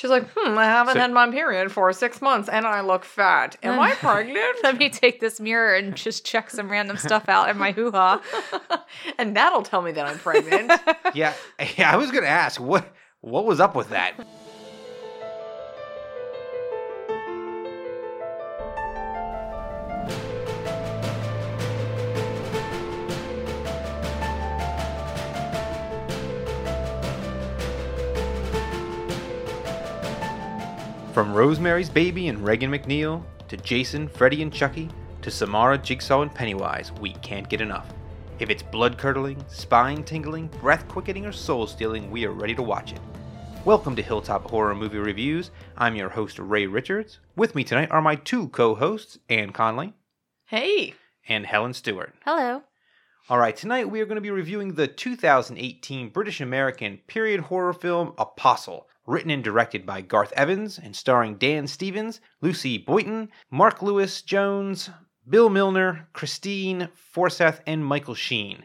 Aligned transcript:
She's 0.00 0.08
like, 0.08 0.26
hmm, 0.34 0.56
I 0.56 0.64
haven't 0.64 0.94
So- 0.94 1.00
had 1.00 1.12
my 1.12 1.30
period 1.30 1.70
for 1.70 1.92
six 1.92 2.22
months 2.22 2.48
and 2.48 2.66
I 2.66 2.80
look 2.80 3.04
fat. 3.04 3.56
Am 3.62 3.78
I 3.78 3.92
pregnant? 3.96 4.56
Let 4.62 4.78
me 4.78 4.88
take 4.88 5.20
this 5.20 5.38
mirror 5.40 5.74
and 5.74 5.94
just 5.94 6.24
check 6.24 6.48
some 6.48 6.70
random 6.70 6.96
stuff 6.96 7.28
out 7.28 7.50
in 7.50 7.58
my 7.58 7.72
hoo 7.72 7.90
ha. 7.90 8.22
and 9.18 9.36
that'll 9.36 9.62
tell 9.62 9.82
me 9.82 9.92
that 9.92 10.06
I'm 10.06 10.18
pregnant. 10.18 10.72
Yeah, 11.14 11.34
I 11.78 11.96
was 11.98 12.10
gonna 12.12 12.28
ask 12.28 12.58
what 12.60 12.94
what 13.20 13.44
was 13.44 13.60
up 13.60 13.74
with 13.76 13.90
that. 13.90 14.14
From 31.20 31.34
Rosemary's 31.34 31.90
Baby 31.90 32.28
and 32.28 32.42
Regan 32.42 32.70
MacNeil 32.70 33.22
to 33.48 33.58
Jason, 33.58 34.08
Freddy, 34.08 34.40
and 34.40 34.50
Chucky 34.50 34.88
to 35.20 35.30
Samara, 35.30 35.76
Jigsaw, 35.76 36.22
and 36.22 36.34
Pennywise, 36.34 36.92
we 36.92 37.12
can't 37.12 37.46
get 37.46 37.60
enough. 37.60 37.92
If 38.38 38.48
it's 38.48 38.62
blood 38.62 38.96
curdling, 38.96 39.44
spine 39.46 40.02
tingling, 40.02 40.46
breath 40.62 40.88
quickening, 40.88 41.26
or 41.26 41.32
soul 41.32 41.66
stealing, 41.66 42.10
we 42.10 42.24
are 42.24 42.32
ready 42.32 42.54
to 42.54 42.62
watch 42.62 42.92
it. 42.92 43.00
Welcome 43.66 43.94
to 43.96 44.02
Hilltop 44.02 44.48
Horror 44.48 44.74
Movie 44.74 44.96
Reviews. 44.96 45.50
I'm 45.76 45.94
your 45.94 46.08
host, 46.08 46.38
Ray 46.38 46.66
Richards. 46.66 47.18
With 47.36 47.54
me 47.54 47.64
tonight 47.64 47.90
are 47.90 48.00
my 48.00 48.14
two 48.14 48.48
co 48.48 48.74
hosts, 48.74 49.18
Anne 49.28 49.52
Conley 49.52 49.92
hey. 50.46 50.94
and 51.28 51.44
Helen 51.44 51.74
Stewart. 51.74 52.14
Hello. 52.24 52.62
All 53.28 53.38
right, 53.38 53.54
tonight 53.54 53.90
we 53.90 54.00
are 54.00 54.06
going 54.06 54.14
to 54.14 54.22
be 54.22 54.30
reviewing 54.30 54.72
the 54.72 54.88
2018 54.88 56.08
British 56.08 56.40
American 56.40 56.96
period 57.06 57.40
horror 57.40 57.74
film 57.74 58.14
Apostle, 58.16 58.88
written 59.10 59.30
and 59.30 59.42
directed 59.42 59.84
by 59.84 60.00
Gareth 60.00 60.32
Evans 60.36 60.78
and 60.78 60.94
starring 60.94 61.34
Dan 61.34 61.66
Stevens, 61.66 62.20
Lucy 62.40 62.78
Boynton, 62.78 63.28
Mark 63.50 63.82
Lewis 63.82 64.22
Jones, 64.22 64.88
Bill 65.28 65.50
Milner, 65.50 66.08
Kristine 66.14 66.88
Froseth, 66.94 67.60
and 67.66 67.84
Michael 67.84 68.14
Sheen. 68.14 68.64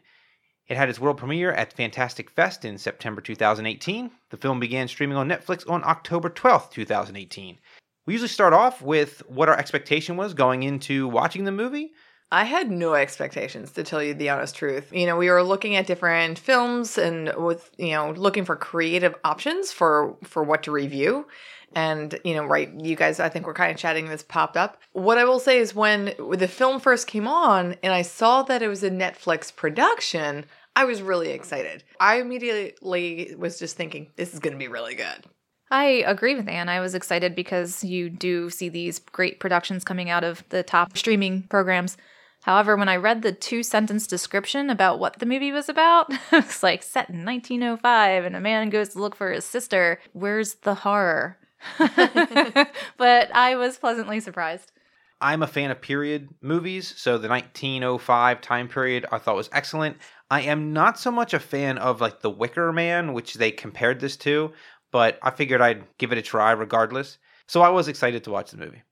It 0.67 0.77
had 0.77 0.87
its 0.87 0.99
world 0.99 1.17
premiere 1.17 1.51
at 1.51 1.73
Fantastic 1.73 2.29
Fest 2.29 2.63
in 2.63 2.77
September 2.77 3.21
2018. 3.21 4.11
The 4.29 4.37
film 4.37 4.59
began 4.59 4.87
streaming 4.87 5.17
on 5.17 5.27
Netflix 5.27 5.67
on 5.69 5.83
October 5.83 6.29
12th, 6.29 6.71
2018. 6.71 7.59
We 8.05 8.13
usually 8.13 8.27
start 8.27 8.53
off 8.53 8.81
with 8.81 9.23
what 9.27 9.49
our 9.49 9.57
expectation 9.57 10.15
was 10.15 10.35
going 10.35 10.61
into 10.61 11.07
watching 11.07 11.45
the 11.45 11.51
movie. 11.51 11.91
I 12.31 12.43
had 12.43 12.71
no 12.71 12.95
expectations 12.95 13.71
to 13.71 13.83
tell 13.83 14.01
you 14.01 14.13
the 14.13 14.29
honest 14.29 14.55
truth. 14.55 14.91
You 14.91 15.05
know, 15.05 15.15
we 15.15 15.29
were 15.29 15.43
looking 15.43 15.75
at 15.75 15.87
different 15.87 16.39
films 16.39 16.97
and 16.97 17.31
with, 17.37 17.69
you 17.77 17.91
know, 17.91 18.11
looking 18.11 18.45
for 18.45 18.55
creative 18.55 19.15
options 19.23 19.71
for 19.71 20.17
for 20.23 20.43
what 20.43 20.63
to 20.63 20.71
review. 20.71 21.27
And, 21.75 22.17
you 22.23 22.33
know, 22.35 22.45
right, 22.45 22.71
you 22.81 22.95
guys 22.95 23.19
I 23.19 23.29
think 23.29 23.45
we're 23.45 23.53
kind 23.53 23.71
of 23.71 23.77
chatting 23.77 24.07
this 24.07 24.23
popped 24.23 24.57
up. 24.57 24.81
What 24.93 25.17
I 25.17 25.25
will 25.25 25.39
say 25.39 25.59
is 25.59 25.75
when 25.75 26.13
the 26.31 26.47
film 26.47 26.79
first 26.79 27.07
came 27.07 27.27
on 27.27 27.75
and 27.83 27.93
I 27.93 28.01
saw 28.01 28.43
that 28.43 28.61
it 28.61 28.67
was 28.67 28.83
a 28.83 28.89
Netflix 28.89 29.55
production, 29.55 30.45
I 30.75 30.85
was 30.85 31.01
really 31.01 31.29
excited. 31.29 31.83
I 31.99 32.19
immediately 32.19 33.35
was 33.37 33.59
just 33.59 33.77
thinking 33.77 34.11
this 34.15 34.33
is 34.33 34.39
going 34.39 34.53
to 34.53 34.59
be 34.59 34.67
really 34.67 34.95
good. 34.95 35.25
I 35.71 36.03
agree 36.05 36.35
with 36.35 36.47
Anne. 36.47 36.69
I 36.69 36.79
was 36.79 36.95
excited 36.95 37.35
because 37.35 37.83
you 37.83 38.09
do 38.09 38.49
see 38.49 38.69
these 38.69 38.99
great 38.99 39.39
productions 39.39 39.83
coming 39.83 40.09
out 40.09 40.23
of 40.23 40.43
the 40.49 40.63
top 40.63 40.97
streaming 40.97 41.43
programs. 41.43 41.97
However, 42.45 42.75
when 42.75 42.89
I 42.89 42.97
read 42.97 43.23
the 43.23 43.31
two 43.31 43.63
sentence 43.63 44.05
description 44.05 44.69
about 44.69 44.99
what 44.99 45.17
the 45.17 45.25
movie 45.25 45.51
was 45.51 45.67
about, 45.67 46.13
it's 46.31 46.61
like 46.61 46.83
set 46.83 47.09
in 47.09 47.25
1905 47.25 48.23
and 48.23 48.35
a 48.35 48.39
man 48.39 48.69
goes 48.69 48.89
to 48.89 48.99
look 48.99 49.15
for 49.15 49.31
his 49.31 49.43
sister. 49.43 49.99
Where's 50.13 50.53
the 50.53 50.75
horror? 50.75 51.39
but 51.79 53.35
I 53.35 53.55
was 53.55 53.79
pleasantly 53.79 54.19
surprised. 54.19 54.71
I'm 55.19 55.41
a 55.41 55.47
fan 55.47 55.71
of 55.71 55.81
period 55.81 56.29
movies, 56.39 56.93
so 56.95 57.17
the 57.17 57.29
1905 57.29 58.41
time 58.41 58.67
period 58.67 59.07
I 59.11 59.17
thought 59.17 59.35
was 59.35 59.49
excellent. 59.51 59.97
I 60.29 60.41
am 60.41 60.71
not 60.71 60.99
so 60.99 61.09
much 61.09 61.33
a 61.33 61.39
fan 61.39 61.79
of 61.79 61.99
like 61.99 62.21
The 62.21 62.29
Wicker 62.29 62.71
Man, 62.71 63.13
which 63.13 63.33
they 63.33 63.49
compared 63.49 63.99
this 63.99 64.17
to, 64.17 64.53
but 64.91 65.17
I 65.23 65.31
figured 65.31 65.61
I'd 65.61 65.85
give 65.97 66.11
it 66.11 66.19
a 66.19 66.21
try 66.21 66.51
regardless. 66.51 67.17
So 67.47 67.63
I 67.63 67.69
was 67.69 67.87
excited 67.87 68.23
to 68.25 68.31
watch 68.31 68.51
the 68.51 68.57
movie. 68.57 68.83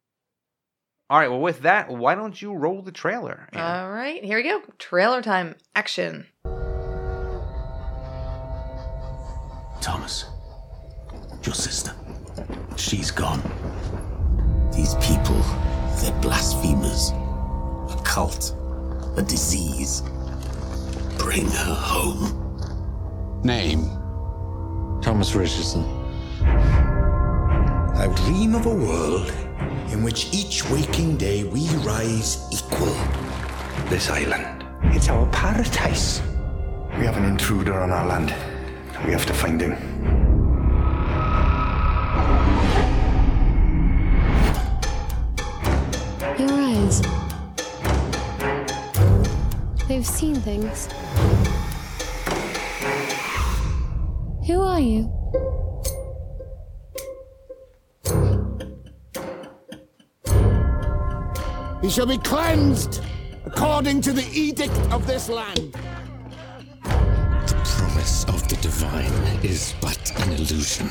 All 1.10 1.20
right, 1.20 1.30
well, 1.30 1.42
with 1.42 1.62
that, 1.62 1.90
why 1.90 2.16
don't 2.16 2.42
you 2.42 2.54
roll 2.54 2.82
the 2.82 2.92
trailer? 2.92 3.48
Anne? 3.52 3.62
All 3.62 3.92
right, 3.92 4.24
here 4.24 4.38
we 4.38 4.44
go. 4.44 4.62
Trailer 4.80 5.22
time. 5.22 5.56
Action. 5.76 6.26
Thomas, 9.82 10.26
your 11.44 11.54
sister, 11.54 11.94
she's 12.78 13.12
gone. 13.12 13.42
These 14.74 14.96
people, 14.96 15.40
they're 16.02 16.18
blasphemers. 16.22 17.12
A 17.92 18.02
cult, 18.06 18.56
a 19.18 19.22
disease. 19.22 20.02
Bring 21.20 21.46
her 21.48 21.76
home. 21.76 22.40
Name 23.44 23.90
Thomas 25.02 25.36
Richardson. 25.36 25.84
I 26.46 28.08
dream 28.26 28.56
of 28.56 28.66
a 28.66 28.74
world 28.74 29.32
in 29.92 30.04
which 30.04 30.34
each 30.34 30.70
waking 30.70 31.18
day 31.18 31.44
we 31.44 31.68
rise 31.86 32.38
equal. 32.52 32.96
This 33.90 34.10
island, 34.10 34.66
it's 34.96 35.10
our 35.10 35.26
paradise. 35.28 36.22
We 36.98 37.06
have 37.06 37.18
an 37.18 37.26
intruder 37.26 37.80
on 37.80 37.92
our 37.92 38.06
land. 38.06 38.34
We 39.06 39.12
have 39.12 39.26
to 39.26 39.34
find 39.34 39.60
him. 39.60 39.72
Your 46.40 46.52
eyes. 46.52 47.02
They've 49.88 50.06
seen 50.06 50.36
things. 50.36 50.88
Who 54.48 54.62
are 54.62 54.80
you? 54.80 55.23
He 61.84 61.90
shall 61.90 62.06
be 62.06 62.18
cleansed 62.18 63.04
according 63.46 64.00
to 64.04 64.14
the 64.14 64.26
edict 64.32 64.72
of 64.90 65.06
this 65.06 65.28
land. 65.28 65.74
The 66.82 67.62
promise 67.66 68.24
of 68.24 68.48
the 68.48 68.56
divine 68.62 69.12
is 69.44 69.76
but 69.82 70.00
an 70.22 70.32
illusion. 70.32 70.88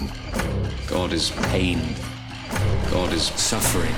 God 0.86 1.14
is 1.14 1.30
pain. 1.48 1.80
God 2.90 3.10
is 3.14 3.22
suffering. 3.22 3.94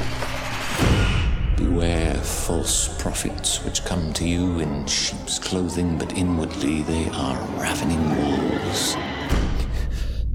Beware 1.56 2.15
false 2.15 2.97
prophets 3.03 3.65
which 3.65 3.84
come 3.84 4.12
to 4.12 4.25
you 4.25 4.61
in 4.61 4.87
sheep's 4.87 5.41
clothing, 5.41 5.99
but 5.99 6.16
inwardly 6.16 6.82
they 6.82 7.09
are 7.09 7.37
ravening 7.61 8.09
wolves. 8.16 8.97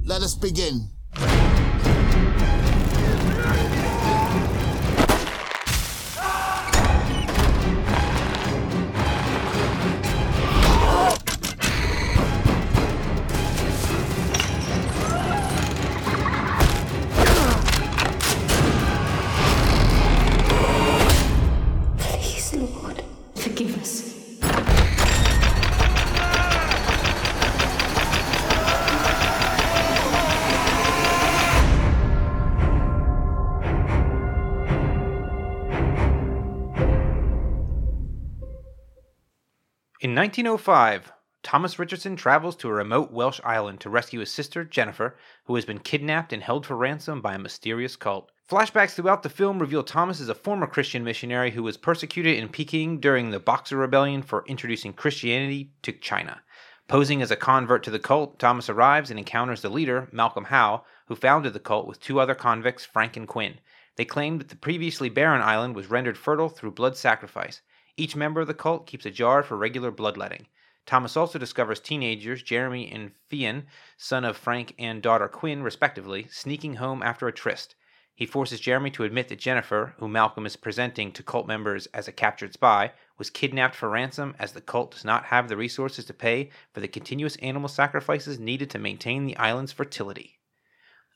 Let 0.04 0.22
us 0.24 0.36
begin. 0.36 0.90
1905, 40.20 41.14
Thomas 41.44 41.80
Richardson 41.80 42.18
travels 42.18 42.58
to 42.58 42.68
a 42.68 42.74
remote 42.74 43.10
Welsh 43.10 43.40
island 43.46 43.80
to 43.80 43.90
rescue 43.90 44.20
his 44.20 44.30
sister, 44.30 44.66
Jennifer, 44.66 45.16
who 45.46 45.56
has 45.56 45.64
been 45.64 45.80
kidnapped 45.80 46.34
and 46.34 46.44
held 46.44 46.66
for 46.66 46.76
ransom 46.76 47.22
by 47.22 47.36
a 47.36 47.40
mysterious 47.40 47.96
cult. 47.96 48.30
Flashbacks 48.52 48.96
throughout 48.96 49.24
the 49.24 49.30
film 49.30 49.60
reveal 49.60 49.82
Thomas 49.82 50.20
is 50.20 50.28
a 50.28 50.36
former 50.36 50.68
Christian 50.68 51.06
missionary 51.06 51.52
who 51.52 51.64
was 51.64 51.78
persecuted 51.78 52.36
in 52.36 52.50
Peking 52.50 53.00
during 53.00 53.32
the 53.32 53.40
Boxer 53.40 53.78
Rebellion 53.78 54.22
for 54.22 54.44
introducing 54.46 54.92
Christianity 54.92 55.72
to 55.84 55.94
China. 55.94 56.42
Posing 56.90 57.22
as 57.22 57.32
a 57.32 57.38
convert 57.38 57.82
to 57.84 57.90
the 57.90 57.98
cult, 57.98 58.40
Thomas 58.40 58.68
arrives 58.68 59.10
and 59.10 59.18
encounters 59.18 59.62
the 59.62 59.70
leader, 59.70 60.10
Malcolm 60.12 60.44
Howe, 60.44 60.84
who 61.08 61.16
founded 61.16 61.54
the 61.54 61.62
cult 61.62 61.88
with 61.88 62.02
two 62.02 62.20
other 62.20 62.36
convicts, 62.36 62.84
Frank 62.84 63.16
and 63.16 63.26
Quinn. 63.26 63.62
They 63.96 64.04
claimed 64.04 64.42
that 64.42 64.50
the 64.50 64.58
previously 64.58 65.08
barren 65.08 65.42
island 65.42 65.78
was 65.78 65.90
rendered 65.90 66.18
fertile 66.18 66.50
through 66.50 66.72
blood 66.72 66.98
sacrifice. 66.98 67.62
Each 68.00 68.16
member 68.16 68.40
of 68.40 68.48
the 68.48 68.54
cult 68.54 68.88
keeps 68.88 69.06
a 69.06 69.12
jar 69.12 69.44
for 69.44 69.58
regular 69.58 69.92
bloodletting. 69.92 70.48
Thomas 70.86 71.18
also 71.18 71.38
discovers 71.38 71.82
teenagers 71.82 72.42
Jeremy 72.42 72.90
and 72.90 73.12
Ffion, 73.30 73.66
son 73.98 74.24
of 74.24 74.38
Frank 74.38 74.74
and 74.80 75.02
daughter 75.02 75.28
Quinn, 75.28 75.64
respectively, 75.64 76.26
sneaking 76.32 76.76
home 76.76 77.04
after 77.04 77.28
a 77.28 77.34
tryst. 77.34 77.76
He 78.16 78.26
forces 78.26 78.62
Jeremy 78.62 78.90
to 78.92 79.04
admit 79.04 79.28
that 79.28 79.40
Jennifer, 79.40 79.96
who 79.98 80.08
Malcolm 80.08 80.46
is 80.46 80.56
presenting 80.56 81.12
to 81.12 81.24
cult 81.24 81.46
members 81.46 81.88
as 81.88 82.08
a 82.08 82.14
captured 82.14 82.54
spy, 82.54 82.94
was 83.18 83.30
kidnapped 83.30 83.76
for 83.76 83.90
ransom 83.90 84.34
as 84.40 84.54
the 84.54 84.62
cult 84.62 84.92
does 84.92 85.04
not 85.04 85.26
have 85.26 85.50
the 85.50 85.58
resources 85.58 86.06
to 86.06 86.14
pay 86.14 86.52
for 86.72 86.80
the 86.80 86.88
continuous 86.88 87.36
animal 87.42 87.68
sacrifices 87.68 88.40
needed 88.40 88.70
to 88.70 88.80
maintain 88.80 89.26
the 89.26 89.36
island's 89.36 89.74
fertility. 89.74 90.39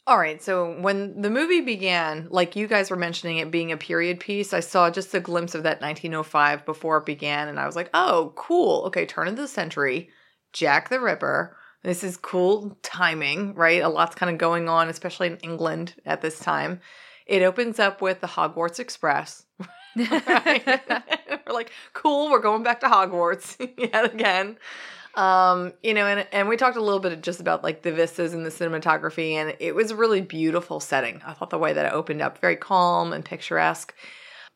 All 0.06 0.18
right, 0.18 0.44
so 0.44 0.78
when 0.82 1.22
the 1.22 1.30
movie 1.30 1.62
began, 1.62 2.28
like 2.30 2.58
you 2.58 2.68
guys 2.68 2.92
were 2.92 2.98
mentioning 2.98 3.38
it 3.38 3.52
being 3.52 3.72
a 3.72 3.78
period 3.78 4.20
piece, 4.20 4.54
I 4.54 4.60
saw 4.60 4.90
just 4.90 5.14
a 5.14 5.22
glimpse 5.22 5.56
of 5.56 5.64
that 5.64 5.80
1905 5.82 6.66
before 6.66 6.98
it 6.98 7.06
began, 7.06 7.48
and 7.48 7.58
I 7.58 7.66
was 7.66 7.78
like, 7.78 7.90
oh, 7.94 8.34
cool. 8.36 8.84
Okay, 8.88 9.06
turn 9.06 9.30
of 9.30 9.38
the 9.38 9.48
century, 9.48 10.10
Jack 10.52 10.90
the 10.90 11.00
Ripper. 11.00 11.56
This 11.84 12.04
is 12.04 12.18
cool 12.18 12.78
timing, 12.84 13.56
right? 13.56 13.82
A 13.82 13.88
lot's 13.88 14.16
kind 14.16 14.30
of 14.30 14.38
going 14.38 14.68
on, 14.68 14.90
especially 14.90 15.28
in 15.28 15.38
England 15.38 15.96
at 16.06 16.22
this 16.22 16.38
time. 16.38 16.82
It 17.26 17.42
opens 17.42 17.80
up 17.80 18.02
with 18.02 18.20
the 18.20 18.28
Hogwarts 18.28 18.80
Express. 18.80 19.46
We're 19.96 21.54
like, 21.54 21.72
cool, 21.94 22.32
we're 22.32 22.40
going 22.40 22.64
back 22.64 22.80
to 22.82 22.88
Hogwarts 22.88 23.58
yet 23.78 24.14
again. 24.14 24.58
Um, 25.15 25.74
you 25.83 25.94
know, 25.94 26.07
and 26.07 26.27
and 26.31 26.50
we 26.50 26.57
talked 26.57 26.75
a 26.77 26.81
little 26.81 27.00
bit 27.00 27.21
just 27.21 27.39
about 27.39 27.63
like 27.63 27.83
the 27.83 27.92
vistas 27.92 28.33
and 28.33 28.45
the 28.45 28.50
cinematography, 28.50 29.33
and 29.33 29.56
it 29.60 29.75
was 29.75 29.92
a 29.92 29.95
really 29.95 30.21
beautiful 30.21 30.80
setting. 30.80 31.21
I 31.25 31.33
thought 31.33 31.51
the 31.51 31.60
way 31.60 31.74
that 31.74 31.86
it 31.86 31.94
opened 31.94 32.21
up, 32.21 32.39
very 32.39 32.56
calm 32.56 33.13
and 33.13 33.24
picturesque. 33.24 33.94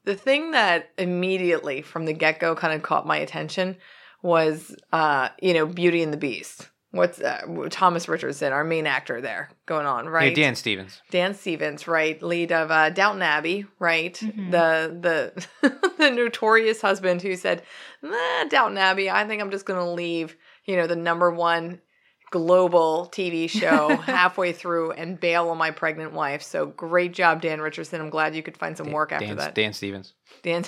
The 0.06 0.16
thing 0.16 0.52
that 0.52 0.90
immediately 0.98 1.82
from 1.82 2.06
the 2.06 2.14
get 2.14 2.40
go 2.40 2.56
kind 2.56 2.74
of 2.74 2.82
caught 2.82 3.06
my 3.06 3.18
attention 3.18 3.76
was, 4.24 4.76
uh, 4.92 5.30
you 5.42 5.54
know, 5.54 5.66
Beauty 5.68 6.02
and 6.02 6.12
the 6.12 6.18
Beast. 6.18 6.70
What's 6.92 7.20
uh, 7.20 7.68
Thomas 7.70 8.08
Richardson, 8.08 8.54
our 8.54 8.64
main 8.64 8.88
actor 8.88 9.20
there, 9.22 9.50
going 9.66 9.86
on, 9.86 10.08
right? 10.08 10.36
Yeah, 10.36 10.46
Dan 10.46 10.56
Stevens. 10.56 11.02
Dan 11.12 11.36
Stevens, 11.36 11.86
right, 11.88 12.20
lead 12.24 12.52
of 12.54 12.72
uh, 12.72 12.90
Downton 12.90 13.22
Abbey, 13.22 13.66
right? 13.78 14.14
Mhm. 14.16 14.52
The 14.52 15.46
the 15.62 15.70
the 16.00 16.10
notorious 16.10 16.82
husband 16.82 17.22
who 17.22 17.36
said, 17.36 17.62
nah, 18.02 18.46
"Downton 18.50 18.78
Abbey, 18.78 19.10
I 19.10 19.28
think 19.28 19.42
I'm 19.42 19.52
just 19.52 19.66
going 19.66 19.80
to 19.80 19.92
leave." 19.92 20.36
You 20.68 20.76
know, 20.76 20.86
the 20.86 20.96
number 20.96 21.32
one 21.32 21.82
global 22.30 23.10
TV 23.12 23.50
show 23.50 23.96
halfway 24.06 24.52
through 24.52 24.92
and 24.92 25.20
bail 25.20 25.50
on 25.50 25.58
my 25.58 25.72
pregnant 25.72 26.14
wife. 26.14 26.44
So 26.44 26.68
great 26.68 27.14
job, 27.14 27.42
Dan 27.42 27.62
Richardson. 27.62 28.02
I'm 28.02 28.10
glad 28.10 28.36
you 28.36 28.44
could 28.44 28.58
find 28.58 28.78
some 28.78 28.92
work 28.92 29.12
after 29.12 29.26
Dan, 29.26 29.38
that. 29.38 29.56
Dan 29.56 29.74
Stevens. 29.74 30.14
Dan, 30.44 30.66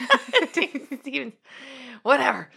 Dan 0.52 0.98
Stevens, 1.00 1.34
whatever. 2.02 2.50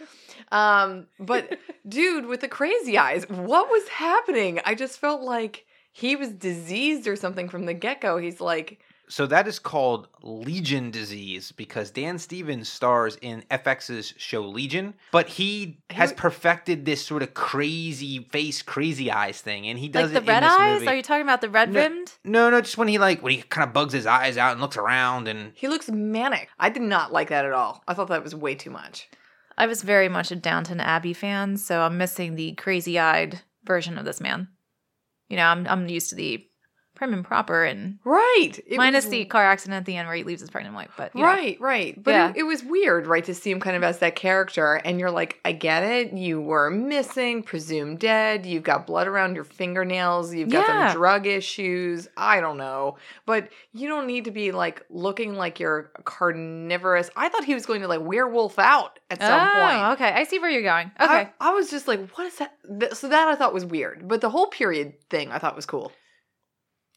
Um, 0.52 1.06
but 1.18 1.58
dude, 1.88 2.26
with 2.26 2.40
the 2.40 2.48
crazy 2.48 2.98
eyes, 2.98 3.28
what 3.28 3.70
was 3.70 3.88
happening? 3.88 4.60
I 4.64 4.74
just 4.74 4.98
felt 4.98 5.22
like 5.22 5.64
he 5.92 6.16
was 6.16 6.30
diseased 6.30 7.06
or 7.06 7.16
something 7.16 7.48
from 7.48 7.66
the 7.66 7.74
get 7.74 8.00
go. 8.00 8.18
He's 8.18 8.40
like, 8.40 8.80
So 9.10 9.26
that 9.26 9.48
is 9.48 9.58
called 9.58 10.06
Legion 10.22 10.90
disease 10.92 11.50
because 11.52 11.90
Dan 11.90 12.16
Stevens 12.18 12.68
stars 12.68 13.18
in 13.20 13.42
FX's 13.50 14.14
show 14.16 14.42
Legion, 14.42 14.94
but 15.10 15.28
he 15.28 15.80
has 15.90 16.12
perfected 16.12 16.84
this 16.84 17.04
sort 17.04 17.22
of 17.22 17.34
crazy 17.34 18.20
face, 18.30 18.62
crazy 18.62 19.10
eyes 19.10 19.40
thing, 19.40 19.66
and 19.66 19.78
he 19.78 19.88
does 19.88 20.12
like 20.12 20.24
the 20.24 20.30
it 20.30 20.34
red 20.34 20.42
in 20.44 20.48
this 20.48 20.52
eyes? 20.58 20.74
movie. 20.80 20.88
Are 20.88 20.94
you 20.94 21.02
talking 21.02 21.22
about 21.22 21.40
the 21.40 21.50
red 21.50 21.72
No. 21.72 21.80
rimmed? 21.80 22.12
No, 22.24 22.50
no, 22.50 22.60
just 22.60 22.78
when 22.78 22.88
he 22.88 22.98
like 22.98 23.20
when 23.22 23.32
he 23.32 23.42
kind 23.42 23.66
of 23.66 23.74
bugs 23.74 23.92
his 23.92 24.06
eyes 24.06 24.36
out 24.36 24.52
and 24.52 24.60
looks 24.60 24.76
around 24.76 25.26
and 25.28 25.52
he 25.56 25.66
looks 25.68 25.90
manic. 25.90 26.48
I 26.58 26.70
did 26.70 26.82
not 26.82 27.12
like 27.12 27.28
that 27.30 27.44
at 27.44 27.52
all. 27.52 27.82
I 27.88 27.94
thought 27.94 28.08
that 28.08 28.22
was 28.22 28.34
way 28.34 28.54
too 28.54 28.70
much. 28.70 29.08
I 29.58 29.66
was 29.66 29.82
very 29.82 30.08
much 30.08 30.30
a 30.30 30.36
Downton 30.36 30.80
Abbey 30.80 31.12
fan, 31.12 31.56
so 31.56 31.82
I'm 31.82 31.98
missing 31.98 32.36
the 32.36 32.52
crazy 32.52 32.98
eyed 32.98 33.40
version 33.64 33.98
of 33.98 34.04
this 34.04 34.20
man. 34.20 34.48
You 35.28 35.36
know, 35.36 35.46
I'm 35.46 35.66
I'm 35.66 35.88
used 35.88 36.10
to 36.10 36.14
the 36.14 36.46
prim 37.00 37.14
and 37.14 37.24
proper 37.24 37.64
and 37.64 37.98
Right. 38.04 38.52
It 38.66 38.76
minus 38.76 39.06
was- 39.06 39.10
the 39.10 39.24
car 39.24 39.42
accident 39.42 39.78
at 39.78 39.86
the 39.86 39.96
end 39.96 40.06
where 40.06 40.14
he 40.14 40.22
leaves 40.22 40.42
his 40.42 40.50
pregnant 40.50 40.74
wife. 40.76 40.90
But 40.98 41.14
you 41.14 41.22
know. 41.22 41.28
Right, 41.28 41.58
right. 41.58 42.02
But 42.02 42.10
Yeah. 42.10 42.28
it, 42.28 42.36
it 42.36 42.42
was 42.42 42.62
weird, 42.62 43.06
right, 43.06 43.24
to 43.24 43.32
see 43.34 43.50
him 43.50 43.58
kind 43.58 43.74
of 43.74 43.82
as 43.82 44.00
that 44.00 44.16
character. 44.16 44.74
And 44.84 45.00
you're 45.00 45.10
like, 45.10 45.40
I 45.42 45.52
get 45.52 45.82
it. 45.82 46.12
You 46.12 46.42
were 46.42 46.68
missing, 46.68 47.42
presumed 47.42 48.00
dead. 48.00 48.44
You've 48.44 48.64
got 48.64 48.86
blood 48.86 49.08
around 49.08 49.34
your 49.34 49.44
fingernails. 49.44 50.34
You've 50.34 50.50
got 50.50 50.68
Yeah. 50.68 50.88
some 50.88 50.98
drug 50.98 51.26
issues. 51.26 52.06
I 52.18 52.42
don't 52.42 52.58
know. 52.58 52.98
But 53.24 53.48
you 53.72 53.88
don't 53.88 54.06
need 54.06 54.26
to 54.26 54.30
be 54.30 54.52
like 54.52 54.84
looking 54.90 55.36
like 55.36 55.58
you're 55.58 55.90
carnivorous. 56.04 57.08
I 57.16 57.30
thought 57.30 57.44
he 57.44 57.54
was 57.54 57.64
going 57.64 57.80
to 57.80 57.88
like 57.88 58.02
werewolf 58.02 58.58
out 58.58 58.98
at 59.10 59.20
some 59.22 59.40
oh, 59.48 59.52
point. 59.54 60.00
okay. 60.00 60.20
I 60.20 60.24
see 60.24 60.38
where 60.38 60.50
you're 60.50 60.60
going. 60.62 60.90
Okay. 61.00 61.30
I, 61.30 61.32
I 61.40 61.52
was 61.54 61.70
just 61.70 61.88
like, 61.88 62.10
what 62.10 62.26
is 62.26 62.36
that? 62.36 62.94
So 62.94 63.08
that 63.08 63.28
I 63.28 63.36
thought 63.36 63.54
was 63.54 63.64
weird. 63.64 64.06
But 64.06 64.20
the 64.20 64.28
whole 64.28 64.48
period 64.48 64.92
thing 65.08 65.32
I 65.32 65.38
thought 65.38 65.56
was 65.56 65.64
cool. 65.64 65.92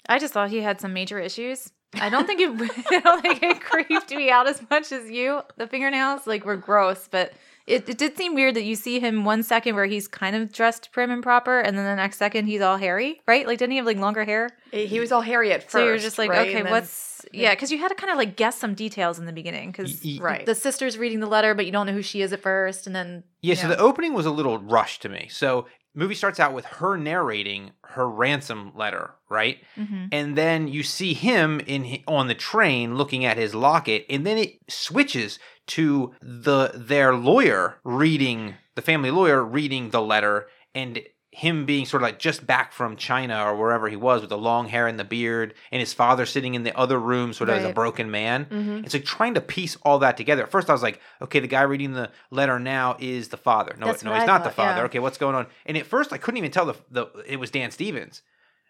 I 0.10 0.20
just 0.20 0.34
thought 0.34 0.50
he 0.50 0.60
had 0.62 0.80
some 0.82 0.94
major 0.94 1.20
issues. 1.20 1.72
I 2.02 2.10
don't 2.10 2.26
think 2.26 2.42
it. 2.42 2.50
I 2.92 3.00
don't 3.00 3.22
think 3.22 3.44
it 3.44 3.62
creeped 3.62 4.12
me 4.12 4.30
out 4.30 4.48
as 4.48 4.62
much 4.70 4.92
as 4.92 5.10
you. 5.10 5.42
The 5.58 5.68
fingernails 5.68 6.26
like 6.28 6.44
were 6.46 6.58
gross, 6.58 7.08
but 7.10 7.34
it, 7.68 7.88
it 7.88 7.98
did 7.98 8.18
seem 8.18 8.36
weird 8.36 8.56
that 8.56 8.64
you 8.64 8.76
see 8.76 9.00
him 9.00 9.24
one 9.24 9.42
second 9.44 9.76
where 9.76 9.86
he's 9.86 10.08
kind 10.08 10.36
of 10.36 10.52
dressed 10.52 10.92
prim 10.92 11.12
and 11.12 11.24
proper, 11.24 11.60
and 11.62 11.78
then 11.78 11.86
the 11.86 11.96
next 11.96 12.18
second 12.18 12.48
he's 12.48 12.60
all 12.62 12.78
hairy, 12.78 13.22
right? 13.28 13.48
Like, 13.48 13.60
didn't 13.60 13.72
he 13.72 13.78
have 13.78 13.86
like 13.86 13.98
longer 13.98 14.26
hair? 14.26 14.50
He 14.72 15.00
was 15.00 15.12
all 15.14 15.22
hairy 15.22 15.54
at 15.54 15.62
first. 15.64 15.72
so 15.74 15.86
you're 15.86 15.98
just 16.00 16.18
like, 16.18 16.30
right? 16.32 16.48
okay, 16.50 16.58
And 16.58 16.66
then- 16.66 16.74
what's 16.74 17.26
yeah? 17.32 17.52
Because 17.52 17.72
you 17.72 17.78
had 17.78 17.88
to 17.90 17.96
kind 17.96 18.12
of 18.12 18.18
like 18.18 18.36
guess 18.36 18.58
some 18.58 18.74
details 18.74 19.18
in 19.20 19.26
the 19.26 19.32
beginning 19.32 19.72
because 19.72 20.02
Y- 20.04 20.18
y- 20.20 20.24
Right. 20.24 20.46
the 20.46 20.56
sister's 20.56 20.98
reading 20.98 21.22
the 21.22 21.28
letter, 21.28 21.54
but 21.56 21.66
you 21.66 21.72
don't 21.72 21.86
know 21.88 21.94
who 21.94 22.02
she 22.02 22.22
is 22.22 22.34
at 22.34 22.42
first, 22.42 22.86
and 22.88 22.94
then 22.96 23.24
Yeah, 23.42 23.56
so 23.56 23.68
Yeah. 23.70 23.76
the 23.76 23.82
opening 23.82 24.14
was 24.14 24.26
a 24.26 24.32
little 24.32 24.58
rushed 24.58 25.02
to 25.04 25.10
me. 25.10 25.28
So 25.32 25.68
movie 25.94 26.16
starts 26.16 26.40
out 26.40 26.54
with 26.54 26.66
her 26.66 26.98
narrating 26.98 27.72
her 27.84 28.10
ransom 28.10 28.72
letter, 28.76 29.12
right? 29.30 29.60
Mhm. 29.78 30.10
And 30.12 30.36
then 30.38 30.68
you 30.68 30.84
see 30.84 31.14
him 31.14 31.60
in 31.66 32.04
on 32.08 32.28
the 32.28 32.36
train 32.36 32.96
looking 32.96 33.26
at 33.26 33.38
his 33.38 33.54
locket, 33.54 34.06
and 34.10 34.26
then 34.26 34.38
it 34.38 34.60
switches 34.70 35.40
to 35.68 36.14
the 36.22 36.72
their 36.74 37.16
lawyer 37.16 37.80
reading 37.84 38.56
the 38.76 38.82
family 38.82 39.12
lawyer 39.12 39.44
reading 39.44 39.92
the 39.92 40.02
letter, 40.02 40.48
and 40.74 41.02
him 41.36 41.66
being 41.66 41.86
sort 41.86 42.04
of 42.04 42.06
like 42.08 42.20
just 42.20 42.46
back 42.46 42.72
from 42.72 42.96
China 42.96 43.44
or 43.46 43.56
wherever 43.58 43.90
he 43.90 43.96
was 43.96 44.22
with 44.22 44.30
the 44.30 44.38
long 44.38 44.68
hair 44.68 44.86
and 44.88 45.00
the 45.00 45.04
beard, 45.04 45.54
and 45.72 45.80
his 45.80 45.94
father 45.94 46.26
sitting 46.26 46.54
in 46.54 46.62
the 46.64 46.78
other 46.78 47.00
room, 47.00 47.34
sort 47.34 47.50
of 47.50 47.56
as 47.58 47.66
a 47.66 47.74
broken 47.74 48.12
man. 48.12 48.46
Mhm. 48.46 48.86
It's 48.86 48.94
like 48.94 49.04
trying 49.06 49.34
to 49.34 49.42
piece 49.42 49.76
all 49.84 50.00
that 50.00 50.16
together. 50.16 50.44
At 50.44 50.52
first, 50.52 50.70
I 50.70 50.74
was 50.74 50.84
like, 50.84 51.00
okay, 51.22 51.40
the 51.40 51.48
guy 51.48 51.64
reading 51.64 51.94
the 51.94 52.12
letter 52.30 52.60
now 52.60 52.98
is 53.00 53.30
the 53.30 53.38
father. 53.38 53.76
No, 53.80 53.88
That's 53.88 54.04
no, 54.04 54.14
he's 54.14 54.24
I 54.24 54.26
not 54.28 54.44
the 54.44 54.52
father. 54.52 54.82
yeah. 54.82 54.86
Okay, 54.86 55.00
what's 55.00 55.18
going 55.18 55.36
on? 55.36 55.48
And 55.66 55.76
at 55.76 55.86
first, 55.88 56.14
I 56.14 56.18
couldn't 56.18 56.38
even 56.38 56.52
tell 56.52 56.66
the, 56.68 56.76
the 56.92 57.08
it 57.28 57.38
was 57.38 57.50
Dan 57.50 57.72
Stevens 57.72 58.22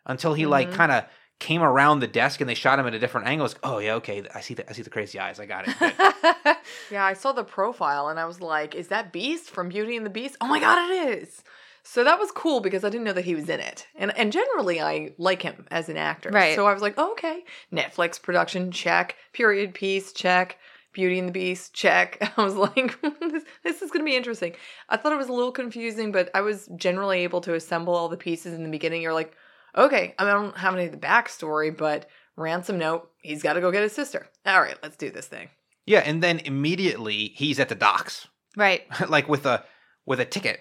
until 0.05 0.33
he 0.33 0.45
like 0.45 0.69
Mhm. 0.69 0.73
kind 0.73 0.91
of 0.93 1.03
came 1.39 1.61
around 1.63 1.99
the 1.99 2.07
desk 2.07 2.39
and 2.39 2.49
they 2.49 2.53
shot 2.53 2.79
him 2.79 2.87
at 2.87 2.93
a 2.93 2.99
different 2.99 3.27
angle. 3.27 3.45
It's, 3.45 3.55
like, 3.55 3.65
oh 3.65 3.79
yeah, 3.79 3.95
okay, 3.95 4.23
I 4.33 4.39
see 4.39 4.53
the 4.53 4.69
I 4.69 4.73
see 4.73 4.83
the 4.83 4.89
crazy 4.89 5.19
eyes. 5.19 5.39
I 5.39 5.45
got 5.45 5.65
it. 5.67 6.57
Yeah, 6.91 7.03
I 7.03 7.13
saw 7.13 7.31
the 7.33 7.43
profile 7.43 8.07
and 8.07 8.19
I 8.19 8.25
was 8.25 8.39
like, 8.39 8.73
is 8.75 8.87
that 8.87 9.11
Beast 9.11 9.49
from 9.49 9.67
Beauty 9.69 9.97
and 9.97 10.05
the 10.05 10.09
Beast? 10.09 10.37
Oh 10.39 10.47
my 10.47 10.59
god, 10.59 10.89
it 10.89 11.17
is. 11.21 11.43
So 11.83 12.03
that 12.03 12.19
was 12.19 12.31
cool 12.31 12.61
because 12.61 12.83
I 12.83 12.89
didn't 12.89 13.03
know 13.03 13.13
that 13.13 13.25
he 13.25 13.35
was 13.35 13.49
in 13.49 13.59
it. 13.59 13.87
And 13.95 14.17
and 14.17 14.31
generally 14.31 14.81
I 14.81 15.13
like 15.17 15.41
him 15.41 15.65
as 15.69 15.89
an 15.89 15.97
actor. 15.97 16.29
Right. 16.29 16.55
So 16.55 16.65
I 16.65 16.73
was 16.73 16.81
like, 16.81 16.95
oh, 16.97 17.11
okay. 17.11 17.43
Netflix 17.71 18.21
production, 18.21 18.71
check. 18.71 19.15
Period 19.33 19.73
piece, 19.73 20.13
check. 20.13 20.57
Beauty 20.93 21.17
and 21.17 21.27
the 21.27 21.33
Beast, 21.33 21.73
check. 21.73 22.17
I 22.37 22.43
was 22.43 22.55
like, 22.55 22.95
this, 23.19 23.43
this 23.63 23.81
is 23.81 23.91
going 23.91 24.05
to 24.05 24.09
be 24.09 24.15
interesting. 24.15 24.53
I 24.89 24.97
thought 24.97 25.11
it 25.11 25.17
was 25.17 25.27
a 25.27 25.33
little 25.33 25.51
confusing, 25.51 26.11
but 26.11 26.29
I 26.33 26.41
was 26.41 26.69
generally 26.75 27.19
able 27.21 27.41
to 27.41 27.55
assemble 27.55 27.95
all 27.95 28.09
the 28.09 28.17
pieces 28.17 28.53
in 28.53 28.63
the 28.63 28.69
beginning. 28.69 29.01
You're 29.01 29.13
like, 29.13 29.33
okay, 29.75 30.13
I, 30.17 30.23
mean, 30.23 30.29
I 30.29 30.33
don't 30.33 30.57
have 30.57 30.75
any 30.75 30.85
of 30.85 30.91
the 30.91 30.97
backstory, 30.97 31.75
but 31.75 32.07
ransom 32.37 32.77
note, 32.77 33.09
he's 33.21 33.43
got 33.43 33.53
to 33.53 33.61
go 33.61 33.71
get 33.71 33.83
his 33.83 33.93
sister. 33.93 34.27
All 34.45 34.61
right, 34.61 34.77
let's 34.83 34.97
do 34.97 35.09
this 35.09 35.27
thing. 35.27 35.49
yeah, 35.85 35.99
and 35.99 36.21
then 36.21 36.39
immediately 36.39 37.33
he's 37.35 37.59
at 37.59 37.69
the 37.69 37.75
docks, 37.75 38.27
right. 38.55 38.83
like 39.09 39.27
with 39.27 39.45
a 39.45 39.63
with 40.05 40.19
a 40.19 40.25
ticket. 40.25 40.59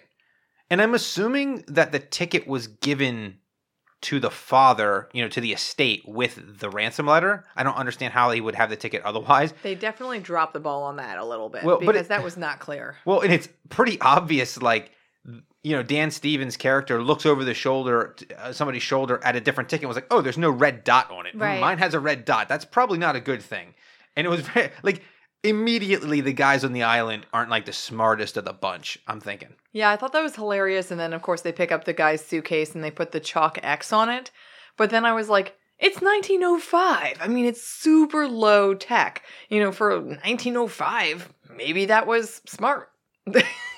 And 0.72 0.80
I'm 0.80 0.94
assuming 0.94 1.64
that 1.68 1.92
the 1.92 1.98
ticket 1.98 2.46
was 2.48 2.66
given 2.66 3.36
to 4.00 4.18
the 4.18 4.30
father, 4.30 5.10
you 5.12 5.20
know, 5.20 5.28
to 5.28 5.38
the 5.42 5.52
estate 5.52 6.02
with 6.06 6.58
the 6.60 6.70
ransom 6.70 7.06
letter. 7.06 7.44
I 7.54 7.62
don't 7.62 7.76
understand 7.76 8.14
how 8.14 8.30
he 8.30 8.40
would 8.40 8.54
have 8.54 8.70
the 8.70 8.76
ticket 8.76 9.02
otherwise. 9.04 9.52
They 9.62 9.74
definitely 9.74 10.20
dropped 10.20 10.54
the 10.54 10.60
ball 10.60 10.84
on 10.84 10.96
that 10.96 11.18
a 11.18 11.24
little 11.26 11.50
bit 11.50 11.62
Well, 11.62 11.76
but 11.76 11.88
because 11.88 12.06
it- 12.06 12.08
that 12.08 12.24
was 12.24 12.38
not 12.38 12.58
clear. 12.58 12.96
Well, 13.04 13.20
and 13.20 13.30
it's 13.30 13.50
pretty 13.68 14.00
obvious, 14.00 14.62
like, 14.62 14.92
you 15.62 15.76
know, 15.76 15.82
Dan 15.82 16.10
Stevens' 16.10 16.56
character 16.56 17.02
looks 17.02 17.26
over 17.26 17.44
the 17.44 17.52
shoulder, 17.52 18.16
uh, 18.38 18.54
somebody's 18.54 18.82
shoulder 18.82 19.20
at 19.22 19.36
a 19.36 19.42
different 19.42 19.68
ticket 19.68 19.82
and 19.84 19.88
was 19.88 19.96
like, 19.98 20.08
oh, 20.10 20.22
there's 20.22 20.38
no 20.38 20.50
red 20.50 20.84
dot 20.84 21.10
on 21.10 21.26
it. 21.26 21.34
Right. 21.34 21.60
Mine 21.60 21.76
has 21.76 21.92
a 21.92 22.00
red 22.00 22.24
dot. 22.24 22.48
That's 22.48 22.64
probably 22.64 22.96
not 22.96 23.14
a 23.14 23.20
good 23.20 23.42
thing. 23.42 23.74
And 24.16 24.26
it 24.26 24.30
was 24.30 24.40
very, 24.48 24.70
like, 24.82 25.02
immediately 25.44 26.20
the 26.20 26.32
guys 26.32 26.64
on 26.64 26.72
the 26.72 26.82
island 26.82 27.26
aren't 27.32 27.50
like 27.50 27.66
the 27.66 27.72
smartest 27.72 28.36
of 28.36 28.44
the 28.44 28.52
bunch, 28.52 28.98
I'm 29.06 29.20
thinking. 29.20 29.54
Yeah, 29.72 29.90
I 29.90 29.96
thought 29.96 30.12
that 30.12 30.22
was 30.22 30.36
hilarious. 30.36 30.90
And 30.90 31.00
then, 31.00 31.12
of 31.12 31.22
course, 31.22 31.42
they 31.42 31.52
pick 31.52 31.72
up 31.72 31.84
the 31.84 31.92
guy's 31.92 32.24
suitcase 32.24 32.74
and 32.74 32.84
they 32.84 32.90
put 32.90 33.12
the 33.12 33.20
chalk 33.20 33.58
X 33.62 33.92
on 33.92 34.08
it. 34.08 34.30
But 34.76 34.90
then 34.90 35.04
I 35.04 35.12
was 35.12 35.28
like, 35.28 35.56
it's 35.78 36.00
1905. 36.00 37.18
I 37.20 37.28
mean, 37.28 37.44
it's 37.44 37.62
super 37.62 38.28
low 38.28 38.74
tech. 38.74 39.22
You 39.48 39.60
know, 39.60 39.72
for 39.72 39.98
1905, 40.00 41.32
maybe 41.56 41.86
that 41.86 42.06
was 42.06 42.40
smart. 42.46 42.90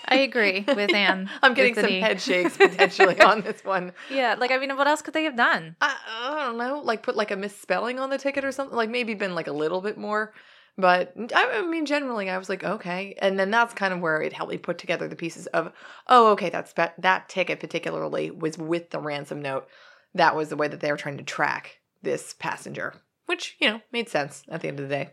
I 0.06 0.16
agree 0.16 0.64
with 0.66 0.94
Anne. 0.94 1.30
I'm 1.42 1.54
getting 1.54 1.74
some 1.74 1.86
knee. 1.86 2.00
head 2.00 2.20
shakes 2.20 2.58
potentially 2.58 3.18
on 3.20 3.40
this 3.40 3.64
one. 3.64 3.92
Yeah, 4.10 4.34
like 4.38 4.50
I 4.50 4.58
mean, 4.58 4.76
what 4.76 4.86
else 4.86 5.00
could 5.00 5.14
they 5.14 5.24
have 5.24 5.36
done? 5.36 5.76
I, 5.80 5.96
I 6.06 6.44
don't 6.44 6.58
know, 6.58 6.80
like 6.84 7.02
put 7.02 7.16
like 7.16 7.30
a 7.30 7.36
misspelling 7.36 7.98
on 7.98 8.10
the 8.10 8.18
ticket 8.18 8.44
or 8.44 8.52
something. 8.52 8.76
Like 8.76 8.90
maybe 8.90 9.14
been 9.14 9.34
like 9.34 9.46
a 9.46 9.52
little 9.52 9.80
bit 9.80 9.96
more. 9.96 10.34
But 10.76 11.14
I, 11.34 11.62
mean, 11.62 11.86
generally, 11.86 12.28
I 12.28 12.36
was 12.36 12.48
like, 12.48 12.64
okay. 12.64 13.14
And 13.22 13.38
then 13.38 13.50
that's 13.50 13.74
kind 13.74 13.94
of 13.94 14.00
where 14.00 14.20
it 14.20 14.32
helped 14.32 14.50
me 14.50 14.58
put 14.58 14.78
together 14.78 15.06
the 15.06 15.14
pieces 15.14 15.46
of, 15.48 15.72
oh, 16.08 16.32
okay, 16.32 16.50
that's 16.50 16.72
that 16.72 17.28
ticket 17.28 17.60
particularly 17.60 18.30
was 18.30 18.58
with 18.58 18.90
the 18.90 18.98
ransom 18.98 19.40
note. 19.40 19.68
That 20.14 20.34
was 20.34 20.48
the 20.48 20.56
way 20.56 20.68
that 20.68 20.80
they 20.80 20.90
were 20.90 20.96
trying 20.96 21.18
to 21.18 21.24
track 21.24 21.78
this 22.02 22.34
passenger, 22.34 22.94
which 23.26 23.56
you 23.60 23.68
know 23.68 23.80
made 23.92 24.08
sense 24.08 24.42
at 24.48 24.60
the 24.60 24.68
end 24.68 24.80
of 24.80 24.88
the 24.88 24.94
day. 24.94 25.10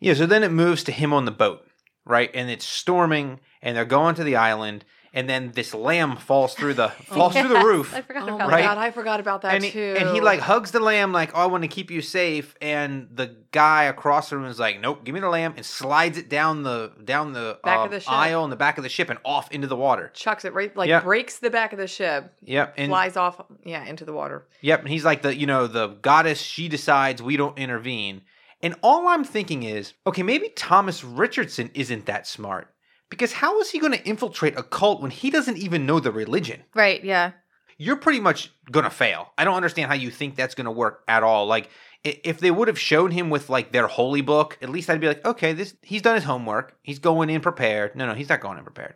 Yeah, 0.00 0.14
so 0.14 0.26
then 0.26 0.42
it 0.42 0.52
moves 0.52 0.84
to 0.84 0.92
him 0.92 1.12
on 1.12 1.24
the 1.24 1.30
boat, 1.30 1.66
right? 2.04 2.30
And 2.34 2.50
it's 2.50 2.66
storming, 2.66 3.40
and 3.62 3.76
they're 3.76 3.84
going 3.84 4.14
to 4.16 4.24
the 4.24 4.36
island, 4.36 4.84
and 5.14 5.28
then 5.30 5.52
this 5.52 5.72
lamb 5.72 6.16
falls 6.16 6.52
through 6.54 6.74
the 6.74 6.88
falls 7.06 7.32
through 7.34 7.48
the 7.48 7.60
roof. 7.64 7.94
I 7.94 8.02
forgot 8.02 8.24
Oh 8.28 8.34
about 8.34 8.48
my 8.50 8.54
Right? 8.56 8.64
god, 8.64 8.76
I 8.78 8.90
forgot 8.90 9.20
about 9.20 9.40
that 9.42 9.54
and 9.54 9.64
he, 9.64 9.70
too. 9.70 9.94
and 9.98 10.10
he 10.10 10.20
like 10.20 10.40
hugs 10.40 10.72
the 10.72 10.80
lamb 10.80 11.12
like, 11.12 11.30
"Oh, 11.34 11.40
I 11.40 11.46
want 11.46 11.62
to 11.62 11.68
keep 11.68 11.90
you 11.90 12.02
safe." 12.02 12.54
And 12.60 13.08
the 13.14 13.36
guy 13.52 13.84
across 13.84 14.28
the 14.30 14.36
room 14.36 14.46
is 14.46 14.58
like, 14.58 14.80
"Nope, 14.80 15.04
give 15.04 15.14
me 15.14 15.20
the 15.20 15.28
lamb," 15.28 15.54
and 15.56 15.64
slides 15.64 16.18
it 16.18 16.28
down 16.28 16.64
the 16.64 16.92
down 17.04 17.32
the, 17.32 17.58
Back 17.64 17.78
uh, 17.78 17.84
of 17.84 17.90
the 17.92 18.00
ship. 18.00 18.12
aisle 18.12 18.44
in 18.44 18.50
the 18.50 18.56
back 18.56 18.76
of 18.76 18.82
the 18.82 18.90
ship 18.90 19.08
and 19.08 19.18
off 19.24 19.50
into 19.52 19.66
the 19.68 19.76
water. 19.76 20.10
chucks 20.14 20.44
it 20.44 20.52
right, 20.52 20.76
like 20.76 20.88
Yeah. 20.88 21.00
breaks 21.00 21.38
the 21.38 21.50
back 21.50 21.72
of 21.72 21.78
the 21.78 21.86
ship, 21.86 22.32
Yep, 22.42 22.74
and 22.76 22.90
flies 22.90 23.16
off, 23.16 23.40
yeah, 23.64 23.84
into 23.84 24.04
the 24.04 24.12
water. 24.12 24.46
Yep, 24.60 24.80
and 24.80 24.88
he's 24.88 25.04
like 25.04 25.22
the 25.22 25.34
you 25.36 25.46
know 25.46 25.66
the 25.68 25.86
goddess. 26.02 26.40
She 26.40 26.68
decides 26.68 27.22
we 27.22 27.36
don't 27.36 27.56
intervene. 27.58 28.22
And 28.62 28.74
all 28.82 29.08
I'm 29.08 29.24
thinking 29.24 29.62
is, 29.62 29.92
okay, 30.06 30.22
maybe 30.22 30.48
Thomas 30.48 31.04
Richardson 31.04 31.70
isn't 31.74 32.06
that 32.06 32.26
smart 32.26 32.73
because 33.14 33.32
how 33.32 33.60
is 33.60 33.70
he 33.70 33.78
going 33.78 33.92
to 33.92 34.04
infiltrate 34.04 34.58
a 34.58 34.62
cult 34.64 35.00
when 35.00 35.12
he 35.12 35.30
doesn't 35.30 35.56
even 35.56 35.86
know 35.86 36.00
the 36.00 36.10
religion? 36.10 36.64
Right, 36.74 37.02
yeah. 37.04 37.30
You're 37.78 37.94
pretty 37.94 38.18
much 38.18 38.52
going 38.72 38.82
to 38.82 38.90
fail. 38.90 39.32
I 39.38 39.44
don't 39.44 39.54
understand 39.54 39.88
how 39.88 39.94
you 39.94 40.10
think 40.10 40.34
that's 40.34 40.56
going 40.56 40.64
to 40.64 40.72
work 40.72 41.04
at 41.06 41.22
all. 41.22 41.46
Like 41.46 41.70
if 42.02 42.40
they 42.40 42.50
would 42.50 42.66
have 42.66 42.78
shown 42.78 43.12
him 43.12 43.30
with 43.30 43.48
like 43.48 43.70
their 43.70 43.86
holy 43.86 44.20
book, 44.20 44.58
at 44.60 44.68
least 44.68 44.90
I'd 44.90 45.00
be 45.00 45.06
like, 45.06 45.24
okay, 45.24 45.52
this 45.52 45.76
he's 45.82 46.02
done 46.02 46.16
his 46.16 46.24
homework. 46.24 46.76
He's 46.82 46.98
going 46.98 47.30
in 47.30 47.40
prepared. 47.40 47.94
No, 47.94 48.06
no, 48.06 48.14
he's 48.14 48.28
not 48.28 48.40
going 48.40 48.58
in 48.58 48.64
prepared. 48.64 48.94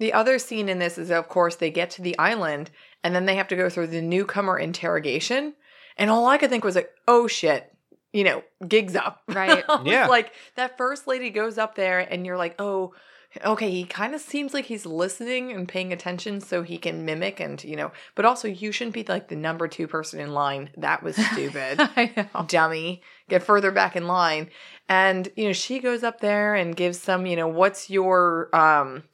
The 0.00 0.12
other 0.12 0.40
scene 0.40 0.68
in 0.68 0.80
this 0.80 0.98
is, 0.98 1.12
of 1.12 1.28
course, 1.28 1.54
they 1.54 1.70
get 1.70 1.90
to 1.90 2.02
the 2.02 2.18
island 2.18 2.72
and 3.04 3.14
then 3.14 3.26
they 3.26 3.36
have 3.36 3.48
to 3.48 3.56
go 3.56 3.70
through 3.70 3.86
the 3.88 4.02
newcomer 4.02 4.58
interrogation. 4.58 5.54
And 5.96 6.10
all 6.10 6.26
I 6.26 6.38
could 6.38 6.50
think 6.50 6.64
was 6.64 6.74
like, 6.74 6.90
oh 7.06 7.28
shit, 7.28 7.72
you 8.12 8.24
know, 8.24 8.42
gigs 8.66 8.96
up. 8.96 9.22
Right. 9.28 9.64
Yeah. 9.84 10.08
Like 10.08 10.32
that 10.56 10.76
first 10.76 11.06
lady 11.06 11.30
goes 11.30 11.58
up 11.58 11.76
there 11.76 12.00
and 12.00 12.26
you're 12.26 12.36
like, 12.36 12.56
oh, 12.58 12.94
okay, 13.44 13.70
he 13.70 13.84
kind 13.84 14.14
of 14.14 14.20
seems 14.20 14.52
like 14.52 14.66
he's 14.66 14.84
listening 14.84 15.52
and 15.52 15.68
paying 15.68 15.92
attention 15.92 16.40
so 16.40 16.62
he 16.62 16.78
can 16.78 17.04
mimic 17.04 17.40
and, 17.40 17.62
you 17.64 17.76
know, 17.76 17.92
but 18.14 18.24
also 18.24 18.48
you 18.48 18.72
shouldn't 18.72 18.94
be 18.94 19.04
like 19.04 19.28
the 19.28 19.36
number 19.36 19.68
two 19.68 19.86
person 19.86 20.20
in 20.20 20.32
line. 20.32 20.70
That 20.76 21.02
was 21.02 21.16
stupid. 21.32 21.80
I 21.80 22.12
know. 22.16 22.44
dummy. 22.46 23.02
Get 23.28 23.42
further 23.42 23.70
back 23.70 23.96
in 23.96 24.06
line. 24.06 24.50
And 24.88 25.28
you 25.36 25.46
know 25.46 25.52
she 25.52 25.78
goes 25.78 26.02
up 26.02 26.20
there 26.20 26.54
and 26.54 26.76
gives 26.76 27.00
some 27.00 27.24
you 27.24 27.36
know 27.36 27.48
what's 27.48 27.88
your 27.88 28.54
um 28.54 29.04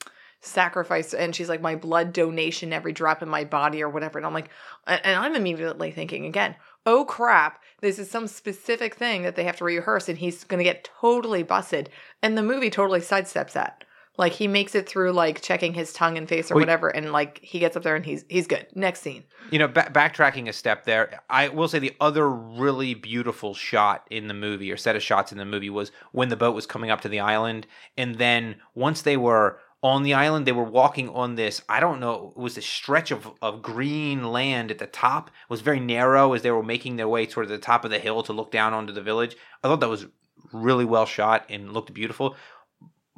sacrifice? 0.40 1.14
And 1.14 1.34
she's 1.34 1.48
like 1.48 1.60
my 1.60 1.76
blood 1.76 2.12
donation 2.12 2.72
every 2.72 2.92
drop 2.92 3.22
in 3.22 3.28
my 3.28 3.44
body 3.44 3.82
or 3.82 3.88
whatever. 3.88 4.18
And 4.18 4.26
i'm 4.26 4.34
like 4.34 4.50
and 4.87 5.00
and 5.04 5.16
i'm 5.16 5.37
immediately 5.37 5.92
thinking 5.92 6.26
again 6.26 6.56
oh 6.87 7.04
crap. 7.04 7.62
This 7.80 7.98
is 7.98 8.10
some 8.10 8.26
specific 8.26 8.94
thing 8.94 9.22
that 9.22 9.37
they 9.37 9.44
have 9.44 9.56
to 9.56 9.64
rehearse 9.64 10.08
and 10.08 10.18
he's 10.18 10.42
going 10.44 10.58
to 10.58 10.64
get 10.64 10.88
totally 11.00 11.42
busted. 11.42 11.90
And 12.22 12.37
the 12.37 12.42
movie 12.42 12.70
totally 12.70 13.00
sidesteps 13.00 13.52
that 13.52 13.84
like 14.18 14.32
he 14.32 14.46
makes 14.48 14.75
it 14.75 14.88
through 14.88 15.12
like 15.12 15.40
checking 15.40 15.72
his 15.72 15.92
tongue 15.92 16.18
and 16.18 16.28
face 16.28 16.50
or 16.50 16.56
Wait. 16.56 16.62
whatever 16.62 16.88
and 16.88 17.12
like 17.12 17.38
he 17.42 17.58
gets 17.58 17.76
up 17.76 17.82
there 17.84 17.96
and 17.96 18.04
he's 18.04 18.25
he's 18.28 18.46
good 18.46 18.66
next 18.75 19.00
scene 19.00 19.25
You 19.50 19.58
know, 19.60 19.68
ba- 19.68 19.90
backtracking 19.92 20.48
a 20.48 20.52
step 20.52 20.84
there, 20.84 21.20
I 21.30 21.48
will 21.48 21.68
say 21.68 21.78
the 21.78 21.94
other 22.00 22.28
really 22.28 22.92
beautiful 22.94 23.54
shot 23.54 24.06
in 24.10 24.28
the 24.28 24.34
movie 24.34 24.70
or 24.70 24.76
set 24.76 24.96
of 24.96 25.02
shots 25.02 25.32
in 25.32 25.38
the 25.38 25.46
movie 25.46 25.70
was 25.70 25.90
when 26.12 26.28
the 26.28 26.37
boat 26.37 26.54
was 26.54 26.66
coming 26.66 26.90
up 26.90 27.00
to 27.02 27.08
the 27.08 27.20
island. 27.20 27.66
And 27.96 28.16
then 28.16 28.56
once 28.75 29.00
they 29.02 29.16
were 29.16 29.60
on 29.82 30.02
the 30.02 30.12
island, 30.12 30.44
they 30.44 30.52
were 30.52 30.64
walking 30.64 31.08
on 31.10 31.37
this, 31.37 31.62
I 31.68 31.78
don't 31.78 32.00
know, 32.00 32.32
it 32.37 32.40
was 32.40 32.58
a 32.58 32.62
stretch 32.62 33.10
of, 33.12 33.30
of 33.40 33.62
green 33.62 34.25
land 34.32 34.70
at 34.72 34.78
the 34.78 34.88
top. 34.88 35.28
It 35.28 35.50
was 35.50 35.60
very 35.60 35.80
narrow 35.80 36.32
as 36.32 36.42
they 36.42 36.50
were 36.50 36.64
making 36.64 36.96
their 36.96 37.08
way 37.08 37.26
toward 37.26 37.48
the 37.48 37.58
top 37.58 37.84
of 37.84 37.90
the 37.92 38.00
hill 38.00 38.22
to 38.25 38.32
look 38.32 38.50
down 38.50 38.75
onto 38.75 38.92
the 38.92 39.00
village. 39.02 39.37
I 39.62 39.68
thought 39.68 39.80
that 39.80 39.88
was 39.88 40.06
really 40.52 40.84
well 40.84 41.06
shot 41.06 41.46
and 41.48 41.72
looked 41.72 41.94
beautiful. 41.94 42.34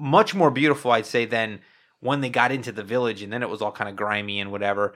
Much 0.00 0.34
more 0.34 0.50
beautiful, 0.50 0.90
I'd 0.92 1.06
say, 1.06 1.26
than 1.26 1.60
when 2.00 2.22
they 2.22 2.30
got 2.30 2.50
into 2.50 2.72
the 2.72 2.82
village 2.82 3.20
and 3.22 3.30
then 3.32 3.42
it 3.42 3.50
was 3.50 3.60
all 3.60 3.70
kind 3.72 3.90
of 3.90 3.94
grimy 3.94 4.40
and 4.40 4.50
whatever. 4.50 4.94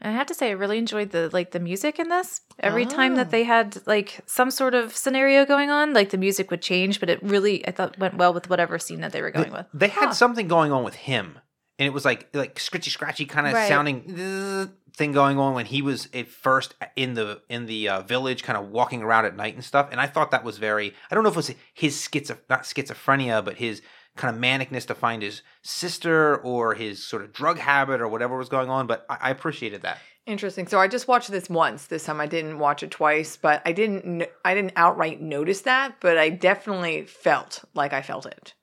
And 0.00 0.12
I 0.12 0.16
have 0.16 0.26
to 0.28 0.34
say, 0.34 0.48
I 0.48 0.52
really 0.52 0.78
enjoyed 0.78 1.10
the 1.10 1.30
like 1.32 1.50
the 1.52 1.60
music 1.60 1.98
in 1.98 2.08
this. 2.08 2.40
Every 2.58 2.84
time 2.86 3.12
Oh. 3.12 3.16
that 3.16 3.30
they 3.30 3.44
had 3.44 3.78
like 3.86 4.20
some 4.26 4.50
sort 4.50 4.74
of 4.74 4.96
scenario 4.96 5.44
going 5.46 5.70
on, 5.70 5.92
like 5.92 6.10
the 6.10 6.18
music 6.18 6.50
would 6.50 6.62
change, 6.62 6.98
but 7.00 7.08
it 7.10 7.22
really 7.22 7.66
I 7.68 7.70
thought 7.70 7.98
went 7.98 8.16
well 8.16 8.32
with 8.34 8.50
whatever 8.50 8.78
scene 8.78 9.00
that 9.02 9.12
they 9.12 9.22
were 9.22 9.30
going 9.30 9.52
with. 9.52 9.66
They 9.72 9.88
had 9.88 10.10
something 10.12 10.48
going 10.48 10.72
on 10.72 10.82
with 10.84 10.94
him, 10.94 11.38
and 11.78 11.86
it 11.86 11.92
was 11.92 12.04
like 12.04 12.28
like 12.34 12.56
scritchy 12.56 12.90
scratchy 12.90 13.24
kind 13.26 13.46
of 13.46 13.52
Right. 13.52 13.68
sounding 13.68 14.70
thing 14.96 15.12
going 15.12 15.38
on 15.38 15.54
when 15.54 15.66
he 15.66 15.82
was 15.82 16.08
at 16.14 16.28
first 16.28 16.74
in 16.96 17.14
the 17.14 17.40
in 17.48 17.66
the 17.66 17.88
uh, 17.88 18.00
village, 18.02 18.42
kind 18.42 18.58
of 18.58 18.70
walking 18.70 19.02
around 19.02 19.26
at 19.26 19.36
night 19.36 19.54
and 19.54 19.64
stuff. 19.64 19.88
And 19.90 20.00
I 20.00 20.06
thought 20.06 20.30
that 20.32 20.44
was 20.44 20.58
very. 20.58 20.92
I 21.10 21.14
don't 21.14 21.22
know 21.24 21.30
if 21.30 21.34
it 21.34 21.44
was 21.44 21.54
his 21.72 21.96
schizo 21.96 22.38
not 22.50 22.62
schizophrenia, 22.64 23.44
but 23.44 23.56
his 23.56 23.80
kind 24.16 24.34
of 24.34 24.40
manicness 24.40 24.86
to 24.86 24.94
find 24.94 25.22
his 25.22 25.42
sister 25.62 26.36
or 26.36 26.74
his 26.74 27.04
sort 27.04 27.22
of 27.22 27.32
drug 27.32 27.58
habit 27.58 28.00
or 28.00 28.08
whatever 28.08 28.36
was 28.36 28.48
going 28.48 28.70
on. 28.70 28.86
But 28.86 29.04
I, 29.08 29.18
I 29.22 29.30
appreciated 29.30 29.82
that. 29.82 29.98
Interesting. 30.26 30.66
So 30.66 30.78
I 30.78 30.88
just 30.88 31.08
watched 31.08 31.30
this 31.30 31.50
once. 31.50 31.86
This 31.86 32.04
time 32.04 32.20
I 32.20 32.26
didn't 32.26 32.58
watch 32.58 32.82
it 32.82 32.90
twice, 32.90 33.36
but 33.36 33.60
I 33.66 33.72
didn't. 33.72 34.24
I 34.44 34.54
didn't 34.54 34.72
outright 34.76 35.20
notice 35.20 35.62
that, 35.62 35.96
but 36.00 36.16
I 36.16 36.30
definitely 36.30 37.04
felt 37.04 37.64
like 37.74 37.92
I 37.92 38.00
felt 38.00 38.24
it. 38.24 38.54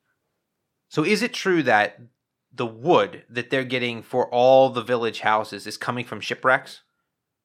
So 0.88 1.04
is 1.04 1.22
it 1.22 1.32
true 1.32 1.62
that 1.62 2.00
the 2.52 2.66
wood 2.66 3.24
that 3.30 3.50
they're 3.50 3.64
getting 3.64 4.02
for 4.02 4.28
all 4.28 4.70
the 4.70 4.82
village 4.82 5.20
houses 5.20 5.66
is 5.66 5.76
coming 5.76 6.04
from 6.04 6.20
shipwrecks? 6.20 6.80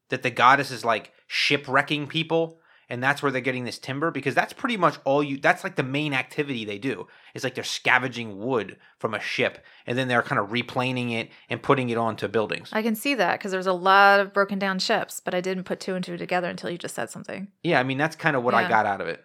That 0.09 0.23
the 0.23 0.31
goddess 0.31 0.71
is 0.71 0.83
like 0.83 1.11
shipwrecking 1.27 2.07
people 2.07 2.59
and 2.89 3.03
that's 3.03 3.21
where 3.21 3.31
they're 3.31 3.41
getting 3.41 3.65
this 3.65 3.77
timber 3.77 4.11
because 4.11 4.33
that's 4.33 4.53
pretty 4.53 4.77
much 4.77 4.97
all 5.03 5.23
you 5.23 5.37
that's 5.37 5.63
like 5.63 5.75
the 5.75 5.83
main 5.83 6.13
activity 6.13 6.65
they 6.65 6.77
do. 6.77 7.07
It's 7.33 7.43
like 7.43 7.55
they're 7.55 7.63
scavenging 7.63 8.39
wood 8.39 8.77
from 8.99 9.13
a 9.13 9.19
ship 9.19 9.63
and 9.85 9.97
then 9.97 10.07
they're 10.07 10.21
kind 10.21 10.39
of 10.39 10.49
replaning 10.49 11.13
it 11.13 11.29
and 11.49 11.61
putting 11.61 11.89
it 11.89 11.97
onto 11.97 12.27
buildings. 12.27 12.69
I 12.71 12.81
can 12.81 12.95
see 12.95 13.13
that 13.15 13.39
because 13.39 13.51
there's 13.51 13.67
a 13.67 13.73
lot 13.73 14.19
of 14.19 14.33
broken 14.33 14.59
down 14.59 14.79
ships, 14.79 15.21
but 15.23 15.33
I 15.33 15.41
didn't 15.41 15.65
put 15.65 15.79
two 15.79 15.95
and 15.95 16.03
two 16.03 16.17
together 16.17 16.49
until 16.49 16.69
you 16.69 16.77
just 16.77 16.95
said 16.95 17.09
something. 17.09 17.49
Yeah, 17.63 17.79
I 17.79 17.83
mean 17.83 17.97
that's 17.97 18.15
kind 18.15 18.35
of 18.35 18.43
what 18.43 18.53
I 18.53 18.67
got 18.67 18.85
out 18.85 19.01
of 19.01 19.07
it. 19.07 19.23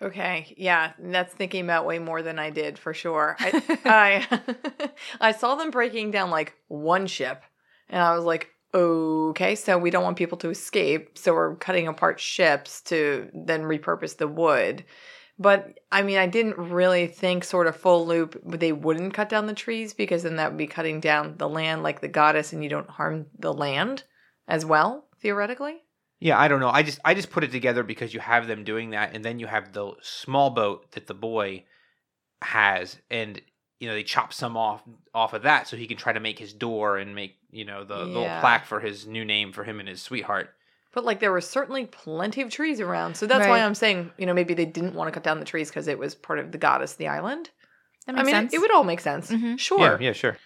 Okay, 0.00 0.54
yeah, 0.56 0.92
that's 0.96 1.34
thinking 1.34 1.64
about 1.64 1.84
way 1.84 1.98
more 1.98 2.22
than 2.22 2.38
I 2.38 2.50
did 2.50 2.78
for 2.78 2.94
sure. 2.94 3.36
I 3.40 3.62
I, 3.84 4.90
I 5.20 5.32
saw 5.32 5.56
them 5.56 5.72
breaking 5.72 6.12
down 6.12 6.30
like 6.30 6.54
one 6.68 7.08
ship, 7.08 7.42
and 7.88 8.00
I 8.00 8.14
was 8.14 8.24
like, 8.24 8.50
okay, 8.74 9.54
so 9.54 9.78
we 9.78 9.90
don't 9.90 10.04
want 10.04 10.16
people 10.16 10.38
to 10.38 10.50
escape, 10.50 11.16
so 11.16 11.34
we're 11.34 11.56
cutting 11.56 11.88
apart 11.88 12.20
ships 12.20 12.80
to 12.82 13.30
then 13.34 13.62
repurpose 13.62 14.16
the 14.16 14.28
wood. 14.28 14.84
But 15.38 15.78
I 15.92 16.02
mean, 16.02 16.18
I 16.18 16.26
didn't 16.26 16.58
really 16.58 17.06
think 17.06 17.44
sort 17.44 17.68
of 17.68 17.76
full 17.76 18.06
loop 18.06 18.40
they 18.44 18.72
wouldn't 18.72 19.14
cut 19.14 19.28
down 19.28 19.46
the 19.46 19.54
trees 19.54 19.94
because 19.94 20.24
then 20.24 20.36
that 20.36 20.50
would 20.50 20.58
be 20.58 20.66
cutting 20.66 21.00
down 21.00 21.36
the 21.38 21.48
land 21.48 21.82
like 21.82 22.00
the 22.00 22.08
goddess, 22.08 22.52
and 22.52 22.62
you 22.62 22.68
don't 22.68 22.90
harm 22.90 23.26
the 23.38 23.52
land 23.52 24.02
as 24.48 24.64
well 24.64 25.06
theoretically. 25.20 25.82
Yeah, 26.20 26.38
I 26.38 26.48
don't 26.48 26.60
know. 26.60 26.70
I 26.70 26.82
just 26.82 26.98
I 27.04 27.14
just 27.14 27.30
put 27.30 27.44
it 27.44 27.52
together 27.52 27.84
because 27.84 28.12
you 28.12 28.20
have 28.20 28.48
them 28.48 28.64
doing 28.64 28.90
that, 28.90 29.14
and 29.14 29.24
then 29.24 29.38
you 29.38 29.46
have 29.46 29.72
the 29.72 29.92
small 30.02 30.50
boat 30.50 30.90
that 30.92 31.06
the 31.06 31.14
boy 31.14 31.64
has, 32.42 32.98
and 33.08 33.40
you 33.78 33.88
know 33.88 33.94
they 33.94 34.02
chop 34.02 34.32
some 34.32 34.56
off 34.56 34.82
off 35.14 35.34
of 35.34 35.42
that 35.42 35.68
so 35.68 35.76
he 35.76 35.86
can 35.86 35.96
try 35.96 36.12
to 36.12 36.20
make 36.20 36.38
his 36.40 36.52
door 36.52 36.98
and 36.98 37.14
make 37.14 37.37
you 37.50 37.64
know 37.64 37.84
the 37.84 38.04
little 38.04 38.28
plaque 38.40 38.66
for 38.66 38.80
his 38.80 39.06
new 39.06 39.24
name 39.24 39.52
for 39.52 39.64
him 39.64 39.80
and 39.80 39.88
his 39.88 40.02
sweetheart. 40.02 40.50
But 40.92 41.04
like 41.04 41.20
there 41.20 41.32
were 41.32 41.40
certainly 41.40 41.86
plenty 41.86 42.40
of 42.42 42.50
trees 42.50 42.80
around. 42.80 43.16
So 43.16 43.26
that's 43.26 43.46
why 43.46 43.60
I'm 43.60 43.74
saying, 43.74 44.10
you 44.16 44.26
know, 44.26 44.34
maybe 44.34 44.54
they 44.54 44.64
didn't 44.64 44.94
want 44.94 45.08
to 45.08 45.12
cut 45.12 45.22
down 45.22 45.38
the 45.38 45.44
trees 45.44 45.68
because 45.68 45.86
it 45.86 45.98
was 45.98 46.14
part 46.14 46.38
of 46.38 46.50
the 46.50 46.58
goddess, 46.58 46.94
the 46.94 47.08
island. 47.08 47.50
That 48.06 48.16
I 48.16 48.22
mean, 48.22 48.34
sense. 48.34 48.52
It, 48.52 48.56
it 48.56 48.60
would 48.60 48.72
all 48.72 48.84
make 48.84 49.00
sense. 49.00 49.30
Mhm. 49.30 49.58
Sure. 49.58 49.78
Yeah, 50.00 50.08
yeah, 50.08 50.12
sure. 50.12 50.38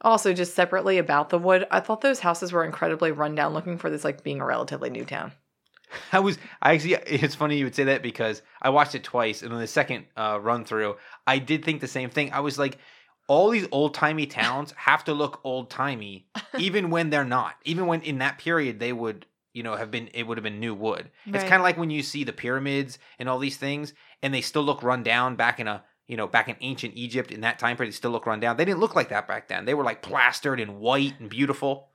Also, 0.00 0.32
just 0.32 0.54
separately 0.54 0.98
about 0.98 1.30
the 1.30 1.38
wood, 1.38 1.66
I 1.70 1.80
thought 1.80 2.00
those 2.00 2.20
houses 2.20 2.52
were 2.52 2.64
incredibly 2.64 3.12
rundown 3.12 3.54
looking 3.54 3.78
for 3.78 3.90
this 3.90 4.04
like 4.04 4.22
being 4.22 4.40
a 4.40 4.44
relatively 4.44 4.90
new 4.90 5.04
town. 5.04 5.32
I 6.12 6.20
was 6.20 6.38
I 6.60 6.74
actually 6.74 6.94
it's 7.06 7.34
funny 7.34 7.58
you 7.58 7.64
would 7.64 7.74
say 7.74 7.84
that 7.84 8.02
because 8.02 8.42
I 8.60 8.70
watched 8.70 8.94
it 8.94 9.04
twice 9.04 9.42
and 9.42 9.52
on 9.52 9.60
the 9.60 9.66
second 9.66 10.06
uh, 10.16 10.38
run 10.40 10.64
through 10.64 10.96
I 11.26 11.38
did 11.38 11.64
think 11.64 11.80
the 11.80 11.88
same 11.88 12.10
thing. 12.10 12.32
I 12.32 12.40
was 12.40 12.58
like 12.58 12.78
all 13.26 13.50
these 13.50 13.66
old 13.72 13.94
timey 13.94 14.26
towns 14.26 14.72
have 14.76 15.04
to 15.04 15.14
look 15.14 15.40
old 15.44 15.70
timey 15.70 16.26
even 16.58 16.90
when 16.90 17.10
they're 17.10 17.24
not. 17.24 17.54
Even 17.64 17.86
when 17.86 18.02
in 18.02 18.18
that 18.18 18.38
period 18.38 18.78
they 18.78 18.92
would 18.92 19.26
you 19.52 19.62
know 19.62 19.76
have 19.76 19.90
been 19.90 20.08
it 20.14 20.24
would 20.24 20.36
have 20.38 20.44
been 20.44 20.60
new 20.60 20.74
wood. 20.74 21.10
It's 21.26 21.44
kind 21.44 21.60
of 21.60 21.62
like 21.62 21.78
when 21.78 21.90
you 21.90 22.02
see 22.02 22.24
the 22.24 22.32
pyramids 22.32 22.98
and 23.18 23.28
all 23.28 23.38
these 23.38 23.56
things 23.56 23.94
and 24.22 24.34
they 24.34 24.40
still 24.40 24.62
look 24.62 24.82
run 24.82 25.02
down 25.02 25.36
back 25.36 25.60
in 25.60 25.68
a 25.68 25.84
you 26.06 26.16
know, 26.16 26.26
back 26.26 26.48
in 26.48 26.56
ancient 26.60 26.94
Egypt 26.96 27.30
in 27.30 27.40
that 27.42 27.58
time 27.58 27.76
period, 27.76 27.92
they 27.92 27.96
still 27.96 28.10
look 28.10 28.26
run 28.26 28.40
down. 28.40 28.56
They 28.56 28.64
didn't 28.64 28.80
look 28.80 28.94
like 28.94 29.08
that 29.08 29.26
back 29.26 29.48
then. 29.48 29.64
They 29.64 29.74
were 29.74 29.84
like 29.84 30.02
plastered 30.02 30.60
and 30.60 30.78
white 30.78 31.18
and 31.18 31.30
beautiful. 31.30 31.88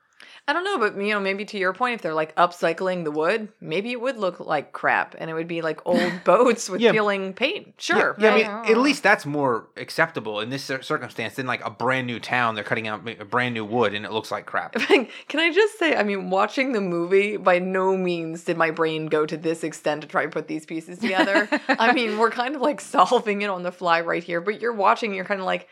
I 0.48 0.54
don't 0.54 0.64
know, 0.64 0.78
but 0.80 0.96
you 1.00 1.14
know, 1.14 1.20
maybe 1.20 1.46
to 1.46 1.58
your 1.58 1.74
point, 1.74 1.96
if 1.96 2.02
they're 2.02 2.14
like 2.14 2.36
upcycling 2.36 3.04
the 3.04 3.12
wood, 3.12 3.50
maybe 3.62 3.92
it 3.92 4.02
would 4.02 4.18
look 4.18 4.40
like 4.40 4.72
crap, 4.72 5.16
and 5.18 5.30
it 5.30 5.34
would 5.34 5.48
be 5.48 5.62
like 5.62 5.80
old 5.86 6.24
boats 6.24 6.70
with 6.70 6.82
Yeah. 6.82 6.92
peeling 6.92 7.34
paint. 7.34 7.76
Sure, 7.78 8.16
Yeah, 8.20 8.30
right? 8.30 8.48
I 8.48 8.64
mean, 8.64 8.72
at 8.72 8.82
least 8.82 9.04
that's 9.04 9.26
more 9.26 9.68
acceptable 9.78 10.40
in 10.40 10.50
this 10.50 10.64
circumstance 10.64 11.36
than 11.36 11.46
like 11.46 11.64
a 11.66 11.70
brand 11.70 12.08
new 12.08 12.20
town. 12.20 12.56
They're 12.56 12.64
cutting 12.64 12.88
out 12.88 13.08
a 13.08 13.26
brand 13.26 13.54
new 13.54 13.64
wood 13.64 13.94
and 13.94 14.06
it 14.06 14.12
looks 14.12 14.32
like 14.32 14.46
crap. 14.46 14.74
Can 15.28 15.40
I 15.40 15.52
just 15.52 15.78
say, 15.78 15.96
I 15.96 16.04
mean, 16.04 16.30
watching 16.30 16.74
the 16.74 16.82
movie, 16.82 17.38
by 17.38 17.60
no 17.60 17.96
means 17.96 18.44
did 18.44 18.58
my 18.58 18.72
brain 18.72 19.08
go 19.08 19.26
to 19.26 19.38
this 19.38 19.64
extent 19.64 20.02
to 20.02 20.08
try 20.08 20.24
to 20.24 20.30
put 20.30 20.48
these 20.48 20.66
pieces 20.66 20.98
together. 21.00 21.48
I 21.70 21.94
mean, 21.94 22.18
we're 22.18 22.32
kind 22.32 22.56
of 22.56 22.62
like 22.62 22.82
solving 22.82 23.42
it 23.44 23.50
on 23.50 23.64
the 23.64 23.72
fly 23.72 24.02
right 24.02 24.24
here, 24.24 24.42
but 24.42 24.60
you're 24.60 24.74
watching, 24.74 25.14
you're 25.14 25.26
kind 25.26 25.40
of 25.40 25.46
like, 25.46 25.68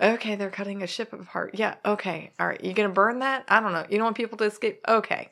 okay, 0.00 0.34
they're 0.34 0.50
cutting 0.50 0.82
a 0.82 0.86
ship 0.86 1.12
apart. 1.12 1.54
Yeah, 1.54 1.74
okay, 1.84 2.32
all 2.38 2.46
right. 2.46 2.62
You 2.62 2.72
gonna 2.72 2.88
burn 2.88 3.20
that? 3.20 3.44
I 3.48 3.60
don't 3.60 3.72
know. 3.72 3.84
You 3.88 3.98
don't 3.98 4.04
want 4.04 4.16
people 4.16 4.38
to 4.38 4.44
escape? 4.44 4.80
Okay. 4.88 5.30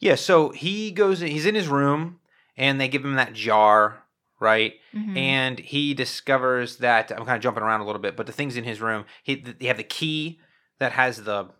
Yeah, 0.00 0.16
so 0.16 0.50
he 0.50 0.90
goes, 0.90 1.20
he's 1.20 1.46
in 1.46 1.54
his 1.54 1.68
room 1.68 2.20
and 2.56 2.80
they 2.80 2.88
give 2.88 3.04
him 3.04 3.14
that 3.14 3.32
jar, 3.32 4.02
right? 4.40 4.74
Mhm. 4.94 5.16
And 5.16 5.58
he 5.58 5.94
discovers 5.94 6.78
that 6.78 7.10
I'm 7.10 7.24
kind 7.24 7.36
of 7.36 7.42
jumping 7.42 7.62
around 7.62 7.80
a 7.80 7.86
little 7.86 8.02
bit, 8.02 8.16
but 8.16 8.26
the 8.26 8.32
things 8.32 8.56
in 8.56 8.64
his 8.64 8.80
room, 8.80 9.04
he 9.22 9.36
they 9.36 9.66
have 9.66 9.76
the 9.78 9.84
key 9.84 10.40
that 10.78 10.92
has 10.92 11.24
the 11.24 11.50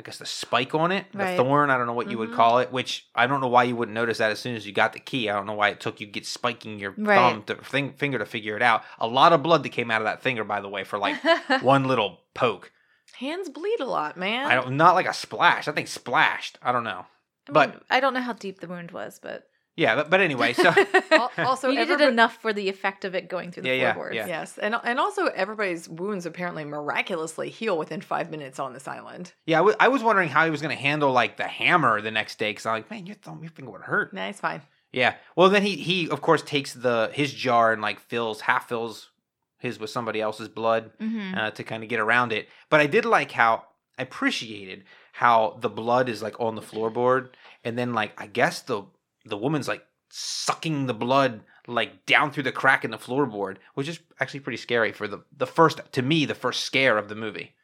I 0.00 0.02
guess 0.02 0.16
the 0.16 0.24
spike 0.24 0.74
on 0.74 0.92
it, 0.92 1.12
the 1.12 1.18
Right. 1.18 1.36
thorn, 1.36 1.68
I 1.68 1.76
don't 1.76 1.86
know 1.86 1.92
what 1.92 2.10
you 2.10 2.16
would 2.16 2.30
Mhm. 2.30 2.34
call 2.36 2.58
it, 2.60 2.72
which 2.72 3.06
I 3.14 3.26
don't 3.26 3.42
know 3.42 3.48
why 3.48 3.64
you 3.64 3.76
wouldn't 3.76 3.94
notice 3.94 4.16
that 4.16 4.30
as 4.30 4.38
soon 4.40 4.56
as 4.56 4.66
you 4.66 4.72
got 4.72 4.94
the 4.94 4.98
key. 4.98 5.28
I 5.28 5.34
don't 5.34 5.44
know 5.44 5.52
why 5.52 5.68
it 5.68 5.78
took 5.78 6.00
you 6.00 6.06
get 6.06 6.24
spiking 6.24 6.78
your 6.78 6.92
Right. 6.96 7.16
thumb 7.16 7.42
to 7.42 7.56
thing, 7.56 7.92
finger 7.92 8.18
to 8.18 8.24
figure 8.24 8.56
it 8.56 8.62
out. 8.62 8.82
A 8.98 9.06
lot 9.06 9.34
of 9.34 9.42
blood 9.42 9.62
that 9.62 9.68
came 9.68 9.90
out 9.90 10.00
of 10.00 10.06
that 10.06 10.22
finger 10.22 10.42
by 10.42 10.58
the 10.62 10.70
way 10.70 10.84
for 10.84 10.98
like 10.98 11.16
one 11.62 11.84
little 11.84 12.22
poke. 12.32 12.72
Hands 13.18 13.46
bleed 13.50 13.80
a 13.80 13.84
lot, 13.84 14.16
man. 14.16 14.46
I 14.46 14.54
don't 14.54 14.74
not 14.78 14.94
like 14.94 15.04
a 15.06 15.12
splash. 15.12 15.68
I 15.68 15.72
think 15.72 15.88
splashed. 15.88 16.56
I 16.62 16.72
don't 16.72 16.84
know. 16.84 17.04
I 17.46 17.52
but- 17.52 17.70
mean, 17.70 17.80
I 17.90 18.00
don't 18.00 18.14
know 18.14 18.22
how 18.22 18.32
deep 18.32 18.60
the 18.60 18.68
wound 18.68 18.92
was, 18.92 19.18
but 19.22 19.49
Yeah, 19.76 19.94
but, 19.96 20.10
but 20.10 20.20
anyway, 20.20 20.52
so 20.52 20.74
also, 21.38 21.68
you 21.68 21.74
needed 21.74 21.92
everybody- 21.92 22.12
enough 22.12 22.36
for 22.42 22.52
the 22.52 22.68
effect 22.68 23.04
of 23.04 23.14
it 23.14 23.28
going 23.28 23.50
through 23.50 23.62
the 23.62 23.68
Yeah, 23.70 23.74
yeah, 23.74 23.92
floorboards. 23.94 24.16
yeah. 24.16 24.26
Yes, 24.26 24.58
and 24.58 24.74
and 24.84 24.98
also 24.98 25.26
everybody's 25.26 25.88
wounds 25.88 26.26
apparently 26.26 26.64
miraculously 26.64 27.48
heal 27.50 27.78
within 27.78 28.00
five 28.00 28.30
minutes 28.30 28.58
on 28.58 28.72
this 28.74 28.86
island. 28.88 29.32
Yeah, 29.46 29.62
I 29.78 29.88
was 29.88 30.02
wondering 30.02 30.28
how 30.28 30.44
he 30.44 30.50
was 30.50 30.60
going 30.60 30.76
to 30.76 30.82
handle 30.82 31.12
like 31.12 31.36
the 31.36 31.44
hammer 31.48 32.00
the 32.00 32.10
next 32.10 32.38
day 32.38 32.50
because 32.50 32.66
I'm 32.66 32.74
like, 32.74 32.90
man, 32.90 33.06
your 33.06 33.16
thumb, 33.16 33.42
your 33.42 33.50
finger 33.52 33.70
would 33.70 33.82
hurt. 33.82 34.12
Nah, 34.12 34.26
it's 34.26 34.40
fine. 34.40 34.60
Yeah. 34.92 35.14
Well, 35.36 35.48
then 35.48 35.62
he 35.62 35.76
he 35.76 36.10
of 36.10 36.20
course 36.20 36.42
takes 36.42 36.74
the 36.74 37.10
his 37.14 37.32
jar 37.32 37.72
and 37.72 37.80
like 37.80 38.00
fills 38.00 38.40
half 38.42 38.68
fills 38.68 39.10
his 39.58 39.78
with 39.78 39.90
somebody 39.90 40.20
else's 40.20 40.48
blood 40.48 40.90
Mhm. 41.00 41.36
uh, 41.38 41.50
to 41.52 41.62
kind 41.62 41.82
of 41.82 41.88
get 41.88 42.00
around 42.00 42.32
it. 42.32 42.48
But 42.70 42.80
I 42.80 42.86
did 42.86 43.04
like 43.04 43.30
how 43.30 43.64
I 43.98 44.02
appreciated 44.02 44.84
how 45.12 45.58
the 45.60 45.68
blood 45.68 46.08
is 46.08 46.22
like 46.22 46.38
on 46.40 46.54
the 46.54 46.62
floorboard, 46.62 47.30
and 47.64 47.78
then 47.78 47.92
like 47.94 48.20
I 48.20 48.26
guess 48.26 48.62
the 48.62 48.82
the 49.24 49.36
woman's 49.36 49.68
like 49.68 49.84
sucking 50.10 50.86
the 50.86 50.94
blood 50.94 51.42
like 51.66 52.04
down 52.06 52.32
through 52.32 52.42
the 52.42 52.52
crack 52.52 52.84
in 52.84 52.90
the 52.90 52.98
floorboard, 52.98 53.56
which 53.74 53.88
is 53.88 54.00
actually 54.18 54.40
pretty 54.40 54.56
scary 54.56 54.92
for 54.92 55.06
the 55.06 55.22
the 55.36 55.46
first 55.46 55.80
to 55.92 56.02
me 56.02 56.24
the 56.24 56.34
first 56.34 56.64
scare 56.64 56.98
of 56.98 57.08
the 57.08 57.14
movie. 57.14 57.54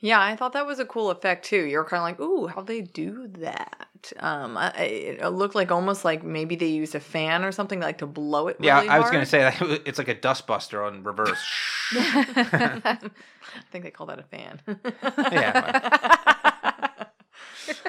Yeah, 0.00 0.20
I 0.20 0.36
thought 0.36 0.52
that 0.52 0.66
was 0.66 0.78
a 0.78 0.84
cool 0.84 1.10
effect 1.10 1.46
too. 1.46 1.64
You're 1.64 1.84
kind 1.84 2.00
of 2.00 2.04
like, 2.04 2.20
ooh, 2.20 2.46
how 2.46 2.60
they 2.60 2.82
do 2.82 3.28
that? 3.38 4.12
Um, 4.20 4.58
I, 4.58 4.70
it 4.82 5.28
looked 5.30 5.54
like 5.54 5.72
almost 5.72 6.04
like 6.04 6.22
maybe 6.22 6.54
they 6.54 6.66
used 6.66 6.94
a 6.94 7.00
fan 7.00 7.42
or 7.42 7.50
something 7.50 7.80
like 7.80 7.98
to 7.98 8.06
blow 8.06 8.48
it. 8.48 8.58
Really 8.60 8.68
yeah, 8.68 8.80
I 8.80 8.98
was 9.00 9.10
gonna 9.10 9.24
say 9.24 9.38
that 9.38 9.60
it's 9.86 9.98
like 9.98 10.08
a 10.08 10.14
dustbuster 10.14 10.86
on 10.86 11.02
reverse. 11.02 11.42
I 11.92 12.98
think 13.70 13.84
they 13.84 13.90
call 13.90 14.06
that 14.06 14.18
a 14.18 14.22
fan. 14.24 14.60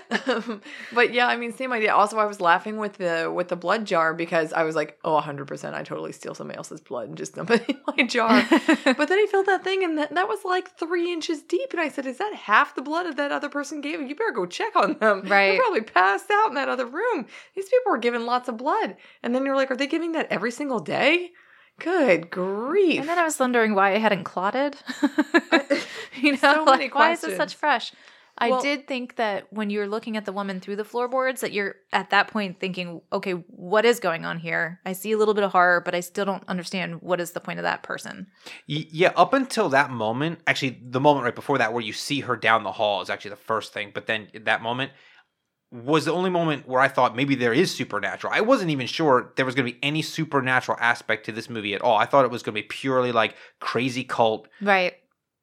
Um, 0.09 0.61
but 0.93 1.13
yeah, 1.13 1.27
I 1.27 1.37
mean, 1.37 1.53
same 1.53 1.73
idea. 1.73 1.93
Also, 1.93 2.17
I 2.17 2.25
was 2.25 2.39
laughing 2.39 2.77
with 2.77 2.93
the 2.93 3.31
with 3.33 3.49
the 3.49 3.55
blood 3.55 3.85
jar 3.85 4.13
because 4.13 4.53
I 4.53 4.63
was 4.63 4.75
like, 4.75 4.97
oh, 5.03 5.19
100%, 5.19 5.73
I 5.73 5.83
totally 5.83 6.11
steal 6.11 6.33
somebody 6.33 6.57
else's 6.57 6.81
blood 6.81 7.09
and 7.09 7.17
just 7.17 7.35
dump 7.35 7.51
it 7.51 7.65
in 7.69 7.79
my 7.95 8.03
jar. 8.03 8.45
but 8.49 9.09
then 9.09 9.19
he 9.19 9.27
filled 9.27 9.47
that 9.47 9.63
thing 9.63 9.83
and 9.83 9.97
that, 9.97 10.13
that 10.13 10.27
was 10.27 10.39
like 10.45 10.77
three 10.77 11.11
inches 11.11 11.41
deep. 11.41 11.71
And 11.71 11.81
I 11.81 11.89
said, 11.89 12.05
is 12.05 12.17
that 12.17 12.33
half 12.33 12.75
the 12.75 12.81
blood 12.81 13.05
that 13.05 13.17
that 13.17 13.31
other 13.31 13.49
person 13.49 13.81
gave? 13.81 14.01
You 14.01 14.15
better 14.15 14.31
go 14.31 14.45
check 14.45 14.75
on 14.75 14.97
them. 14.99 15.21
Right. 15.21 15.51
They 15.51 15.57
probably 15.57 15.81
passed 15.81 16.29
out 16.31 16.49
in 16.49 16.55
that 16.55 16.69
other 16.69 16.85
room. 16.85 17.25
These 17.55 17.69
people 17.69 17.91
were 17.91 17.97
giving 17.97 18.25
lots 18.25 18.47
of 18.47 18.57
blood. 18.57 18.95
And 19.23 19.33
then 19.35 19.45
you're 19.45 19.55
like, 19.55 19.71
are 19.71 19.75
they 19.75 19.87
giving 19.87 20.13
that 20.13 20.27
every 20.29 20.51
single 20.51 20.79
day? 20.79 21.31
Good 21.79 22.31
grief. 22.31 22.99
And 23.01 23.09
then 23.09 23.19
I 23.19 23.23
was 23.23 23.39
wondering 23.39 23.75
why 23.75 23.91
it 23.91 24.01
hadn't 24.01 24.23
clotted. 24.23 24.75
you 26.15 26.31
know, 26.31 26.37
So 26.37 26.65
many 26.65 26.85
like, 26.85 26.95
why 26.95 27.11
is 27.11 27.23
it 27.23 27.37
such 27.37 27.55
fresh? 27.55 27.91
I 28.39 28.49
Well- 28.51 28.61
did 28.61 28.87
think 28.87 29.15
that 29.15 29.47
when 29.51 29.69
you're 29.69 29.87
looking 29.87 30.15
at 30.15 30.25
the 30.25 30.31
woman 30.31 30.59
through 30.59 30.75
the 30.75 30.83
floorboards, 30.85 31.41
that 31.41 31.53
you're 31.53 31.75
at 31.91 32.11
that 32.11 32.27
point 32.27 32.59
thinking, 32.59 33.01
okay, 33.11 33.31
what 33.31 33.83
is 33.85 33.99
going 33.99 34.25
on 34.25 34.37
here? 34.37 34.79
I 34.85 34.93
see 34.93 35.11
a 35.11 35.17
little 35.17 35.33
bit 35.33 35.43
of 35.43 35.51
horror, 35.51 35.81
but 35.81 35.95
I 35.95 36.01
still 36.01 36.25
don't 36.25 36.43
understand 36.47 37.01
what 37.01 37.19
is 37.19 37.31
the 37.31 37.39
point 37.39 37.57
of 37.59 37.63
that 37.63 37.81
person. 37.83 38.27
Yeah, 38.67 39.11
up 39.15 39.33
until 39.33 39.69
that 39.69 39.89
moment, 39.89 40.39
actually, 40.45 40.79
the 40.83 40.99
moment 40.99 41.23
right 41.25 41.33
before 41.35 41.57
that 41.57 41.73
where 41.73 41.81
you 41.83 41.93
see 41.93 42.19
her 42.21 42.35
down 42.35 42.63
the 42.63 42.73
hall 42.73 43.01
is 43.01 43.09
actually 43.09 43.31
the 43.31 43.35
first 43.37 43.73
thing. 43.73 43.91
But 43.93 44.05
then 44.05 44.27
that 44.33 44.61
moment 44.61 44.91
was 45.71 46.05
the 46.05 46.13
only 46.13 46.29
moment 46.29 46.65
where 46.67 46.79
I 46.79 46.87
thought 46.87 47.15
maybe 47.15 47.35
there 47.35 47.51
is 47.53 47.73
supernatural. 47.75 48.31
I 48.33 48.39
wasn't 48.41 48.71
even 48.71 48.87
sure 48.87 49.33
there 49.35 49.45
was 49.45 49.53
going 49.55 49.65
to 49.67 49.73
be 49.73 49.79
any 49.83 50.01
supernatural 50.01 50.77
aspect 50.79 51.25
to 51.25 51.31
this 51.33 51.49
movie 51.49 51.73
at 51.73 51.81
all. 51.81 51.97
I 51.97 52.05
thought 52.05 52.23
it 52.23 52.31
was 52.31 52.41
going 52.43 52.55
to 52.55 52.61
be 52.61 52.67
purely 52.67 53.11
like 53.11 53.35
crazy 53.59 54.03
cult, 54.05 54.47
Right. 54.61 54.93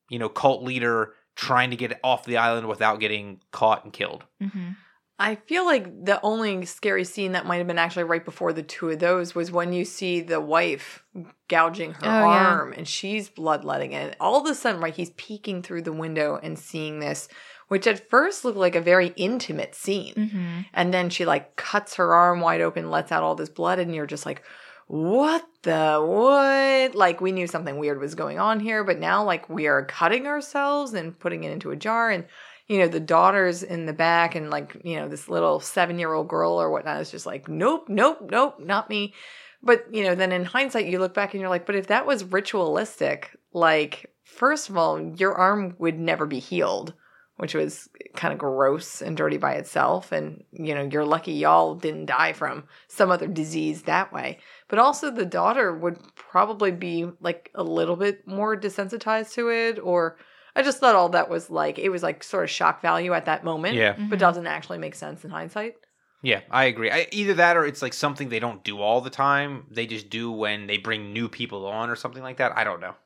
you 0.09 0.19
know, 0.19 0.31
cult 0.31 0.63
leader 0.63 1.13
trying 1.37 1.71
to 1.71 1.77
get 1.77 1.99
off 2.05 2.25
the 2.25 2.37
island 2.37 2.69
without 2.69 3.01
getting 3.01 3.41
caught 3.51 3.85
and 3.85 3.93
killed. 3.93 4.25
hmm 4.41 4.71
I 5.17 5.37
feel 5.37 5.65
like 5.65 6.05
the 6.05 6.21
only 6.23 6.67
scary 6.67 7.05
scene 7.05 7.33
that 7.33 7.47
might 7.47 7.59
have 7.59 7.69
been 7.69 7.79
actually 7.79 8.03
right 8.03 8.25
before 8.25 8.53
the 8.53 8.65
two 8.65 8.91
of 8.91 8.99
those 8.99 9.33
was 9.33 9.53
when 9.53 9.73
you 9.73 9.85
see 9.85 10.21
the 10.21 10.41
wife 10.41 11.05
gouging 11.49 11.93
her 11.95 12.01
Oh, 12.03 12.19
yeah. 12.33 12.49
arm 12.49 12.73
and 12.73 12.87
she's 12.87 13.29
bloodletting 13.29 13.95
and 13.95 14.17
all 14.19 14.41
of 14.41 14.51
a 14.51 14.57
sudden 14.57 14.81
right 14.81 14.93
he's 14.95 15.11
peeking 15.11 15.63
through 15.63 15.83
the 15.83 15.93
window 15.93 16.41
and 16.43 16.59
seeing 16.59 16.99
this 16.99 17.29
which 17.69 17.87
at 17.87 18.11
first 18.11 18.45
looked 18.45 18.59
like 18.59 18.75
a 18.75 18.81
very 18.81 19.13
intimate 19.17 19.77
scene 19.77 20.31
hmm 20.33 20.61
and 20.73 20.93
then 20.93 21.11
she 21.11 21.25
like 21.25 21.55
cuts 21.55 21.95
her 21.95 22.13
arm 22.13 22.41
wide 22.41 22.61
open 22.61 22.91
lets 22.91 23.13
out 23.13 23.23
all 23.23 23.37
this 23.37 23.49
blood 23.49 23.79
and 23.79 23.95
you're 23.95 24.07
just 24.07 24.27
like 24.27 24.43
what 24.87 25.47
the 25.63 25.99
what 26.05 26.95
like 26.95 27.21
we 27.21 27.33
knew 27.33 27.47
something 27.47 27.79
weird 27.79 27.99
was 27.99 28.15
going 28.15 28.39
on 28.39 28.61
here 28.61 28.85
but 28.85 28.99
now 28.99 29.25
like 29.25 29.49
we 29.49 29.67
are 29.67 29.85
cutting 29.87 30.27
ourselves 30.27 30.93
and 30.93 31.19
putting 31.19 31.45
it 31.45 31.51
into 31.51 31.71
a 31.71 31.77
jar 31.77 32.11
and 32.11 32.27
you 32.69 32.79
know 32.79 32.89
the 32.89 33.01
daughter's 33.01 33.63
in 33.63 33.87
the 33.87 33.93
back 33.93 34.35
and 34.35 34.51
like 34.51 34.77
you 34.85 34.97
know 34.97 35.09
this 35.09 35.29
little 35.29 35.59
seven 35.59 35.99
year 35.99 36.13
old 36.13 36.29
girl 36.29 36.61
or 36.61 36.71
whatnot 36.71 37.01
is 37.01 37.11
just 37.11 37.25
like 37.25 37.49
nope 37.49 37.89
nope 37.89 38.29
nope 38.31 38.61
not 38.61 38.91
me 38.91 39.15
but 39.63 39.87
you 39.91 40.05
know 40.05 40.15
then 40.15 40.33
in 40.33 40.45
hindsight 40.45 40.87
you 40.87 40.99
look 40.99 41.15
back 41.15 41.33
and 41.33 41.41
you're 41.41 41.51
like 41.51 41.67
but 41.67 41.77
if 41.77 41.87
that 41.87 42.07
was 42.07 42.25
ritualistic 42.25 43.39
like 43.55 44.13
first 44.23 44.69
of 44.69 44.77
all 44.77 45.01
your 45.17 45.35
arm 45.35 45.75
would 45.79 45.99
never 45.99 46.27
be 46.27 46.39
healed 46.39 46.93
which 47.37 47.55
was 47.55 47.89
kind 48.15 48.33
of 48.33 48.39
gross 48.39 49.03
and 49.03 49.17
dirty 49.17 49.39
by 49.39 49.55
itself. 49.55 50.13
And, 50.13 50.45
you 50.53 50.75
know, 50.75 50.89
you're 50.91 51.05
lucky 51.05 51.33
y'all 51.33 51.75
didn't 51.75 52.07
die 52.07 52.33
from 52.33 52.65
some 52.87 53.11
other 53.11 53.27
disease 53.27 53.83
that 53.83 54.13
way. 54.13 54.39
But 54.75 54.81
also, 54.81 55.09
the 55.09 55.25
daughter 55.25 55.73
would 55.73 56.01
probably 56.17 56.73
be 56.73 57.09
like 57.21 57.53
a 57.55 57.63
little 57.63 57.95
bit 57.95 58.27
more 58.27 58.57
desensitized 58.57 59.33
to 59.35 59.49
it. 59.49 59.79
Or 59.79 60.19
I 60.57 60.65
just 60.65 60.81
thought 60.81 60.97
all 60.97 61.11
that 61.11 61.31
was 61.31 61.49
like, 61.49 61.79
it 61.79 61.91
was 61.91 62.03
like 62.03 62.25
sort 62.25 62.43
of 62.43 62.51
shock 62.51 62.83
value 62.83 63.13
at 63.13 63.27
that 63.27 63.45
moment. 63.45 63.77
Yeah. 63.77 63.93
But 63.93 64.01
mm-hmm. 64.01 64.17
doesn't 64.17 64.49
actually 64.49 64.79
make 64.79 64.97
sense 64.97 65.25
in 65.25 65.31
hindsight. 65.31 65.75
Yeah, 66.23 66.41
I 66.51 66.65
agree. 66.65 66.91
I, 66.91 67.07
either 67.13 67.35
that 67.35 67.57
or 67.57 67.65
it's 67.65 67.83
like 67.83 67.93
something 67.93 68.31
they 68.31 68.41
don't 68.41 68.65
do 68.65 68.81
all 68.81 69.01
the 69.01 69.11
time. 69.11 69.67
They 69.71 69.87
just 69.87 70.11
do 70.11 70.33
when 70.33 70.67
they 70.67 70.79
bring 70.79 71.13
new 71.13 71.29
people 71.29 71.67
on 71.67 71.89
or 71.89 71.95
something 71.95 72.25
like 72.25 72.39
that. 72.39 72.59
I 72.59 72.65
don't 72.65 72.81
know. 72.81 72.97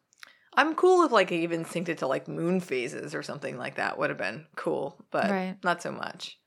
I'm 0.55 0.75
cool 0.75 1.05
if 1.05 1.13
like 1.13 1.31
I 1.33 1.35
even 1.35 1.67
synced 1.67 1.91
it 1.91 1.99
to 1.99 2.07
like 2.07 2.29
moon 2.29 2.61
phases 2.61 3.15
or 3.15 3.23
something 3.23 3.59
like 3.59 3.75
that 3.75 3.99
would 3.99 4.09
have 4.09 4.19
been 4.19 4.47
cool, 4.57 5.05
but 5.11 5.31
Right. 5.31 5.57
not 5.63 5.83
so 5.83 5.93
much. 5.93 6.39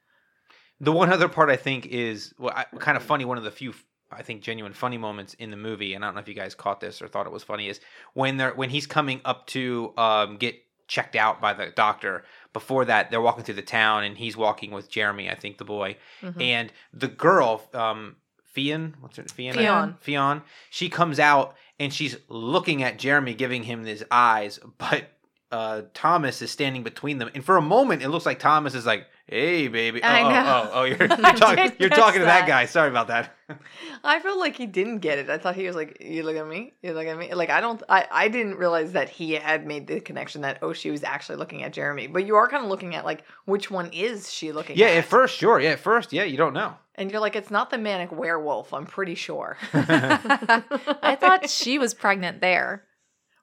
The 0.79 0.91
one 0.91 1.13
other 1.13 1.29
part 1.29 1.51
I 1.51 1.57
think 1.57 1.85
is 1.85 2.33
well, 2.39 2.53
I, 2.55 2.65
kind 2.79 2.97
of 2.97 3.03
funny. 3.03 3.23
One 3.23 3.37
of 3.37 3.43
the 3.43 3.51
few, 3.51 3.75
I 4.11 4.23
think, 4.23 4.41
genuine 4.41 4.73
funny 4.73 4.97
moments 4.97 5.33
in 5.35 5.51
the 5.51 5.57
movie, 5.57 5.93
and 5.93 6.03
I 6.03 6.07
don't 6.07 6.15
know 6.15 6.21
if 6.21 6.27
you 6.27 6.33
guys 6.33 6.55
caught 6.55 6.79
this 6.81 7.01
or 7.01 7.07
thought 7.07 7.25
it 7.25 7.31
was 7.31 7.43
funny, 7.43 7.69
is 7.69 7.79
when 8.13 8.37
they're 8.37 8.53
when 8.53 8.69
he's 8.69 8.87
coming 8.87 9.21
up 9.25 9.47
to 9.47 9.93
um, 9.97 10.37
get 10.37 10.55
checked 10.87 11.15
out 11.15 11.39
by 11.41 11.53
the 11.53 11.67
doctor. 11.75 12.23
Before 12.53 12.83
that, 12.85 13.09
they're 13.11 13.21
walking 13.21 13.43
through 13.45 13.55
the 13.55 13.61
town, 13.61 14.03
and 14.03 14.17
he's 14.17 14.35
walking 14.35 14.71
with 14.71 14.89
Jeremy, 14.89 15.29
I 15.29 15.35
think, 15.35 15.57
the 15.57 15.63
boy, 15.65 15.95
Mhm. 16.21 16.41
and 16.41 16.73
the 16.93 17.07
girl, 17.07 17.63
um, 17.73 18.17
Ffion, 18.55 18.95
what's 18.99 19.15
her 19.15 19.23
Ffion? 19.23 19.53
Ffion. 19.55 19.97
Ffion. 20.01 20.41
She 20.69 20.89
comes 20.89 21.19
out 21.19 21.55
and 21.79 21.93
she's 21.93 22.17
looking 22.27 22.83
at 22.83 22.99
Jeremy, 22.99 23.33
giving 23.33 23.63
him 23.63 23.85
his 23.85 24.03
eyes, 24.11 24.59
but 24.77 25.05
uh, 25.51 25.83
Thomas 25.93 26.41
is 26.41 26.51
standing 26.51 26.83
between 26.83 27.17
them, 27.17 27.29
and 27.33 27.43
for 27.43 27.57
a 27.57 27.61
moment, 27.61 28.01
it 28.01 28.09
looks 28.09 28.25
like 28.25 28.39
Thomas 28.39 28.73
is 28.73 28.85
like, 28.85 29.07
Hey, 29.31 29.69
baby. 29.69 30.03
I 30.03 30.23
oh, 30.23 30.29
know. 30.29 30.43
Oh, 30.45 30.61
oh, 30.63 30.69
oh, 30.73 30.83
you're, 30.83 30.97
you're 31.07 31.25
I 31.25 31.31
talking. 31.31 31.71
You're 31.79 31.87
catch 31.87 31.97
talking 31.97 32.19
to 32.19 32.25
that 32.25 32.41
that. 32.41 32.47
guy. 32.49 32.65
Sorry 32.65 32.89
about 32.89 33.07
that. 33.07 33.33
I 34.03 34.19
felt 34.19 34.39
like 34.39 34.57
he 34.57 34.65
didn't 34.65 34.99
get 34.99 35.19
it. 35.19 35.29
I 35.29 35.37
thought 35.37 35.55
he 35.55 35.65
was 35.65 35.75
like, 35.75 36.01
"You 36.01 36.23
look 36.23 36.35
at 36.35 36.45
me, 36.45 36.73
you 36.81 36.91
look 36.91 37.07
at 37.07 37.17
me." 37.17 37.33
Like 37.33 37.49
I 37.49 37.61
don't, 37.61 37.81
I, 37.87 38.05
I 38.11 38.27
didn't 38.27 38.55
realize 38.55 38.91
that 38.91 39.07
he 39.07 39.31
had 39.31 39.65
made 39.65 39.87
the 39.87 40.01
connection 40.01 40.41
that 40.41 40.59
oh, 40.61 40.73
she 40.73 40.91
was 40.91 41.05
actually 41.05 41.37
looking 41.37 41.63
at 41.63 41.71
Jeremy. 41.71 42.07
But 42.07 42.25
you 42.25 42.35
are 42.35 42.49
kind 42.49 42.61
of 42.61 42.69
looking 42.69 42.93
at 42.93 43.05
like 43.05 43.23
which 43.45 43.71
one 43.71 43.89
is 43.93 44.31
she 44.33 44.51
looking 44.51 44.75
yeah, 44.77 44.87
at? 44.87 44.97
at 44.97 45.05
first, 45.05 45.37
sure. 45.37 45.61
Yeah, 45.61 45.71
at 45.71 45.79
first, 45.79 46.11
yeah, 46.11 46.23
you 46.23 46.35
don't 46.35 46.53
know. 46.53 46.75
and 46.95 47.09
you're 47.09 47.21
like, 47.21 47.37
it's 47.37 47.51
not 47.51 47.69
the 47.69 47.77
manic 47.77 48.11
werewolf. 48.11 48.73
I'm 48.73 48.85
pretty 48.85 49.15
sure. 49.15 49.57
I 49.73 51.17
thought 51.17 51.49
she 51.49 51.79
was 51.79 51.93
pregnant 51.93 52.41
there. 52.41 52.83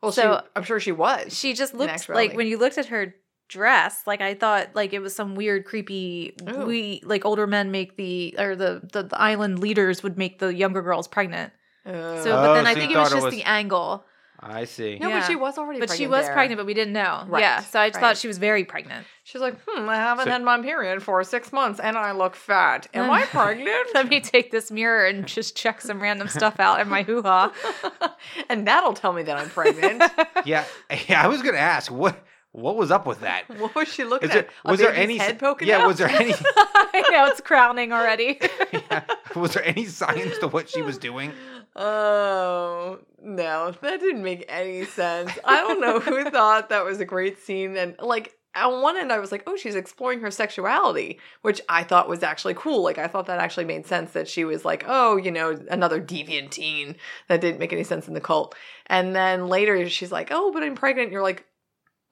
Well, 0.02 0.12
So- 0.12 0.40
she, 0.42 0.48
I'm 0.56 0.62
sure 0.62 0.80
she 0.80 0.92
was. 0.92 1.36
She 1.36 1.54
just 1.54 1.74
looked 1.74 2.08
like 2.08 2.34
when 2.34 2.46
you 2.46 2.58
looked 2.58 2.78
at 2.78 2.86
her 2.86 3.14
dress, 3.48 4.02
like 4.06 4.20
I 4.20 4.34
thought 4.34 4.68
like 4.74 4.92
it 4.92 4.98
was 5.00 5.14
some 5.14 5.34
weird 5.34 5.64
creepy 5.64 6.34
Ooh. 6.48 6.66
we 6.66 7.00
like 7.04 7.24
older 7.24 7.46
men 7.46 7.70
make 7.70 7.96
the 7.96 8.34
or 8.38 8.54
the, 8.54 8.82
the 8.92 9.04
the 9.04 9.18
island 9.20 9.58
leaders 9.60 10.02
would 10.02 10.18
make 10.18 10.38
the 10.38 10.54
younger 10.54 10.82
girls 10.82 11.08
pregnant. 11.08 11.52
Uh, 11.86 12.22
So 12.22 12.30
but 12.32 12.54
then 12.54 12.66
Oh, 12.66 12.68
I 12.70 12.74
so 12.74 12.80
think 12.80 12.92
it 12.92 12.96
was 12.98 13.08
thought 13.08 13.12
it 13.16 13.20
just 13.20 13.24
was- 13.26 13.34
the 13.34 13.44
angle. 13.44 14.04
I 14.40 14.64
see. 14.66 14.98
no, 15.00 15.08
yeah. 15.08 15.20
but 15.20 15.26
she 15.26 15.34
was 15.36 15.58
already. 15.58 15.80
But 15.80 15.88
pregnant 15.88 15.98
she 15.98 16.06
was 16.06 16.26
there. 16.26 16.32
pregnant, 16.34 16.58
but 16.58 16.66
we 16.66 16.72
didn't 16.74 16.92
know. 16.92 17.24
Right, 17.26 17.40
Yeah. 17.40 17.60
So 17.60 17.80
I 17.80 17.88
just 17.88 17.96
right. 17.96 18.00
thought 18.08 18.16
she 18.18 18.28
was 18.28 18.38
very 18.38 18.64
pregnant. 18.64 19.04
She's 19.24 19.40
like, 19.40 19.56
hmm, 19.66 19.88
I 19.88 19.96
haven't 19.96 20.26
So- 20.26 20.30
had 20.30 20.42
my 20.42 20.60
period 20.62 21.02
for 21.02 21.22
six 21.24 21.52
months, 21.52 21.80
and 21.80 21.98
I 21.98 22.12
look 22.12 22.36
fat. 22.36 22.86
Am 22.94 23.10
I 23.10 23.22
pregnant? 23.26 23.88
Let 23.94 24.08
me 24.08 24.20
take 24.20 24.50
this 24.52 24.70
mirror 24.70 25.04
and 25.06 25.26
just 25.26 25.56
check 25.56 25.80
some 25.80 26.00
random 26.00 26.28
stuff 26.28 26.60
out 26.60 26.80
in 26.80 26.88
my 26.88 27.02
hoo 27.02 27.22
ha. 27.22 27.52
and 28.48 28.66
that'll 28.66 28.94
tell 28.94 29.12
me 29.12 29.22
that 29.24 29.36
I'm 29.36 29.50
pregnant. 29.50 30.02
Yeah, 30.44 30.64
yeah. 31.08 31.22
I 31.22 31.26
was 31.26 31.42
gonna 31.42 31.58
ask 31.58 31.90
what 31.90 32.24
what 32.52 32.76
was 32.76 32.90
up 32.90 33.06
with 33.06 33.20
that. 33.20 33.42
what 33.58 33.74
was 33.74 33.88
she 33.88 34.04
looking 34.04 34.28
there, 34.28 34.38
at? 34.38 34.48
A 34.64 34.70
was 34.70 34.78
there 34.80 34.94
any 34.94 35.16
head 35.18 35.38
poking 35.38 35.68
Yeah, 35.68 35.78
out? 35.80 35.88
was 35.88 35.98
there 35.98 36.08
any 36.08 36.32
I 36.34 37.04
know 37.10 37.26
it's 37.26 37.40
crowning 37.40 37.92
already. 37.92 38.40
was 39.36 39.54
there 39.54 39.64
any 39.66 39.84
science 39.86 40.38
to 40.38 40.48
what 40.48 40.68
she 40.70 40.80
was 40.80 40.96
doing? 40.96 41.32
Oh 41.80 42.98
no, 43.22 43.70
that 43.70 44.00
didn't 44.00 44.24
make 44.24 44.44
any 44.48 44.84
sense. 44.84 45.30
I 45.44 45.58
don't 45.58 45.80
know 45.80 46.00
who 46.00 46.24
thought 46.30 46.70
that 46.70 46.84
was 46.84 46.98
a 46.98 47.04
great 47.04 47.40
scene. 47.40 47.76
And 47.76 47.94
like 48.00 48.36
on 48.56 48.82
one 48.82 48.96
end, 48.96 49.12
I 49.12 49.20
was 49.20 49.30
like, 49.30 49.44
oh, 49.46 49.56
she's 49.56 49.76
exploring 49.76 50.20
her 50.20 50.30
sexuality, 50.32 51.20
which 51.42 51.60
I 51.68 51.84
thought 51.84 52.08
was 52.08 52.24
actually 52.24 52.54
cool. 52.54 52.82
Like 52.82 52.98
I 52.98 53.06
thought 53.06 53.26
that 53.26 53.38
actually 53.38 53.66
made 53.66 53.86
sense 53.86 54.10
that 54.12 54.26
she 54.26 54.44
was 54.44 54.64
like, 54.64 54.84
oh, 54.88 55.16
you 55.16 55.30
know, 55.30 55.56
another 55.70 56.02
deviant 56.02 56.50
teen 56.50 56.96
that 57.28 57.40
didn't 57.40 57.60
make 57.60 57.72
any 57.72 57.84
sense 57.84 58.08
in 58.08 58.14
the 58.14 58.20
cult. 58.20 58.56
And 58.86 59.14
then 59.14 59.46
later, 59.46 59.88
she's 59.88 60.10
like, 60.10 60.28
oh, 60.32 60.50
but 60.52 60.64
I'm 60.64 60.74
pregnant. 60.74 61.06
And 61.06 61.12
you're 61.12 61.22
like. 61.22 61.44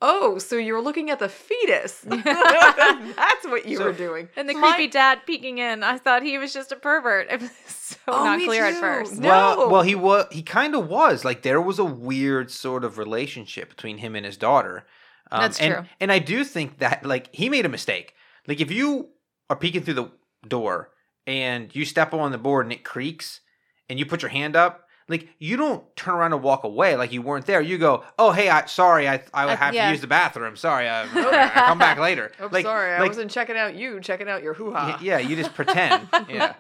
Oh, 0.03 0.39
so 0.39 0.57
you're 0.57 0.83
looking 0.83 1.09
at 1.11 1.19
the 1.19 1.29
fetus. 1.29 2.01
That's 2.07 3.45
what 3.47 3.67
you 3.67 3.79
So- 3.79 3.85
were 3.87 3.93
doing. 3.93 4.29
And 4.37 4.49
the 4.49 4.55
My- 4.55 4.75
creepy 4.75 4.91
dad 4.91 5.21
peeking 5.27 5.59
in, 5.59 5.83
I 5.83 5.99
thought 5.99 6.23
he 6.23 6.39
was 6.39 6.53
just 6.53 6.73
a 6.73 6.77
pervert. 6.77 7.29
It 7.31 7.41
was 7.41 7.51
so 7.69 7.97
Oh, 8.09 8.25
not 8.25 8.39
me 8.39 8.47
clear 8.47 8.67
at 8.67 8.75
too. 8.75 8.81
first. 8.81 9.15
No. 9.19 9.29
Well, 9.29 9.71
well, 9.71 9.83
he 9.83 9.95
was. 9.95 10.27
He 10.31 10.43
kind 10.43 10.75
of 10.75 10.89
was. 10.89 11.25
Like 11.25 11.43
there 11.43 11.61
was 11.61 11.79
a 11.79 11.85
weird 11.85 12.51
sort 12.51 12.85
of 12.85 12.99
relationship 12.99 13.69
between 13.71 13.99
him 13.99 14.15
and 14.17 14.25
his 14.27 14.37
daughter. 14.37 14.85
Um, 15.31 15.41
That's 15.41 15.61
and, 15.61 15.75
true. 15.75 15.85
And 16.01 16.13
I 16.13 16.19
do 16.19 16.45
think 16.45 16.79
that 16.79 17.05
like 17.05 17.35
he 17.35 17.49
made 17.49 17.65
a 17.67 17.69
mistake. 17.69 18.15
Like 18.47 18.61
if 18.61 18.71
you 18.71 19.09
are 19.51 19.57
peeking 19.57 19.83
through 19.83 19.95
the 19.95 20.11
door 20.47 20.91
and 21.27 21.75
you 21.75 21.85
step 21.85 22.13
on 22.15 22.31
the 22.33 22.39
board 22.39 22.67
and 22.67 22.73
it 22.73 22.85
creaks, 22.85 23.41
and 23.89 23.99
you 23.99 24.07
put 24.07 24.23
your 24.23 24.31
hand 24.31 24.55
up. 24.57 24.86
Like 25.09 25.29
you 25.39 25.57
don't 25.57 25.85
turn 25.95 26.15
around 26.15 26.33
and 26.33 26.43
walk 26.43 26.65
away 26.65 26.97
like 26.97 27.13
you 27.13 27.23
weren't 27.23 27.47
there. 27.47 27.61
You 27.61 27.79
go, 27.79 28.03
"Oh, 28.19 28.33
hey, 28.33 28.49
I 28.49 28.67
sorry, 28.67 29.09
I 29.09 29.23
I 29.33 29.55
have 29.55 29.73
yeah. 29.73 29.87
to 29.87 29.93
use 29.93 30.01
the 30.01 30.09
bathroom. 30.09 30.57
Sorry, 30.57 30.89
I, 30.89 31.03
I 31.05 31.49
come 31.49 31.79
back 31.79 31.99
later." 31.99 32.33
Oh, 32.41 32.49
like, 32.51 32.65
sorry, 32.65 32.93
I 32.93 33.07
wasn't 33.07 33.31
checking 33.31 33.57
out 33.57 33.77
you, 33.77 34.01
checking 34.01 34.29
out 34.29 34.43
your 34.43 34.55
hoo 34.55 34.73
ha. 34.73 34.99
Yeah, 35.01 35.19
you 35.19 35.37
just 35.37 35.55
pretend. 35.55 36.09
yeah. 36.29 36.55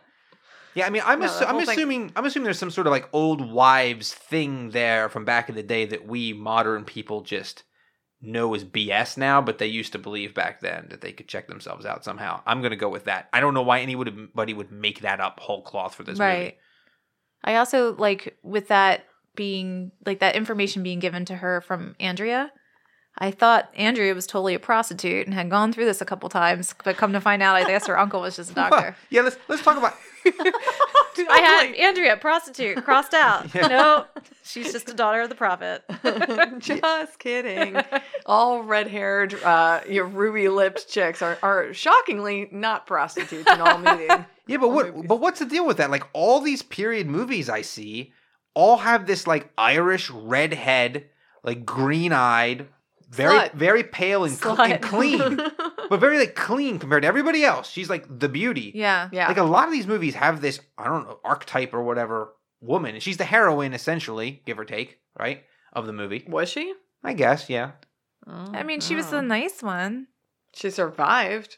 Yeah, 0.75 0.87
I 0.87 0.91
mean, 0.91 1.03
I'm, 1.07 1.21
No, 1.21 1.27
assu- 1.27 1.43
I'm 1.43 1.55
whole 1.55 1.61
thing- 1.61 1.71
assuming 1.71 2.13
I'm 2.15 2.27
assuming 2.27 2.45
there's 2.45 2.59
some 2.59 2.71
sort 2.71 2.87
of 2.87 2.91
like 2.91 3.09
old 3.13 3.51
wives 3.51 4.13
thing 4.13 4.71
there 4.71 5.09
from 5.09 5.25
back 5.25 5.49
in 5.49 5.55
the 5.55 5.63
day 5.63 5.87
that 5.87 6.07
we 6.07 6.35
modern 6.35 6.85
people 6.85 7.23
just 7.23 7.65
know 8.21 8.55
is 8.55 8.65
BS 8.65 9.17
now, 9.17 9.41
but 9.41 9.59
they 9.59 9.67
used 9.67 9.93
to 9.93 9.99
believe 9.99 10.35
back 10.35 10.61
then 10.61 10.87
that 10.91 11.01
they 11.01 11.13
could 11.13 11.29
check 11.29 11.49
themselves 11.49 11.87
out 11.87 12.05
somehow. 12.05 12.43
I'm 12.47 12.63
gonna 12.63 12.77
go 12.77 12.91
with 12.91 13.05
that. 13.05 13.29
I 13.33 13.41
don't 13.41 13.55
know 13.55 13.63
why 13.63 13.81
anybody 13.81 14.55
would 14.55 14.71
make 14.71 15.01
that 15.01 15.19
up 15.19 15.41
whole 15.41 15.63
cloth 15.63 15.95
for 15.95 16.03
this 16.05 16.19
right. 16.19 16.39
movie. 16.39 16.57
I 17.47 17.57
also 17.57 17.95
like 17.97 18.37
with 18.43 18.69
that 18.69 19.05
being 19.37 19.93
like 20.05 20.19
that 20.21 20.35
information 20.37 20.83
being 20.83 20.99
given 20.99 21.25
to 21.27 21.37
her 21.37 21.61
from 21.61 21.95
Andrea. 22.01 22.53
I 23.19 23.31
thought 23.31 23.71
Andrea 23.75 24.15
was 24.15 24.27
totally 24.27 24.55
a 24.55 24.59
prostitute 24.59 25.27
and 25.27 25.33
had 25.35 25.49
gone 25.49 25.73
through 25.73 25.87
this 25.87 26.03
a 26.03 26.05
couple 26.05 26.29
times, 26.29 26.75
but 26.85 26.99
come 26.99 27.15
to 27.15 27.21
find 27.21 27.43
out, 27.43 27.57
I 27.57 27.65
guess 27.65 27.87
her 27.87 27.99
uncle 27.99 28.21
was 28.21 28.37
just 28.37 28.51
a 28.51 28.55
doctor. 28.63 28.95
yeah, 29.09 29.23
let's 29.23 29.39
let's 29.49 29.63
talk 29.63 29.79
about 29.79 29.95
I 31.31 31.39
had 31.39 31.75
Andrea, 31.75 32.17
prostitute, 32.17 32.83
crossed 32.85 33.15
out. 33.15 33.47
No, 33.55 34.05
she's 34.43 34.73
just 34.73 34.89
a 34.89 34.95
daughter 34.95 35.21
of 35.23 35.29
the 35.29 35.35
prophet. 35.35 35.83
Just 36.59 37.19
kidding. 37.19 37.77
All 38.27 38.63
red 38.63 38.89
haired, 38.89 39.35
uh, 39.43 39.81
your 39.89 40.05
ruby 40.07 40.49
lipped 40.49 40.89
chicks 40.89 41.21
are, 41.23 41.39
are 41.43 41.73
shockingly 41.75 42.49
not 42.53 42.87
prostitutes 42.87 43.51
in 43.51 43.61
all 43.61 43.79
meeting. 43.79 44.25
Yeah, 44.47 44.59
but 44.59 44.71
what 44.71 45.07
but 45.07 45.21
what's 45.21 45.41
the 45.41 45.47
deal 45.47 45.67
with 45.67 45.79
that? 45.79 45.91
Like 45.91 46.05
all 46.13 46.41
these 46.41 46.63
period 46.63 47.07
movies 47.09 47.49
I 47.49 47.63
see 47.63 48.13
all 48.55 48.79
have 48.79 49.07
this 49.07 49.27
like 49.27 49.51
Irish 49.59 50.09
redhead, 50.11 51.07
like 51.43 51.67
green-eyed, 51.67 52.69
very 53.11 53.39
Slut. 53.39 53.53
very 53.55 53.83
pale 53.83 54.25
and, 54.25 54.35
cl- 54.37 54.61
and 54.61 54.81
clean. 54.83 55.41
But 55.91 56.01
very 56.01 56.19
like 56.19 56.35
clean 56.35 56.79
compared 56.79 57.03
to 57.03 57.09
everybody 57.09 57.45
else. 57.45 57.71
She's 57.71 57.89
like 57.91 58.07
the 58.19 58.29
beauty. 58.29 58.73
Yeah. 58.75 59.09
Yeah. 59.13 59.29
Like 59.29 59.37
a 59.39 59.43
lot 59.43 59.67
of 59.67 59.73
these 59.73 59.87
movies 59.87 60.15
have 60.15 60.41
this, 60.41 60.61
I 60.79 60.85
don't 60.85 61.05
know, 61.07 61.19
archetype 61.25 61.73
or 61.75 61.83
whatever 61.83 62.33
woman. 62.61 62.95
And 62.95 63.03
she's 63.03 63.17
the 63.17 63.25
heroine 63.25 63.73
essentially, 63.75 64.43
give 64.47 64.59
or 64.59 64.65
take, 64.65 64.99
right? 65.19 65.43
Of 65.73 65.87
the 65.87 65.93
movie. 65.93 66.25
Was 66.29 66.49
she? 66.49 66.73
I 67.05 67.13
guess, 67.13 67.49
yeah. 67.51 67.73
I 68.27 68.63
mean, 68.63 68.81
she 68.81 68.95
Oh. 68.95 68.97
was 68.99 69.11
the 69.11 69.23
nice 69.23 69.63
one. 69.63 70.09
She 70.55 70.71
survived. 70.71 71.57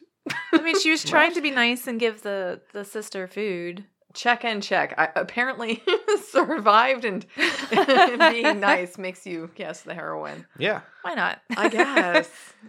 I 0.53 0.61
mean, 0.61 0.79
she 0.79 0.91
was 0.91 1.05
trying 1.13 1.33
to 1.35 1.41
be 1.41 1.51
nice 1.51 1.87
and 1.87 1.99
give 2.01 2.23
the 2.23 2.61
the 2.73 2.85
sister 2.85 3.27
food. 3.27 3.85
Check 4.15 4.45
and 4.45 4.63
check. 4.63 4.95
I 4.99 5.11
apparently 5.17 5.83
survived 6.31 7.05
and, 7.05 7.25
and 7.71 8.19
being 8.33 8.59
nice 8.73 8.99
makes 8.99 9.27
you, 9.27 9.51
yes, 9.57 9.83
the 9.83 9.95
heroine. 9.95 10.47
Yeah. 10.59 10.81
Why 11.03 11.15
not? 11.15 11.41
I 11.57 11.69
guess. 11.69 12.29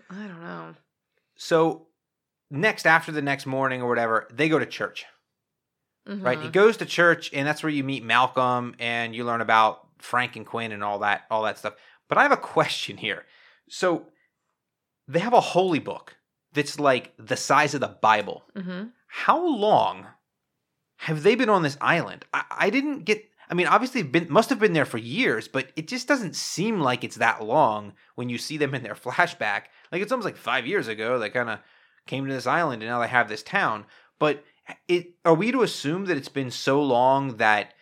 I 0.09 0.15
don't 0.27 0.41
know. 0.41 0.75
So 1.41 1.87
next 2.51 2.85
after 2.85 3.13
the 3.13 3.21
next 3.21 3.45
morning 3.45 3.81
or 3.81 3.87
whatever, 3.87 4.27
they 4.31 4.49
go 4.49 4.59
to 4.59 4.65
church. 4.65 5.05
right? 6.23 6.41
He 6.41 6.47
Mhm. 6.47 6.53
goes 6.53 6.77
to 6.77 6.85
church, 6.87 7.31
and 7.33 7.47
that's 7.47 7.61
where 7.61 7.69
you 7.71 7.83
meet 7.83 8.03
Malcolm, 8.03 8.75
and 8.79 9.15
you 9.15 9.23
learn 9.23 9.41
about 9.41 9.87
Frank 9.99 10.35
and 10.35 10.45
Quinn 10.45 10.71
and 10.71 10.83
all 10.83 10.99
that, 10.99 11.25
all 11.29 11.43
that 11.43 11.57
stuff. 11.59 11.75
But 12.07 12.17
I 12.17 12.23
have 12.23 12.31
a 12.31 12.37
question 12.37 12.97
here. 12.97 13.25
So 13.69 14.07
they 15.07 15.19
have 15.19 15.33
a 15.33 15.39
holy 15.41 15.77
book 15.79 16.17
that's 16.53 16.79
like 16.79 17.13
the 17.17 17.37
size 17.37 17.73
of 17.75 17.81
the 17.81 17.89
Bible. 18.01 18.43
Mhm. 18.55 18.91
How 19.07 19.39
long 19.45 20.07
have 20.97 21.21
they 21.23 21.35
been 21.35 21.49
on 21.49 21.61
this 21.63 21.77
island? 21.79 22.25
I, 22.33 22.43
I 22.49 22.69
didn't 22.71 23.03
get. 23.05 23.28
I 23.49 23.55
mean, 23.55 23.67
obviously, 23.67 24.03
been 24.03 24.27
must 24.29 24.49
have 24.49 24.59
been 24.59 24.73
there 24.73 24.85
for 24.85 24.97
years, 24.99 25.47
but 25.47 25.71
it 25.75 25.87
just 25.87 26.07
doesn't 26.07 26.35
seem 26.35 26.79
like 26.79 27.03
it's 27.03 27.15
that 27.15 27.43
long 27.43 27.93
when 28.15 28.29
you 28.29 28.37
see 28.37 28.57
them 28.57 28.75
in 28.75 28.83
their 28.83 28.95
flashback. 28.95 29.63
Like 29.91 30.01
it's 30.01 30.11
almost 30.11 30.25
like 30.25 30.37
five 30.37 30.67
years 30.67 30.87
ago 30.87 31.17
they 31.17 31.29
kind 31.29 31.49
of 31.49 31.59
came 32.05 32.25
to 32.25 32.33
this 32.33 32.47
island, 32.47 32.83
and 32.83 32.89
now 32.89 32.99
they 32.99 33.07
have 33.07 33.29
this 33.29 33.43
town. 33.43 33.85
But 34.19 34.43
it 34.87 35.11
are 35.25 35.33
we 35.33 35.51
to 35.51 35.63
assume 35.63 36.05
that 36.05 36.17
it's 36.17 36.29
been 36.29 36.51
so 36.51 36.81
long 36.81 37.37
that 37.37 37.73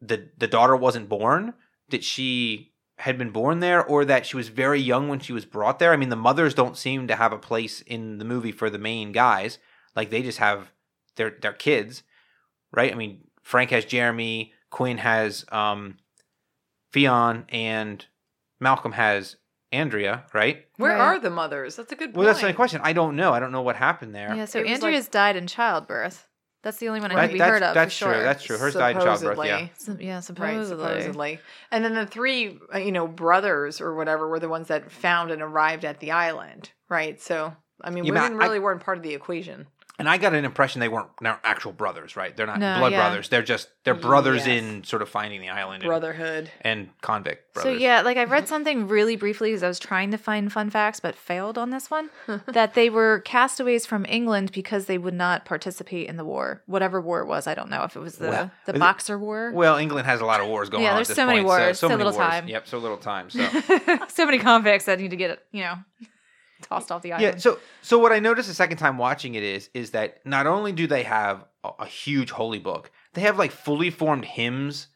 the 0.00 0.28
the 0.38 0.48
daughter 0.48 0.76
wasn't 0.76 1.08
born 1.08 1.54
that 1.90 2.04
she 2.04 2.72
had 2.98 3.18
been 3.18 3.30
born 3.30 3.60
there 3.60 3.84
or 3.84 4.04
that 4.04 4.26
she 4.26 4.36
was 4.36 4.48
very 4.48 4.80
young 4.80 5.08
when 5.08 5.20
she 5.20 5.32
was 5.32 5.44
brought 5.44 5.78
there 5.78 5.92
i 5.92 5.96
mean 5.96 6.08
the 6.08 6.16
mothers 6.16 6.54
don't 6.54 6.76
seem 6.76 7.06
to 7.06 7.16
have 7.16 7.32
a 7.32 7.38
place 7.38 7.80
in 7.82 8.18
the 8.18 8.24
movie 8.24 8.52
for 8.52 8.68
the 8.68 8.78
main 8.78 9.12
guys 9.12 9.58
like 9.94 10.10
they 10.10 10.22
just 10.22 10.38
have 10.38 10.72
their 11.16 11.30
their 11.40 11.52
kids 11.52 12.02
right 12.72 12.92
i 12.92 12.94
mean 12.94 13.20
frank 13.42 13.70
has 13.70 13.84
jeremy 13.84 14.52
quinn 14.72 14.98
has 14.98 15.44
um 15.52 15.96
Ffion 16.92 17.44
and 17.50 18.04
malcolm 18.60 18.92
has 18.92 19.36
andrea 19.70 20.24
right 20.34 20.66
Where 20.76 20.92
Right. 20.92 21.00
are 21.00 21.18
the 21.18 21.30
mothers? 21.30 21.76
That's 21.76 21.92
a 21.92 21.96
good 21.96 22.06
point. 22.08 22.16
well 22.16 22.26
that's 22.26 22.42
my 22.42 22.52
question 22.52 22.80
i 22.84 22.92
don't 22.92 23.14
know 23.16 23.32
i 23.32 23.38
don't 23.40 23.52
know 23.52 23.62
what 23.62 23.76
happened 23.76 24.14
there 24.14 24.34
Yeah, 24.34 24.44
so 24.46 24.58
It 24.58 24.62
was 24.62 24.70
like- 24.70 24.82
Andrea's 24.82 25.08
died 25.08 25.36
in 25.36 25.46
childbirth. 25.46 26.26
That's 26.62 26.76
the 26.78 26.86
only 26.88 27.00
one 27.00 27.10
I 27.10 27.14
That- 27.16 27.20
think 27.22 27.32
we 27.32 27.38
that's, 27.40 27.50
heard 27.50 27.62
of 27.64 27.74
that's 27.74 27.98
for 27.98 28.04
true 28.04 28.14
sure. 28.14 28.22
that's 28.22 28.42
true 28.44 28.56
hers 28.58 28.74
died 28.74 28.94
in 28.96 29.02
childbirth 29.02 29.38
yeah 29.44 29.68
Supposedly. 29.68 29.72
So- 29.78 29.96
yeah, 30.06 30.14
Right, 30.14 30.24
supposedly. 30.24 30.88
supposedly. 31.00 31.38
And 31.72 31.84
then 31.84 31.94
the 31.94 32.06
three, 32.06 32.60
uh, 32.72 32.78
you 32.78 32.92
know, 32.92 33.08
brothers 33.08 33.80
or 33.80 33.94
whatever 33.96 34.28
were 34.28 34.38
the 34.38 34.48
ones 34.48 34.68
that 34.68 34.92
found 34.92 35.30
and 35.32 35.42
arrived 35.42 35.84
at 35.84 35.98
the 35.98 36.12
island, 36.12 36.70
right? 36.88 37.20
So, 37.20 37.56
I 37.82 37.90
mean, 37.90 38.04
Yeah, 38.04 38.12
but 38.14 38.22
women 38.22 38.40
I- 38.40 38.44
really 38.44 38.60
weren't 38.60 38.80
part 38.84 38.96
of 38.96 39.02
the 39.02 39.12
equation. 39.12 39.66
And 39.98 40.08
I 40.08 40.16
got 40.16 40.32
an 40.34 40.44
impression 40.44 40.80
they 40.80 40.88
weren't 40.88 41.10
not 41.20 41.38
actual 41.44 41.70
brothers, 41.70 42.16
right? 42.16 42.34
They're 42.36 42.46
not 42.46 42.58
No, 42.58 42.78
blood 42.78 42.92
yeah. 42.92 42.98
brothers. 43.08 43.28
They're 43.28 43.42
just 43.42 43.68
they're 43.84 43.94
brothers 43.94 44.46
Yes. 44.46 44.62
in 44.62 44.84
sort 44.84 45.02
of 45.02 45.08
finding 45.08 45.40
the 45.40 45.50
island 45.50 45.84
Brotherhood. 45.84 46.50
and 46.62 46.88
convict 47.02 47.52
brothers. 47.54 47.74
So 47.74 47.78
yeah, 47.78 48.00
like 48.00 48.16
I 48.16 48.24
read 48.24 48.48
something 48.54 48.88
really 48.88 49.16
briefly 49.16 49.50
because 49.50 49.62
I 49.62 49.68
was 49.68 49.78
trying 49.78 50.10
to 50.10 50.16
find 50.18 50.50
fun 50.52 50.70
facts 50.70 50.98
but 50.98 51.14
failed 51.14 51.58
on 51.58 51.70
this 51.70 51.90
one 51.90 52.08
that 52.46 52.74
they 52.74 52.88
were 52.90 53.20
castaways 53.20 53.84
from 53.86 54.06
England 54.08 54.50
because 54.52 54.86
they 54.86 54.98
would 54.98 55.14
not 55.14 55.44
participate 55.44 56.08
in 56.08 56.16
the 56.16 56.24
war, 56.24 56.62
whatever 56.66 57.00
war 57.00 57.20
it 57.20 57.26
was. 57.26 57.46
I 57.46 57.54
don't 57.54 57.68
know 57.70 57.84
if 57.84 57.94
it 57.94 58.00
was 58.00 58.16
the 58.16 58.28
Well, 58.28 58.50
the 58.66 58.72
is 58.72 58.76
it- 58.76 58.80
Boxer 58.80 59.18
War. 59.18 59.52
Well, 59.54 59.76
England 59.76 60.06
has 60.06 60.20
a 60.20 60.26
lot 60.26 60.40
of 60.40 60.46
wars 60.48 60.68
going 60.70 60.82
Yeah, 60.84 60.90
on. 60.90 60.96
there's 60.96 61.10
at 61.10 61.16
this 61.16 61.22
so 61.22 61.26
many 61.26 61.38
point, 61.40 61.46
wars, 61.48 61.78
so, 61.78 61.86
so 61.88 61.88
many 61.90 62.04
little 62.04 62.18
wars. 62.18 62.30
time. 62.30 62.48
Yep, 62.48 62.66
so 62.66 62.78
little 62.78 62.96
time. 62.96 63.30
So 63.30 63.46
so 64.08 64.24
many 64.24 64.38
convicts 64.38 64.86
that 64.86 64.98
need 64.98 65.10
to 65.10 65.16
get 65.16 65.44
you 65.52 65.60
know 65.62 65.74
tossed 66.68 66.90
off 66.92 67.02
the 67.02 67.12
island. 67.12 67.34
yeah, 67.34 67.38
so 67.40 67.58
so 67.80 67.98
what 67.98 68.12
I 68.12 68.18
noticed 68.18 68.48
the 68.48 68.54
second 68.54 68.78
time 68.78 68.98
watching 68.98 69.34
it 69.34 69.42
is 69.42 69.70
is 69.74 69.90
that 69.90 70.24
not 70.24 70.46
only 70.46 70.72
do 70.72 70.86
they 70.86 71.02
have 71.02 71.44
a, 71.64 71.70
a 71.80 71.86
huge 71.86 72.30
holy 72.30 72.58
book, 72.58 72.90
they 73.14 73.22
have 73.22 73.38
like 73.38 73.50
fully 73.52 73.90
formed 73.90 74.24
hymns 74.24 74.88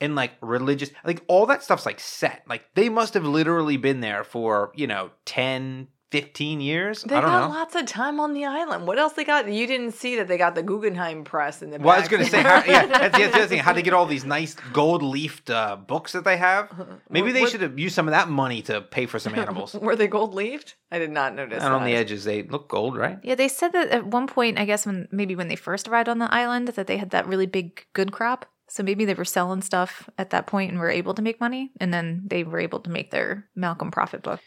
and 0.00 0.14
like 0.14 0.32
religious 0.40 0.90
like 1.04 1.22
all 1.28 1.46
that 1.46 1.62
stuff's 1.62 1.86
like 1.86 2.00
set. 2.00 2.44
Like 2.48 2.64
they 2.74 2.88
must 2.88 3.14
have 3.14 3.24
literally 3.24 3.76
been 3.76 4.00
there 4.00 4.24
for, 4.24 4.72
you 4.74 4.86
know, 4.86 5.10
10, 5.24 5.88
15 6.10 6.60
years. 6.60 7.02
They 7.02 7.16
I 7.16 7.20
don't 7.20 7.30
got 7.30 7.48
know. 7.48 7.54
lots 7.54 7.74
of 7.74 7.86
time 7.86 8.20
on 8.20 8.34
the 8.34 8.44
island. 8.44 8.86
What 8.86 8.98
else 8.98 9.14
they 9.14 9.24
got? 9.24 9.48
You 9.50 9.66
didn't 9.66 9.92
see 9.92 10.16
that 10.16 10.28
they 10.28 10.38
got 10.38 10.54
the 10.54 10.62
Guggenheim 10.62 11.24
Press 11.24 11.60
in 11.62 11.70
the 11.70 11.78
Well, 11.78 11.96
I 11.96 12.00
was 12.00 12.08
going 12.08 12.22
to 12.24 12.30
say, 12.30 12.42
how, 12.42 12.62
yeah, 12.64 12.86
that's 13.10 13.16
the 13.18 13.24
other 13.24 13.46
thing. 13.46 13.58
How 13.58 13.72
to 13.72 13.82
get 13.82 13.94
all 13.94 14.06
these 14.06 14.24
nice 14.24 14.54
gold 14.72 15.02
leafed 15.02 15.50
uh, 15.50 15.76
books 15.76 16.12
that 16.12 16.24
they 16.24 16.36
have? 16.36 16.70
Maybe 17.10 17.32
they 17.32 17.40
What- 17.40 17.50
should 17.50 17.62
have 17.62 17.78
used 17.78 17.94
some 17.94 18.06
of 18.06 18.12
that 18.12 18.28
money 18.28 18.62
to 18.62 18.80
pay 18.80 19.06
for 19.06 19.18
some 19.18 19.34
animals. 19.34 19.74
Were 19.80 19.96
they 19.96 20.06
gold 20.06 20.34
leafed? 20.34 20.76
I 20.92 20.98
did 21.00 21.10
not 21.10 21.34
notice. 21.34 21.62
and 21.64 21.74
on 21.74 21.84
the 21.84 21.94
edges, 21.94 22.22
they 22.24 22.44
look 22.44 22.68
gold, 22.68 22.96
right? 22.96 23.18
Yeah, 23.24 23.34
they 23.34 23.48
said 23.48 23.72
that 23.72 23.88
at 23.88 24.06
one 24.06 24.28
point, 24.28 24.58
I 24.58 24.64
guess 24.66 24.86
when 24.86 25.08
maybe 25.10 25.34
when 25.34 25.48
they 25.48 25.56
first 25.56 25.88
arrived 25.88 26.08
on 26.08 26.18
the 26.20 26.32
island, 26.32 26.68
that 26.68 26.86
they 26.86 26.98
had 26.98 27.10
that 27.10 27.26
really 27.26 27.46
big 27.46 27.84
good 27.92 28.12
crop. 28.12 28.46
So 28.68 28.82
maybe 28.82 29.04
they 29.04 29.14
were 29.14 29.24
selling 29.26 29.60
stuff 29.62 30.08
at 30.16 30.30
that 30.30 30.46
point 30.46 30.70
and 30.70 30.80
were 30.80 30.88
able 30.90 31.12
to 31.14 31.22
make 31.22 31.38
money, 31.40 31.70
and 31.80 31.92
then 31.92 32.22
they 32.26 32.44
were 32.44 32.58
able 32.60 32.80
to 32.80 32.90
make 32.90 33.10
their 33.10 33.48
Malcolm 33.54 33.90
Profit 33.90 34.22
book. 34.22 34.40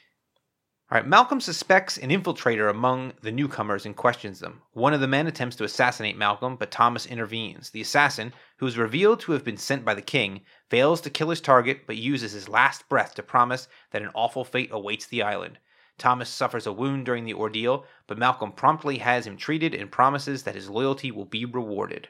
All 0.90 0.98
right, 0.98 1.06
Malcolm 1.06 1.42
suspects 1.42 1.98
an 1.98 2.12
infiltrator 2.12 2.70
among 2.70 3.12
the 3.22 3.32
newcomers 3.34 3.86
and 3.86 3.94
questions 3.94 4.40
them. 4.40 4.62
One 4.72 4.94
of 4.94 5.02
the 5.02 5.08
men 5.08 5.28
attempts 5.28 5.58
to 5.58 5.66
assassinate 5.66 6.16
Malcolm, 6.16 6.56
but 6.56 6.72
Thomas 6.72 7.06
intervenes. 7.06 7.72
The 7.72 7.82
assassin, 7.82 8.34
who 8.56 8.68
is 8.68 8.78
revealed 8.78 9.20
to 9.22 9.34
have 9.34 9.44
been 9.44 9.58
sent 9.58 9.84
by 9.84 9.96
the 9.96 10.02
king, 10.02 10.46
fails 10.70 11.02
to 11.02 11.10
kill 11.10 11.30
his 11.30 11.42
target 11.42 11.82
but 11.88 11.98
uses 11.98 12.32
his 12.32 12.48
last 12.48 12.88
breath 12.88 13.16
to 13.16 13.22
promise 13.24 13.68
that 13.92 14.02
an 14.02 14.12
awful 14.14 14.46
fate 14.46 14.70
awaits 14.72 15.08
the 15.08 15.24
island. 15.24 15.60
Thomas 15.98 16.30
suffers 16.30 16.66
a 16.66 16.72
wound 16.72 17.06
during 17.06 17.26
the 17.26 17.34
ordeal, 17.34 17.84
but 18.08 18.18
Malcolm 18.18 18.54
promptly 18.54 19.00
has 19.00 19.28
him 19.28 19.36
treated 19.36 19.74
and 19.76 19.92
promises 19.92 20.44
that 20.44 20.56
his 20.56 20.70
loyalty 20.70 21.12
will 21.12 21.26
be 21.26 21.44
rewarded. 21.44 22.08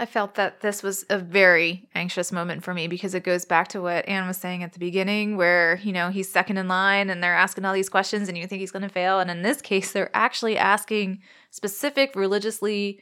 I 0.00 0.06
felt 0.06 0.36
that 0.36 0.60
this 0.60 0.82
was 0.82 1.04
a 1.10 1.18
very 1.18 1.88
anxious 1.94 2.30
moment 2.30 2.62
for 2.62 2.72
me 2.72 2.86
because 2.86 3.14
it 3.14 3.24
goes 3.24 3.44
back 3.44 3.66
to 3.68 3.82
what 3.82 4.08
Anne 4.08 4.28
was 4.28 4.36
saying 4.36 4.62
at 4.62 4.72
the 4.72 4.78
beginning, 4.78 5.36
where, 5.36 5.80
you 5.82 5.92
know, 5.92 6.10
he's 6.10 6.30
second 6.30 6.56
in 6.56 6.68
line 6.68 7.10
and 7.10 7.20
they're 7.20 7.34
asking 7.34 7.64
all 7.64 7.74
these 7.74 7.88
questions 7.88 8.28
and 8.28 8.38
you 8.38 8.46
think 8.46 8.60
he's 8.60 8.70
going 8.70 8.82
to 8.82 8.88
fail. 8.88 9.18
And 9.18 9.28
in 9.28 9.42
this 9.42 9.60
case, 9.60 9.90
they're 9.90 10.14
actually 10.14 10.56
asking 10.56 11.20
specific 11.50 12.14
religiously 12.14 13.00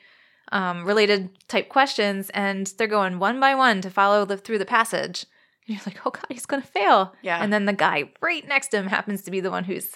um, 0.53 0.87
related 0.87 1.29
type 1.49 1.69
questions 1.69 2.31
and 2.31 2.73
they're 2.79 2.87
going 2.87 3.19
one 3.19 3.41
by 3.41 3.55
one 3.55 3.83
to 3.83 3.91
follow 3.91 4.25
the, 4.25 4.39
through 4.39 4.59
the 4.59 4.65
passage. 4.65 5.27
And 5.67 5.77
you're 5.77 5.85
like, 5.85 6.07
oh 6.07 6.11
God, 6.11 6.27
he's 6.31 6.47
going 6.47 6.63
to 6.63 6.69
fail. 6.69 7.15
Yeah. 7.21 7.43
And 7.43 7.53
then 7.53 7.67
the 7.67 7.75
guy 7.75 8.11
right 8.23 8.47
next 8.49 8.69
to 8.69 8.79
him 8.79 8.87
happens 8.87 9.21
to 9.23 9.31
be 9.31 9.41
the 9.41 9.51
one 9.51 9.65
who's 9.65 9.91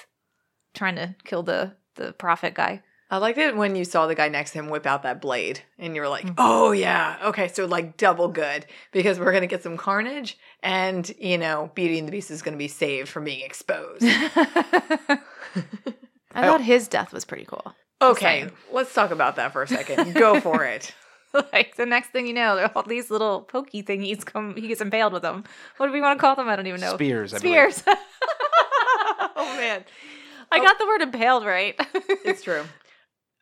trying 0.74 0.96
to 0.96 1.14
kill 1.24 1.44
the, 1.44 1.76
the 1.94 2.12
prophet 2.12 2.52
guy. 2.52 2.82
I 3.10 3.16
liked 3.16 3.38
it 3.38 3.56
when 3.56 3.74
you 3.74 3.84
saw 3.84 4.06
the 4.06 4.14
guy 4.14 4.28
next 4.28 4.52
to 4.52 4.60
him 4.60 4.68
whip 4.68 4.86
out 4.86 5.02
that 5.02 5.20
blade, 5.20 5.62
and 5.78 5.96
you 5.96 6.00
were 6.00 6.08
like, 6.08 6.24
mm-hmm. 6.24 6.34
"Oh 6.38 6.70
yeah, 6.70 7.16
okay." 7.24 7.48
So 7.48 7.66
like 7.66 7.96
double 7.96 8.28
good 8.28 8.66
because 8.92 9.18
we're 9.18 9.32
gonna 9.32 9.48
get 9.48 9.64
some 9.64 9.76
carnage, 9.76 10.38
and 10.62 11.12
you 11.18 11.36
know, 11.36 11.72
Beauty 11.74 11.98
and 11.98 12.06
the 12.06 12.12
Beast 12.12 12.30
is 12.30 12.40
gonna 12.40 12.56
be 12.56 12.68
saved 12.68 13.08
from 13.08 13.24
being 13.24 13.44
exposed. 13.44 14.04
I 14.04 15.18
thought 16.32 16.60
his 16.60 16.86
death 16.86 17.12
was 17.12 17.24
pretty 17.24 17.46
cool. 17.46 17.74
okay, 18.00 18.42
saying. 18.42 18.52
let's 18.72 18.94
talk 18.94 19.10
about 19.10 19.34
that 19.36 19.52
for 19.52 19.62
a 19.62 19.68
second. 19.68 20.14
Go 20.14 20.40
for 20.40 20.64
it. 20.64 20.94
like 21.52 21.74
the 21.74 21.86
next 21.86 22.10
thing 22.10 22.28
you 22.28 22.32
know, 22.32 22.54
there 22.54 22.66
are 22.66 22.72
all 22.76 22.84
these 22.84 23.10
little 23.10 23.42
pokey 23.42 23.82
thingies 23.82 24.24
come. 24.24 24.54
He 24.54 24.68
gets 24.68 24.80
impaled 24.80 25.12
with 25.12 25.22
them. 25.22 25.42
What 25.78 25.86
do 25.86 25.92
we 25.92 26.00
want 26.00 26.16
to 26.16 26.20
call 26.20 26.36
them? 26.36 26.48
I 26.48 26.54
don't 26.54 26.68
even 26.68 26.80
know. 26.80 26.94
Spears, 26.94 27.34
I 27.34 27.38
believe. 27.38 27.74
Spears. 27.74 27.82
oh 29.36 29.56
man, 29.56 29.84
I 30.52 30.58
oh. 30.58 30.62
got 30.62 30.78
the 30.78 30.86
word 30.86 31.02
impaled 31.02 31.44
right. 31.44 31.74
it's 32.24 32.42
true. 32.42 32.62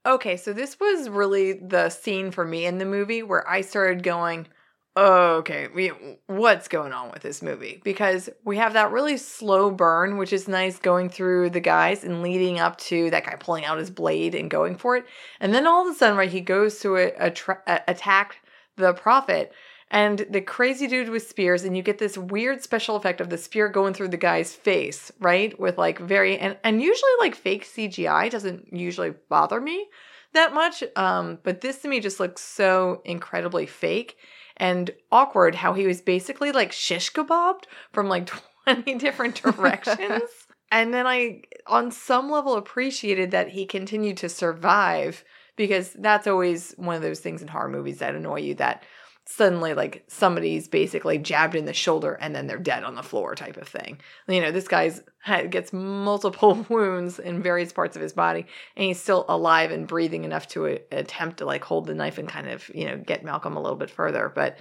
Okay, 0.09 0.39
so 0.39 0.55
this 0.55 0.81
was 0.81 1.11
really 1.11 1.53
the 1.53 1.91
scene 1.91 2.31
for 2.31 2.43
me 2.43 2.65
in 2.65 2.79
the 2.79 2.87
movie 2.87 3.23
where 3.23 3.47
I 3.47 3.61
started 3.61 4.03
going, 4.03 4.49
oh, 4.97 5.35
okay, 5.37 5.69
we, 5.69 5.93
what's 6.29 6.67
going 6.67 6.95
on 6.95 7.11
with 7.11 7.21
this 7.21 7.43
movie? 7.43 7.83
Because 7.85 8.31
we 8.43 8.57
have 8.57 8.73
that 8.73 8.91
really 8.91 9.19
slow 9.19 9.71
burn, 9.71 10.17
which 10.17 10.33
is 10.33 10.49
nice 10.49 10.79
going 10.79 11.11
through 11.11 11.51
the 11.51 11.61
guys 11.61 12.05
and 12.05 12.23
leading 12.23 12.59
up 12.59 12.79
to 12.79 13.11
that 13.11 13.27
guy 13.27 13.35
pulling 13.39 13.67
out 13.67 13.77
his 13.77 13.91
blade 13.91 14.35
and 14.35 14.51
going 14.51 14.77
for 14.77 14.97
it. 14.97 15.05
And 15.41 15.53
then 15.53 15.67
all 15.67 15.87
of 15.87 15.95
a 15.95 15.99
sudden, 15.99 16.17
right, 16.17 16.31
he 16.31 16.41
goes 16.41 16.81
to 16.81 16.97
a, 16.97 17.13
a 17.19 17.31
tra- 17.31 17.83
attack 17.87 18.39
the 18.77 18.95
prophet 18.95 19.53
and 19.91 20.27
the 20.31 20.41
crazy 20.41 20.87
dude 20.87 21.09
with 21.09 21.27
spears 21.27 21.65
and 21.65 21.77
you 21.77 21.83
get 21.83 21.99
this 21.99 22.19
weird 22.19 22.63
special 22.63 22.97
effect 22.97 23.21
of 23.21 23.31
the 23.31 23.39
spear 23.39 23.69
going 23.69 23.95
through 23.95 24.09
the 24.09 24.17
guy's 24.17 24.55
face 24.55 25.11
right? 25.21 25.59
With 25.59 25.79
like 25.79 25.99
very 25.99 26.39
and, 26.39 26.57
and 26.65 26.83
usually 26.83 27.11
like 27.21 27.35
fake 27.35 27.65
cgi 27.65 28.31
doesn't 28.31 28.73
usually 28.73 29.15
bother 29.29 29.61
me 29.61 29.89
that 30.33 30.53
much 30.53 30.83
um 30.97 31.39
but 31.43 31.61
this 31.61 31.79
to 31.83 31.89
me 31.89 32.01
just 32.01 32.21
looks 32.21 32.43
so 32.43 33.03
incredibly 33.05 33.67
fake 33.67 34.17
and 34.57 34.91
awkward 35.11 35.55
how 35.55 35.73
he 35.73 35.87
was 35.87 36.01
basically 36.01 36.53
like 36.53 36.73
shish 36.73 37.13
kebabbed 37.13 37.65
from 37.93 38.09
like 38.09 38.31
20 38.65 38.95
different 38.97 39.41
directions. 39.43 40.23
And 40.71 40.93
then 40.93 41.07
i 41.07 41.41
on 41.67 41.91
some 41.91 42.31
level 42.31 42.57
appreciated 42.57 43.31
that 43.31 43.49
he 43.49 43.65
continued 43.65 44.19
to 44.19 44.29
survive 44.29 45.25
because 45.57 45.95
that's 45.95 46.27
always 46.27 46.73
one 46.77 46.95
of 46.95 47.01
those 47.01 47.21
things 47.21 47.41
in 47.41 47.49
horror 47.49 47.71
movies 47.71 48.01
that 48.01 48.15
annoy 48.15 48.41
you 48.41 48.55
that 48.57 48.83
suddenly 49.31 49.75
like 49.75 50.05
somebody's 50.09 50.69
basically 50.69 51.19
jabbed 51.19 51.55
in 51.55 51.67
the 51.67 51.73
shoulder 51.75 52.15
and 52.15 52.35
then 52.35 52.47
they're 52.47 52.57
dead 52.57 52.83
on 52.83 52.95
the 52.95 53.03
floor 53.03 53.35
type 53.35 53.59
of 53.59 53.69
thing. 53.69 54.01
You 54.27 54.41
know, 54.41 54.51
this 54.51 54.67
guy's 54.67 55.03
gets 55.51 55.71
multiple 55.71 56.65
wounds 56.71 57.19
in 57.19 57.43
various 57.43 57.71
parts 57.71 57.95
of 57.95 58.01
his 58.01 58.15
body 58.15 58.47
and 58.75 58.87
he's 58.87 58.99
still 58.99 59.27
alive 59.29 59.71
and 59.71 59.87
breathing 59.87 60.25
enough 60.25 60.49
to 60.49 60.67
a, 60.67 60.81
attempt 60.93 61.37
to 61.39 61.45
like 61.45 61.63
hold 61.63 61.87
the 61.87 61.95
knife 61.95 62.17
and 62.17 62.27
kind 62.27 62.49
of, 62.49 62.71
you 62.75 62.87
know, 62.87 62.97
get 62.97 63.23
Malcolm 63.23 63.55
a 63.55 63.61
little 63.61 63.77
bit 63.77 63.91
further, 63.91 64.33
but 64.35 64.57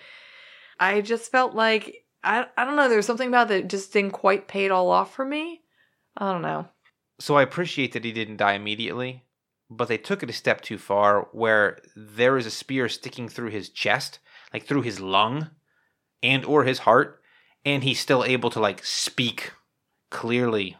I 0.81 0.99
just 0.99 1.31
felt 1.31 1.55
like 1.55 2.03
I 2.21 2.45
I 2.57 2.65
don't 2.65 2.75
know, 2.75 2.89
there's 2.89 3.05
something 3.05 3.29
about 3.29 3.47
that 3.47 3.69
just 3.69 3.93
didn't 3.93 4.11
quite 4.11 4.49
pay 4.49 4.65
it 4.65 4.71
all 4.71 4.91
off 4.91 5.15
for 5.15 5.23
me. 5.23 5.61
I 6.17 6.33
don't 6.33 6.41
know. 6.41 6.67
So 7.21 7.35
I 7.35 7.41
appreciate 7.41 7.93
that 7.93 8.03
he 8.03 8.11
didn't 8.11 8.37
die 8.37 8.53
immediately, 8.53 9.23
but 9.69 9.87
they 9.87 9.97
took 9.97 10.23
it 10.23 10.29
a 10.29 10.33
step 10.33 10.59
too 10.59 10.77
far 10.77 11.29
where 11.31 11.79
there 11.95 12.35
is 12.35 12.45
a 12.45 12.51
spear 12.51 12.89
sticking 12.89 13.29
through 13.29 13.51
his 13.51 13.69
chest, 13.69 14.19
like 14.53 14.65
through 14.65 14.81
his 14.83 14.99
lung 14.99 15.49
and 16.23 16.45
or 16.45 16.63
his 16.63 16.79
heart, 16.79 17.21
and 17.65 17.83
he's 17.83 17.99
still 17.99 18.23
able 18.23 18.49
to 18.51 18.59
like 18.59 18.83
speak 18.85 19.51
clearly 20.09 20.77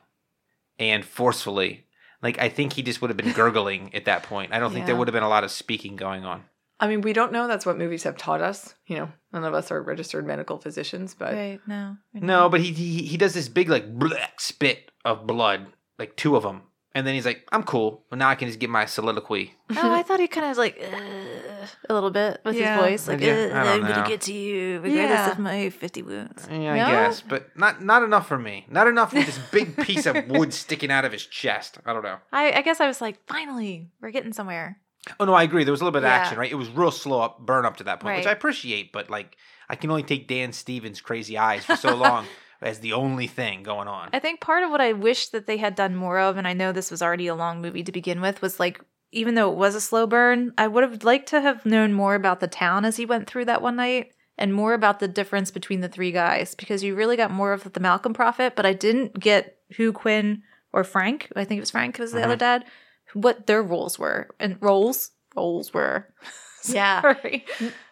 and 0.80 1.06
forcefully. 1.06 1.86
Like 2.21 2.39
I 2.39 2.49
think 2.49 2.73
he 2.73 2.82
just 2.82 3.01
would 3.01 3.10
have 3.10 3.17
been 3.17 3.34
gurgling 3.34 3.93
at 3.93 4.06
that 4.06 4.23
point. 4.23 4.53
I 4.53 4.60
don't 4.60 4.73
think 4.73 4.86
there 4.86 4.95
would 4.95 5.08
have 5.08 5.13
been 5.13 5.23
a 5.23 5.30
lot 5.30 5.43
of 5.43 5.51
speaking 5.51 5.95
going 5.95 6.25
on. 6.25 6.45
I 6.80 6.88
mean, 6.88 7.01
we 7.01 7.13
don't 7.13 7.32
know 7.32 7.47
that's 7.47 7.65
what 7.65 7.77
movies 7.77 8.03
have 8.03 8.17
taught 8.17 8.41
us. 8.41 8.75
You 8.86 8.97
know, 8.97 9.12
none 9.34 9.43
of 9.43 9.53
us 9.53 9.71
are 9.71 9.82
registered 9.82 10.25
medical 10.27 10.58
physicians, 10.60 11.15
but 11.15 11.34
Right, 11.34 11.60
no. 11.67 11.97
No, 12.13 12.49
but 12.49 12.62
he 12.62 12.71
he, 12.71 13.03
he 13.03 13.17
does 13.17 13.34
this 13.34 13.49
big 13.49 13.69
like 13.69 13.97
bleh, 13.97 14.27
spit 14.38 14.91
of 15.03 15.25
blood, 15.25 15.67
like 15.97 16.15
two 16.15 16.36
of 16.36 16.43
them, 16.43 16.62
and 16.93 17.06
then 17.06 17.15
he's 17.15 17.25
like, 17.25 17.47
"I'm 17.51 17.63
cool, 17.63 18.03
but 18.10 18.19
now 18.19 18.30
I 18.30 18.36
can 18.36 18.47
just 18.47 18.60
get 18.60 18.69
my 18.69 18.86
soliloquy." 18.86 19.53
Oh, 19.75 19.93
I 19.93 20.03
thought 20.03 20.19
he 20.19 20.27
kind 20.27 20.51
of 20.51 20.58
like 20.58 20.80
uh, 20.80 21.46
a 21.89 21.93
little 21.93 22.12
bit 22.12 22.41
with 22.45 22.56
Yeah. 22.56 22.73
his 22.75 22.82
voice, 22.84 23.08
like 23.08 23.21
Yeah, 23.21 23.34
I 23.34 23.34
"Uh, 23.62 23.63
don't 23.63 23.84
I'm 23.86 23.89
gonna 23.93 24.08
get 24.08 24.21
to 24.21 24.34
you 24.34 24.80
regardless 24.82 25.19
Yeah. 25.19 25.32
of 25.32 25.39
my 25.39 25.69
fifty 25.69 26.01
wounds. 26.01 26.47
Yeah, 26.49 26.73
I 26.73 26.77
No? 26.80 26.88
guess, 26.88 27.21
but 27.21 27.56
not 27.58 27.82
not 27.84 28.03
enough 28.03 28.27
for 28.27 28.38
me. 28.38 28.65
Not 28.69 28.88
enough 28.88 29.13
with 29.13 29.25
this 29.25 29.39
big 29.51 29.77
piece 29.77 30.06
of 30.06 30.27
wood 30.30 30.53
sticking 30.53 30.91
out 30.91 31.06
of 31.06 31.12
his 31.12 31.25
chest. 31.25 31.77
I 31.86 31.93
don't 31.93 32.03
know. 32.03 32.17
I, 32.32 32.51
I 32.51 32.62
guess 32.62 32.80
I 32.80 32.88
was 32.88 33.01
like, 33.01 33.19
finally, 33.27 33.89
we're 34.01 34.12
getting 34.12 34.34
somewhere. 34.34 34.80
Oh 35.19 35.25
no, 35.25 35.34
I 35.34 35.43
agree. 35.43 35.63
There 35.63 35.71
was 35.71 35.82
a 35.82 35.86
little 35.86 35.97
bit 35.99 36.03
of 36.06 36.10
Yeah. 36.10 36.15
action, 36.15 36.38
right? 36.38 36.51
It 36.51 36.56
was 36.56 36.69
real 36.69 36.91
slow 36.91 37.21
up, 37.21 37.39
burn 37.39 37.65
up 37.65 37.77
to 37.77 37.84
that 37.86 37.99
point, 38.01 38.17
which 38.17 38.27
I 38.27 38.32
appreciate. 38.32 38.91
But 38.91 39.10
like, 39.10 39.38
I 39.69 39.75
can 39.75 39.89
only 39.89 40.03
take 40.03 40.27
Dan 40.27 40.51
Stevens' 40.53 40.99
crazy 41.01 41.38
eyes 41.38 41.63
for 41.65 41.75
so 41.77 41.95
long 41.95 42.25
as 42.62 42.80
the 42.80 42.91
only 42.93 43.27
thing 43.27 43.63
going 43.63 43.88
on. 43.88 44.10
I 44.12 44.19
think 44.19 44.41
part 44.41 44.63
of 44.63 44.71
what 44.71 44.82
I 44.82 44.91
wish 44.93 45.30
that 45.30 45.45
they 45.47 45.58
had 45.58 45.75
done 45.75 45.95
more 45.95 46.19
of, 46.19 46.36
and 46.38 46.47
I 46.47 46.53
know 46.53 46.71
this 46.71 46.91
was 46.91 47.01
already 47.01 47.27
a 47.27 47.36
long 47.36 47.62
movie 47.62 47.84
to 47.84 47.91
begin 47.91 48.19
with, 48.19 48.41
was 48.41 48.60
like 48.60 48.82
even 49.17 49.36
though 49.36 49.51
it 49.51 49.58
was 49.58 49.75
a 49.75 49.82
slow 49.82 50.06
burn, 50.06 50.53
I 50.58 50.67
would 50.67 50.84
have 50.84 51.03
liked 51.03 51.30
to 51.30 51.41
have 51.41 51.65
known 51.65 51.93
more 51.93 52.15
about 52.15 52.39
the 52.39 52.47
town 52.47 52.86
as 52.86 52.97
he 52.97 53.06
went 53.06 53.27
through 53.27 53.45
that 53.45 53.62
one 53.62 53.75
night 53.75 54.12
and 54.38 54.53
more 54.53 54.73
about 54.73 54.99
the 54.99 55.08
difference 55.08 55.49
between 55.49 55.82
the 55.82 55.89
three 55.89 56.12
guys 56.12 56.53
because 56.53 56.84
you 56.84 56.95
really 56.95 57.17
got 57.17 57.32
more 57.32 57.53
of 57.53 57.73
the 57.73 57.80
Malcolm 57.80 58.13
Prophet, 58.13 58.56
but 58.56 58.65
I 58.65 58.73
didn't 58.73 59.19
get 59.19 59.58
who 59.75 59.91
Quinn 59.91 60.43
or 60.71 60.84
Frank, 60.84 61.32
I 61.36 61.43
think 61.43 61.58
it 61.58 61.62
was 61.62 61.71
Frank 61.71 61.97
who 61.97 62.03
was 62.03 62.12
the 62.12 62.23
other 62.23 62.36
mm-hmm. 62.36 62.62
dad, 62.62 62.65
what 63.13 63.47
their 63.47 63.63
roles 63.63 63.97
were 63.97 64.30
and 64.39 64.62
roles 64.62 65.12
roles 65.36 65.73
were. 65.73 66.08
Yeah. 66.69 67.13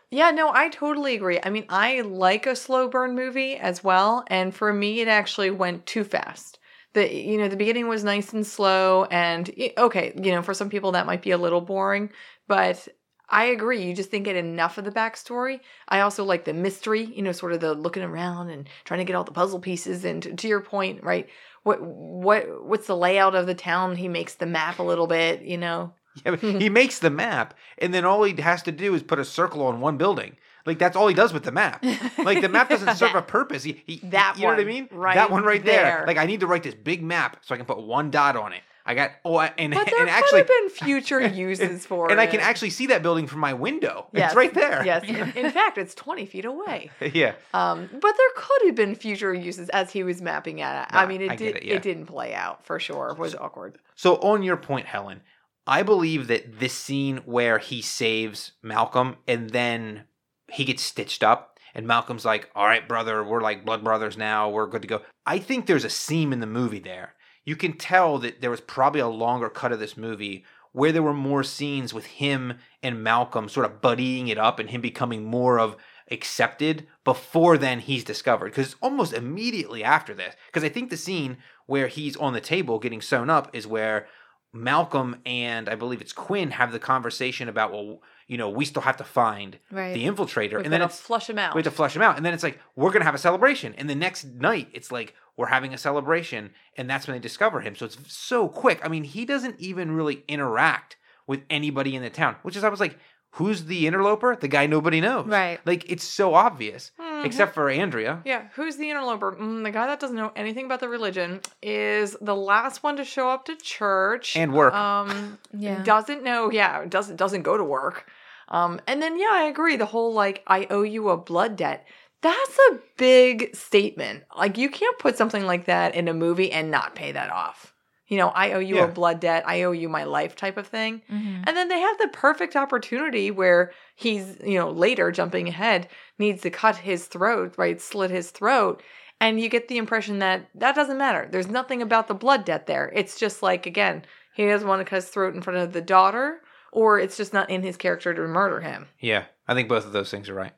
Yeah, 0.10 0.32
no, 0.32 0.52
I 0.54 0.68
totally 0.70 1.16
agree. 1.16 1.40
I 1.42 1.50
mean, 1.50 1.66
I 1.70 2.02
like 2.02 2.46
a 2.46 2.56
slow 2.56 2.90
burn 2.90 3.16
movie 3.16 3.56
as 3.56 3.84
well, 3.84 4.26
and 4.28 4.54
for 4.54 4.74
me, 4.74 5.00
it 5.00 5.08
actually 5.08 5.50
went 5.50 5.86
too 5.86 6.04
fast. 6.04 6.60
The 6.96 7.14
you 7.14 7.38
know 7.38 7.48
the 7.48 7.56
beginning 7.56 7.88
was 7.88 8.04
nice 8.04 8.34
and 8.34 8.46
slow, 8.46 9.06
and 9.12 9.50
okay, 9.78 10.14
you 10.16 10.32
know 10.32 10.42
for 10.42 10.54
some 10.54 10.70
people 10.70 10.94
that 10.94 11.06
might 11.06 11.22
be 11.22 11.32
a 11.32 11.38
little 11.38 11.62
boring, 11.62 12.10
but 12.48 12.88
I 13.30 13.46
agree. 13.46 13.84
You 13.84 13.96
just 13.96 14.12
didn't 14.12 14.26
get 14.26 14.36
enough 14.36 14.78
of 14.78 14.86
the 14.86 14.92
backstory. 14.92 15.60
I 15.90 16.02
also 16.02 16.24
like 16.24 16.46
the 16.46 16.54
mystery, 16.54 17.04
you 17.04 17.22
know, 17.22 17.32
sort 17.32 17.54
of 17.54 17.60
the 17.60 17.74
looking 17.74 18.04
around 18.04 18.50
and 18.50 18.70
trying 18.84 19.00
to 19.00 19.04
get 19.04 19.16
all 19.16 19.24
the 19.24 19.32
puzzle 19.32 19.60
pieces. 19.60 20.06
And 20.06 20.22
to, 20.24 20.34
to 20.36 20.48
your 20.48 20.62
point, 20.62 21.04
right? 21.04 21.28
What 21.64 21.82
what 21.82 22.66
what's 22.66 22.88
the 22.88 22.98
layout 22.98 23.36
of 23.36 23.48
the 23.48 23.56
town? 23.56 23.96
He 23.96 24.08
makes 24.08 24.36
the 24.36 24.46
map 24.46 24.80
a 24.80 24.84
little 24.84 25.08
bit, 25.08 25.42
you 25.42 25.58
know. 25.58 25.94
Yeah, 26.26 26.38
he 26.38 26.70
makes 26.70 27.00
the 27.00 27.10
map, 27.10 27.56
and 27.78 27.94
then 27.94 28.06
all 28.06 28.24
he 28.24 28.42
has 28.42 28.64
to 28.64 28.72
do 28.72 28.96
is 28.96 29.04
put 29.04 29.20
a 29.20 29.26
circle 29.26 29.64
on 29.64 29.82
one 29.82 29.98
building. 29.98 30.38
Like 30.66 30.80
that's 30.80 30.96
all 30.96 31.08
he 31.08 31.14
does 31.14 31.32
with 31.34 31.44
the 31.44 31.52
map. 31.52 31.84
Like 32.18 32.42
the 32.42 32.50
map 32.50 32.70
doesn't 32.70 32.96
serve 32.96 33.16
a 33.16 33.22
purpose. 33.38 33.64
He, 33.64 33.84
he 33.86 34.00
That 34.04 34.36
you 34.38 34.44
know 34.44 34.50
what 34.50 34.54
I 34.56 34.58
one, 34.64 34.68
mean? 34.68 34.88
right 34.92 35.16
that 35.16 35.30
one 35.32 35.44
right 35.44 35.64
there. 35.64 35.84
there. 35.98 36.04
Like 36.08 36.18
I 36.18 36.26
need 36.26 36.40
to 36.42 36.48
write 36.48 36.64
this 36.64 36.74
big 36.74 37.04
map 37.04 37.38
so 37.42 37.54
I 37.54 37.58
can 37.58 37.66
put 37.66 37.82
one 37.82 38.10
dot 38.12 38.36
on 38.36 38.54
it. 38.54 38.62
I 38.88 38.94
got 38.94 39.12
oh, 39.26 39.40
and 39.40 39.74
But 39.74 39.88
there 39.88 40.00
and 40.02 40.08
could 40.10 40.10
actually 40.10 40.40
have 40.42 40.48
been 40.48 40.70
future 40.70 41.20
uses 41.28 41.88
for 41.88 42.08
it. 42.08 42.12
and 42.12 42.20
it. 42.20 42.24
I 42.24 42.28
can 42.28 42.40
actually 42.40 42.70
see 42.70 42.86
that 42.88 43.02
building 43.02 43.26
from 43.26 43.40
my 43.40 43.54
window. 43.54 44.06
Yes. 44.14 44.30
It's 44.32 44.36
right 44.36 44.54
there. 44.54 44.86
Yes. 44.86 45.04
In, 45.08 45.16
in 45.46 45.52
fact, 45.52 45.80
it's 45.80 45.96
20 45.96 46.28
feet 46.28 46.46
away. 46.46 46.92
yeah. 47.02 47.34
Um, 47.54 47.90
but 47.92 48.02
there 48.16 48.30
could 48.36 48.68
have 48.68 48.76
been 48.76 48.94
future 48.94 49.34
uses 49.34 49.70
as 49.70 49.92
he 49.92 50.04
was 50.04 50.22
mapping 50.22 50.60
it. 50.60 50.66
I 50.66 51.08
mean, 51.08 51.22
it 51.24 51.32
I 51.32 51.36
did. 51.36 51.56
it, 51.56 51.64
yeah. 51.66 51.80
didn't 51.80 52.06
play 52.06 52.36
out 52.36 52.64
for 52.64 52.80
sure. 52.80 53.10
It 53.10 53.18
was 53.18 53.34
awkward. 53.34 53.80
So 53.96 54.18
on 54.18 54.44
your 54.44 54.58
point, 54.58 54.86
Helen, 54.86 55.22
I 55.66 55.82
believe 55.82 56.28
that 56.28 56.60
this 56.60 56.74
scene 56.74 57.18
where 57.26 57.58
he 57.58 57.82
saves 57.82 58.52
Malcolm 58.62 59.16
and 59.28 59.50
then 59.50 60.04
he 60.52 60.66
gets 60.66 60.84
stitched 60.84 61.24
up 61.24 61.60
and 61.74 61.86
Malcolm's 61.86 62.26
like, 62.26 62.50
"All 62.56 62.66
right, 62.66 62.88
brother, 62.88 63.24
we're 63.24 63.42
like 63.42 63.66
blood 63.66 63.84
brothers 63.84 64.18
now. 64.18 64.50
We're 64.50 64.68
good 64.68 64.82
to 64.82 64.88
go." 64.88 65.02
I 65.26 65.40
think 65.40 65.66
there's 65.66 65.84
a 65.84 65.90
seam 65.90 66.32
in 66.32 66.40
the 66.40 66.48
movie 66.48 66.80
there. 66.80 67.16
You 67.44 67.56
can 67.56 67.74
tell 67.74 68.18
that 68.20 68.42
there 68.42 68.50
was 68.50 68.62
probably 68.62 69.02
a 69.02 69.08
longer 69.08 69.50
cut 69.50 69.72
of 69.72 69.80
this 69.80 69.98
movie 69.98 70.46
where 70.72 70.92
there 70.92 71.04
were 71.04 71.14
more 71.14 71.44
scenes 71.44 71.94
with 71.94 72.06
him 72.06 72.58
and 72.84 73.04
Malcolm 73.04 73.48
sort 73.48 73.66
of 73.66 73.82
buddying 73.82 74.30
it 74.30 74.38
up 74.38 74.60
and 74.60 74.70
him 74.70 74.82
becoming 74.82 75.24
more 75.24 75.60
of 75.60 75.78
accepted 76.12 76.86
before 77.04 77.58
then 77.58 77.80
he's 77.80 78.04
discovered 78.04 78.52
because 78.52 78.76
almost 78.80 79.12
immediately 79.12 79.84
after 79.84 80.14
this 80.14 80.36
because 80.46 80.64
i 80.64 80.70
think 80.70 80.92
the 80.92 80.98
scene 80.98 81.36
where 81.66 81.88
he's 81.88 82.16
on 82.18 82.34
the 82.34 82.42
table 82.42 82.78
getting 82.78 83.02
sewn 83.02 83.28
up 83.28 83.50
is 83.54 83.66
where 83.66 84.08
malcolm 84.54 85.20
and 85.26 85.68
i 85.68 85.74
believe 85.74 86.02
it's 86.02 86.14
quinn 86.14 86.52
have 86.52 86.72
the 86.72 86.78
conversation 86.78 87.50
about 87.50 87.72
well 87.72 88.02
you 88.28 88.38
know 88.38 88.50
we 88.50 88.66
still 88.66 88.82
have 88.82 88.98
to 88.98 89.04
find 89.04 89.58
Right. 89.72 89.94
the 89.94 90.06
infiltrator 90.06 90.58
We've 90.58 90.66
and 90.66 90.74
then 90.74 90.82
it's 90.82 91.00
flush 91.00 91.30
him 91.30 91.38
out. 91.38 91.56
we 91.56 91.60
have 91.60 91.72
to 91.72 91.76
flush 91.76 91.96
him 91.96 92.02
out 92.02 92.18
and 92.18 92.26
then 92.26 92.34
it's 92.34 92.44
like 92.44 92.60
we're 92.76 92.92
gonna 92.92 93.06
have 93.06 93.16
a 93.16 93.20
celebration 93.20 93.74
and 93.78 93.90
the 93.90 93.96
next 93.96 94.26
night 94.26 94.68
it's 94.74 94.92
like 94.92 95.14
we're 95.38 95.48
having 95.48 95.74
a 95.74 95.78
celebration 95.78 96.52
and 96.78 96.90
that's 96.90 97.08
when 97.08 97.16
they 97.16 97.20
discover 97.22 97.62
him 97.62 97.76
so 97.76 97.86
it's 97.86 97.98
so 98.08 98.48
quick 98.48 98.80
i 98.84 98.88
mean 98.88 99.04
he 99.04 99.26
doesn't 99.26 99.60
even 99.60 99.92
really 99.92 100.24
interact 100.28 100.98
with 101.28 101.42
anybody 101.50 101.96
in 101.96 102.02
the 102.02 102.10
town 102.10 102.36
which 102.42 102.56
is 102.56 102.64
i 102.64 102.70
was 102.70 102.80
like 102.80 102.98
who's 103.32 103.66
the 103.66 103.86
interloper 103.86 104.36
the 104.38 104.48
guy 104.48 104.66
nobody 104.66 105.02
knows 105.02 105.28
Right. 105.28 105.60
like 105.66 105.90
it's 105.92 106.06
so 106.06 106.34
obvious 106.34 106.92
Mhm. 107.00 107.26
except 107.26 107.54
for 107.54 107.70
andrea 107.70 108.22
Yeah, 108.26 108.44
who's 108.56 108.78
the 108.78 108.90
interloper? 108.90 109.34
Mm, 109.34 109.64
the 109.64 109.72
guy 109.72 109.88
that 109.88 110.00
doesn't 110.00 110.16
know 110.16 110.32
anything 110.36 110.66
about 110.66 110.80
the 110.80 110.88
religion 110.88 111.42
is 111.62 112.16
the 112.22 112.36
last 112.36 112.82
one 112.84 112.96
to 112.98 113.04
show 113.04 113.30
up 113.30 113.46
to 113.46 113.56
church 113.58 114.38
And 114.38 114.54
work. 114.54 114.74
Um, 114.74 115.38
Yeah. 115.52 115.84
doesn't 115.84 116.24
know. 116.24 116.50
Yeah, 116.52 116.86
doesn't 116.86 117.16
doesn't 117.18 117.42
go 117.44 117.58
to 117.58 117.64
work. 117.64 118.08
Um, 118.50 118.80
and 118.88 119.02
then 119.02 119.20
yeah, 119.20 119.32
I 119.32 119.44
agree. 119.44 119.76
The 119.76 119.86
whole 119.86 120.14
like 120.14 120.44
I 120.48 120.68
owe 120.70 120.84
you 120.84 121.10
a 121.10 121.18
blood 121.18 121.56
debt. 121.56 121.86
That's 122.22 122.60
a 122.72 122.80
big 122.98 123.56
statement. 123.56 124.24
Like 124.36 124.58
you 124.58 124.70
can't 124.70 124.98
put 125.00 125.18
something 125.18 125.46
like 125.46 125.66
that 125.66 125.96
in 125.96 126.08
a 126.08 126.14
movie 126.14 126.52
and 126.52 126.72
not 126.72 126.96
pay 126.96 127.12
that 127.12 127.30
off. 127.30 127.74
You 128.08 128.18
know, 128.18 128.30
I 128.30 128.52
owe 128.54 128.60
you 128.60 128.76
Yeah. 128.78 128.84
a 128.86 128.88
blood 128.88 129.20
debt. 129.20 129.44
I 129.48 129.64
owe 129.64 129.72
you 129.72 129.90
my 129.90 130.04
life 130.04 130.36
type 130.36 130.58
of 130.58 130.68
thing. 130.68 131.02
Mhm. 131.12 131.44
And 131.48 131.58
then 131.58 131.68
they 131.70 131.80
have 131.80 131.98
the 131.98 132.08
perfect 132.10 132.56
opportunity 132.56 133.32
where 133.32 133.72
he's, 133.96 134.38
you 134.44 134.60
know, 134.60 134.70
later 134.70 135.12
jumping 135.12 135.48
ahead, 135.48 135.88
needs 136.20 136.42
to 136.44 136.52
cut 136.52 136.78
his 136.78 137.08
throat, 137.08 137.56
right? 137.58 137.82
Slit 137.82 138.12
his 138.12 138.30
throat. 138.32 138.84
And 139.20 139.40
you 139.40 139.50
get 139.50 139.68
the 139.70 139.78
impression 139.78 140.20
that 140.20 140.50
that 140.56 140.76
doesn't 140.76 140.98
matter. 141.00 141.28
There's 141.32 141.48
nothing 141.48 141.82
about 141.82 142.08
the 142.08 142.14
blood 142.14 142.46
debt 142.46 142.68
there. 142.68 142.92
It's 142.94 143.18
just 143.18 143.42
like, 143.42 143.66
again, 143.66 144.06
he 144.36 144.46
doesn't 144.46 144.68
want 144.68 144.82
to 144.82 144.86
cut 144.86 144.98
his 144.98 145.10
throat 145.10 145.34
in 145.34 145.42
front 145.42 145.60
of 145.60 145.74
the 145.74 145.82
daughter, 145.82 146.42
or 146.76 147.00
it's 147.00 147.18
just 147.18 147.34
not 147.34 147.50
in 147.50 147.64
his 147.64 147.78
character 147.78 148.14
to 148.14 148.22
murder 148.22 148.60
him. 148.62 148.88
yeah 149.00 149.24
i 149.48 149.54
think 149.54 149.70
both 149.70 149.86
of 149.86 149.94
those 149.94 150.12
things 150.12 150.30
are 150.30 150.36
right. 150.36 150.54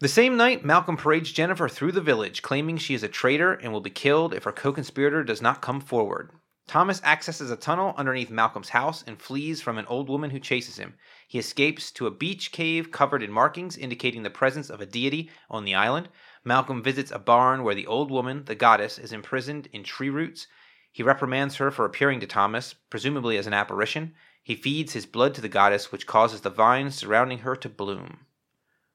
The 0.00 0.08
same 0.08 0.36
night 0.36 0.64
malcolm 0.64 0.96
parades 0.96 1.32
jennifer 1.32 1.68
through 1.68 1.92
the 1.92 2.00
village 2.00 2.42
claiming 2.42 2.76
she 2.76 2.94
is 2.94 3.02
a 3.02 3.08
traitor 3.08 3.52
and 3.52 3.72
will 3.72 3.80
be 3.80 3.90
killed 3.90 4.34
if 4.34 4.44
her 4.44 4.52
co-conspirator 4.52 5.24
does 5.24 5.40
not 5.40 5.62
come 5.62 5.80
forward. 5.80 6.30
Thomas 6.66 7.02
accesses 7.02 7.50
a 7.50 7.56
tunnel 7.56 7.94
underneath 7.96 8.30
malcolm's 8.30 8.68
house 8.68 9.02
and 9.06 9.20
flees 9.20 9.62
from 9.62 9.78
an 9.78 9.86
old 9.86 10.10
woman 10.10 10.30
who 10.30 10.38
chases 10.38 10.76
him. 10.76 10.94
He 11.26 11.38
escapes 11.38 11.90
to 11.92 12.06
a 12.06 12.10
beach 12.10 12.52
cave 12.52 12.90
covered 12.90 13.22
in 13.22 13.32
markings 13.32 13.76
indicating 13.76 14.22
the 14.22 14.30
presence 14.30 14.68
of 14.68 14.80
a 14.80 14.86
deity 14.86 15.30
on 15.48 15.64
the 15.64 15.74
island. 15.74 16.10
Malcolm 16.44 16.82
visits 16.82 17.10
a 17.10 17.18
barn 17.18 17.64
where 17.64 17.74
the 17.74 17.86
old 17.86 18.10
woman 18.10 18.44
the 18.44 18.54
goddess 18.54 18.98
is 18.98 19.12
imprisoned 19.12 19.68
in 19.72 19.82
tree 19.82 20.10
roots. 20.10 20.46
He 20.92 21.02
reprimands 21.02 21.56
her 21.56 21.70
for 21.70 21.84
appearing 21.84 22.20
to 22.20 22.26
thomas 22.26 22.74
presumably 22.90 23.38
as 23.38 23.46
an 23.46 23.54
apparition 23.54 24.14
he 24.48 24.54
feeds 24.54 24.94
his 24.94 25.04
blood 25.04 25.34
to 25.34 25.42
the 25.42 25.48
goddess, 25.50 25.92
which 25.92 26.06
causes 26.06 26.40
the 26.40 26.48
vines 26.48 26.94
surrounding 26.94 27.40
her 27.40 27.54
to 27.54 27.68
bloom. 27.68 28.20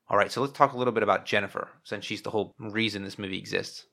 All 0.09 0.17
right, 0.17 0.31
so 0.31 0.41
let's 0.41 0.53
talk 0.53 0.73
a 0.73 0.77
little 0.77 0.91
bit 0.91 1.03
about 1.03 1.27
Jennifer, 1.27 1.69
since 1.83 2.05
she's 2.05 2.23
the 2.23 2.31
whole 2.31 2.55
reason 2.57 3.03
this 3.03 3.19
movie 3.19 3.37
exists. 3.37 3.85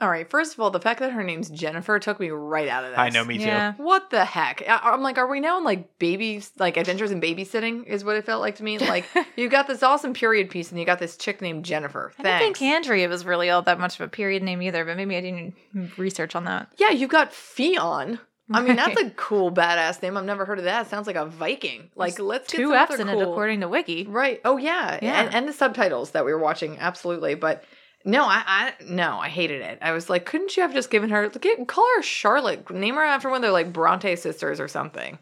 All 0.00 0.10
right, 0.10 0.28
first 0.28 0.54
of 0.54 0.58
all, 0.60 0.70
the 0.70 0.80
fact 0.80 0.98
that 0.98 1.12
her 1.12 1.22
name's 1.22 1.48
Jennifer 1.50 2.00
took 2.00 2.18
me 2.18 2.30
right 2.30 2.66
out 2.68 2.82
of 2.82 2.90
this. 2.90 2.98
I 2.98 3.10
know, 3.10 3.24
me 3.24 3.38
too. 3.38 3.74
What 3.76 4.10
the 4.10 4.24
heck? 4.24 4.60
I- 4.68 4.80
I'm 4.92 5.02
like, 5.02 5.18
are 5.18 5.28
we 5.28 5.38
now 5.38 5.56
in 5.58 5.62
like 5.62 6.00
babies, 6.00 6.50
like 6.58 6.76
adventures 6.76 7.12
in 7.12 7.20
babysitting? 7.20 7.86
Is 7.86 8.02
what 8.02 8.16
it 8.16 8.26
felt 8.26 8.40
like 8.40 8.56
to 8.56 8.64
me. 8.64 8.78
Like, 8.80 9.06
you 9.36 9.48
got 9.48 9.68
this 9.68 9.84
awesome 9.84 10.12
period 10.14 10.50
piece, 10.50 10.70
and 10.70 10.80
you 10.80 10.84
got 10.84 10.98
this 10.98 11.16
chick 11.16 11.40
named 11.40 11.64
Jennifer. 11.64 12.12
I 12.18 12.22
don't 12.24 12.38
Thanks. 12.40 12.58
think 12.58 12.72
Andrea 12.74 13.08
was 13.08 13.24
really 13.24 13.50
all 13.50 13.62
that 13.62 13.78
much 13.78 13.94
of 13.94 14.00
a 14.00 14.08
period 14.08 14.42
name 14.42 14.62
either, 14.62 14.84
but 14.84 14.96
maybe 14.96 15.16
I 15.16 15.20
didn't 15.20 15.54
research 15.96 16.34
on 16.34 16.44
that. 16.46 16.72
Yeah, 16.76 16.90
you 16.90 17.06
got 17.06 17.30
Ffion. 17.30 18.18
I 18.50 18.60
mean, 18.60 18.76
that's 18.76 19.00
a 19.00 19.10
cool 19.10 19.50
badass 19.50 20.02
name. 20.02 20.16
I've 20.16 20.24
never 20.24 20.44
heard 20.44 20.58
of 20.58 20.64
that. 20.64 20.88
Sounds 20.90 21.06
like 21.06 21.16
a 21.16 21.24
Viking. 21.24 21.90
Like, 21.96 22.18
let's 22.18 22.50
get 22.52 22.58
Two 22.58 22.74
F's 22.74 22.92
other 22.92 23.02
in 23.02 23.08
it 23.08 23.22
according 23.22 23.60
to 23.60 23.68
Wiki. 23.68 24.04
Right. 24.04 24.40
Oh 24.44 24.58
yeah. 24.58 24.98
Yeah. 25.00 25.22
And, 25.22 25.34
and 25.34 25.48
the 25.48 25.52
subtitles 25.52 26.10
that 26.10 26.24
we 26.24 26.32
were 26.32 26.38
watching, 26.38 26.78
absolutely. 26.78 27.34
But 27.36 27.64
no, 28.04 28.24
I, 28.24 28.42
I 28.46 28.72
no, 28.84 29.18
I 29.18 29.30
hated 29.30 29.62
it. 29.62 29.78
I 29.80 29.92
was 29.92 30.10
like, 30.10 30.26
couldn't 30.26 30.56
you 30.56 30.62
have 30.62 30.74
just 30.74 30.90
given 30.90 31.08
her 31.08 31.28
get, 31.30 31.66
call 31.66 31.86
her 31.96 32.02
Charlotte? 32.02 32.68
Name 32.70 32.96
her 32.96 33.02
after 33.02 33.30
one 33.30 33.36
of 33.36 33.42
their 33.42 33.50
like 33.50 33.72
Bronte 33.72 34.14
sisters 34.16 34.60
or 34.60 34.68
something. 34.68 35.18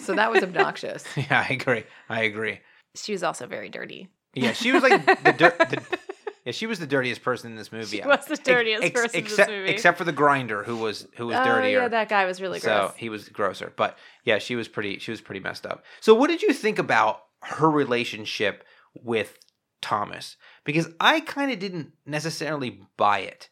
So 0.00 0.14
that 0.14 0.30
was 0.30 0.42
obnoxious. 0.42 1.04
Yeah, 1.16 1.44
I 1.48 1.52
agree. 1.52 1.84
I 2.08 2.22
agree. 2.22 2.60
She 2.94 3.12
was 3.12 3.22
also 3.22 3.46
very 3.46 3.68
dirty. 3.68 4.08
Yeah, 4.34 4.52
she 4.52 4.72
was 4.72 4.82
like 4.82 5.04
the, 5.04 5.32
dir- 5.32 5.56
the 5.58 5.98
yeah, 6.44 6.52
she 6.52 6.66
was 6.66 6.80
the 6.80 6.86
dirtiest 6.86 7.22
person 7.22 7.50
in 7.52 7.56
this 7.56 7.70
movie. 7.70 7.98
She 7.98 8.06
was 8.06 8.24
the 8.26 8.36
dirtiest 8.36 8.92
person 8.92 9.18
in 9.18 9.24
this 9.24 9.32
except, 9.32 9.50
movie. 9.50 9.70
except 9.70 9.98
for 9.98 10.04
the 10.04 10.12
grinder, 10.12 10.64
who 10.64 10.76
was 10.76 11.06
who 11.16 11.28
was 11.28 11.36
oh 11.36 11.44
dirtier. 11.44 11.82
yeah, 11.82 11.88
that 11.88 12.08
guy 12.08 12.24
was 12.24 12.40
really 12.40 12.58
gross. 12.58 12.90
So 12.90 12.94
he 12.96 13.08
was 13.08 13.28
grosser. 13.28 13.72
But 13.76 13.96
yeah, 14.24 14.38
she 14.38 14.56
was 14.56 14.66
pretty 14.66 14.98
she 14.98 15.12
was 15.12 15.20
pretty 15.20 15.40
messed 15.40 15.66
up. 15.66 15.84
So 16.00 16.14
what 16.14 16.28
did 16.28 16.42
you 16.42 16.52
think 16.52 16.78
about 16.78 17.22
her 17.42 17.70
relationship 17.70 18.64
with 18.94 19.38
Thomas? 19.80 20.36
Because 20.64 20.88
I 20.98 21.20
kind 21.20 21.52
of 21.52 21.60
didn't 21.60 21.92
necessarily 22.06 22.80
buy 22.96 23.20
it. 23.20 23.48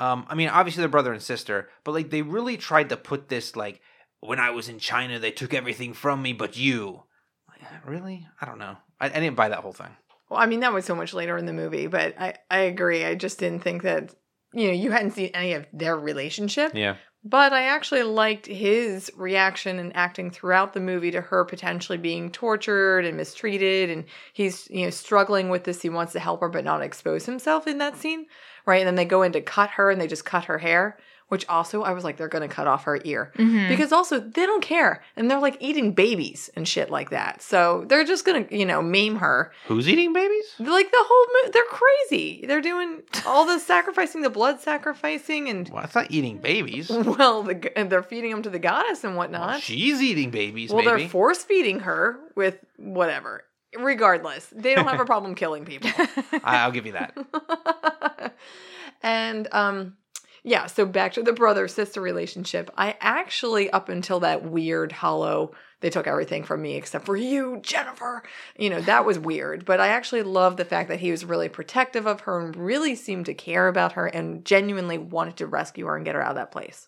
Um, 0.00 0.26
I 0.28 0.34
mean, 0.34 0.48
obviously 0.48 0.80
they're 0.80 0.88
brother 0.88 1.12
and 1.12 1.22
sister, 1.22 1.68
but 1.84 1.92
like 1.92 2.10
they 2.10 2.22
really 2.22 2.56
tried 2.56 2.88
to 2.88 2.96
put 2.96 3.28
this 3.28 3.56
like 3.56 3.82
when 4.20 4.40
I 4.40 4.50
was 4.50 4.70
in 4.70 4.78
China, 4.78 5.18
they 5.18 5.32
took 5.32 5.52
everything 5.52 5.92
from 5.92 6.22
me 6.22 6.32
but 6.32 6.56
you. 6.56 7.02
Like, 7.48 7.86
really? 7.86 8.26
I 8.40 8.46
don't 8.46 8.58
know. 8.58 8.78
I, 8.98 9.06
I 9.06 9.20
didn't 9.20 9.36
buy 9.36 9.50
that 9.50 9.58
whole 9.58 9.72
thing. 9.72 9.94
Well, 10.32 10.40
I 10.40 10.46
mean, 10.46 10.60
that 10.60 10.72
was 10.72 10.86
so 10.86 10.94
much 10.94 11.12
later 11.12 11.36
in 11.36 11.44
the 11.44 11.52
movie, 11.52 11.88
but 11.88 12.18
I, 12.18 12.34
I 12.50 12.60
agree. 12.60 13.04
I 13.04 13.14
just 13.14 13.38
didn't 13.38 13.62
think 13.62 13.82
that, 13.82 14.14
you 14.54 14.68
know, 14.68 14.72
you 14.72 14.90
hadn't 14.90 15.10
seen 15.10 15.30
any 15.34 15.52
of 15.52 15.66
their 15.74 15.94
relationship. 15.94 16.72
Yeah. 16.74 16.96
But 17.22 17.52
I 17.52 17.64
actually 17.64 18.02
liked 18.04 18.46
his 18.46 19.12
reaction 19.14 19.78
and 19.78 19.94
acting 19.94 20.30
throughout 20.30 20.72
the 20.72 20.80
movie 20.80 21.10
to 21.10 21.20
her 21.20 21.44
potentially 21.44 21.98
being 21.98 22.30
tortured 22.30 23.04
and 23.04 23.18
mistreated. 23.18 23.90
And 23.90 24.04
he's, 24.32 24.70
you 24.70 24.86
know, 24.86 24.90
struggling 24.90 25.50
with 25.50 25.64
this. 25.64 25.82
He 25.82 25.90
wants 25.90 26.14
to 26.14 26.20
help 26.20 26.40
her, 26.40 26.48
but 26.48 26.64
not 26.64 26.80
expose 26.80 27.26
himself 27.26 27.66
in 27.66 27.76
that 27.78 27.98
scene. 27.98 28.24
Right. 28.64 28.80
And 28.80 28.86
then 28.86 28.94
they 28.94 29.04
go 29.04 29.20
in 29.20 29.32
to 29.32 29.42
cut 29.42 29.68
her 29.72 29.90
and 29.90 30.00
they 30.00 30.06
just 30.06 30.24
cut 30.24 30.46
her 30.46 30.56
hair, 30.56 30.98
which 31.32 31.48
also 31.48 31.82
I 31.82 31.92
was 31.92 32.04
like, 32.04 32.18
they're 32.18 32.28
gonna 32.28 32.46
cut 32.46 32.66
off 32.66 32.84
her 32.84 33.00
ear 33.04 33.32
because 33.70 33.90
also 33.90 34.20
they 34.20 34.44
don't 34.44 34.62
care 34.62 35.02
and 35.16 35.30
they're 35.30 35.40
like 35.40 35.56
eating 35.60 35.92
babies 35.94 36.50
and 36.54 36.68
shit 36.68 36.90
like 36.90 37.08
that. 37.08 37.40
So 37.40 37.86
they're 37.88 38.04
just 38.04 38.26
gonna 38.26 38.44
you 38.50 38.66
know 38.66 38.82
maim 38.82 39.16
her. 39.16 39.50
Who's 39.66 39.88
eating 39.88 40.12
babies? 40.12 40.44
Like 40.58 40.90
the 40.90 40.98
whole, 41.02 41.26
mo- 41.44 41.50
they're 41.50 41.64
crazy. 41.64 42.44
They're 42.46 42.60
doing 42.60 43.00
all 43.26 43.46
the 43.46 43.58
sacrificing, 43.72 44.20
the 44.20 44.28
blood 44.28 44.60
sacrificing, 44.60 45.48
and 45.48 45.66
Well, 45.70 45.84
it's 45.84 45.94
not 45.94 46.10
eating 46.10 46.36
babies. 46.36 46.90
well, 47.18 47.42
the, 47.44 47.72
and 47.78 47.88
they're 47.88 48.02
feeding 48.02 48.30
them 48.30 48.42
to 48.42 48.50
the 48.50 48.58
goddess 48.58 49.02
and 49.02 49.16
whatnot. 49.16 49.48
Well, 49.48 49.60
she's 49.60 50.02
eating 50.02 50.30
babies, 50.30 50.70
Well, 50.70 50.84
maybe. 50.84 51.00
they're 51.04 51.08
force 51.08 51.42
feeding 51.42 51.80
her 51.80 52.20
with 52.36 52.58
whatever. 52.76 53.44
Regardless, 53.78 54.52
they 54.54 54.74
don't 54.74 54.86
have 54.86 55.00
a 55.00 55.06
problem 55.12 55.34
killing 55.34 55.64
people. 55.64 55.90
I'll 56.44 56.72
give 56.72 56.84
you 56.84 56.92
that. 56.92 57.16
and 59.02 59.48
um 59.52 59.96
yeah, 60.44 60.66
so 60.66 60.84
back 60.86 61.12
to 61.14 61.22
the 61.22 61.32
brother 61.32 61.68
sister 61.68 62.00
relationship. 62.00 62.70
I 62.76 62.96
actually 63.00 63.70
up 63.70 63.88
until 63.88 64.20
that 64.20 64.44
weird 64.44 64.92
hollow 64.92 65.52
they 65.80 65.90
took 65.90 66.06
everything 66.06 66.44
from 66.44 66.62
me 66.62 66.76
except 66.76 67.06
for 67.06 67.16
you, 67.16 67.58
Jennifer. 67.62 68.22
You 68.56 68.70
know, 68.70 68.80
that 68.82 69.04
was 69.04 69.18
weird, 69.18 69.64
but 69.64 69.80
I 69.80 69.88
actually 69.88 70.22
love 70.22 70.56
the 70.56 70.64
fact 70.64 70.88
that 70.90 71.00
he 71.00 71.10
was 71.10 71.24
really 71.24 71.48
protective 71.48 72.06
of 72.06 72.20
her 72.20 72.40
and 72.40 72.54
really 72.56 72.94
seemed 72.94 73.26
to 73.26 73.34
care 73.34 73.66
about 73.66 73.92
her 73.94 74.06
and 74.06 74.44
genuinely 74.44 74.96
wanted 74.96 75.36
to 75.38 75.46
rescue 75.48 75.86
her 75.86 75.96
and 75.96 76.04
get 76.04 76.14
her 76.14 76.22
out 76.22 76.30
of 76.30 76.36
that 76.36 76.52
place. 76.52 76.86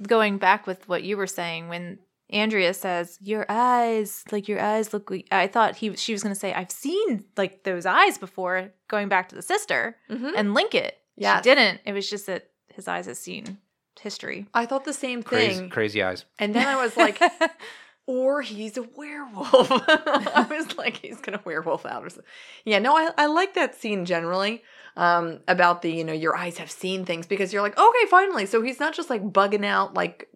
Going 0.00 0.38
back 0.38 0.68
with 0.68 0.88
what 0.88 1.02
you 1.02 1.16
were 1.16 1.26
saying, 1.26 1.66
when 1.68 1.98
Andrea 2.30 2.74
says, 2.74 3.18
Your 3.20 3.44
eyes, 3.48 4.22
like 4.30 4.46
your 4.46 4.60
eyes 4.60 4.92
look 4.92 5.10
I 5.32 5.48
thought 5.48 5.74
he 5.76 5.96
she 5.96 6.12
was 6.12 6.22
gonna 6.22 6.36
say, 6.36 6.54
I've 6.54 6.70
seen 6.70 7.24
like 7.36 7.64
those 7.64 7.86
eyes 7.86 8.18
before, 8.18 8.70
going 8.86 9.08
back 9.08 9.30
to 9.30 9.34
the 9.34 9.42
sister 9.42 9.96
Mhm. 10.08 10.32
and 10.36 10.54
link 10.54 10.76
it. 10.76 10.96
Yes. 11.16 11.38
She 11.38 11.50
didn't. 11.50 11.80
It 11.84 11.92
was 11.92 12.08
just 12.08 12.26
that 12.26 12.50
his 12.78 12.86
eyes 12.88 13.06
had 13.06 13.16
seen 13.16 13.58
history. 14.00 14.46
I 14.54 14.64
thought 14.64 14.84
the 14.84 14.92
same 14.92 15.22
thing. 15.22 15.68
crazy 15.70 16.02
eyes. 16.02 16.24
And 16.38 16.54
then 16.54 16.66
I 16.66 16.76
was 16.80 16.96
like, 16.96 17.20
or 18.06 18.40
he's 18.42 18.76
a 18.76 18.82
werewolf. 18.82 19.48
I 19.52 20.46
was 20.48 20.76
like, 20.78 20.96
he's 20.98 21.20
gonna 21.20 21.40
werewolf 21.44 21.84
out 21.84 22.04
or 22.04 22.08
something. 22.08 22.24
Yeah, 22.64 22.78
no, 22.78 22.96
I, 22.96 23.10
I 23.18 23.26
like 23.26 23.54
that 23.54 23.74
scene 23.74 24.04
generally. 24.04 24.62
Um, 24.96 25.40
about 25.46 25.82
the, 25.82 25.92
you 25.92 26.02
know, 26.04 26.12
your 26.12 26.36
eyes 26.36 26.58
have 26.58 26.70
seen 26.72 27.04
things 27.04 27.26
because 27.26 27.52
you're 27.52 27.62
like, 27.62 27.78
okay, 27.78 28.06
finally. 28.10 28.46
So 28.46 28.62
he's 28.62 28.80
not 28.80 28.94
just 28.94 29.10
like 29.10 29.22
bugging 29.22 29.64
out 29.64 29.94
like 29.94 30.28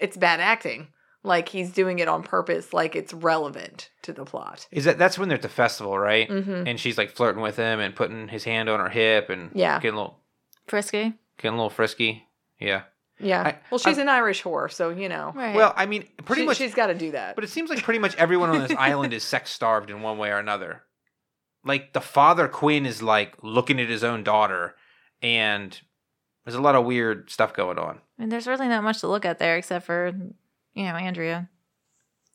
it's 0.00 0.16
bad 0.16 0.40
acting. 0.40 0.88
Like 1.24 1.48
he's 1.48 1.70
doing 1.72 1.98
it 2.00 2.08
on 2.08 2.22
purpose, 2.22 2.72
like 2.72 2.96
it's 2.96 3.12
relevant 3.14 3.90
to 4.02 4.12
the 4.12 4.24
plot. 4.24 4.66
Is 4.70 4.84
that 4.86 4.98
that's 4.98 5.18
when 5.18 5.28
they're 5.28 5.36
at 5.36 5.42
the 5.42 5.48
festival, 5.48 5.98
right? 5.98 6.28
Mhm. 6.28 6.66
And 6.68 6.80
she's 6.80 6.96
like 6.98 7.10
flirting 7.10 7.42
with 7.42 7.56
him 7.56 7.80
and 7.80 7.94
putting 7.94 8.28
his 8.28 8.44
hand 8.44 8.68
on 8.68 8.80
her 8.80 8.88
hip 8.88 9.30
and 9.30 9.50
Yeah. 9.54 9.78
getting 9.78 9.94
a 9.98 10.00
little 10.00 10.18
Frisky. 10.66 11.14
Getting 11.42 11.54
a 11.54 11.56
little 11.58 11.70
frisky. 11.70 12.26
Yeah. 12.58 12.82
Yeah. 13.18 13.42
I- 13.42 13.58
well, 13.70 13.78
she's 13.78 13.98
I- 13.98 14.02
an 14.02 14.08
Irish 14.08 14.42
whore, 14.42 14.70
so 14.72 14.88
you 14.90 15.08
know. 15.08 15.32
Right. 15.34 15.54
Well, 15.54 15.72
I 15.76 15.86
mean, 15.86 16.08
pretty 16.24 16.42
She- 16.42 16.46
much. 16.46 16.56
she's 16.56 16.74
got 16.74 16.86
to 16.88 16.94
do 16.94 17.10
that. 17.12 17.34
But 17.34 17.44
it 17.44 17.50
seems 17.50 17.68
like 17.70 17.82
pretty 17.82 17.98
much 17.98 18.14
everyone 18.16 18.50
on 18.50 18.60
this 18.60 18.72
island 18.78 19.12
is 19.12 19.22
sex 19.22 19.50
starved 19.50 19.90
in 19.90 20.00
one 20.02 20.18
way 20.18 20.30
or 20.30 20.38
another. 20.38 20.82
Like 21.64 21.92
the 21.92 22.00
father 22.00 22.48
Quinn 22.48 22.86
is 22.86 23.02
like 23.02 23.34
looking 23.42 23.78
at 23.80 23.88
his 23.88 24.02
own 24.02 24.24
daughter, 24.24 24.74
and 25.22 25.78
there's 26.44 26.56
a 26.56 26.60
lot 26.60 26.74
of 26.74 26.84
weird 26.84 27.30
stuff 27.30 27.52
going 27.54 27.78
on. 27.78 28.00
I 28.18 28.22
mean, 28.22 28.28
there's 28.30 28.46
really 28.48 28.66
not 28.68 28.82
much 28.82 29.00
to 29.00 29.08
look 29.08 29.24
at 29.24 29.38
there 29.38 29.56
except 29.56 29.86
for, 29.86 30.12
you 30.74 30.82
know, 30.84 30.94
Andrea. 30.94 31.48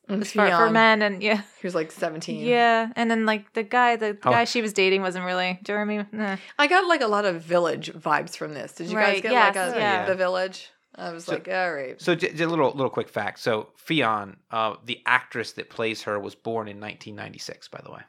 And 0.09 0.21
As 0.21 0.31
far, 0.31 0.49
for 0.49 0.69
men 0.69 1.01
and 1.01 1.21
yeah. 1.21 1.41
He 1.61 1.67
was 1.67 1.75
like 1.75 1.91
17. 1.91 2.45
Yeah. 2.45 2.89
And 2.95 3.11
then 3.11 3.25
like 3.25 3.51
the 3.53 3.63
guy 3.63 3.95
the 3.97 4.17
Oh. 4.23 4.31
guy 4.31 4.45
she 4.45 4.61
was 4.61 4.71
dating 4.73 5.01
wasn't 5.01 5.25
really 5.25 5.59
Jeremy. 5.63 6.05
Nah. 6.11 6.37
I 6.57 6.67
got 6.67 6.87
like 6.87 7.01
a 7.01 7.07
lot 7.07 7.25
of 7.25 7.41
village 7.41 7.91
vibes 7.93 8.37
from 8.37 8.53
this. 8.53 8.71
Did 8.73 8.87
you 8.87 8.95
guys 8.95 9.21
get 9.21 9.31
yes, 9.33 9.55
like 9.55 9.75
a 9.75 9.79
yeah. 9.79 10.05
the 10.05 10.15
village? 10.15 10.69
I 10.95 11.11
was 11.11 11.25
So- 11.25 11.33
like, 11.33 11.47
all 11.47 11.73
right. 11.73 12.01
So, 12.01 12.15
j- 12.15 12.31
j- 12.33 12.43
a 12.43 12.47
little 12.47 12.71
little 12.71 12.89
quick 12.89 13.09
fact. 13.09 13.39
So, 13.39 13.69
Ffion, 13.85 14.37
uh, 14.49 14.75
the 14.85 15.01
actress 15.05 15.51
that 15.53 15.69
plays 15.69 16.03
her, 16.03 16.17
was 16.19 16.33
born 16.35 16.67
in 16.67 16.79
1996. 16.79 17.67
By 17.67 17.81
the 17.83 17.91
way, 17.91 18.01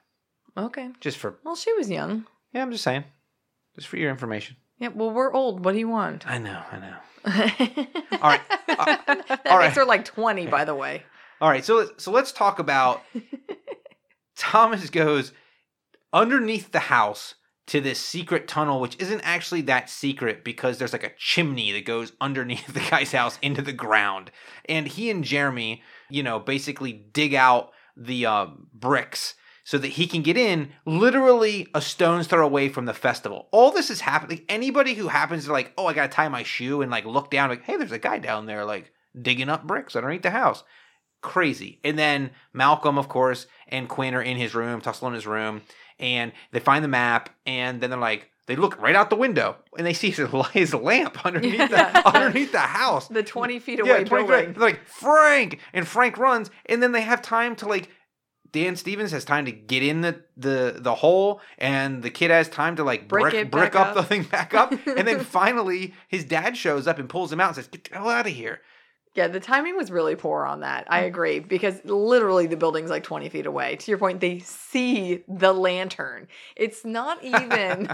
Okay. 0.56 0.90
just 1.00 1.18
for 1.18 1.38
Well, 1.44 1.56
she 1.56 1.72
was 1.74 1.90
young. 1.90 2.26
yeah, 2.54 2.62
I'm 2.62 2.70
just 2.70 2.84
saying, 2.84 3.04
just 3.74 3.88
for 3.88 3.96
your 3.98 4.10
information. 4.10 4.56
Yeah. 4.78 4.88
Well, 4.94 5.10
we're 5.10 5.32
old. 5.32 5.64
What 5.64 5.72
do 5.72 5.78
you 5.78 5.88
want? 5.88 6.26
I 6.26 6.38
know, 6.38 6.62
I 6.72 6.78
know. 6.78 6.94
All 7.26 7.32
right, 7.32 7.60
all 8.20 8.28
right. 8.30 8.40
that 9.06 9.42
all 9.46 9.58
makes 9.58 9.76
right. 9.76 9.76
her 9.76 9.84
like 9.84 10.04
20, 10.04 10.46
by 10.46 10.64
the 10.64 10.74
way. 10.74 11.02
All 11.40 11.48
right. 11.48 11.64
So, 11.64 11.76
let's- 11.76 12.04
so 12.04 12.10
let's 12.10 12.32
talk 12.32 12.58
about. 12.58 13.02
Thomas 14.36 14.88
goes 14.90 15.32
underneath 16.12 16.70
the 16.72 16.78
house 16.78 17.34
to 17.66 17.80
this 17.80 17.98
secret 18.00 18.48
tunnel, 18.48 18.80
which 18.80 18.96
isn't 19.00 19.20
actually 19.22 19.60
that 19.62 19.90
secret 19.90 20.42
because 20.44 20.78
there's 20.78 20.92
like 20.92 21.04
a 21.04 21.12
chimney 21.18 21.72
that 21.72 21.84
goes 21.84 22.12
underneath 22.20 22.66
the 22.72 22.80
guy's 22.88 23.12
house 23.12 23.38
into 23.42 23.62
the 23.62 23.72
ground. 23.72 24.30
And 24.68 24.86
he 24.88 25.10
and 25.10 25.24
Jeremy, 25.24 25.82
you 26.08 26.22
know, 26.22 26.38
basically 26.38 26.92
dig 26.92 27.34
out 27.34 27.70
the 27.96 28.26
uh, 28.26 28.46
bricks 28.72 29.34
so 29.64 29.76
that 29.76 29.88
he 29.88 30.06
can 30.06 30.22
get 30.22 30.38
in 30.38 30.70
literally 30.86 31.66
a 31.74 31.82
stone's 31.82 32.26
throw 32.26 32.46
away 32.46 32.70
from 32.70 32.86
the 32.86 32.94
festival. 32.94 33.48
All 33.52 33.70
this 33.70 33.90
is 33.90 34.00
happening. 34.00 34.44
Anybody 34.48 34.94
who 34.94 35.08
happens 35.08 35.44
to 35.44 35.52
like, 35.52 35.74
oh, 35.76 35.86
I 35.86 35.92
gotta 35.92 36.08
tie 36.08 36.28
my 36.28 36.42
shoe 36.42 36.80
and 36.80 36.90
like 36.90 37.04
look 37.04 37.30
down, 37.30 37.50
like, 37.50 37.64
hey, 37.64 37.76
there's 37.76 37.92
a 37.92 37.98
guy 37.98 38.18
down 38.18 38.46
there 38.46 38.64
like 38.64 38.92
digging 39.20 39.50
up 39.50 39.66
bricks 39.66 39.94
underneath 39.94 40.22
the 40.22 40.30
house. 40.30 40.64
Crazy. 41.20 41.80
And 41.84 41.98
then 41.98 42.30
Malcolm, 42.52 42.98
of 42.98 43.08
course, 43.08 43.46
and 43.66 43.88
Quinn 43.88 44.14
are 44.14 44.22
in 44.22 44.36
his 44.36 44.54
room, 44.54 44.80
Tussle 44.80 45.08
in 45.08 45.14
his 45.14 45.26
room, 45.26 45.62
and 45.98 46.32
they 46.52 46.60
find 46.60 46.84
the 46.84 46.88
map, 46.88 47.30
and 47.44 47.80
then 47.80 47.90
they're 47.90 47.98
like, 47.98 48.30
they 48.48 48.56
look 48.56 48.80
right 48.80 48.96
out 48.96 49.10
the 49.10 49.16
window 49.16 49.56
and 49.76 49.86
they 49.86 49.92
see 49.92 50.10
his, 50.10 50.26
his 50.52 50.74
lamp 50.74 51.24
underneath 51.24 51.70
the 51.70 52.08
underneath 52.08 52.50
the 52.50 52.58
house. 52.58 53.06
The 53.08 53.22
20 53.22 53.58
feet 53.58 53.78
away 53.78 54.04
20 54.04 54.26
building. 54.26 54.46
feet. 54.46 54.54
They're 54.54 54.68
like 54.68 54.86
Frank, 54.86 55.60
and 55.72 55.86
Frank 55.86 56.16
runs, 56.18 56.50
and 56.66 56.82
then 56.82 56.92
they 56.92 57.02
have 57.02 57.22
time 57.22 57.54
to 57.56 57.68
like. 57.68 57.90
Dan 58.50 58.76
Stevens 58.76 59.10
has 59.10 59.26
time 59.26 59.44
to 59.44 59.52
get 59.52 59.82
in 59.82 60.00
the 60.00 60.24
the 60.38 60.76
the 60.78 60.94
hole, 60.94 61.42
and 61.58 62.02
the 62.02 62.08
kid 62.08 62.30
has 62.30 62.48
time 62.48 62.76
to 62.76 62.84
like 62.84 63.06
Brick 63.06 63.32
brick 63.32 63.50
brick 63.50 63.72
back 63.72 63.88
up 63.88 63.94
the 63.94 64.02
thing 64.02 64.22
back 64.22 64.54
up, 64.54 64.72
and 64.86 65.06
then 65.06 65.20
finally 65.20 65.92
his 66.08 66.24
dad 66.24 66.56
shows 66.56 66.86
up 66.86 66.98
and 66.98 67.10
pulls 67.10 67.30
him 67.30 67.40
out 67.40 67.48
and 67.48 67.56
says, 67.56 67.68
"Get 67.68 67.84
the 67.84 67.96
hell 67.96 68.08
out 68.08 68.26
of 68.26 68.32
here." 68.32 68.62
Yeah, 69.14 69.28
the 69.28 69.40
timing 69.40 69.76
was 69.76 69.90
really 69.90 70.16
poor 70.16 70.44
on 70.44 70.60
that. 70.60 70.86
I 70.88 71.02
mm. 71.02 71.06
agree 71.06 71.40
because 71.40 71.84
literally 71.84 72.46
the 72.46 72.56
building's 72.56 72.90
like 72.90 73.02
20 73.02 73.28
feet 73.28 73.46
away. 73.46 73.76
To 73.76 73.90
your 73.90 73.98
point, 73.98 74.20
they 74.20 74.38
see 74.40 75.24
the 75.26 75.52
lantern. 75.52 76.28
It's 76.56 76.84
not 76.84 77.22
even. 77.24 77.88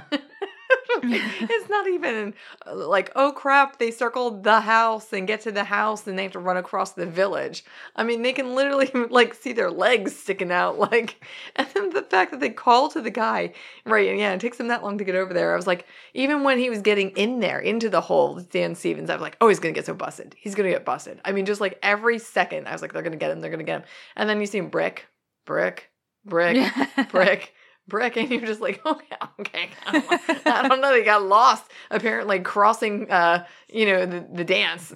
it's 1.03 1.69
not 1.69 1.87
even 1.89 2.35
uh, 2.67 2.75
like 2.75 3.11
oh 3.17 3.33
crap 3.33 3.79
they 3.79 3.91
circled 3.91 4.45
the 4.45 4.61
house 4.61 5.13
and 5.13 5.27
get 5.27 5.41
to 5.41 5.53
the 5.53 5.65
house 5.65 6.07
and 6.07 6.19
they 6.19 6.25
have 6.25 6.33
to 6.33 6.39
run 6.39 6.57
across 6.57 6.93
the 6.93 7.07
village. 7.07 7.65
I 7.97 8.05
mean 8.05 8.23
they 8.23 8.33
can 8.33 8.55
literally 8.55 8.91
like 9.11 9.35
see 9.35 9.53
their 9.53 9.71
legs 9.71 10.15
sticking 10.17 10.53
out 10.53 10.79
like 10.93 11.25
and 11.57 11.67
then 11.75 11.91
the 11.91 12.03
fact 12.03 12.31
that 12.31 12.41
they 12.41 12.51
call 12.51 12.89
to 12.91 13.01
the 13.01 13.11
guy 13.11 13.53
right 13.85 14.09
and 14.09 14.19
yeah 14.19 14.33
it 14.33 14.41
takes 14.41 14.59
them 14.59 14.69
that 14.69 14.83
long 14.83 14.99
to 14.99 15.05
get 15.05 15.15
over 15.15 15.33
there. 15.33 15.53
I 15.53 15.57
was 15.57 15.67
like 15.67 15.87
even 16.13 16.43
when 16.43 16.59
he 16.59 16.71
was 16.71 16.81
getting 16.81 17.11
in 17.11 17.41
there 17.41 17.61
into 17.61 17.89
the 17.89 18.01
hole 18.01 18.41
dan 18.41 18.75
stevens 18.75 19.11
i 19.11 19.15
was 19.15 19.23
like 19.23 19.37
oh 19.41 19.49
he's 19.49 19.61
gonna 19.61 19.73
get 19.73 19.87
so 19.87 19.95
busted. 19.95 20.35
He's 20.39 20.55
gonna 20.55 20.71
get 20.71 20.85
busted. 20.85 21.21
I 21.25 21.33
mean 21.33 21.47
just 21.47 21.61
like 21.61 21.79
every 21.83 22.19
second 22.19 22.69
i 22.69 22.73
was 22.73 22.83
like 22.83 22.93
they're 22.93 23.03
gonna 23.03 23.17
get 23.17 23.31
him 23.31 23.41
they're 23.41 23.51
gonna 23.51 23.65
get 23.65 23.81
him. 23.81 23.87
And 24.17 24.29
then 24.29 24.41
you 24.41 24.47
see 24.47 24.59
him 24.59 24.69
brick 24.69 25.07
brick 25.47 25.91
brick 26.25 26.73
brick 27.11 27.55
brick 27.89 28.17
and 28.19 28.31
you're 28.31 28.41
just 28.47 28.61
like 28.61 28.85
okay 28.87 29.17
okay 29.41 29.69
I 29.87 29.93
don't, 29.93 30.11
know. 30.47 30.53
I 30.53 30.69
don't 30.69 30.81
know 30.81 30.93
they 30.93 31.05
got 31.05 31.23
lost 31.23 31.71
apparently 31.91 32.41
crossing 32.41 33.11
uh 33.11 33.45
you 33.69 33.87
know 33.87 34.07
the, 34.07 34.27
the 34.33 34.45
dance 34.45 34.93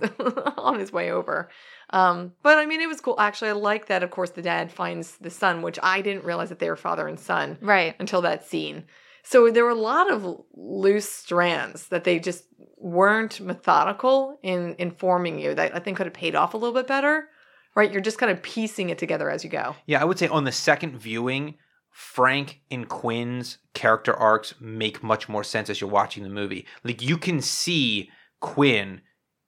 on 0.56 0.78
his 0.78 0.92
way 0.92 1.10
over. 1.10 1.48
Um 1.90 2.32
but 2.42 2.58
i 2.58 2.66
mean 2.66 2.80
it 2.80 2.88
was 2.88 3.00
cool. 3.00 3.18
Actually 3.18 3.50
i 3.50 3.52
like 3.52 3.86
that 3.86 4.02
of 4.02 4.10
course 4.10 4.30
the 4.30 4.42
dad 4.42 4.72
finds 4.72 5.16
the 5.18 5.30
son 5.30 5.62
which 5.62 5.78
i 5.82 6.00
didn't 6.00 6.24
realize 6.24 6.48
that 6.48 6.58
they 6.58 6.70
were 6.70 6.76
father 6.76 7.06
and 7.08 7.18
son 7.20 7.58
Right. 7.60 7.94
until 7.98 8.22
that 8.22 8.44
scene. 8.46 8.84
So 9.22 9.50
there 9.50 9.64
were 9.64 9.70
a 9.70 9.74
lot 9.74 10.10
of 10.10 10.40
loose 10.54 11.08
strands 11.08 11.88
that 11.88 12.04
they 12.04 12.18
just 12.18 12.44
weren't 12.78 13.40
methodical 13.40 14.38
in 14.42 14.74
informing 14.78 15.38
you 15.38 15.54
that 15.54 15.74
i 15.74 15.78
think 15.78 15.96
could 15.96 16.06
have 16.06 16.14
paid 16.14 16.34
off 16.34 16.54
a 16.54 16.56
little 16.56 16.74
bit 16.74 16.86
better 16.86 17.28
right? 17.74 17.92
You're 17.92 18.00
just 18.00 18.18
kind 18.18 18.32
of 18.32 18.42
piecing 18.42 18.90
it 18.90 18.98
together 18.98 19.30
as 19.30 19.44
you 19.44 19.50
go. 19.50 19.76
Yeah, 19.86 20.00
I 20.00 20.04
would 20.04 20.18
say 20.18 20.26
on 20.26 20.42
the 20.42 20.50
second 20.50 20.98
viewing, 20.98 21.54
Frank 21.98 22.60
and 22.70 22.88
Quinn's 22.88 23.58
character 23.74 24.14
arcs 24.14 24.54
make 24.60 25.02
much 25.02 25.28
more 25.28 25.42
sense 25.42 25.68
as 25.68 25.80
you're 25.80 25.90
watching 25.90 26.22
the 26.22 26.28
movie. 26.28 26.64
Like 26.84 27.02
you 27.02 27.18
can 27.18 27.40
see 27.40 28.08
Quinn 28.38 29.00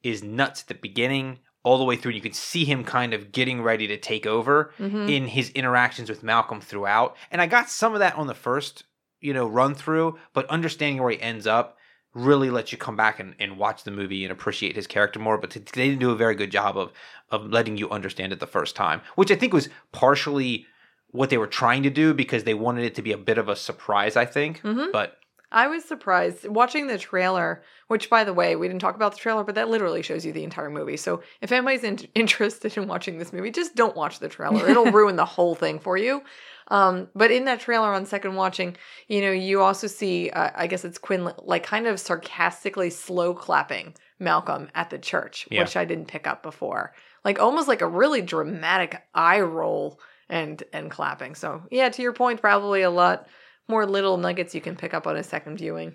is 0.02 0.24
nuts 0.24 0.62
at 0.62 0.66
the 0.66 0.74
beginning 0.74 1.38
all 1.62 1.78
the 1.78 1.84
way 1.84 1.94
through. 1.94 2.10
You 2.10 2.20
can 2.20 2.32
see 2.32 2.64
him 2.64 2.82
kind 2.82 3.14
of 3.14 3.30
getting 3.30 3.62
ready 3.62 3.86
to 3.86 3.96
take 3.96 4.26
over 4.26 4.72
Mhm. 4.80 5.08
in 5.08 5.28
his 5.28 5.50
interactions 5.50 6.10
with 6.10 6.24
Malcolm 6.24 6.60
throughout. 6.60 7.16
And 7.30 7.40
I 7.40 7.46
got 7.46 7.70
some 7.70 7.92
of 7.92 8.00
that 8.00 8.16
on 8.16 8.26
the 8.26 8.34
first, 8.34 8.82
you 9.20 9.32
know, 9.32 9.46
run 9.46 9.76
through, 9.76 10.18
but 10.32 10.46
understanding 10.50 11.00
where 11.00 11.12
he 11.12 11.22
ends 11.22 11.46
up 11.46 11.76
really 12.14 12.50
lets 12.50 12.72
you 12.72 12.78
come 12.78 12.96
back 12.96 13.20
and, 13.20 13.36
and 13.38 13.58
watch 13.58 13.84
the 13.84 13.92
movie 13.92 14.24
and 14.24 14.32
appreciate 14.32 14.74
his 14.74 14.88
character 14.88 15.20
more. 15.20 15.38
But 15.38 15.50
they 15.50 15.60
didn't 15.60 16.00
do 16.00 16.10
a 16.10 16.16
very 16.16 16.34
good 16.34 16.50
job 16.50 16.76
of 16.76 16.92
of 17.30 17.46
letting 17.46 17.76
you 17.76 17.88
understand 17.90 18.32
it 18.32 18.40
the 18.40 18.46
first 18.48 18.74
time, 18.74 19.02
which 19.14 19.30
I 19.30 19.36
think 19.36 19.52
was 19.52 19.68
partially 19.92 20.66
what 21.12 21.30
they 21.30 21.38
were 21.38 21.46
trying 21.46 21.82
to 21.84 21.90
do 21.90 22.14
because 22.14 22.44
they 22.44 22.54
wanted 22.54 22.84
it 22.84 22.94
to 22.96 23.02
be 23.02 23.12
a 23.12 23.18
bit 23.18 23.38
of 23.38 23.48
a 23.48 23.56
surprise, 23.56 24.16
I 24.16 24.24
think. 24.24 24.62
Mhm. 24.62 24.92
But 24.92 25.16
I 25.52 25.66
was 25.66 25.84
surprised 25.84 26.46
watching 26.46 26.86
the 26.86 26.96
trailer, 26.98 27.62
which, 27.88 28.08
by 28.08 28.22
the 28.22 28.32
way, 28.32 28.54
we 28.54 28.68
didn't 28.68 28.80
talk 28.80 28.94
about 28.94 29.12
the 29.12 29.18
trailer, 29.18 29.42
but 29.42 29.56
that 29.56 29.68
literally 29.68 30.00
shows 30.02 30.24
you 30.24 30.32
the 30.32 30.44
entire 30.44 30.70
movie. 30.70 30.96
So 30.96 31.22
if 31.40 31.50
anybody's 31.50 31.82
in- 31.82 31.98
interested 32.14 32.76
in 32.76 32.86
watching 32.86 33.18
this 33.18 33.32
movie, 33.32 33.50
just 33.50 33.74
don't 33.74 33.96
watch 33.96 34.20
the 34.20 34.28
trailer. 34.28 34.68
It'll 34.68 34.92
ruin 34.92 35.16
the 35.16 35.24
whole 35.24 35.56
thing 35.56 35.80
for 35.80 35.96
you. 35.96 36.22
Um, 36.68 37.08
but 37.16 37.32
in 37.32 37.46
that 37.46 37.58
trailer 37.58 37.92
on 37.92 38.06
second 38.06 38.36
watching, 38.36 38.76
you 39.08 39.20
know, 39.22 39.32
you 39.32 39.60
also 39.60 39.88
see, 39.88 40.30
uh, 40.30 40.50
I 40.54 40.68
guess 40.68 40.84
it's 40.84 40.98
Quinn, 40.98 41.32
like 41.42 41.64
kind 41.64 41.88
of 41.88 41.98
sarcastically 41.98 42.90
slow 42.90 43.34
clapping 43.34 43.94
Malcolm 44.20 44.68
at 44.76 44.90
the 44.90 44.98
church, 44.98 45.48
Yeah. 45.50 45.62
which 45.62 45.76
I 45.76 45.84
didn't 45.84 46.06
pick 46.06 46.28
up 46.28 46.44
before. 46.44 46.94
Like 47.24 47.38
almost 47.38 47.68
like 47.68 47.82
a 47.82 47.86
really 47.88 48.22
dramatic 48.22 49.02
eye 49.14 49.40
roll 49.40 50.00
and 50.28 50.62
and 50.72 50.90
clapping. 50.90 51.34
So 51.34 51.62
yeah, 51.70 51.88
to 51.88 52.02
your 52.02 52.12
point, 52.12 52.40
probably 52.40 52.82
a 52.82 52.90
lot 52.90 53.26
more 53.68 53.86
little 53.86 54.16
nuggets 54.16 54.54
you 54.54 54.60
can 54.60 54.76
pick 54.76 54.94
up 54.94 55.06
on 55.06 55.16
a 55.16 55.22
second 55.22 55.58
viewing. 55.58 55.94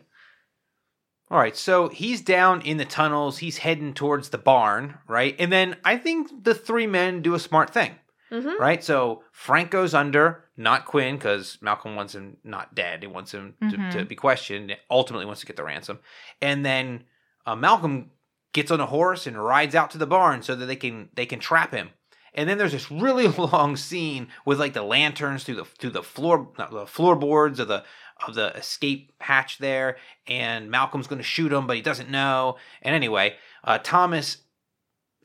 All 1.32 1.40
right, 1.40 1.58
so 1.58 1.90
he's 1.90 2.22
down 2.22 2.62
in 2.62 2.78
the 2.78 2.86
tunnels. 2.86 3.40
He's 3.40 3.58
heading 3.58 3.94
towards 3.96 4.30
the 4.30 4.38
barn, 4.38 5.00
right? 5.08 5.36
And 5.40 5.52
then 5.52 5.76
I 5.84 5.98
think 5.98 6.44
the 6.44 6.54
three 6.54 6.86
men 6.86 7.24
do 7.24 7.34
a 7.34 7.40
smart 7.40 7.72
thing, 7.72 7.96
Mhm. 8.32 8.60
right? 8.60 8.84
So 8.84 9.24
Frank 9.32 9.72
goes 9.72 9.96
under, 9.96 10.46
not 10.56 10.86
Quinn, 10.86 11.16
because 11.16 11.58
Malcolm 11.62 11.96
wants 11.96 12.14
him 12.14 12.38
not 12.44 12.76
dead. 12.76 13.02
He 13.02 13.08
wants 13.08 13.34
him 13.34 13.56
to, 13.62 13.76
Mhm. 13.76 13.92
to 13.94 14.06
be 14.06 14.16
questioned. 14.16 14.78
Ultimately, 14.92 15.26
wants 15.26 15.42
to 15.42 15.48
get 15.48 15.56
the 15.56 15.64
ransom. 15.64 16.00
And 16.42 16.64
then 16.64 17.06
uh, 17.48 17.56
Malcolm 17.56 18.12
gets 18.56 18.72
on 18.72 18.80
a 18.80 18.86
horse 18.86 19.28
and 19.28 19.38
rides 19.38 19.76
out 19.76 19.92
to 19.92 19.98
the 19.98 20.08
barn 20.08 20.42
so 20.42 20.56
that 20.56 20.66
they 20.66 20.78
can 20.78 21.10
they 21.14 21.26
can 21.26 21.40
trap 21.40 21.74
him. 21.74 21.90
And 22.34 22.50
then 22.50 22.58
there's 22.58 22.72
this 22.72 22.90
really 22.90 23.28
long 23.52 23.76
scene 23.76 24.30
with 24.46 24.60
like 24.60 24.74
the 24.74 24.82
lanterns 24.82 25.44
through 25.44 25.56
the 25.56 25.66
through 25.66 25.92
the 25.92 26.02
floor 26.02 26.48
the 26.58 26.88
floorboards 26.88 27.60
of 27.60 27.68
the 27.68 27.84
of 28.26 28.34
the 28.34 28.56
escape 28.56 29.12
hatch 29.20 29.58
there, 29.58 29.98
and 30.26 30.72
Malcolm's 30.72 31.08
going 31.08 31.20
to 31.20 31.24
shoot 31.24 31.52
him, 31.52 31.68
but 31.68 31.76
he 31.76 31.82
doesn't 31.82 32.10
know. 32.10 32.56
And 32.82 32.96
anyway, 32.96 33.36
uh, 33.66 33.78
Thomas 33.80 34.38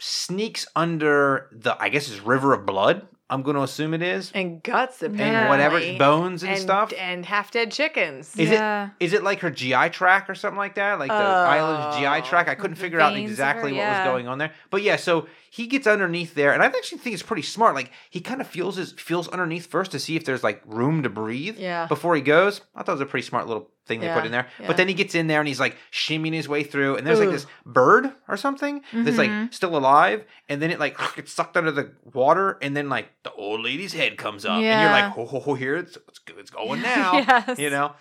sneaks 0.00 0.66
under 0.74 1.48
the 1.52 1.80
I 1.80 1.88
guess 1.88 2.10
it's 2.10 2.20
river 2.20 2.52
of 2.52 2.66
blood. 2.66 3.06
I'm 3.30 3.42
going 3.42 3.56
to 3.56 3.62
assume 3.62 3.94
it 3.94 4.02
is, 4.02 4.30
And 4.34 4.62
guts 4.62 5.02
apparently. 5.02 5.24
and 5.24 5.48
whatever 5.48 5.80
bones 5.98 6.42
and, 6.42 6.52
and 6.52 6.60
stuff. 6.60 6.92
and 6.98 7.24
half 7.24 7.50
dead 7.50 7.70
chickens. 7.70 8.36
Is 8.36 8.50
Yeah. 8.50 8.90
it 8.98 9.04
is 9.04 9.12
it 9.12 9.22
like 9.22 9.40
her 9.40 9.50
GI 9.50 9.90
track 9.90 10.28
or 10.28 10.34
something 10.34 10.58
like 10.58 10.74
that? 10.74 10.98
Like 10.98 11.08
the 11.10 11.14
island's 11.14 11.96
GI 11.96 12.28
track? 12.28 12.48
I 12.48 12.54
couldn't 12.56 12.76
oh, 12.76 12.80
figure 12.80 13.00
out 13.00 13.16
exactly 13.16 13.72
her, 13.74 13.78
what 13.78 13.88
was 13.88 14.04
going 14.04 14.28
on 14.28 14.38
there. 14.38 14.52
But 14.70 14.82
yeah, 14.82 14.96
so 14.96 15.28
he 15.52 15.66
gets 15.66 15.86
underneath 15.86 16.34
there, 16.34 16.52
and 16.52 16.62
I 16.62 16.66
actually 16.66 16.98
think 16.98 17.12
it's 17.14 17.22
pretty 17.24 17.42
smart. 17.42 17.74
Like 17.74 17.90
he 18.08 18.20
kind 18.20 18.40
of 18.40 18.46
feels 18.46 18.76
his 18.76 18.92
feels 18.92 19.26
underneath 19.28 19.66
first 19.66 19.90
to 19.92 19.98
see 19.98 20.14
if 20.16 20.24
there's 20.24 20.44
like 20.44 20.62
room 20.64 21.02
to 21.02 21.08
breathe. 21.08 21.58
Yeah. 21.58 21.86
Before 21.86 22.14
he 22.14 22.22
goes, 22.22 22.60
I 22.74 22.82
thought 22.84 22.92
it 22.92 22.94
was 22.94 23.00
a 23.02 23.06
pretty 23.06 23.26
smart 23.26 23.48
little 23.48 23.68
thing 23.86 23.98
they 23.98 24.12
put 24.14 24.24
in 24.24 24.30
there. 24.30 24.46
yeah. 24.60 24.68
But 24.68 24.76
then 24.76 24.86
he 24.86 24.94
gets 24.94 25.16
in 25.16 25.26
there 25.26 25.40
and 25.40 25.48
he's 25.48 25.58
like 25.58 25.76
shimmying 25.92 26.32
his 26.34 26.48
way 26.48 26.62
through, 26.62 26.96
and 26.96 27.04
there's 27.06 27.18
like 27.18 27.30
this 27.30 27.46
bird 27.66 28.12
or 28.28 28.36
something 28.36 28.82
that's 28.92 29.18
like 29.18 29.30
Mhm. 29.30 29.52
still 29.52 29.76
alive, 29.76 30.24
and 30.48 30.62
then 30.62 30.70
it 30.70 30.78
like 30.78 30.96
gets 31.16 31.32
sucked 31.32 31.56
under 31.56 31.72
the 31.72 31.90
water, 32.14 32.56
and 32.62 32.76
then 32.76 32.88
like 32.88 33.08
the 33.24 33.32
old 33.32 33.60
lady's 33.62 33.92
head 33.92 34.16
comes 34.16 34.44
up, 34.44 34.52
and 34.52 34.62
you're 34.62 34.90
like, 34.92 35.12
ho 35.12 35.26
ho 35.26 35.40
ho, 35.40 35.54
here 35.54 35.76
it's 35.76 35.96
it's, 36.08 36.20
it's 36.38 36.50
going 36.50 36.80
now. 36.94 37.14
Yes. 37.14 37.58
You 37.58 37.70
know. 37.70 37.92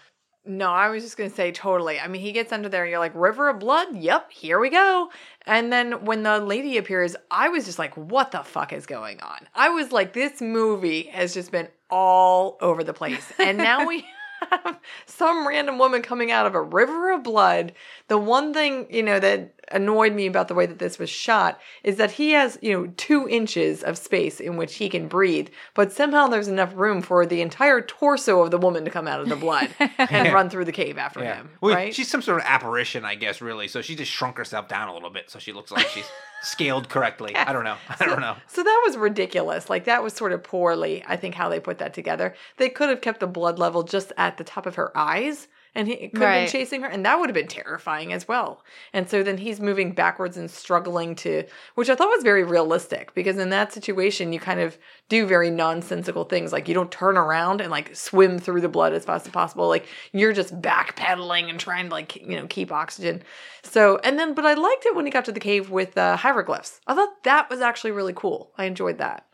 No, 0.49 0.71
I 0.71 0.89
was 0.89 1.03
just 1.03 1.15
gonna 1.15 1.29
say 1.29 1.51
totally. 1.51 1.99
I 1.99 2.07
mean, 2.07 2.21
he 2.23 2.31
gets 2.31 2.51
under 2.51 2.69
there, 2.69 2.81
and 2.81 2.89
you're 2.89 2.99
like, 2.99 3.11
"River 3.13 3.49
of 3.49 3.59
blood." 3.59 3.95
Yep, 3.95 4.31
here 4.31 4.59
we 4.59 4.71
go. 4.71 5.11
And 5.45 5.71
then 5.71 6.05
when 6.05 6.23
the 6.23 6.39
lady 6.39 6.77
appears, 6.77 7.15
I 7.29 7.49
was 7.49 7.65
just 7.65 7.77
like, 7.77 7.95
"What 7.95 8.31
the 8.31 8.41
fuck 8.41 8.73
is 8.73 8.87
going 8.87 9.21
on?" 9.21 9.47
I 9.53 9.69
was 9.69 9.91
like, 9.91 10.13
"This 10.13 10.41
movie 10.41 11.03
has 11.13 11.35
just 11.35 11.51
been 11.51 11.67
all 11.91 12.57
over 12.61 12.83
the 12.83 12.93
place," 12.93 13.31
and 13.37 13.59
now 13.59 13.85
we 13.85 14.07
have 14.49 14.79
some 15.05 15.47
random 15.47 15.77
woman 15.77 16.01
coming 16.01 16.31
out 16.31 16.47
of 16.47 16.55
a 16.55 16.61
river 16.61 17.11
of 17.11 17.21
blood. 17.21 17.73
The 18.07 18.17
one 18.17 18.51
thing 18.51 18.87
you 18.89 19.03
know 19.03 19.19
that 19.19 19.53
annoyed 19.71 20.13
me 20.13 20.25
about 20.25 20.47
the 20.47 20.53
way 20.55 20.65
that 20.65 20.79
this 20.79 20.99
was 20.99 21.09
shot 21.09 21.59
is 21.83 21.97
that 21.97 22.11
he 22.11 22.31
has 22.31 22.57
you 22.61 22.73
know 22.73 22.93
two 22.97 23.27
inches 23.27 23.83
of 23.83 23.97
space 23.97 24.39
in 24.39 24.57
which 24.57 24.75
he 24.75 24.89
can 24.89 25.07
breathe, 25.07 25.49
but 25.73 25.91
somehow 25.91 26.27
there's 26.27 26.47
enough 26.47 26.73
room 26.75 27.01
for 27.01 27.25
the 27.25 27.41
entire 27.41 27.81
torso 27.81 28.41
of 28.41 28.51
the 28.51 28.57
woman 28.57 28.85
to 28.85 28.91
come 28.91 29.07
out 29.07 29.19
of 29.19 29.29
the 29.29 29.35
blood 29.35 29.69
and 29.97 30.33
run 30.33 30.49
through 30.49 30.65
the 30.65 30.71
cave 30.71 30.97
after 30.97 31.23
him. 31.23 31.49
Well, 31.61 31.75
right? 31.75 31.93
She's 31.93 32.09
some 32.09 32.21
sort 32.21 32.39
of 32.39 32.45
apparition, 32.47 33.05
I 33.05 33.15
guess, 33.15 33.41
really. 33.41 33.67
So 33.67 33.81
she 33.81 33.95
just 33.95 34.11
shrunk 34.11 34.37
herself 34.37 34.67
down 34.67 34.89
a 34.89 34.93
little 34.93 35.09
bit 35.09 35.29
so 35.29 35.39
she 35.39 35.51
looks 35.51 35.71
like 35.71 35.87
she's 35.87 36.09
scaled 36.41 36.89
correctly. 36.89 37.35
I 37.35 37.53
don't 37.53 37.63
know. 37.63 37.77
I 37.99 38.05
don't 38.05 38.21
know. 38.21 38.35
So 38.47 38.63
that 38.63 38.83
was 38.85 38.97
ridiculous. 38.97 39.69
Like 39.69 39.85
that 39.85 40.03
was 40.03 40.13
sort 40.13 40.31
of 40.31 40.43
poorly, 40.43 41.03
I 41.07 41.15
think, 41.15 41.35
how 41.35 41.49
they 41.49 41.59
put 41.59 41.79
that 41.79 41.93
together. 41.93 42.35
They 42.57 42.69
could 42.69 42.89
have 42.89 43.01
kept 43.01 43.19
the 43.19 43.27
blood 43.27 43.59
level 43.59 43.83
just 43.83 44.11
at 44.17 44.37
the 44.37 44.43
top 44.43 44.65
of 44.65 44.75
her 44.75 44.95
eyes, 44.97 45.47
and 45.75 45.87
he 45.87 45.95
could 45.95 46.13
have 46.13 46.21
Right. 46.21 46.39
been 46.41 46.51
chasing 46.51 46.81
her, 46.81 46.87
and 46.89 47.05
that 47.05 47.19
would 47.19 47.29
have 47.29 47.35
been 47.35 47.47
terrifying 47.47 48.11
as 48.11 48.27
well. 48.27 48.63
And 48.93 49.09
so 49.09 49.23
then 49.23 49.37
he's 49.37 49.59
moving 49.59 49.91
backwards 49.91 50.35
and 50.37 50.49
struggling 50.49 51.15
to, 51.17 51.43
which 51.75 51.89
I 51.89 51.95
thought 51.95 52.09
was 52.09 52.23
very 52.23 52.43
realistic 52.43 53.13
because 53.13 53.37
in 53.37 53.49
that 53.49 53.71
situation 53.71 54.33
you 54.33 54.39
kind 54.39 54.59
of 54.59 54.77
do 55.09 55.25
very 55.25 55.49
nonsensical 55.49 56.23
things, 56.25 56.51
like 56.51 56.67
you 56.67 56.73
don't 56.73 56.91
turn 56.91 57.17
around 57.17 57.61
and 57.61 57.71
like 57.71 57.95
swim 57.95 58.39
through 58.39 58.61
the 58.61 58.69
blood 58.69 58.93
as 58.93 59.05
fast 59.05 59.25
as 59.27 59.31
possible. 59.31 59.67
Like 59.67 59.87
you're 60.11 60.33
just 60.33 60.59
backpedaling 60.61 61.49
and 61.49 61.59
trying 61.59 61.85
to 61.89 61.91
like 61.91 62.15
you 62.15 62.35
know 62.35 62.47
keep 62.47 62.71
oxygen. 62.71 63.21
So 63.63 63.97
and 64.03 64.17
then, 64.17 64.33
but 64.33 64.45
I 64.45 64.53
liked 64.55 64.85
it 64.85 64.95
when 64.95 65.05
he 65.05 65.11
got 65.11 65.25
to 65.25 65.31
the 65.31 65.39
cave 65.39 65.69
with 65.69 65.97
uh, 65.97 66.15
hieroglyphs. 66.17 66.81
I 66.87 66.95
thought 66.95 67.23
that 67.23 67.49
was 67.49 67.61
actually 67.61 67.91
really 67.91 68.13
cool. 68.13 68.51
I 68.57 68.65
enjoyed 68.65 68.97
that. 68.97 69.25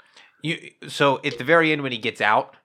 You, 0.42 0.60
so 0.88 1.20
at 1.26 1.38
the 1.38 1.44
very 1.44 1.72
end, 1.72 1.82
when 1.82 1.92
he 1.92 1.98
gets 1.98 2.22
out 2.22 2.56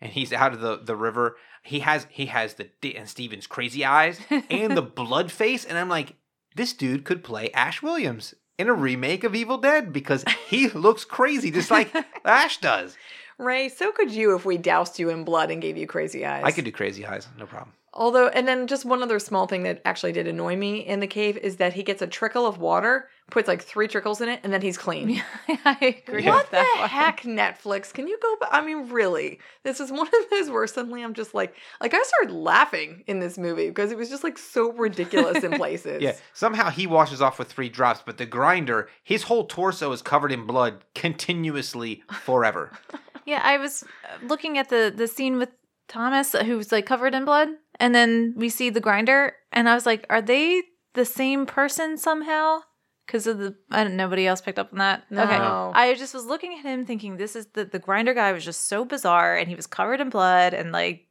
and 0.00 0.12
he's 0.12 0.32
out 0.32 0.52
of 0.52 0.60
the, 0.60 0.78
the 0.78 0.96
river, 0.96 1.36
he 1.62 1.80
has 1.80 2.06
he 2.10 2.26
has 2.26 2.54
the 2.54 2.70
Dan 2.80 3.06
Stevens 3.06 3.46
crazy 3.46 3.84
eyes 3.84 4.20
and 4.50 4.76
the 4.76 4.82
blood 5.00 5.30
face, 5.30 5.64
and 5.64 5.78
I'm 5.78 5.88
like, 5.88 6.16
this 6.56 6.72
dude 6.72 7.04
could 7.04 7.24
play 7.24 7.50
Ash 7.52 7.82
Williams 7.82 8.34
in 8.58 8.68
a 8.68 8.74
remake 8.74 9.24
of 9.24 9.34
Evil 9.34 9.58
Dead 9.58 9.92
because 9.92 10.24
he 10.48 10.68
looks 10.74 11.04
crazy, 11.04 11.50
just 11.50 11.70
like 11.70 11.94
Ash 12.24 12.58
does. 12.58 12.96
Ray, 13.38 13.68
so 13.68 13.92
could 13.92 14.10
you 14.10 14.34
if 14.34 14.44
we 14.44 14.58
doused 14.58 14.98
you 14.98 15.10
in 15.10 15.22
blood 15.22 15.50
and 15.50 15.62
gave 15.62 15.76
you 15.76 15.86
crazy 15.86 16.26
eyes. 16.26 16.42
I 16.44 16.50
could 16.50 16.64
do 16.64 16.72
crazy 16.72 17.06
eyes, 17.06 17.28
no 17.38 17.46
problem. 17.46 17.72
Although, 17.94 18.28
and 18.28 18.46
then 18.46 18.66
just 18.66 18.84
one 18.84 19.02
other 19.02 19.18
small 19.18 19.46
thing 19.46 19.62
that 19.62 19.80
actually 19.84 20.12
did 20.12 20.26
annoy 20.26 20.56
me 20.56 20.80
in 20.80 21.00
the 21.00 21.06
cave 21.06 21.36
is 21.36 21.56
that 21.56 21.72
he 21.72 21.82
gets 21.82 22.02
a 22.02 22.06
trickle 22.06 22.46
of 22.46 22.58
water, 22.58 23.08
puts 23.30 23.46
like 23.46 23.62
three 23.62 23.88
trickles 23.88 24.20
in 24.20 24.28
it, 24.28 24.40
and 24.42 24.52
then 24.52 24.62
he's 24.62 24.78
clean. 24.78 25.22
I 25.48 26.00
agree 26.06 26.24
What 26.24 26.44
with 26.44 26.50
that 26.52 26.70
the 26.74 26.80
one. 26.80 26.88
heck, 26.88 27.20
Netflix? 27.22 27.92
Can 27.92 28.08
you 28.08 28.18
go 28.22 28.36
back? 28.40 28.48
I 28.52 28.64
mean, 28.64 28.88
really? 28.88 29.38
This 29.64 29.80
is 29.80 29.92
one 29.92 30.06
of 30.06 30.30
those 30.30 30.50
where 30.50 30.66
suddenly 30.66 31.02
I'm 31.02 31.14
just 31.14 31.34
like, 31.34 31.54
like 31.80 31.92
I 31.94 32.02
started 32.02 32.32
laughing 32.34 33.04
in 33.06 33.20
this 33.20 33.36
movie 33.36 33.68
because 33.68 33.92
it 33.92 33.98
was 33.98 34.08
just 34.08 34.24
like 34.24 34.38
so 34.38 34.72
ridiculous 34.72 35.44
in 35.44 35.52
places. 35.58 36.00
Yeah, 36.02 36.14
somehow 36.32 36.70
he 36.70 36.86
washes 36.86 37.20
off 37.20 37.38
with 37.38 37.52
three 37.52 37.68
drops, 37.68 38.02
but 38.04 38.16
the 38.16 38.26
grinder, 38.26 38.88
his 39.04 39.24
whole 39.24 39.44
torso 39.46 39.92
is 39.92 40.00
covered 40.02 40.32
in 40.32 40.46
blood 40.46 40.84
continuously 40.94 42.02
forever. 42.10 42.70
Yeah, 43.26 43.42
I 43.44 43.58
was 43.58 43.82
uh, 43.82 44.24
looking 44.26 44.56
at 44.56 44.70
the 44.70 44.90
the 44.94 45.06
scene 45.06 45.36
with 45.36 45.50
Thomas 45.86 46.34
uh, 46.34 46.44
who's 46.44 46.72
like 46.72 46.86
covered 46.86 47.14
in 47.14 47.26
blood, 47.26 47.48
and 47.78 47.94
then 47.94 48.32
we 48.34 48.48
see 48.48 48.70
the 48.70 48.80
grinder, 48.80 49.34
and 49.52 49.68
I 49.68 49.74
was 49.74 49.84
like, 49.84 50.06
are 50.08 50.22
they 50.22 50.62
the 50.94 51.04
same 51.04 51.44
person 51.44 51.98
somehow? 51.98 52.60
Because 53.08 53.26
of 53.26 53.38
the, 53.38 53.56
I 53.70 53.84
don't. 53.84 53.96
Nobody 53.96 54.26
else 54.26 54.42
picked 54.42 54.58
up 54.58 54.68
on 54.70 54.78
that. 54.78 55.04
Okay, 55.10 55.18
I 55.18 55.94
just 55.94 56.12
was 56.12 56.26
looking 56.26 56.52
at 56.52 56.60
him, 56.62 56.84
thinking 56.84 57.16
this 57.16 57.34
is 57.34 57.46
the 57.54 57.64
the 57.64 57.78
grinder 57.78 58.12
guy 58.12 58.32
was 58.32 58.44
just 58.44 58.66
so 58.68 58.84
bizarre, 58.84 59.34
and 59.34 59.48
he 59.48 59.54
was 59.54 59.66
covered 59.66 60.00
in 60.02 60.10
blood, 60.10 60.52
and 60.52 60.72
like 60.72 61.06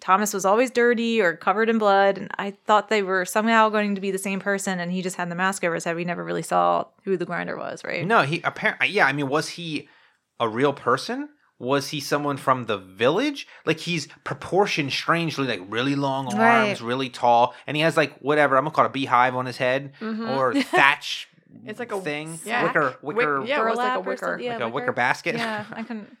Thomas 0.00 0.32
was 0.32 0.44
always 0.44 0.70
dirty 0.70 1.20
or 1.20 1.36
covered 1.36 1.68
in 1.68 1.78
blood, 1.78 2.16
and 2.16 2.28
I 2.38 2.52
thought 2.66 2.88
they 2.88 3.02
were 3.02 3.24
somehow 3.24 3.70
going 3.70 3.96
to 3.96 4.00
be 4.00 4.12
the 4.12 4.18
same 4.18 4.38
person, 4.38 4.78
and 4.78 4.92
he 4.92 5.02
just 5.02 5.16
had 5.16 5.30
the 5.30 5.34
mask 5.34 5.64
over 5.64 5.74
his 5.74 5.84
head. 5.84 5.96
We 5.96 6.04
never 6.04 6.24
really 6.24 6.42
saw 6.42 6.86
who 7.04 7.16
the 7.16 7.26
grinder 7.26 7.56
was, 7.56 7.82
right? 7.84 8.06
No, 8.06 8.22
he 8.22 8.40
apparently, 8.44 8.86
uh, 8.86 8.90
yeah, 8.90 9.06
I 9.06 9.12
mean, 9.12 9.28
was 9.28 9.50
he 9.50 9.88
a 10.38 10.48
real 10.48 10.72
person? 10.72 11.28
Was 11.58 11.90
he 11.90 12.00
someone 12.00 12.36
from 12.36 12.66
the 12.66 12.78
village? 12.78 13.46
Like 13.64 13.78
he's 13.78 14.08
proportioned 14.24 14.92
strangely, 14.92 15.46
like 15.46 15.60
really 15.68 15.94
long 15.94 16.26
arms, 16.26 16.36
Right. 16.38 16.80
really 16.80 17.08
tall, 17.08 17.54
and 17.68 17.76
he 17.76 17.82
has 17.84 17.96
like 17.96 18.18
whatever 18.18 18.56
I'm 18.56 18.64
gonna 18.64 18.74
call 18.74 18.84
it 18.86 18.88
a 18.88 18.90
beehive 18.90 19.36
on 19.36 19.46
his 19.46 19.58
head 19.58 19.92
mm-hmm. 20.00 20.28
or 20.30 20.54
thatch. 20.54 21.28
It's 21.66 21.78
like 21.78 21.92
a 21.92 22.00
thing, 22.00 22.38
yeah. 22.44 22.64
wicker, 22.64 22.96
Wick- 23.02 23.16
wicker, 23.16 23.44
yeah, 23.44 23.60
it 23.60 23.68
was 23.68 23.76
like 23.76 23.98
a 23.98 24.02
Burlap 24.02 24.06
or 24.06 24.10
wicker. 24.10 24.40
yeah, 24.40 24.52
like 24.54 24.62
a 24.62 24.68
wicker 24.68 24.92
basket. 24.92 25.36
Yeah, 25.36 25.64
I 25.72 25.82
couldn't. 25.82 26.16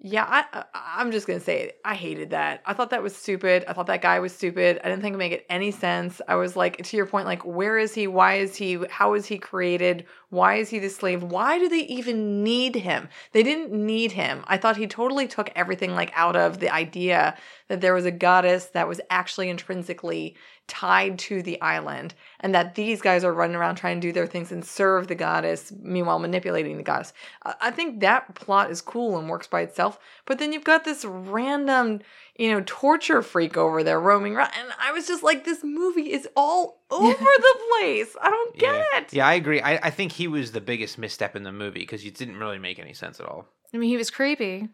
Yeah, 0.00 0.24
I, 0.24 0.44
I 0.52 0.64
I'm 0.98 1.10
just 1.10 1.26
gonna 1.26 1.40
say 1.40 1.62
it. 1.62 1.80
I 1.84 1.94
hated 1.94 2.30
that. 2.30 2.62
I 2.64 2.72
thought 2.72 2.90
that 2.90 3.02
was 3.02 3.16
stupid. 3.16 3.64
I 3.66 3.72
thought 3.72 3.86
that 3.88 4.00
guy 4.00 4.20
was 4.20 4.32
stupid. 4.32 4.80
I 4.84 4.88
didn't 4.88 5.02
think 5.02 5.14
it 5.14 5.18
made 5.18 5.42
any 5.50 5.72
sense. 5.72 6.20
I 6.28 6.36
was 6.36 6.54
like, 6.54 6.76
to 6.84 6.96
your 6.96 7.06
point, 7.06 7.26
like, 7.26 7.44
where 7.44 7.76
is 7.78 7.94
he? 7.94 8.06
Why 8.06 8.34
is 8.36 8.54
he? 8.54 8.78
How 8.90 9.14
is 9.14 9.26
he 9.26 9.38
created? 9.38 10.06
Why 10.30 10.56
is 10.56 10.68
he 10.68 10.78
the 10.78 10.88
slave? 10.88 11.24
Why 11.24 11.58
do 11.58 11.68
they 11.68 11.80
even 11.80 12.44
need 12.44 12.76
him? 12.76 13.08
They 13.32 13.42
didn't 13.42 13.72
need 13.72 14.12
him. 14.12 14.44
I 14.46 14.56
thought 14.56 14.76
he 14.76 14.86
totally 14.86 15.26
took 15.26 15.50
everything 15.56 15.94
like 15.94 16.12
out 16.14 16.36
of 16.36 16.60
the 16.60 16.72
idea 16.72 17.36
that 17.68 17.80
there 17.80 17.94
was 17.94 18.04
a 18.04 18.10
goddess 18.10 18.66
that 18.66 18.88
was 18.88 19.00
actually 19.10 19.48
intrinsically 19.48 20.36
tied 20.66 21.18
to 21.18 21.42
the 21.42 21.60
island 21.62 22.14
and 22.40 22.54
that 22.54 22.74
these 22.74 23.00
guys 23.00 23.24
are 23.24 23.32
running 23.32 23.56
around 23.56 23.76
trying 23.76 24.00
to 24.00 24.06
do 24.06 24.12
their 24.12 24.26
things 24.26 24.52
and 24.52 24.64
serve 24.64 25.06
the 25.06 25.14
goddess 25.14 25.72
meanwhile 25.80 26.18
manipulating 26.18 26.76
the 26.76 26.82
goddess 26.82 27.14
I- 27.44 27.54
i 27.62 27.70
think 27.70 28.00
that 28.00 28.34
plot 28.34 28.70
is 28.70 28.82
cool 28.82 29.18
and 29.18 29.30
works 29.30 29.46
by 29.46 29.62
itself 29.62 29.98
but 30.26 30.38
then 30.38 30.52
you've 30.52 30.64
got 30.64 30.84
this 30.84 31.04
random 31.06 32.00
you 32.38 32.52
know, 32.52 32.62
torture 32.64 33.20
freak 33.20 33.56
over 33.56 33.82
there 33.82 34.00
roaming 34.00 34.36
around. 34.36 34.52
And 34.56 34.68
I 34.80 34.92
was 34.92 35.08
just 35.08 35.24
like, 35.24 35.44
this 35.44 35.64
movie 35.64 36.12
is 36.12 36.28
all 36.36 36.80
over 36.90 37.12
the 37.12 37.58
place. 37.80 38.16
I 38.22 38.30
don't 38.30 38.56
get 38.56 38.74
yeah. 38.74 38.98
it. 38.98 39.12
Yeah, 39.12 39.26
I 39.26 39.34
agree. 39.34 39.60
I, 39.60 39.74
I 39.82 39.90
think 39.90 40.12
he 40.12 40.28
was 40.28 40.52
the 40.52 40.60
biggest 40.60 40.98
misstep 40.98 41.34
in 41.34 41.42
the 41.42 41.52
movie 41.52 41.80
because 41.80 42.04
it 42.04 42.14
didn't 42.14 42.36
really 42.38 42.58
make 42.58 42.78
any 42.78 42.94
sense 42.94 43.18
at 43.18 43.26
all. 43.26 43.46
I 43.74 43.76
mean, 43.76 43.90
he 43.90 43.96
was 43.96 44.10
creepy. 44.10 44.68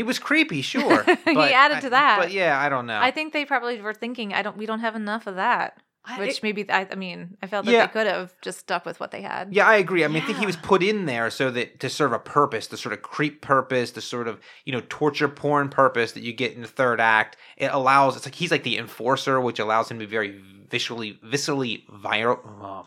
He 0.00 0.04
was 0.04 0.18
creepy, 0.18 0.62
sure. 0.62 1.04
But 1.06 1.18
He 1.26 1.52
added 1.52 1.76
I- 1.76 1.80
to 1.80 1.90
that. 1.90 2.18
But 2.18 2.32
yeah, 2.32 2.58
I 2.58 2.70
don't 2.70 2.86
know. 2.86 2.98
I 2.98 3.10
think 3.10 3.34
they 3.34 3.44
probably 3.44 3.78
were 3.82 3.92
thinking, 3.92 4.32
I 4.32 4.40
don't. 4.40 4.56
We 4.56 4.64
don't 4.64 4.80
have 4.80 4.96
enough 4.96 5.26
of 5.26 5.34
that. 5.36 5.76
I- 6.06 6.18
Which 6.18 6.38
it- 6.38 6.42
maybe 6.42 6.70
I, 6.70 6.88
I 6.90 6.94
mean, 6.94 7.36
I 7.42 7.46
felt 7.48 7.66
that 7.66 7.72
Yeah. 7.72 7.84
they 7.86 7.92
could 7.92 8.06
have 8.06 8.32
just 8.40 8.58
stuck 8.60 8.86
with 8.86 8.98
what 8.98 9.10
they 9.10 9.20
had. 9.20 9.52
Yeah, 9.54 9.66
I 9.68 9.76
agree. 9.76 10.02
I 10.02 10.08
mean, 10.08 10.22
I 10.22 10.24
think 10.26 10.38
he 10.38 10.46
was 10.46 10.56
put 10.56 10.82
in 10.82 11.04
there 11.04 11.28
so 11.28 11.50
that 11.50 11.80
to 11.80 11.90
serve 11.90 12.12
a 12.14 12.18
purpose, 12.18 12.68
the 12.68 12.78
sort 12.78 12.94
of 12.94 13.02
creep 13.02 13.42
purpose, 13.42 13.90
the 13.90 14.00
sort 14.00 14.26
of 14.26 14.40
you 14.64 14.72
know 14.72 14.82
torture 14.88 15.28
porn 15.28 15.68
purpose 15.68 16.12
that 16.12 16.22
you 16.22 16.32
get 16.32 16.54
in 16.54 16.62
the 16.62 16.68
third 16.68 16.98
act. 16.98 17.36
It 17.58 17.70
allows. 17.70 18.16
It's 18.16 18.24
like 18.24 18.34
he's 18.36 18.50
like 18.50 18.62
the 18.62 18.78
enforcer, 18.78 19.38
which 19.38 19.58
allows 19.58 19.90
him 19.90 19.98
to 19.98 20.06
be 20.06 20.10
very 20.10 20.40
visually, 20.70 21.18
viscerally 21.22 21.84
viral, 21.90 22.38
uh, 22.62 22.84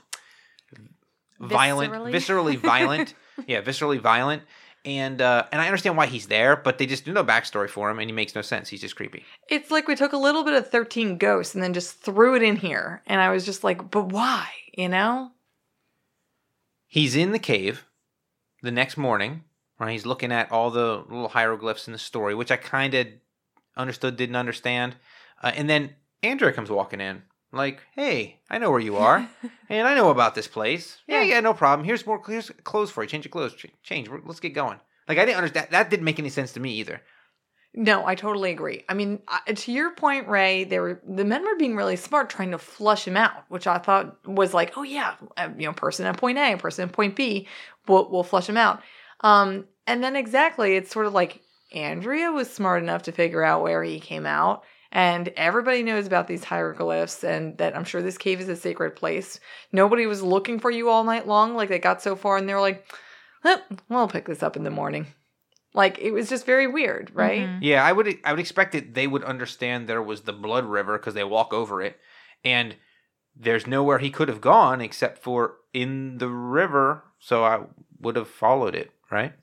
violent, 1.39 1.93
Viscerally? 1.93 2.11
viscerally 2.13 2.57
violent. 2.57 3.13
yeah, 3.47 3.61
viscerally 3.61 3.99
violent. 3.99 4.43
And 4.85 5.21
uh, 5.21 5.45
and 5.51 5.61
I 5.61 5.67
understand 5.67 5.95
why 5.95 6.07
he's 6.07 6.27
there, 6.27 6.57
but 6.57 6.77
they 6.77 6.85
just 6.85 7.05
do 7.05 7.13
no 7.13 7.23
backstory 7.23 7.69
for 7.69 7.89
him, 7.89 7.99
and 7.99 8.09
he 8.09 8.13
makes 8.13 8.35
no 8.35 8.41
sense. 8.41 8.67
He's 8.67 8.81
just 8.81 8.97
creepy. 8.97 9.23
It's 9.49 9.71
like 9.71 9.87
we 9.87 9.95
took 9.95 10.11
a 10.11 10.17
little 10.17 10.43
bit 10.43 10.55
of 10.55 10.69
13 10.69 11.17
Ghosts 11.17 11.53
and 11.53 11.63
then 11.63 11.73
just 11.73 12.01
threw 12.01 12.35
it 12.35 12.43
in 12.43 12.57
here. 12.57 13.01
And 13.07 13.21
I 13.21 13.31
was 13.31 13.45
just 13.45 13.63
like, 13.63 13.89
but 13.89 14.07
why? 14.09 14.49
You 14.77 14.89
know? 14.89 15.31
He's 16.87 17.15
in 17.15 17.31
the 17.31 17.39
cave 17.39 17.85
the 18.61 18.71
next 18.71 18.97
morning, 18.97 19.45
right? 19.79 19.91
He's 19.91 20.05
looking 20.05 20.31
at 20.31 20.51
all 20.51 20.69
the 20.69 21.03
little 21.09 21.29
hieroglyphs 21.29 21.87
in 21.87 21.93
the 21.93 21.99
story, 21.99 22.35
which 22.35 22.51
I 22.51 22.57
kind 22.57 22.93
of 22.93 23.07
understood, 23.77 24.17
didn't 24.17 24.35
understand. 24.35 24.95
Uh, 25.41 25.51
and 25.55 25.69
then 25.69 25.95
Andrea 26.21 26.51
comes 26.51 26.69
walking 26.69 27.01
in, 27.01 27.23
like, 27.53 27.81
"Hey, 27.95 28.39
I 28.49 28.57
know 28.57 28.71
where 28.71 28.79
you 28.79 28.97
are, 28.97 29.29
and 29.69 29.87
I 29.87 29.95
know 29.95 30.09
about 30.09 30.35
this 30.35 30.47
place. 30.47 30.97
Yeah, 31.07 31.21
yeah, 31.21 31.39
no 31.39 31.53
problem. 31.53 31.85
Here's 31.85 32.05
more. 32.05 32.21
Here's 32.25 32.49
clothes 32.63 32.91
for 32.91 33.03
you. 33.03 33.09
Change 33.09 33.25
your 33.25 33.31
clothes. 33.31 33.53
Ch- 33.55 33.67
Change. 33.83 34.09
We're- 34.09 34.21
Let's 34.25 34.39
get 34.39 34.53
going." 34.53 34.79
Like 35.07 35.17
I 35.17 35.25
didn't 35.25 35.37
understand. 35.37 35.67
That 35.71 35.89
didn't 35.89 36.05
make 36.05 36.19
any 36.19 36.29
sense 36.29 36.53
to 36.53 36.59
me 36.59 36.73
either. 36.75 37.01
No, 37.75 38.05
I 38.05 38.13
totally 38.15 38.51
agree. 38.51 38.85
I 38.87 38.93
mean, 38.93 39.19
I- 39.27 39.51
to 39.53 39.71
your 39.71 39.95
point, 39.95 40.27
Ray, 40.27 40.63
they 40.63 40.79
were 40.79 41.01
the 41.07 41.25
men 41.25 41.43
were 41.43 41.55
being 41.55 41.75
really 41.75 41.95
smart, 41.95 42.29
trying 42.29 42.51
to 42.51 42.57
flush 42.59 43.07
him 43.07 43.17
out, 43.17 43.45
which 43.49 43.65
I 43.67 43.79
thought 43.79 44.17
was 44.27 44.53
like, 44.53 44.73
oh 44.77 44.83
yeah, 44.83 45.15
uh, 45.37 45.49
you 45.57 45.65
know, 45.67 45.73
person 45.73 46.05
at 46.05 46.17
point 46.17 46.37
A, 46.37 46.55
person 46.57 46.87
at 46.87 46.93
point 46.93 47.15
B, 47.15 47.47
we'll 47.87 48.09
we'll 48.11 48.23
flush 48.23 48.47
him 48.47 48.57
out. 48.57 48.81
Um, 49.21 49.65
and 49.87 50.03
then 50.03 50.15
exactly, 50.15 50.75
it's 50.75 50.91
sort 50.91 51.05
of 51.07 51.13
like 51.13 51.41
Andrea 51.73 52.31
was 52.31 52.49
smart 52.49 52.83
enough 52.83 53.03
to 53.03 53.11
figure 53.11 53.43
out 53.43 53.63
where 53.63 53.83
he 53.83 53.99
came 53.99 54.25
out, 54.27 54.63
and 54.93 55.29
everybody 55.35 55.81
knows 55.81 56.05
about 56.05 56.27
these 56.27 56.43
hieroglyphs, 56.45 57.23
and 57.23 57.57
that 57.57 57.75
I'm 57.75 57.83
sure 57.83 58.01
this 58.01 58.17
cave 58.17 58.39
is 58.39 58.47
a 58.47 58.55
sacred 58.55 58.95
place. 58.95 59.39
Nobody 59.71 60.05
was 60.05 60.21
looking 60.21 60.59
for 60.59 60.69
you 60.71 60.89
all 60.89 61.03
night 61.03 61.27
long, 61.27 61.55
like 61.55 61.67
they 61.69 61.79
got 61.79 62.01
so 62.01 62.15
far, 62.15 62.37
and 62.37 62.47
they 62.47 62.53
were 62.53 62.61
like, 62.61 62.85
eh, 63.43 63.57
we'll 63.89 64.07
pick 64.07 64.25
this 64.25 64.43
up 64.43 64.55
in 64.55 64.63
the 64.63 64.69
morning. 64.69 65.07
Like 65.73 65.97
it 65.97 66.11
was 66.11 66.29
just 66.29 66.45
very 66.45 66.67
weird, 66.67 67.09
right? 67.15 67.49
Mhm. 67.49 67.57
Yeah, 67.61 67.83
I 67.83 67.91
would 67.91 68.19
I 68.23 68.31
would 68.31 68.39
expect 68.39 68.71
that 68.73 68.93
they 68.93 69.07
would 69.07 69.23
understand 69.23 69.87
there 69.87 70.03
was 70.03 70.21
the 70.21 70.31
blood 70.33 70.65
river 70.65 70.97
because 70.99 71.15
they 71.15 71.23
walk 71.23 71.51
over 71.53 71.81
it, 71.81 71.99
and 72.45 72.75
there's 73.35 73.65
nowhere 73.65 73.97
he 73.97 74.11
could 74.11 74.29
have 74.29 74.41
gone 74.41 74.79
except 74.79 75.23
for 75.23 75.55
in 75.73 76.19
the 76.19 76.29
river. 76.29 77.03
So 77.17 77.43
I 77.43 77.61
would 77.99 78.15
have 78.15 78.27
followed 78.27 78.75
it, 78.75 78.91
right? 79.09 79.33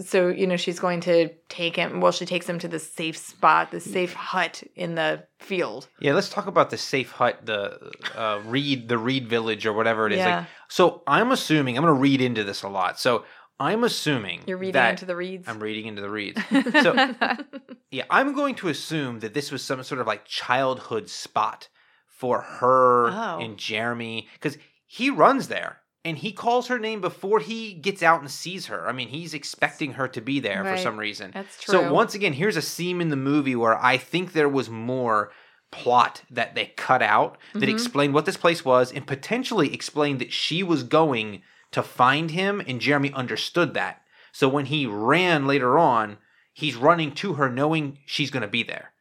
So 0.00 0.28
you 0.28 0.46
know 0.46 0.56
she's 0.56 0.78
going 0.80 1.00
to 1.00 1.28
take 1.48 1.76
him 1.76 2.00
well 2.00 2.12
she 2.12 2.26
takes 2.26 2.48
him 2.48 2.58
to 2.58 2.68
the 2.68 2.78
safe 2.78 3.16
spot 3.16 3.70
the 3.70 3.80
safe 3.80 4.12
hut 4.12 4.62
in 4.74 4.94
the 4.94 5.22
field 5.38 5.88
Yeah, 6.00 6.12
let's 6.14 6.28
talk 6.28 6.46
about 6.46 6.70
the 6.70 6.78
safe 6.78 7.10
hut, 7.12 7.44
the 7.44 7.92
uh, 8.16 8.40
Reed, 8.44 8.88
the 8.88 8.98
Reed 8.98 9.28
Village, 9.28 9.66
or 9.66 9.72
whatever 9.72 10.06
it 10.06 10.12
is. 10.12 10.18
Yeah. 10.18 10.38
Like, 10.38 10.46
so 10.68 11.02
I'm 11.06 11.30
assuming 11.30 11.76
I'm 11.76 11.84
going 11.84 11.94
to 11.94 12.00
read 12.00 12.20
into 12.20 12.42
this 12.44 12.62
a 12.62 12.68
lot. 12.68 12.98
So 12.98 13.24
I'm 13.60 13.84
assuming 13.84 14.40
you're 14.46 14.56
reading 14.58 14.82
into 14.84 15.04
the 15.06 15.16
reeds 15.16 15.46
I'm 15.48 15.60
reading 15.60 15.86
into 15.86 16.02
the 16.02 16.10
reeds. 16.10 16.40
So 16.82 16.94
yeah, 17.90 18.04
I'm 18.10 18.34
going 18.34 18.54
to 18.56 18.68
assume 18.68 19.20
that 19.20 19.34
this 19.34 19.50
was 19.52 19.62
some 19.62 19.82
sort 19.82 20.00
of 20.00 20.06
like 20.06 20.24
childhood 20.24 21.08
spot 21.08 21.68
for 22.06 22.40
her 22.40 23.08
Oh. 23.10 23.38
and 23.40 23.56
Jeremy 23.58 24.28
because 24.34 24.56
he 24.86 25.10
runs 25.10 25.48
there 25.48 25.80
and 26.06 26.16
he 26.16 26.32
calls 26.32 26.68
her 26.68 26.78
name 26.78 27.00
before 27.00 27.40
he 27.40 27.74
gets 27.74 28.02
out 28.02 28.20
and 28.20 28.30
sees 28.30 28.66
her. 28.66 28.88
I 28.88 28.92
mean, 28.92 29.08
he's 29.08 29.34
expecting 29.34 29.92
her 29.94 30.08
to 30.08 30.20
be 30.20 30.40
there 30.40 30.64
for 30.64 30.76
some 30.78 30.96
reason. 30.98 31.32
that's 31.34 31.60
true 31.62 31.72
So 31.72 31.92
once 31.92 32.14
again, 32.14 32.32
here's 32.32 32.56
a 32.56 32.62
scene 32.62 33.00
in 33.00 33.10
the 33.10 33.16
movie 33.32 33.56
where 33.56 33.76
I 33.92 33.96
think 33.98 34.32
there 34.32 34.48
was 34.48 34.70
more 34.70 35.32
plot 35.72 36.22
that 36.30 36.54
they 36.54 36.66
cut 36.76 37.02
out 37.02 37.36
that 37.54 37.68
Mhm. 37.68 37.76
explained 37.76 38.14
what 38.14 38.24
this 38.24 38.36
place 38.36 38.64
was 38.64 38.92
and 38.92 39.06
potentially 39.06 39.74
explained 39.74 40.20
that 40.20 40.32
she 40.32 40.62
was 40.62 40.82
going 40.84 41.42
to 41.72 41.82
find 41.82 42.30
him 42.30 42.62
and 42.68 42.80
Jeremy 42.80 43.12
understood 43.12 43.74
that. 43.74 44.02
So 44.32 44.48
when 44.48 44.66
he 44.66 44.86
ran 44.86 45.46
later 45.46 45.76
on, 45.78 46.18
he's 46.54 46.76
running 46.76 47.12
to 47.16 47.34
her 47.34 47.48
knowing 47.50 47.98
she's 48.06 48.30
going 48.30 48.42
to 48.42 48.48
be 48.48 48.62
there. 48.62 48.92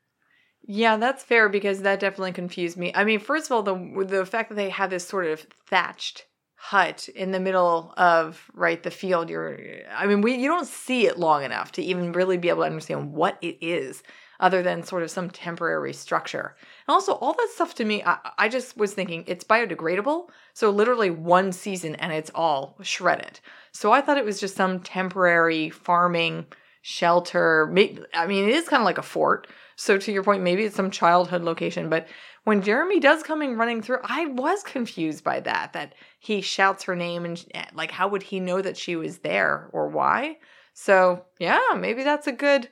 yeah 0.67 0.97
that's 0.97 1.23
fair 1.23 1.47
because 1.47 1.83
that 1.83 1.99
definitely 1.99 2.31
confused 2.31 2.75
me 2.75 2.91
i 2.95 3.03
mean 3.03 3.19
first 3.19 3.45
of 3.45 3.51
all 3.51 3.61
the 3.61 3.75
the 4.15 4.25
fact 4.25 4.49
that 4.49 4.55
they 4.55 4.71
have 4.71 4.89
this 4.89 5.07
sort 5.07 5.27
of 5.27 5.39
thatched 5.69 6.25
hut 6.69 7.07
in 7.09 7.29
the 7.31 7.39
middle 7.39 7.93
of 7.95 8.49
right 8.55 8.81
the 8.81 8.89
field 8.89 9.29
you're 9.29 9.55
i 9.95 10.07
mean 10.07 10.21
we 10.21 10.33
you 10.35 10.47
don't 10.47 10.65
see 10.65 11.05
it 11.05 11.19
long 11.19 11.43
enough 11.43 11.71
to 11.71 11.79
even 11.83 12.11
really 12.11 12.37
be 12.37 12.49
able 12.49 12.63
to 12.63 12.65
understand 12.65 13.13
what 13.13 13.37
it 13.43 13.55
is 13.61 14.01
other 14.39 14.63
than 14.63 14.81
sort 14.81 15.03
of 15.03 15.11
some 15.11 15.29
temporary 15.29 15.93
structure. 15.93 16.55
And 16.87 16.93
also 16.93 17.13
all 17.13 17.33
that 17.33 17.49
stuff 17.53 17.75
to 17.75 17.85
me 17.85 18.01
i, 18.03 18.17
I 18.39 18.49
just 18.49 18.77
was 18.77 18.95
thinking 18.95 19.23
it's 19.27 19.43
biodegradable 19.43 20.29
so 20.53 20.71
literally 20.71 21.11
one 21.11 21.51
season 21.51 21.93
and 21.95 22.11
it's 22.11 22.31
all 22.33 22.77
shredded. 22.81 23.39
So 23.71 23.91
i 23.91 24.01
thought 24.01 24.17
it 24.17 24.25
was 24.25 24.39
just 24.39 24.55
some 24.55 24.79
temporary 24.79 25.69
farming 25.69 26.47
shelter. 26.81 27.69
I 28.15 28.25
mean 28.25 28.49
it 28.49 28.55
is 28.55 28.67
kind 28.67 28.81
of 28.81 28.85
like 28.85 28.97
a 28.97 29.03
fort. 29.03 29.45
So 29.75 29.99
to 29.99 30.11
your 30.11 30.23
point 30.23 30.41
maybe 30.41 30.63
it's 30.63 30.75
some 30.75 30.89
childhood 30.89 31.43
location 31.43 31.91
but 31.91 32.07
when 32.45 32.61
Jeremy 32.61 32.99
does 32.99 33.23
coming 33.23 33.57
running 33.57 33.81
through, 33.81 33.99
I 34.03 34.27
was 34.27 34.63
confused 34.63 35.23
by 35.23 35.41
that. 35.41 35.73
That 35.73 35.93
he 36.19 36.41
shouts 36.41 36.83
her 36.83 36.95
name 36.95 37.25
and 37.25 37.43
like, 37.73 37.91
how 37.91 38.07
would 38.07 38.23
he 38.23 38.39
know 38.39 38.61
that 38.61 38.77
she 38.77 38.95
was 38.95 39.17
there 39.19 39.69
or 39.73 39.89
why? 39.89 40.37
So 40.73 41.25
yeah, 41.39 41.59
maybe 41.75 42.03
that's 42.03 42.27
a 42.27 42.31
good, 42.31 42.69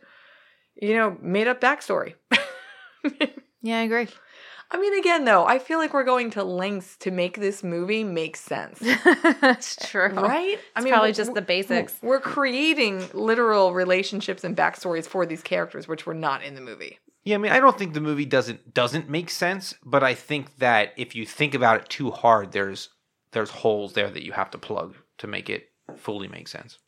you 0.82 0.96
know, 0.96 1.18
made 1.22 1.48
up 1.48 1.60
backstory. 1.60 2.14
yeah, 3.62 3.80
I 3.80 3.82
agree. 3.82 4.08
I 4.70 4.80
mean, 4.80 4.98
again 4.98 5.26
though, 5.26 5.46
I 5.46 5.60
feel 5.60 5.78
like 5.80 5.94
we're 5.94 6.04
going 6.04 6.32
to 6.32 6.44
lengths 6.44 6.98
to 6.98 7.12
make 7.12 7.40
this 7.40 7.64
movie 7.64 8.04
make 8.04 8.36
sense, 8.36 8.80
That's 9.42 9.76
true. 9.88 10.10
right? 10.10 10.58
I 10.76 10.82
mean, 10.82 10.94
probably 10.94 11.14
just 11.14 11.34
the 11.34 11.44
basics. 11.44 11.96
We're 12.02 12.20
creating 12.20 13.08
literal 13.14 13.74
relationships 13.74 14.44
and 14.44 14.58
backstories 14.58 15.06
for 15.06 15.26
these 15.28 15.44
characters, 15.44 15.88
which 15.88 16.08
were 16.08 16.16
not 16.16 16.44
in 16.44 16.56
the 16.56 16.62
movie. 16.62 16.98
Yeah, 17.24 17.36
I 17.36 17.38
mean, 17.38 17.52
I 17.54 17.60
don't 17.60 17.78
think 17.78 17.94
the 17.94 18.02
movie 18.02 18.26
doesn't 18.26 18.74
doesn't 18.74 19.10
make 19.10 19.30
sense, 19.30 19.76
but 19.84 20.04
I 20.04 20.14
think 20.14 20.58
that 20.58 20.94
if 20.98 21.16
you 21.16 21.26
think 21.26 21.54
about 21.54 21.82
it 21.82 21.90
too 21.90 22.12
hard, 22.12 22.52
there's 22.52 22.90
there's 23.32 23.50
holes 23.50 23.94
there 23.94 24.10
that 24.10 24.26
you 24.26 24.34
have 24.34 24.52
to 24.52 24.58
plug 24.58 24.96
to 25.20 25.28
make 25.28 25.50
it 25.50 25.70
fully 25.96 26.28
make 26.28 26.48
sense. 26.48 26.80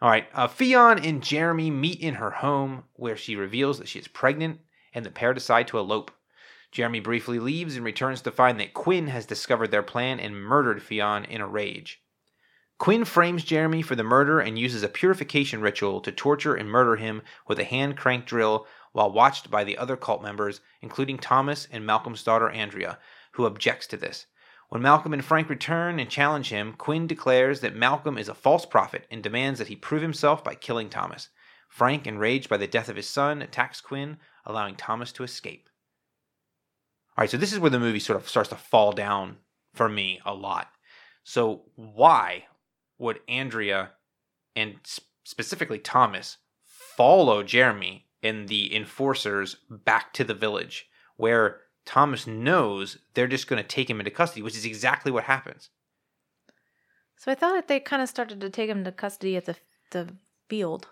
All 0.00 0.08
right, 0.08 0.26
uh, 0.32 0.48
Ffion 0.48 1.04
and 1.06 1.22
Jeremy 1.22 1.70
meet 1.70 2.00
in 2.00 2.14
her 2.14 2.30
home, 2.30 2.84
where 2.94 3.16
she 3.16 3.36
reveals 3.36 3.78
that 3.78 3.88
she 3.88 3.98
is 3.98 4.08
pregnant, 4.08 4.60
and 4.94 5.04
the 5.04 5.10
pair 5.10 5.34
decide 5.34 5.68
to 5.68 5.78
elope. 5.78 6.10
Jeremy 6.72 7.00
briefly 7.00 7.40
leaves 7.40 7.76
and 7.76 7.84
returns 7.84 8.22
to 8.22 8.30
find 8.30 8.58
that 8.60 8.74
Quinn 8.74 9.08
has 9.08 9.26
discovered 9.26 9.72
their 9.72 9.82
plan 9.82 10.20
and 10.20 10.36
murdered 10.36 10.80
Ffion 10.80 11.28
in 11.28 11.40
a 11.40 11.48
rage. 11.48 12.00
Quinn 12.78 13.04
frames 13.04 13.44
Jeremy 13.44 13.82
for 13.82 13.94
the 13.94 14.02
murder 14.02 14.40
and 14.40 14.58
uses 14.58 14.82
a 14.82 14.88
purification 14.88 15.60
ritual 15.60 16.00
to 16.00 16.10
torture 16.10 16.54
and 16.54 16.70
murder 16.70 16.96
him 16.96 17.20
with 17.46 17.58
a 17.58 17.64
hand 17.64 17.98
crank 17.98 18.24
drill 18.24 18.66
while 18.92 19.10
watched 19.10 19.50
by 19.50 19.64
the 19.64 19.78
other 19.78 19.96
cult 19.96 20.22
members, 20.22 20.60
including 20.80 21.18
Thomas 21.18 21.68
and 21.70 21.86
Malcolm's 21.86 22.22
daughter 22.22 22.50
Andrea, 22.50 22.98
who 23.32 23.46
objects 23.46 23.86
to 23.88 23.96
this. 23.96 24.26
When 24.68 24.82
Malcolm 24.82 25.12
and 25.12 25.24
Frank 25.24 25.48
return 25.48 25.98
and 25.98 26.08
challenge 26.08 26.50
him, 26.50 26.74
Quinn 26.74 27.06
declares 27.06 27.60
that 27.60 27.74
Malcolm 27.74 28.16
is 28.16 28.28
a 28.28 28.34
false 28.34 28.64
prophet 28.64 29.06
and 29.10 29.22
demands 29.22 29.58
that 29.58 29.68
he 29.68 29.76
prove 29.76 30.02
himself 30.02 30.44
by 30.44 30.54
killing 30.54 30.88
Thomas. 30.88 31.28
Frank, 31.68 32.06
enraged 32.06 32.48
by 32.48 32.56
the 32.56 32.66
death 32.66 32.88
of 32.88 32.96
his 32.96 33.08
son, 33.08 33.42
attacks 33.42 33.80
Quinn, 33.80 34.18
allowing 34.44 34.76
Thomas 34.76 35.12
to 35.12 35.24
escape. 35.24 35.68
All 37.16 37.22
right, 37.22 37.30
so 37.30 37.36
this 37.36 37.52
is 37.52 37.58
where 37.58 37.70
the 37.70 37.80
movie 37.80 37.98
sort 37.98 38.20
of 38.20 38.28
starts 38.28 38.48
to 38.50 38.56
fall 38.56 38.92
down 38.92 39.38
for 39.74 39.88
me 39.88 40.20
a 40.24 40.34
lot. 40.34 40.68
So, 41.24 41.62
why 41.74 42.46
would 42.98 43.20
Andrea 43.28 43.90
and 44.56 44.76
specifically 45.24 45.78
Thomas 45.78 46.38
follow 46.64 47.42
Jeremy 47.42 48.06
and 48.22 48.48
the 48.48 48.74
enforcers 48.74 49.56
back 49.70 50.12
to 50.14 50.24
the 50.24 50.34
village 50.34 50.86
where 51.16 51.60
Thomas 51.86 52.26
knows 52.26 52.98
they're 53.14 53.26
just 53.26 53.46
going 53.48 53.62
to 53.62 53.68
take 53.68 53.88
him 53.90 54.00
into 54.00 54.10
custody, 54.10 54.42
which 54.42 54.56
is 54.56 54.64
exactly 54.64 55.10
what 55.10 55.24
happens. 55.24 55.70
So 57.16 57.30
I 57.30 57.34
thought 57.34 57.52
that 57.54 57.68
they 57.68 57.80
kind 57.80 58.02
of 58.02 58.08
started 58.08 58.40
to 58.40 58.50
take 58.50 58.70
him 58.70 58.84
to 58.84 58.92
custody 58.92 59.36
at 59.36 59.44
the 59.46 59.56
the 59.90 60.14
field. 60.48 60.88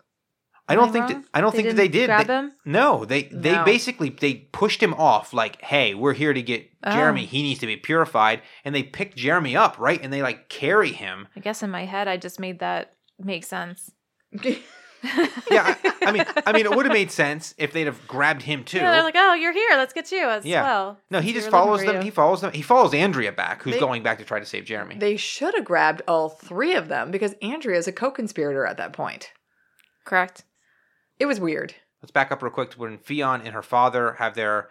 I 0.71 0.75
don't 0.75 0.91
I 0.91 0.93
think 0.93 1.09
that, 1.09 1.25
I 1.33 1.41
don't 1.41 1.53
They 1.53 1.59
think 1.63 1.69
that 1.71 1.77
they 1.77 1.89
didn't 1.89 2.01
did. 2.19 2.27
grab 2.27 2.27
They- 2.27 2.35
him? 2.35 2.53
No, 2.67 3.05
they 3.07 3.23
they 3.25 3.53
No. 3.55 3.65
basically 3.65 4.11
they 4.11 4.35
pushed 4.35 4.83
him 4.83 4.93
off 4.95 5.33
like, 5.33 5.63
"Hey, 5.63 5.95
we're 5.95 6.13
here 6.13 6.35
to 6.35 6.43
get 6.43 6.69
Oh. 6.85 6.93
Jeremy. 6.93 7.25
He 7.25 7.43
needs 7.43 7.61
to 7.61 7.67
be 7.67 7.77
purified." 7.79 8.43
And 8.65 8.75
they 8.75 8.83
pick 8.83 9.15
Jeremy 9.15 9.57
up, 9.57 9.79
right? 9.79 10.01
And 10.03 10.13
they 10.13 10.21
like 10.21 10.49
carry 10.51 10.93
him. 10.93 11.29
I 11.35 11.41
guess 11.41 11.63
in 11.63 11.71
my 11.71 11.85
head, 11.87 12.07
I 12.09 12.17
just 12.19 12.39
made 12.39 12.59
that 12.59 12.97
make 13.19 13.45
sense. 13.45 13.91
Yeah, 15.51 15.75
I, 15.83 15.95
I 16.03 16.13
mean, 16.13 16.25
I 16.47 16.53
mean, 16.53 16.67
it 16.67 16.75
would 16.77 16.85
have 16.85 16.93
made 16.93 17.11
sense 17.11 17.55
if 17.57 17.73
they'd 17.73 17.87
have 17.87 18.07
grabbed 18.07 18.43
him 18.43 18.65
too. 18.65 18.79
Yeah, 18.79 18.93
they're 18.93 19.03
like, 19.03 19.15
oh, 19.17 19.33
you're 19.35 19.53
here. 19.53 19.71
Let's 19.79 19.93
get 19.95 20.13
you 20.13 20.29
as 20.29 20.45
Yeah. 20.45 20.63
well. 20.63 20.99
no, 21.11 21.21
he 21.21 21.33
just 21.33 21.47
we 21.47 21.53
were 21.53 21.59
looking 21.59 21.67
follows 21.67 21.85
them. 21.87 21.97
you." 21.97 22.03
He 22.03 22.11
follows 22.11 22.41
them. 22.43 22.53
He 22.53 22.63
follows 22.63 22.93
Andrea 22.93 23.33
back, 23.33 23.63
who's 23.63 23.75
They- 23.75 23.81
going 23.81 24.03
back 24.03 24.19
to 24.19 24.25
try 24.25 24.39
to 24.41 24.45
save 24.47 24.65
Jeremy. 24.67 24.97
They 24.99 25.17
should 25.17 25.55
have 25.55 25.65
grabbed 25.65 26.03
all 26.07 26.29
three 26.29 26.75
of 26.75 26.89
them 26.89 27.11
because 27.11 27.35
Andrea 27.41 27.79
is 27.79 27.89
a 27.89 27.93
co-conspirator 27.93 28.67
at 28.67 28.77
that 28.77 28.93
point. 28.93 29.33
Correct. 30.05 30.45
It 31.19 31.27
was 31.27 31.41
weird. 31.41 31.75
Let's 32.03 32.13
back 32.13 32.31
up 32.31 32.43
real 32.43 32.53
quick 32.53 32.71
to 32.73 32.79
when 32.79 32.99
Ffion 32.99 33.41
and 33.45 33.55
her 33.55 33.63
father 33.63 34.15
have 34.19 34.35
their 34.35 34.69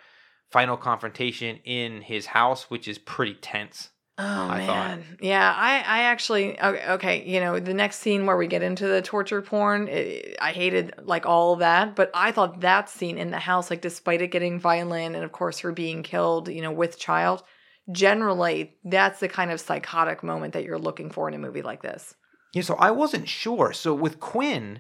final 0.52 0.78
confrontation 0.78 1.58
in 1.66 2.02
his 2.04 2.28
house, 2.28 2.70
which 2.70 2.88
is 2.88 2.98
pretty 2.98 3.34
tense. 3.34 3.90
Oh 4.20 4.48
I 4.50 4.66
thought. 4.66 4.90
man, 4.90 5.04
yeah. 5.22 5.54
I 5.56 5.78
I 5.78 6.00
actually 6.04 6.60
okay, 6.60 6.92
okay. 6.94 7.24
You 7.28 7.40
know, 7.40 7.60
the 7.60 7.74
next 7.74 8.00
scene 8.00 8.26
where 8.26 8.36
we 8.36 8.48
get 8.48 8.64
into 8.64 8.88
the 8.88 9.02
torture 9.02 9.44
porn, 9.44 9.88
it, 9.88 10.36
I 10.42 10.54
hated 10.54 10.96
like 11.04 11.28
all 11.28 11.54
of 11.54 11.60
that, 11.60 11.96
but 11.96 12.10
I 12.16 12.32
thought 12.32 12.62
that 12.62 12.90
scene 12.90 13.20
in 13.20 13.30
the 13.30 13.40
house, 13.40 13.70
like 13.70 13.82
despite 13.82 14.24
it 14.24 14.32
getting 14.32 14.60
violent 14.60 15.16
and 15.16 15.24
of 15.24 15.32
course 15.32 15.60
her 15.60 15.72
being 15.72 16.02
killed, 16.02 16.50
you 16.50 16.64
know, 16.64 16.72
with 16.72 16.98
child, 16.98 17.44
generally 17.92 18.76
that's 18.84 19.20
the 19.20 19.30
kind 19.30 19.52
of 19.52 19.62
psychotic 19.62 20.24
moment 20.24 20.54
that 20.54 20.64
you're 20.64 20.80
looking 20.80 21.12
for 21.12 21.28
in 21.28 21.36
a 21.36 21.40
movie 21.40 21.62
like 21.62 21.84
this. 21.84 22.16
Yeah, 22.54 22.64
so 22.64 22.74
I 22.76 22.90
wasn't 22.90 23.30
sure. 23.30 23.72
So 23.72 23.94
with 23.94 24.20
Quinn, 24.20 24.80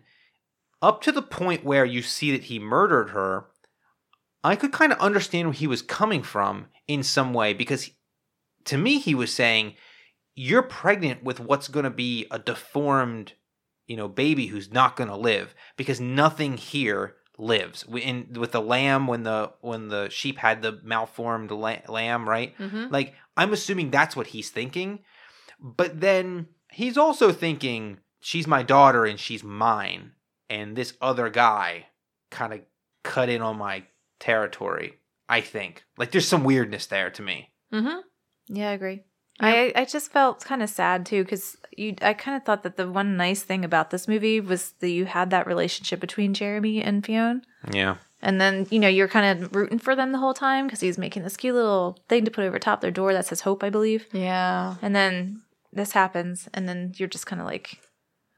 up 0.81 1.01
to 1.01 1.11
the 1.11 1.21
point 1.21 1.63
where 1.63 1.85
you 1.85 2.01
see 2.01 2.31
that 2.31 2.45
he 2.45 2.57
murdered 2.57 3.11
her, 3.11 3.45
I 4.43 4.55
could 4.55 4.71
kind 4.71 4.91
of 4.91 4.99
understand 4.99 5.47
where 5.49 5.53
he 5.53 5.67
was 5.67 5.83
coming 5.83 6.23
from 6.23 6.67
in 6.87 7.03
some 7.03 7.33
way 7.33 7.53
because 7.53 7.91
to 8.67 8.77
me 8.77 8.99
he 8.99 9.15
was 9.15 9.33
saying 9.33 9.75
you're 10.35 10.63
pregnant 10.63 11.23
with 11.23 11.39
what's 11.39 11.67
going 11.67 11.83
to 11.83 11.89
be 11.89 12.27
a 12.29 12.37
deformed, 12.37 13.33
you 13.87 13.97
know, 13.97 14.07
baby 14.07 14.47
who's 14.47 14.71
not 14.71 14.95
going 14.95 15.09
to 15.09 15.15
live 15.15 15.55
because 15.75 15.99
nothing 15.99 16.57
here 16.57 17.15
lives. 17.39 17.83
In 17.91 18.33
with 18.39 18.51
the 18.51 18.61
lamb 18.61 19.07
when 19.07 19.23
the 19.23 19.51
when 19.61 19.87
the 19.89 20.09
sheep 20.09 20.37
had 20.37 20.61
the 20.61 20.79
malformed 20.83 21.51
la- 21.51 21.77
lamb, 21.87 22.29
right? 22.29 22.57
Mm-hmm. 22.57 22.85
Like, 22.91 23.15
I'm 23.35 23.53
assuming 23.53 23.89
that's 23.89 24.15
what 24.15 24.27
he's 24.27 24.49
thinking. 24.49 24.99
But 25.59 26.01
then 26.01 26.47
he's 26.71 26.97
also 26.97 27.31
thinking, 27.31 27.99
she's 28.19 28.47
my 28.47 28.63
daughter 28.63 29.05
and 29.05 29.19
she's 29.19 29.43
mine. 29.43 30.11
And 30.49 30.75
this 30.75 30.93
other 31.01 31.29
guy 31.29 31.87
kind 32.29 32.53
of 32.53 32.61
cut 33.03 33.29
in 33.29 33.41
on 33.41 33.57
my 33.57 33.83
territory, 34.19 34.99
I 35.27 35.41
think. 35.41 35.83
Like, 35.97 36.11
there's 36.11 36.27
some 36.27 36.43
weirdness 36.43 36.85
there 36.85 37.09
to 37.09 37.21
me. 37.21 37.49
Mm-hmm. 37.73 37.99
Yeah, 38.47 38.69
I 38.69 38.73
agree. 38.73 39.03
I 39.39 39.71
I 39.75 39.85
just 39.85 40.11
felt 40.11 40.43
kind 40.43 40.63
of 40.63 40.69
sad 40.69 41.05
too 41.05 41.23
because 41.23 41.57
you. 41.75 41.95
I 42.01 42.13
kind 42.13 42.35
of 42.35 42.43
thought 42.43 42.63
that 42.63 42.75
the 42.75 42.89
one 42.91 43.17
nice 43.17 43.43
thing 43.43 43.63
about 43.63 43.91
this 43.91 44.07
movie 44.07 44.39
was 44.39 44.71
that 44.79 44.89
you 44.89 45.05
had 45.05 45.29
that 45.29 45.45
relationship 45.45 45.99
between 45.99 46.33
Jeremy 46.33 46.81
and 46.81 47.03
Ffion, 47.03 47.41
Yeah. 47.71 47.97
and 48.19 48.41
then 48.41 48.65
you 48.71 48.79
know 48.79 48.87
you're 48.87 49.07
kind 49.07 49.43
of 49.43 49.55
rooting 49.55 49.77
for 49.77 49.95
them 49.95 50.11
the 50.11 50.17
whole 50.17 50.33
time 50.33 50.65
because 50.65 50.79
he's 50.79 50.97
making 50.97 51.21
this 51.21 51.37
cute 51.37 51.53
little 51.53 51.99
thing 52.09 52.25
to 52.25 52.31
put 52.31 52.45
over 52.45 52.57
top 52.57 52.81
their 52.81 52.89
door 52.89 53.13
that 53.13 53.27
says 53.27 53.41
hope, 53.41 53.63
I 53.63 53.69
believe. 53.69 54.07
Yeah. 54.11 54.75
And 54.81 54.95
then 54.95 55.43
this 55.71 55.91
happens, 55.91 56.49
and 56.55 56.67
then 56.67 56.93
you're 56.95 57.07
just 57.07 57.27
kind 57.27 57.39
of 57.39 57.45
like, 57.45 57.79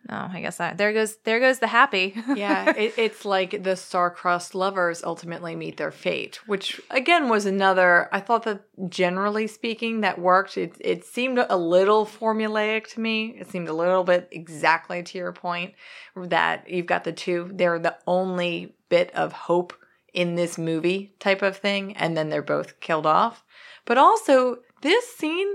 oh, 0.07 0.29
I 0.31 0.41
guess 0.41 0.57
that 0.57 0.77
there 0.77 0.93
goes 0.93 1.17
there 1.17 1.39
goes 1.39 1.59
the 1.59 1.67
happy. 1.67 2.15
yeah, 2.35 2.75
it, 2.75 2.93
it's 2.97 3.25
like 3.25 3.63
the 3.63 3.75
star-crossed 3.75 4.55
lovers 4.55 5.03
ultimately 5.03 5.55
meet 5.55 5.77
their 5.77 5.91
fate, 5.91 6.39
which 6.47 6.79
again 6.89 7.29
was 7.29 7.45
another. 7.45 8.07
I 8.11 8.19
thought 8.19 8.43
that 8.43 8.63
generally 8.89 9.47
speaking, 9.47 10.01
that 10.01 10.19
worked. 10.19 10.57
It 10.57 10.75
it 10.79 11.05
seemed 11.05 11.39
a 11.39 11.57
little 11.57 12.05
formulaic 12.05 12.87
to 12.93 12.99
me. 12.99 13.35
It 13.39 13.49
seemed 13.49 13.67
a 13.67 13.73
little 13.73 14.03
bit 14.03 14.29
exactly 14.31 15.03
to 15.03 15.17
your 15.17 15.33
point 15.33 15.73
that 16.15 16.69
you've 16.69 16.85
got 16.85 17.03
the 17.03 17.11
two. 17.11 17.49
They're 17.53 17.79
the 17.79 17.97
only 18.07 18.75
bit 18.89 19.13
of 19.15 19.33
hope 19.33 19.73
in 20.13 20.35
this 20.35 20.57
movie 20.57 21.13
type 21.19 21.41
of 21.41 21.57
thing, 21.57 21.95
and 21.97 22.15
then 22.17 22.29
they're 22.29 22.41
both 22.41 22.79
killed 22.79 23.05
off. 23.05 23.43
But 23.85 23.97
also, 23.97 24.57
this 24.81 25.05
scene 25.15 25.53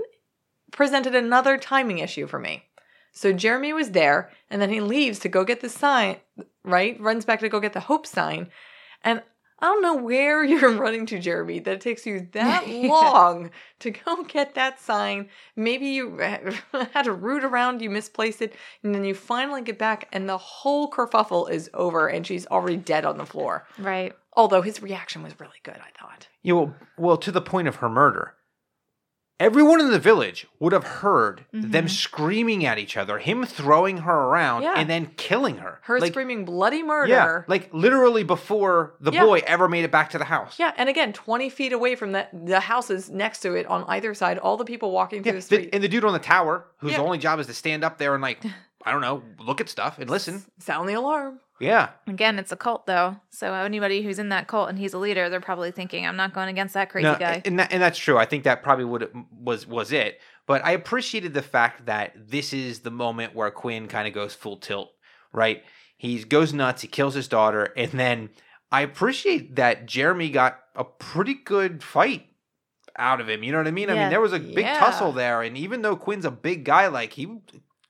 presented 0.71 1.15
another 1.15 1.57
timing 1.57 1.99
issue 1.99 2.27
for 2.27 2.39
me. 2.39 2.63
So 3.17 3.31
Jeremy 3.31 3.71
was 3.71 3.91
there, 3.91 4.29
and 4.49 4.61
then 4.61 4.69
he 4.69 4.81
leaves 4.81 5.19
to 5.19 5.29
go 5.29 5.45
get 5.45 5.61
the 5.61 5.69
sign, 5.69 6.17
right? 6.63 6.99
Runs 6.99 7.23
back 7.23 7.39
to 7.39 7.47
go 7.49 7.61
get 7.61 7.71
the 7.71 7.79
hope 7.79 8.05
sign. 8.05 8.49
And 9.05 9.23
I 9.59 9.67
don't 9.67 9.81
know 9.81 9.95
where 9.95 10.43
you're 10.51 10.71
running 10.73 11.05
to, 11.05 11.17
Jeremy, 11.19 11.59
that 11.59 11.75
it 11.75 11.81
takes 11.81 12.05
you 12.05 12.27
that 12.33 12.67
Yeah. 12.67 12.89
long 12.89 13.51
to 13.79 13.91
go 13.91 14.23
get 14.25 14.53
that 14.55 14.81
sign. 14.81 15.29
Maybe 15.55 15.87
you 15.87 16.17
had 16.73 17.03
to 17.05 17.13
root 17.13 17.45
around, 17.45 17.81
you 17.81 17.89
misplaced 17.89 18.41
it, 18.41 18.53
and 18.83 18.93
then 18.93 19.05
you 19.05 19.13
finally 19.15 19.61
get 19.61 19.79
back, 19.79 20.09
and 20.11 20.27
the 20.27 20.37
whole 20.37 20.91
kerfuffle 20.91 21.49
is 21.49 21.69
over, 21.73 22.09
and 22.09 22.27
she's 22.27 22.45
already 22.47 22.75
dead 22.77 23.05
on 23.05 23.17
the 23.17 23.25
floor. 23.25 23.65
right. 23.79 24.13
Although 24.37 24.61
his 24.61 24.81
reaction 24.83 25.23
was 25.23 25.39
really 25.39 25.61
good, 25.63 25.77
I 25.77 25.97
thought. 25.97 26.27
Yeah, 26.43 26.55
well, 26.55 26.75
well, 26.97 27.15
to 27.17 27.31
the 27.31 27.39
point 27.41 27.69
of 27.69 27.77
her 27.77 27.87
murder. 27.87 28.33
Everyone 29.37 29.81
in 29.81 29.91
the 29.91 29.99
village 29.99 30.47
would 30.59 30.71
have 30.71 30.85
heard 30.85 31.43
mm-hmm. 31.53 31.71
them 31.71 31.89
screaming 31.89 32.65
at 32.65 32.79
each 32.79 32.95
other, 32.95 33.19
him 33.19 33.45
throwing 33.45 33.97
her 33.97 34.13
around, 34.13 34.63
Yeah. 34.63 34.75
and 34.77 34.89
then 34.89 35.07
killing 35.17 35.57
her. 35.57 35.79
Her 35.83 35.99
like, 35.99 36.13
screaming 36.13 36.45
bloody 36.45 36.81
murder. 36.83 37.11
Yeah, 37.11 37.41
like 37.47 37.69
literally 37.73 38.23
before 38.23 38.95
the 39.01 39.11
Yeah. 39.11 39.25
boy 39.25 39.41
ever 39.45 39.67
made 39.67 39.83
it 39.83 39.91
back 39.91 40.11
to 40.11 40.17
the 40.17 40.23
house. 40.25 40.57
Yeah, 40.57 40.71
and 40.77 40.87
again, 40.87 41.11
20 41.11 41.49
feet 41.49 41.73
away 41.73 41.95
from 41.95 42.13
the, 42.13 42.27
the 42.31 42.61
houses 42.61 43.09
next 43.09 43.39
to 43.41 43.55
it 43.55 43.65
on 43.65 43.83
either 43.89 44.13
side, 44.13 44.37
all 44.37 44.55
the 44.55 44.63
people 44.63 44.91
walking 44.91 45.21
through 45.21 45.33
Yeah, 45.33 45.33
the 45.33 45.37
the- 45.39 45.41
street. 45.41 45.69
and 45.73 45.83
the 45.83 45.89
dude 45.89 46.05
on 46.05 46.13
the 46.13 46.19
tower, 46.19 46.67
whose 46.77 46.95
only 46.95 47.17
job 47.17 47.39
is 47.39 47.47
to 47.47 47.53
stand 47.53 47.83
up 47.83 47.97
there 47.97 48.13
and 48.13 48.21
like, 48.21 48.39
I 48.85 48.91
don't 48.91 49.01
know, 49.01 49.21
look 49.39 49.59
at 49.59 49.67
stuff 49.67 49.99
and 49.99 50.09
listen. 50.09 50.45
Sound 50.59 50.87
the 50.87 50.93
alarm. 50.93 51.41
Yeah, 51.59 51.91
Again, 52.07 52.37
it's 52.37 52.51
a 52.51 52.57
cult 52.57 52.85
though, 52.85 53.15
so 53.29 53.53
anybody 53.53 54.01
who's 54.03 54.19
in 54.19 54.27
that 54.29 54.47
cult 54.47 54.67
and 54.69 54.77
he's 54.77 54.93
a 54.93 54.97
leader, 54.97 55.29
they're 55.29 55.39
probably 55.39 55.71
thinking, 55.71 56.05
"I'm 56.05 56.17
not 56.17 56.33
going 56.33 56.49
against 56.49 56.73
that 56.73 56.89
crazy 56.89 57.03
No, 57.03 57.15
guy." 57.17 57.41
and 57.45 57.57
that, 57.59 57.71
and 57.71 57.81
that's 57.81 57.97
true. 57.97 58.17
I 58.17 58.25
think 58.25 58.43
that 58.43 58.61
probably 58.61 58.83
would 58.83 59.09
was 59.31 59.65
was 59.65 59.93
it. 59.93 60.19
But 60.47 60.65
I 60.65 60.71
appreciated 60.71 61.33
the 61.33 61.41
fact 61.41 61.85
that 61.85 62.13
this 62.29 62.51
is 62.51 62.79
the 62.81 62.91
moment 62.91 63.33
where 63.35 63.49
Quinn 63.51 63.87
kind 63.87 64.05
of 64.07 64.13
goes 64.13 64.33
full 64.33 64.57
tilt. 64.57 64.91
Right, 65.31 65.63
he 65.97 66.23
goes 66.25 66.53
nuts. 66.53 66.81
He 66.81 66.87
kills 66.89 67.13
his 67.13 67.29
daughter, 67.29 67.71
and 67.77 67.91
then 67.91 68.29
I 68.71 68.81
appreciate 68.81 69.55
that 69.55 69.85
Jeremy 69.85 70.29
got 70.31 70.59
a 70.75 70.83
pretty 70.83 71.35
good 71.35 71.81
fight 71.83 72.25
out 72.97 73.21
of 73.21 73.29
him. 73.29 73.43
You 73.43 73.53
know 73.53 73.59
what 73.59 73.67
I 73.67 73.71
mean? 73.71 73.89
I 73.89 73.93
mean, 73.93 74.09
there 74.09 74.19
was 74.21 74.33
a 74.33 74.39
big 74.39 74.65
Yeah. 74.65 74.79
tussle 74.79 75.13
there, 75.13 75.41
and 75.41 75.57
even 75.57 75.81
though 75.83 75.95
Quinn's 75.95 76.25
a 76.25 76.31
big 76.31 76.65
guy, 76.65 76.87
like 76.87 77.13
he 77.13 77.37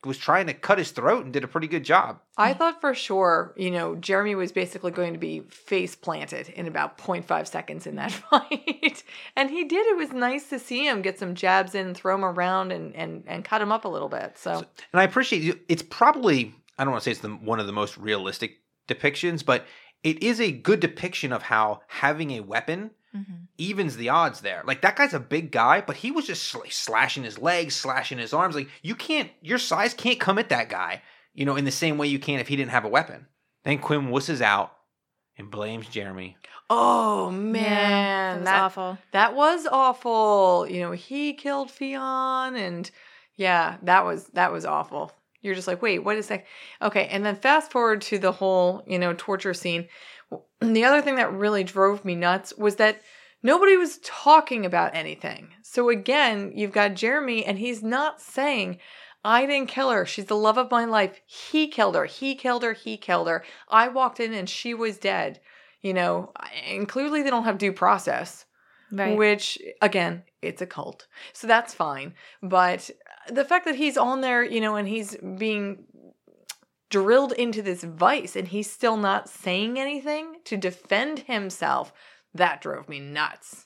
was 0.05 0.17
trying 0.17 0.47
to 0.47 0.53
cut 0.53 0.77
his 0.77 0.91
throat 0.91 1.25
and 1.25 1.33
did 1.33 1.43
a 1.43 1.47
pretty 1.47 1.67
good 1.67 1.83
job. 1.83 2.19
I 2.37 2.53
thought 2.53 2.81
for 2.81 2.93
sure, 2.93 3.53
you 3.57 3.71
know, 3.71 3.95
Jeremy 3.95 4.35
was 4.35 4.51
basically 4.51 4.91
going 4.91 5.13
to 5.13 5.19
be 5.19 5.41
face 5.41 5.95
planted 5.95 6.49
in 6.49 6.67
about 6.67 6.97
0.5 6.97 7.47
seconds 7.47 7.87
in 7.87 7.95
that 7.95 8.11
fight. 8.31 9.03
and 9.35 9.49
he 9.49 9.63
did. 9.63 9.85
It 9.87 9.97
was 9.97 10.11
nice 10.13 10.49
to 10.49 10.59
see 10.59 10.85
him 10.85 11.01
get 11.01 11.19
some 11.19 11.35
jabs 11.35 11.75
in, 11.75 11.93
throw 11.93 12.15
him 12.15 12.25
around, 12.25 12.71
and, 12.71 12.95
and, 12.95 13.23
and 13.27 13.43
cut 13.43 13.61
him 13.61 13.71
up 13.71 13.85
a 13.85 13.89
little 13.89 14.09
bit. 14.09 14.37
So, 14.37 14.63
and 14.93 15.01
I 15.01 15.03
appreciate 15.03 15.41
you. 15.41 15.59
It's 15.67 15.83
probably 15.83 16.53
I 16.77 16.83
don't 16.83 16.91
want 16.91 17.03
to 17.03 17.05
say 17.05 17.11
it's 17.11 17.21
the, 17.21 17.29
one 17.29 17.59
of 17.59 17.67
the 17.67 17.73
most 17.73 17.97
realistic 17.97 18.59
depictions, 18.87 19.45
but 19.45 19.65
it 20.03 20.21
is 20.21 20.39
a 20.39 20.51
good 20.51 20.79
depiction 20.79 21.31
of 21.31 21.43
how 21.43 21.81
having 21.87 22.31
a 22.31 22.41
weapon 22.41 22.91
Mhm. 23.15 23.47
evens 23.57 23.95
the 23.95 24.09
odds 24.09 24.41
there. 24.41 24.61
Like 24.65 24.81
that 24.81 24.95
guy's 24.95 25.13
a 25.13 25.19
big 25.19 25.51
guy, 25.51 25.81
but 25.81 25.97
he 25.97 26.11
was 26.11 26.27
just 26.27 26.43
sl- 26.43 26.59
slashing 26.69 27.23
his 27.23 27.39
legs, 27.39 27.75
slashing 27.75 28.17
his 28.17 28.33
arms. 28.33 28.55
Like 28.55 28.69
you 28.81 28.95
can't, 28.95 29.29
your 29.41 29.57
size 29.57 29.93
can't 29.93 30.19
come 30.19 30.37
at 30.37 30.49
that 30.49 30.69
guy, 30.69 31.01
you 31.33 31.45
know, 31.45 31.55
in 31.55 31.65
the 31.65 31.71
same 31.71 31.97
way 31.97 32.07
you 32.07 32.19
can 32.19 32.39
if 32.39 32.47
he 32.49 32.55
didn't 32.55 32.71
have 32.71 32.85
a 32.85 32.89
weapon. 32.89 33.27
Then 33.63 33.79
Quinn 33.79 34.09
wusses 34.09 34.41
out 34.41 34.73
and 35.37 35.49
blames 35.49 35.87
Jeremy. 35.87 36.37
oh 36.69 37.31
man, 37.31 38.35
that 38.35 38.37
was 38.39 38.45
that, 38.45 38.61
awful. 38.63 38.97
that 39.11 39.35
was 39.35 39.67
awful. 39.71 40.67
You 40.69 40.81
know, 40.81 40.91
he 40.91 41.33
killed 41.33 41.69
Ffion, 41.69 42.57
and 42.57 42.89
yeah, 43.35 43.77
that 43.83 44.05
was 44.05 44.27
that 44.33 44.51
was 44.51 44.65
awful. 44.65 45.11
You're 45.41 45.53
just 45.55 45.67
like, 45.67 45.81
wait, 45.81 45.99
what 45.99 46.17
is 46.17 46.27
that? 46.29 46.43
Okay, 46.81 47.07
and 47.07 47.23
then 47.23 47.35
fast 47.35 47.71
forward 47.71 48.01
to 48.03 48.17
the 48.17 48.31
whole, 48.31 48.83
you 48.87 48.97
know, 48.97 49.13
torture 49.13 49.53
scene. 49.53 49.87
And 50.61 50.75
the 50.75 50.85
other 50.85 51.01
thing 51.01 51.15
that 51.15 51.33
really 51.33 51.63
drove 51.63 52.05
me 52.05 52.15
nuts 52.15 52.53
was 52.57 52.77
that 52.77 53.01
nobody 53.43 53.77
was 53.77 53.99
talking 54.03 54.65
about 54.65 54.95
anything. 54.95 55.49
So 55.61 55.89
again, 55.89 56.51
you've 56.55 56.71
got 56.71 56.95
Jeremy, 56.95 57.45
and 57.45 57.59
he's 57.59 57.83
not 57.83 58.21
saying, 58.21 58.79
I 59.23 59.45
didn't 59.45 59.69
kill 59.69 59.89
her. 59.89 60.05
She's 60.05 60.25
the 60.25 60.35
love 60.35 60.57
of 60.57 60.71
my 60.71 60.85
life. 60.85 61.19
He 61.25 61.67
killed 61.67 61.95
her. 61.95 62.05
He 62.05 62.35
killed 62.35 62.63
her. 62.63 62.73
He 62.73 62.95
killed 62.97 63.27
her. 63.27 63.43
I 63.69 63.87
walked 63.87 64.19
in 64.19 64.33
and 64.33 64.49
she 64.49 64.73
was 64.73 64.97
dead. 64.97 65.39
You 65.81 65.93
know, 65.93 66.31
and 66.67 66.87
clearly 66.87 67.21
they 67.21 67.29
don't 67.29 67.43
have 67.43 67.57
due 67.59 67.73
process 67.73 68.45
Right. 68.91 69.17
which 69.17 69.59
again 69.81 70.23
it's 70.43 70.61
a 70.61 70.67
cult 70.67 71.07
so 71.33 71.47
that's 71.47 71.73
fine 71.73 72.13
but 72.43 72.89
the 73.29 73.43
fact 73.43 73.65
that 73.65 73.75
he's 73.75 73.97
on 73.97 74.21
there 74.21 74.43
you 74.43 74.61
know 74.61 74.75
and 74.75 74.87
he's 74.87 75.17
being 75.37 75.85
drilled 76.95 77.33
into 77.33 77.61
this 77.61 77.83
vice 77.83 78.37
and 78.37 78.47
he's 78.47 78.71
still 78.71 78.95
not 78.95 79.27
saying 79.27 79.77
anything 79.77 80.37
to 80.45 80.55
defend 80.55 81.19
himself. 81.19 81.91
That 82.33 82.61
drove 82.61 82.87
me 82.87 83.01
nuts. 83.01 83.65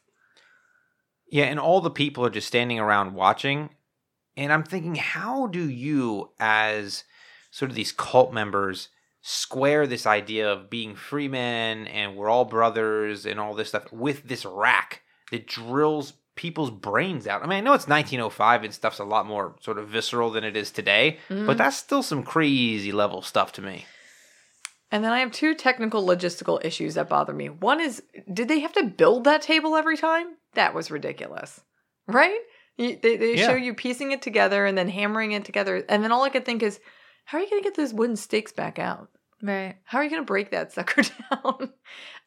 Yeah, 1.31 1.43
and 1.43 1.59
all 1.59 1.79
the 1.79 1.91
people 1.91 2.25
are 2.25 2.31
just 2.31 2.47
standing 2.47 2.79
around 2.79 3.13
watching. 3.13 3.69
And 4.35 4.51
I'm 4.51 4.63
thinking, 4.63 4.95
how 4.95 5.45
do 5.45 5.69
you, 5.69 6.31
as 6.39 7.03
sort 7.51 7.69
of 7.69 7.75
these 7.75 7.91
cult 7.91 8.33
members, 8.33 8.89
square 9.21 9.85
this 9.85 10.07
idea 10.07 10.51
of 10.51 10.71
being 10.71 10.95
free 10.95 11.27
men 11.27 11.85
and 11.85 12.15
we're 12.15 12.29
all 12.29 12.45
brothers 12.45 13.27
and 13.27 13.39
all 13.39 13.53
this 13.53 13.69
stuff 13.69 13.93
with 13.93 14.27
this 14.27 14.43
rack 14.43 15.03
that 15.29 15.45
drills 15.45 16.13
people's 16.39 16.71
brains 16.71 17.27
out? 17.27 17.43
I 17.43 17.47
mean, 17.47 17.57
I 17.57 17.59
know 17.59 17.73
it's 17.73 17.85
1905 17.85 18.63
and 18.63 18.73
stuff's 18.73 18.99
a 18.99 19.03
lot 19.03 19.27
more 19.27 19.55
sort 19.59 19.77
of 19.77 19.89
visceral 19.89 20.31
than 20.31 20.45
it 20.45 20.55
is 20.55 20.71
today, 20.71 21.17
but 21.27 21.35
mm-hmm. 21.35 21.57
that's 21.57 21.75
still 21.75 22.01
some 22.01 22.23
crazy 22.23 22.93
level 22.93 23.21
stuff 23.21 23.51
to 23.53 23.61
me. 23.61 23.85
And 24.89 25.03
then 25.03 25.11
I 25.11 25.19
have 25.19 25.33
two 25.33 25.53
technical 25.53 26.01
logistical 26.07 26.63
issues 26.63 26.93
that 26.93 27.09
bother 27.09 27.33
me. 27.33 27.49
One 27.49 27.81
is, 27.81 28.01
did 28.33 28.47
they 28.47 28.59
have 28.59 28.71
to 28.73 28.85
build 28.85 29.25
that 29.25 29.41
table 29.41 29.75
every 29.75 29.97
time? 29.97 30.27
That 30.53 30.73
was 30.73 30.89
ridiculous, 30.89 31.59
right? 32.07 32.39
You, 32.77 32.97
they 33.01 33.17
they 33.17 33.35
Yeah. 33.35 33.47
show 33.47 33.55
you 33.55 33.73
piecing 33.73 34.13
it 34.13 34.21
together 34.21 34.65
and 34.65 34.77
then 34.77 34.87
hammering 34.87 35.33
it 35.33 35.43
together, 35.43 35.83
and 35.89 36.01
then 36.03 36.13
all 36.13 36.23
I 36.23 36.29
could 36.29 36.45
think 36.45 36.63
is, 36.63 36.79
how 37.25 37.37
are 37.37 37.41
you 37.41 37.49
going 37.49 37.61
to 37.61 37.67
get 37.69 37.75
those 37.75 37.93
wooden 37.93 38.15
stakes 38.15 38.53
back 38.53 38.79
out? 38.79 39.09
Right. 39.41 39.77
How 39.85 39.99
are 39.99 40.03
you 40.03 40.09
going 40.09 40.21
to 40.21 40.25
break 40.25 40.51
that 40.51 40.71
sucker 40.73 41.01
down? 41.31 41.71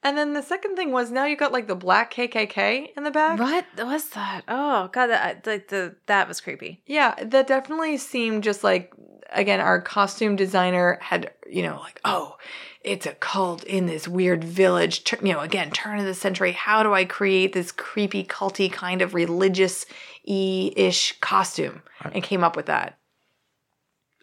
and 0.02 0.16
then 0.16 0.32
the 0.32 0.42
second 0.42 0.76
thing 0.76 0.92
was 0.92 1.10
now 1.10 1.26
you 1.26 1.36
got 1.36 1.52
like 1.52 1.66
the 1.66 1.74
black 1.74 2.12
KKK 2.12 2.96
in 2.96 3.04
the 3.04 3.10
back. 3.10 3.38
What 3.38 3.66
was 3.78 4.08
that? 4.10 4.42
Oh 4.48 4.88
god, 4.92 5.08
that 5.08 5.46
uh, 5.46 5.50
like 5.50 5.68
the 5.68 5.94
that 6.06 6.28
was 6.28 6.40
creepy. 6.40 6.82
Yeah, 6.86 7.14
that 7.22 7.46
definitely 7.46 7.98
seemed 7.98 8.44
just 8.44 8.64
like 8.64 8.92
again 9.30 9.60
our 9.60 9.80
costume 9.80 10.36
designer 10.36 10.98
had 11.00 11.30
you 11.50 11.62
know 11.62 11.78
like 11.80 12.00
oh 12.04 12.36
it's 12.82 13.06
a 13.06 13.14
cult 13.14 13.64
in 13.64 13.86
this 13.86 14.06
weird 14.06 14.44
village 14.44 15.10
you 15.22 15.32
know 15.32 15.40
again 15.40 15.70
turn 15.70 15.98
of 15.98 16.04
the 16.04 16.12
century 16.12 16.52
how 16.52 16.82
do 16.82 16.92
I 16.92 17.04
create 17.04 17.52
this 17.52 17.72
creepy 17.72 18.24
culty 18.24 18.70
kind 18.70 19.00
of 19.00 19.14
religious 19.14 19.86
e-ish 20.24 21.18
costume 21.20 21.82
and 22.12 22.22
came 22.22 22.44
up 22.44 22.56
with 22.56 22.66
that. 22.66 22.98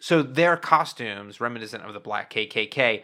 So 0.00 0.22
their 0.22 0.56
costumes, 0.56 1.40
reminiscent 1.40 1.84
of 1.84 1.92
the 1.94 2.00
Black 2.00 2.32
KKK, 2.32 3.02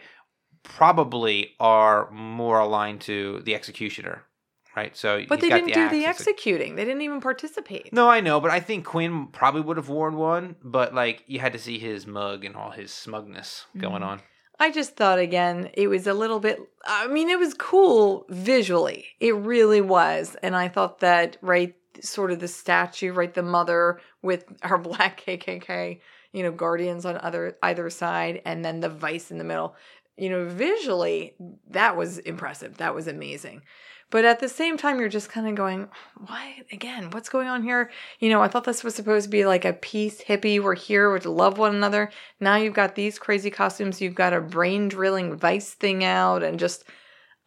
probably 0.63 1.51
are 1.59 2.09
more 2.11 2.59
aligned 2.59 3.01
to 3.01 3.41
the 3.45 3.55
executioner, 3.55 4.23
right? 4.75 4.95
So, 4.97 5.23
But 5.27 5.39
they 5.41 5.49
didn't 5.49 5.73
do 5.73 5.89
the 5.89 6.05
axe, 6.05 6.19
it's 6.19 6.27
a- 6.27 6.31
executing. 6.31 6.75
They 6.75 6.85
didn't 6.85 7.01
even 7.01 7.21
participate. 7.21 7.93
No, 7.93 8.09
I 8.09 8.19
know, 8.19 8.39
but 8.39 8.51
I 8.51 8.59
think 8.59 8.85
Quinn 8.85 9.27
probably 9.27 9.61
would 9.61 9.77
have 9.77 9.89
worn 9.89 10.15
one. 10.17 10.55
But 10.63 10.93
like, 10.93 11.23
you 11.27 11.39
had 11.39 11.53
to 11.53 11.59
see 11.59 11.79
his 11.79 12.05
mug 12.05 12.43
and 12.43 12.55
all 12.55 12.71
his 12.71 12.91
smugness 12.91 13.65
going 13.77 14.01
Mm-hmm. 14.01 14.03
on. 14.03 14.21
I 14.59 14.71
just 14.71 14.95
thought 14.95 15.19
again, 15.19 15.69
it 15.75 15.87
was 15.87 16.07
a 16.07 16.15
little 16.15 16.39
bit, 16.39 16.59
I 16.83 17.07
mean, 17.07 17.29
it 17.29 17.37
was 17.37 17.53
cool 17.53 18.25
visually. 18.29 19.05
It 19.19 19.35
really 19.35 19.81
was. 19.81 20.35
And 20.41 20.55
I 20.55 20.67
thought 20.67 20.99
that, 21.01 21.37
right, 21.41 21.75
sort 22.01 22.31
of 22.31 22.39
the 22.39 22.47
statue, 22.47 23.13
right, 23.13 23.33
the 23.33 23.43
mother 23.43 23.99
with 24.23 24.45
her 24.63 24.77
black 24.89 25.23
KKK, 25.23 25.99
you 26.31 26.43
know, 26.43 26.51
guardians 26.51 27.05
on 27.05 27.17
other 27.17 27.57
either 27.63 27.89
side, 27.89 28.41
and 28.45 28.63
then 28.63 28.79
the 28.79 28.89
vice 28.89 29.31
in 29.31 29.37
the 29.37 29.43
middle. 29.43 29.75
You 30.17 30.29
know, 30.29 30.45
visually, 30.45 31.35
that 31.69 31.95
was 31.95 32.17
impressive. 32.19 32.77
That 32.77 32.95
was 32.95 33.07
amazing. 33.07 33.61
But 34.09 34.23
at 34.23 34.39
the 34.39 34.47
same 34.47 34.77
time, 34.77 34.99
you're 34.99 35.09
just 35.09 35.29
kind 35.29 35.47
of 35.47 35.55
going, 35.55 35.89
why 36.25 36.63
again? 36.71 37.09
What's 37.11 37.27
going 37.27 37.49
on 37.49 37.61
here? 37.61 37.91
You 38.19 38.29
know, 38.29 38.41
I 38.41 38.47
thought 38.47 38.63
this 38.63 38.83
was 38.83 38.95
supposed 38.95 39.25
to 39.25 39.29
be 39.29 39.45
like 39.45 39.65
a 39.65 39.73
peace 39.73 40.21
hippie. 40.21 40.63
We're 40.63 40.75
here 40.75 41.09
we're 41.09 41.19
to 41.19 41.29
love 41.29 41.57
one 41.57 41.75
another. 41.75 42.09
Now 42.39 42.55
you've 42.55 42.73
got 42.73 42.95
these 42.95 43.19
crazy 43.19 43.49
costumes. 43.49 43.99
You've 43.99 44.15
got 44.15 44.33
a 44.33 44.39
brain 44.39 44.87
drilling 44.87 45.35
vice 45.35 45.73
thing 45.73 46.05
out, 46.05 46.41
and 46.41 46.57
just, 46.57 46.85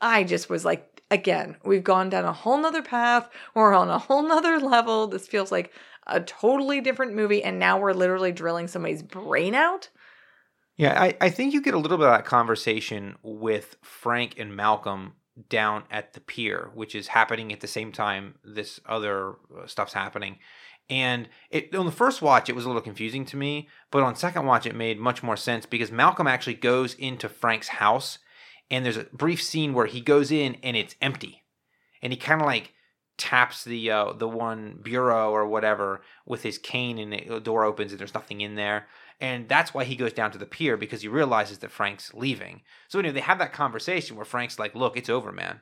I 0.03 0.23
just 0.23 0.51
was 0.51 0.67
like, 0.67 1.01
again, 1.11 1.57
we've 1.65 1.83
gone 1.83 2.11
down 2.11 2.25
a 2.25 2.33
whole 2.33 2.59
nother 2.59 2.83
path. 2.83 3.29
We're 3.55 3.75
on 3.75 3.89
a 3.89 3.99
whole 3.99 4.23
nother 4.23 4.61
level. 4.61 5.07
This 5.07 5.27
feels 5.27 5.51
like 5.51 5.73
a 6.07 6.21
totally 6.21 6.81
different 6.81 7.15
movie, 7.15 7.43
and 7.43 7.59
now 7.59 7.79
we're 7.79 7.93
literally 7.93 8.33
drilling 8.33 8.69
somebody's 8.69 9.03
brain 9.03 9.55
out. 9.55 9.89
Yeah, 10.77 11.01
I, 11.01 11.17
I 11.21 11.31
think 11.31 11.53
you 11.53 11.61
get 11.61 11.75
a 11.75 11.79
little 11.79 11.99
bit 11.99 12.07
of 12.07 12.13
that 12.13 12.25
conversation 12.25 13.17
with 13.23 13.77
Frank 13.83 14.39
and 14.39 14.57
Malcolm 14.57 15.15
down 15.49 15.85
at 15.91 16.13
the 16.13 16.21
pier, 16.21 16.71
which 16.75 16.95
is 16.95 17.09
happening 17.09 17.53
at 17.53 17.61
the 17.61 17.67
same 17.67 17.93
time 17.93 18.35
this 18.45 18.81
other 18.87 19.35
uh, 19.57 19.67
stuff's 19.67 19.93
happening. 19.93 20.39
And 20.89 21.29
it 21.51 21.75
on 21.75 21.87
the 21.87 21.93
first 21.93 22.21
watch 22.21 22.49
it 22.49 22.57
was 22.57 22.65
a 22.65 22.69
little 22.69 22.83
confusing 22.83 23.25
to 23.27 23.37
me, 23.37 23.69
but 23.91 24.03
on 24.03 24.17
second 24.17 24.47
watch 24.47 24.67
it 24.67 24.75
made 24.75 24.99
much 24.99 25.23
more 25.23 25.37
sense 25.37 25.65
because 25.67 25.93
Malcolm 25.93 26.27
actually 26.27 26.55
goes 26.55 26.95
into 26.95 27.29
Frank's 27.29 27.69
house 27.69 28.19
and 28.71 28.85
there's 28.85 28.97
a 28.97 29.05
brief 29.13 29.43
scene 29.43 29.73
where 29.73 29.87
he 29.87 30.01
goes 30.01 30.33
in 30.33 30.57
and 30.63 30.77
it's 30.77 30.97
empty. 31.01 31.43
And 32.03 32.13
he 32.13 32.17
kind 32.17 32.41
of 32.41 32.47
like 32.47 32.73
taps 33.21 33.65
the 33.65 33.91
uh, 33.91 34.13
the 34.15 34.27
one 34.27 34.79
bureau 34.83 35.31
or 35.31 35.47
whatever 35.47 36.01
with 36.25 36.43
his 36.43 36.57
cane 36.57 36.99
and 36.99 37.13
the 37.13 37.39
door 37.39 37.65
opens 37.65 37.93
and 37.93 38.01
there's 38.01 38.15
nothing 38.15 38.41
in 38.41 38.55
there. 38.55 38.87
And 39.21 39.47
that's 39.47 39.75
why 39.75 39.85
he 39.85 39.95
goes 39.95 40.15
down 40.15 40.31
to 40.33 40.39
the 40.39 40.47
pier 40.47 40.79
because 40.79 41.03
he 41.03 41.09
realizes 41.09 41.59
that 41.59 41.71
Frank's 41.71 42.15
leaving. 42.15 42.63
So 42.89 42.99
anyway, 42.99 43.13
they 43.13 43.21
have 43.21 43.39
that 43.39 43.53
conversation 43.53 44.17
where 44.17 44.25
Frank's 44.25 44.59
like, 44.59 44.75
"Look, 44.75 44.97
it's 44.97 45.11
over, 45.11 45.31
man. 45.31 45.61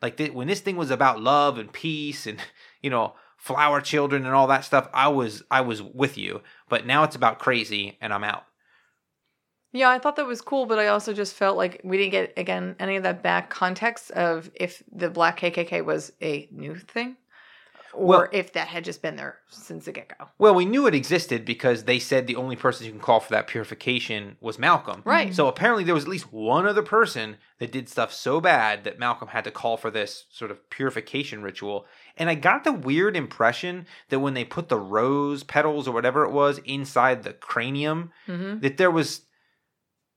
Like 0.00 0.16
th- 0.16 0.32
when 0.32 0.46
this 0.46 0.60
thing 0.60 0.76
was 0.76 0.92
about 0.92 1.20
love 1.20 1.58
and 1.58 1.72
peace 1.72 2.26
and 2.28 2.38
you 2.80 2.90
know 2.90 3.14
flower 3.36 3.80
children 3.80 4.24
and 4.24 4.34
all 4.34 4.46
that 4.46 4.64
stuff, 4.64 4.88
I 4.94 5.08
was 5.08 5.42
I 5.50 5.62
was 5.62 5.82
with 5.82 6.16
you. 6.16 6.42
But 6.68 6.86
now 6.86 7.02
it's 7.02 7.16
about 7.16 7.40
crazy, 7.40 7.98
and 8.00 8.14
I'm 8.14 8.24
out." 8.24 8.44
Yeah, 9.72 9.88
I 9.90 9.98
thought 9.98 10.16
that 10.16 10.26
was 10.26 10.40
cool, 10.40 10.66
but 10.66 10.78
I 10.78 10.88
also 10.88 11.12
just 11.12 11.34
felt 11.34 11.56
like 11.56 11.80
we 11.84 11.96
didn't 11.96 12.10
get 12.12 12.32
again 12.36 12.74
any 12.80 12.96
of 12.96 13.02
that 13.04 13.22
back 13.22 13.50
context 13.50 14.10
of 14.12 14.50
if 14.54 14.82
the 14.92 15.10
black 15.10 15.38
KKK 15.40 15.84
was 15.84 16.12
a 16.20 16.48
new 16.50 16.74
thing 16.76 17.16
or 17.92 18.06
Well- 18.06 18.28
if 18.32 18.52
that 18.54 18.68
had 18.68 18.84
just 18.84 19.00
been 19.02 19.16
there 19.16 19.38
since 19.48 19.84
the 19.84 19.92
get 19.92 20.16
go. 20.16 20.26
Well, 20.38 20.54
we 20.54 20.64
knew 20.64 20.86
it 20.86 20.94
existed 20.94 21.44
because 21.44 21.84
they 21.84 21.98
said 21.98 22.26
the 22.26 22.36
only 22.36 22.54
person 22.56 22.86
you 22.86 22.92
can 22.92 23.00
call 23.00 23.18
for 23.20 23.30
that 23.32 23.46
purification 23.48 24.36
was 24.40 24.58
Malcolm. 24.58 25.02
Right. 25.04 25.34
So 25.34 25.46
apparently 25.48 25.84
there 25.84 25.94
was 25.94 26.04
at 26.04 26.10
least 26.10 26.32
one 26.32 26.66
other 26.66 26.82
person 26.82 27.36
that 27.58 27.72
did 27.72 27.88
stuff 27.88 28.12
so 28.12 28.40
bad 28.40 28.84
that 28.84 28.98
Malcolm 28.98 29.28
had 29.28 29.44
to 29.44 29.50
call 29.50 29.76
for 29.76 29.90
this 29.90 30.26
sort 30.30 30.50
of 30.52 30.68
purification 30.70 31.42
ritual. 31.42 31.84
And 32.16 32.28
I 32.30 32.34
got 32.34 32.64
the 32.64 32.72
weird 32.72 33.16
impression 33.16 33.86
that 34.08 34.20
when 34.20 34.34
they 34.34 34.44
put 34.44 34.68
the 34.68 34.78
rose 34.78 35.42
petals 35.42 35.86
or 35.88 35.92
whatever 35.92 36.24
it 36.24 36.30
was 36.32 36.58
inside 36.64 37.22
the 37.22 37.32
cranium, 37.34 38.10
Mm-hmm. 38.28 38.60
that 38.60 38.76
there 38.76 38.90
was 38.90 39.22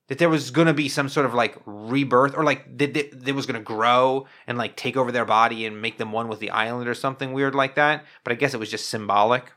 that 0.07 0.17
there 0.17 0.29
was 0.29 0.51
going 0.51 0.67
to 0.67 0.73
be 0.73 0.89
some 0.89 1.09
sort 1.09 1.25
of 1.25 1.33
like 1.33 1.57
rebirth 1.65 2.35
or 2.35 2.43
like 2.43 2.77
that 2.77 2.93
that 2.93 3.27
it 3.27 3.35
was 3.35 3.45
going 3.45 3.59
to 3.59 3.63
grow 3.63 4.27
and 4.47 4.57
like 4.57 4.75
take 4.75 4.97
over 4.97 5.11
their 5.11 5.25
body 5.25 5.65
and 5.65 5.81
make 5.81 5.97
them 5.97 6.11
one 6.11 6.27
with 6.27 6.39
the 6.39 6.49
island 6.49 6.87
or 6.87 6.93
something 6.93 7.33
weird 7.33 7.55
like 7.55 7.75
that. 7.75 8.03
But 8.23 8.33
I 8.33 8.35
guess 8.35 8.53
it 8.53 8.59
was 8.59 8.71
just 8.71 8.89
symbolic. 8.89 9.51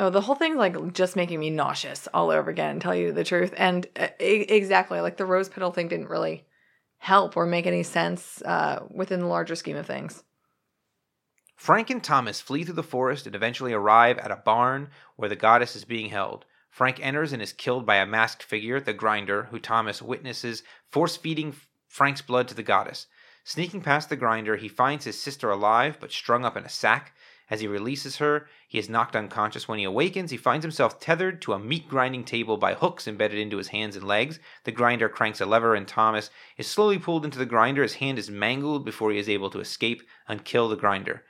Oh, 0.00 0.10
the 0.10 0.20
whole 0.20 0.36
thing's 0.36 0.56
like 0.56 0.92
just 0.92 1.16
making 1.16 1.40
me 1.40 1.50
nauseous 1.50 2.06
all 2.14 2.30
over 2.30 2.50
again, 2.50 2.78
tell 2.78 2.94
you 2.94 3.12
the 3.12 3.24
truth. 3.24 3.52
And 3.56 3.86
uh, 3.98 4.08
exactly, 4.20 5.00
like 5.00 5.16
the 5.16 5.26
rose 5.26 5.48
petal 5.48 5.72
thing 5.72 5.88
didn't 5.88 6.08
really 6.08 6.46
help 6.98 7.36
or 7.36 7.46
make 7.46 7.66
any 7.66 7.82
sense 7.82 8.40
uh, 8.42 8.84
within 8.90 9.20
the 9.20 9.26
larger 9.26 9.56
scheme 9.56 9.76
of 9.76 9.86
things. 9.86 10.22
Frank 11.56 11.90
and 11.90 12.02
Thomas 12.02 12.40
flee 12.40 12.62
through 12.62 12.74
the 12.74 12.84
forest 12.84 13.26
and 13.26 13.34
eventually 13.34 13.72
arrive 13.72 14.18
at 14.18 14.30
a 14.30 14.36
barn 14.36 14.90
where 15.16 15.28
the 15.28 15.36
goddess 15.36 15.74
is 15.74 15.84
being 15.84 16.08
held. 16.08 16.44
Frank 16.70 17.00
enters 17.00 17.32
and 17.32 17.42
is 17.42 17.52
killed 17.52 17.86
by 17.86 17.96
a 17.96 18.06
masked 18.06 18.42
figure, 18.42 18.80
the 18.80 18.92
grinder, 18.92 19.44
who 19.50 19.58
Thomas 19.58 20.00
witnesses 20.00 20.62
force 20.90 21.16
feeding 21.16 21.54
Frank's 21.88 22.22
blood 22.22 22.48
to 22.48 22.54
the 22.54 22.62
goddess. 22.62 23.06
Sneaking 23.44 23.80
past 23.80 24.10
the 24.10 24.16
grinder, 24.16 24.56
he 24.56 24.68
finds 24.68 25.06
his 25.06 25.20
sister 25.20 25.50
alive 25.50 25.96
but 26.00 26.12
strung 26.12 26.44
up 26.44 26.56
in 26.56 26.64
a 26.64 26.68
sack. 26.68 27.14
As 27.50 27.62
he 27.62 27.66
releases 27.66 28.18
her, 28.18 28.46
he 28.68 28.78
is 28.78 28.90
knocked 28.90 29.16
unconscious. 29.16 29.66
When 29.66 29.78
he 29.78 29.84
awakens, 29.84 30.30
he 30.30 30.36
finds 30.36 30.64
himself 30.64 31.00
tethered 31.00 31.40
to 31.42 31.54
a 31.54 31.58
meat 31.58 31.88
grinding 31.88 32.24
table 32.24 32.58
by 32.58 32.74
hooks 32.74 33.08
embedded 33.08 33.38
into 33.38 33.56
his 33.56 33.68
hands 33.68 33.96
and 33.96 34.06
legs. 34.06 34.38
The 34.64 34.72
grinder 34.72 35.08
cranks 35.08 35.40
a 35.40 35.46
lever, 35.46 35.74
and 35.74 35.88
Thomas 35.88 36.30
is 36.58 36.66
slowly 36.66 36.98
pulled 36.98 37.24
into 37.24 37.38
the 37.38 37.46
grinder. 37.46 37.82
His 37.82 37.94
hand 37.94 38.18
is 38.18 38.28
mangled 38.28 38.84
before 38.84 39.10
he 39.10 39.18
is 39.18 39.30
able 39.30 39.48
to 39.50 39.60
escape 39.60 40.02
and 40.28 40.44
kill 40.44 40.68
the 40.68 40.76
grinder. 40.76 41.24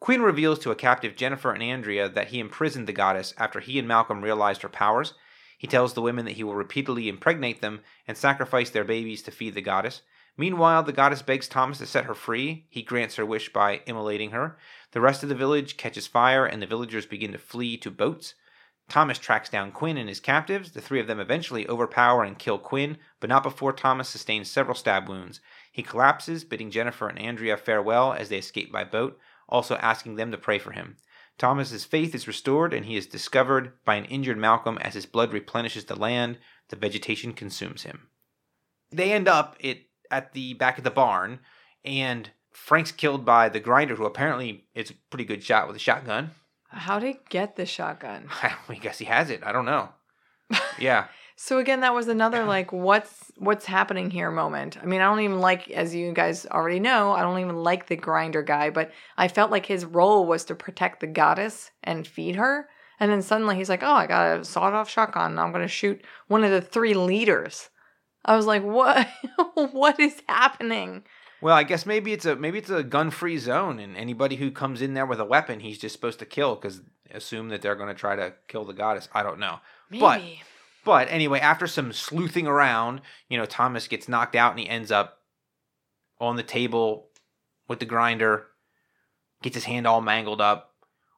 Quinn 0.00 0.22
reveals 0.22 0.58
to 0.60 0.70
a 0.70 0.76
captive 0.76 1.16
Jennifer 1.16 1.52
and 1.52 1.62
Andrea 1.62 2.08
that 2.08 2.28
he 2.28 2.38
imprisoned 2.38 2.86
the 2.86 2.92
goddess 2.92 3.34
after 3.36 3.60
he 3.60 3.78
and 3.78 3.88
Malcolm 3.88 4.22
realized 4.22 4.62
her 4.62 4.68
powers. 4.68 5.14
He 5.58 5.66
tells 5.66 5.94
the 5.94 6.02
women 6.02 6.24
that 6.24 6.36
he 6.36 6.44
will 6.44 6.54
repeatedly 6.54 7.08
impregnate 7.08 7.60
them 7.60 7.80
and 8.06 8.16
sacrifice 8.16 8.70
their 8.70 8.84
babies 8.84 9.22
to 9.22 9.32
feed 9.32 9.54
the 9.54 9.60
goddess. 9.60 10.02
Meanwhile, 10.36 10.84
the 10.84 10.92
goddess 10.92 11.20
begs 11.20 11.48
Thomas 11.48 11.78
to 11.78 11.86
set 11.86 12.04
her 12.04 12.14
free. 12.14 12.66
He 12.70 12.82
grants 12.82 13.16
her 13.16 13.26
wish 13.26 13.52
by 13.52 13.82
immolating 13.86 14.30
her. 14.30 14.56
The 14.92 15.00
rest 15.00 15.24
of 15.24 15.28
the 15.28 15.34
village 15.34 15.76
catches 15.76 16.06
fire, 16.06 16.46
and 16.46 16.62
the 16.62 16.66
villagers 16.66 17.06
begin 17.06 17.32
to 17.32 17.38
flee 17.38 17.76
to 17.78 17.90
boats. 17.90 18.34
Thomas 18.88 19.18
tracks 19.18 19.50
down 19.50 19.72
Quinn 19.72 19.98
and 19.98 20.08
his 20.08 20.20
captives. 20.20 20.70
The 20.70 20.80
three 20.80 21.00
of 21.00 21.08
them 21.08 21.18
eventually 21.18 21.68
overpower 21.68 22.22
and 22.22 22.38
kill 22.38 22.58
Quinn, 22.58 22.98
but 23.18 23.28
not 23.28 23.42
before 23.42 23.72
Thomas 23.72 24.08
sustains 24.08 24.48
several 24.48 24.76
stab 24.76 25.08
wounds. 25.08 25.40
He 25.72 25.82
collapses, 25.82 26.44
bidding 26.44 26.70
Jennifer 26.70 27.08
and 27.08 27.18
Andrea 27.18 27.56
farewell 27.56 28.12
as 28.12 28.28
they 28.28 28.38
escape 28.38 28.70
by 28.70 28.84
boat, 28.84 29.18
also 29.48 29.76
asking 29.76 30.16
them 30.16 30.30
to 30.30 30.38
pray 30.38 30.58
for 30.58 30.72
him. 30.72 30.96
Thomas's 31.38 31.84
faith 31.84 32.14
is 32.14 32.26
restored 32.26 32.74
and 32.74 32.84
he 32.84 32.96
is 32.96 33.06
discovered 33.06 33.72
by 33.84 33.94
an 33.94 34.04
injured 34.06 34.38
Malcolm 34.38 34.78
as 34.80 34.94
his 34.94 35.06
blood 35.06 35.32
replenishes 35.32 35.84
the 35.84 35.96
land, 35.96 36.38
the 36.68 36.76
vegetation 36.76 37.32
consumes 37.32 37.84
him. 37.84 38.08
They 38.90 39.12
end 39.12 39.28
up 39.28 39.56
it 39.60 39.86
at 40.10 40.32
the 40.32 40.54
back 40.54 40.78
of 40.78 40.84
the 40.84 40.90
barn 40.90 41.40
and 41.84 42.30
Frank's 42.50 42.92
killed 42.92 43.24
by 43.24 43.48
the 43.48 43.60
grinder 43.60 43.94
who 43.94 44.04
apparently 44.04 44.66
is 44.74 44.90
a 44.90 44.94
pretty 45.10 45.24
good 45.24 45.44
shot 45.44 45.66
with 45.66 45.76
a 45.76 45.80
shotgun. 45.80 46.32
How 46.68 46.98
did 46.98 47.06
he 47.06 47.20
get 47.28 47.56
the 47.56 47.66
shotgun? 47.66 48.28
I 48.68 48.74
guess 48.74 48.98
he 48.98 49.04
has 49.06 49.30
it. 49.30 49.42
I 49.44 49.52
don't 49.52 49.64
know. 49.64 49.90
Yeah. 50.78 51.06
So 51.40 51.58
again, 51.58 51.82
that 51.82 51.94
was 51.94 52.08
another 52.08 52.44
like 52.56 52.72
what's 52.72 53.30
what's 53.36 53.64
happening 53.64 54.10
here 54.10 54.28
moment. 54.28 54.76
I 54.82 54.86
mean, 54.86 55.00
I 55.00 55.04
don't 55.04 55.20
even 55.20 55.38
like 55.38 55.70
as 55.70 55.94
you 55.94 56.12
guys 56.12 56.46
already 56.46 56.80
know, 56.80 57.12
I 57.12 57.22
don't 57.22 57.38
even 57.38 57.54
like 57.54 57.86
the 57.86 57.94
grinder 57.94 58.42
guy, 58.42 58.70
but 58.70 58.90
I 59.16 59.28
felt 59.28 59.52
like 59.52 59.64
his 59.64 59.84
role 59.84 60.26
was 60.26 60.44
to 60.46 60.56
protect 60.56 60.98
the 60.98 61.06
goddess 61.06 61.70
and 61.84 62.04
feed 62.04 62.34
her. 62.34 62.68
And 62.98 63.08
then 63.08 63.22
suddenly 63.22 63.54
he's 63.54 63.68
like, 63.68 63.84
"Oh, 63.84 63.92
I 63.92 64.08
got 64.08 64.40
a 64.40 64.44
sawed-off 64.44 64.90
shotgun. 64.90 65.38
I'm 65.38 65.52
going 65.52 65.62
to 65.62 65.68
shoot 65.68 66.04
one 66.26 66.42
of 66.42 66.50
the 66.50 66.60
three 66.60 66.94
leaders." 66.94 67.70
I 68.24 68.34
was 68.34 68.46
like, 68.46 68.64
"What? 68.64 69.06
what 69.54 70.00
is 70.00 70.20
happening?" 70.28 71.04
Well, 71.40 71.54
I 71.54 71.62
guess 71.62 71.86
maybe 71.86 72.12
it's 72.12 72.26
a 72.26 72.34
maybe 72.34 72.58
it's 72.58 72.70
a 72.70 72.82
gun-free 72.82 73.38
zone, 73.38 73.78
and 73.78 73.96
anybody 73.96 74.36
who 74.36 74.50
comes 74.50 74.82
in 74.82 74.94
there 74.94 75.06
with 75.06 75.20
a 75.20 75.24
weapon, 75.24 75.60
he's 75.60 75.78
just 75.78 75.94
supposed 75.94 76.18
to 76.18 76.26
kill 76.26 76.56
because 76.56 76.80
assume 77.12 77.48
that 77.50 77.62
they're 77.62 77.76
going 77.76 77.88
to 77.88 77.94
try 77.94 78.16
to 78.16 78.34
kill 78.48 78.64
the 78.64 78.74
goddess. 78.74 79.08
I 79.12 79.22
don't 79.22 79.38
know, 79.38 79.60
Maybe. 79.90 80.42
but 80.84 81.08
anyway, 81.10 81.40
after 81.40 81.66
some 81.66 81.92
sleuthing 81.92 82.46
around, 82.46 83.00
you 83.28 83.36
know, 83.38 83.44
Thomas 83.46 83.88
gets 83.88 84.08
knocked 84.08 84.34
out 84.36 84.52
and 84.52 84.60
he 84.60 84.68
ends 84.68 84.90
up 84.90 85.18
on 86.20 86.36
the 86.36 86.42
table 86.42 87.08
with 87.68 87.78
the 87.80 87.84
grinder, 87.86 88.46
gets 89.42 89.54
his 89.54 89.64
hand 89.64 89.86
all 89.86 90.00
mangled 90.00 90.40
up, 90.40 90.74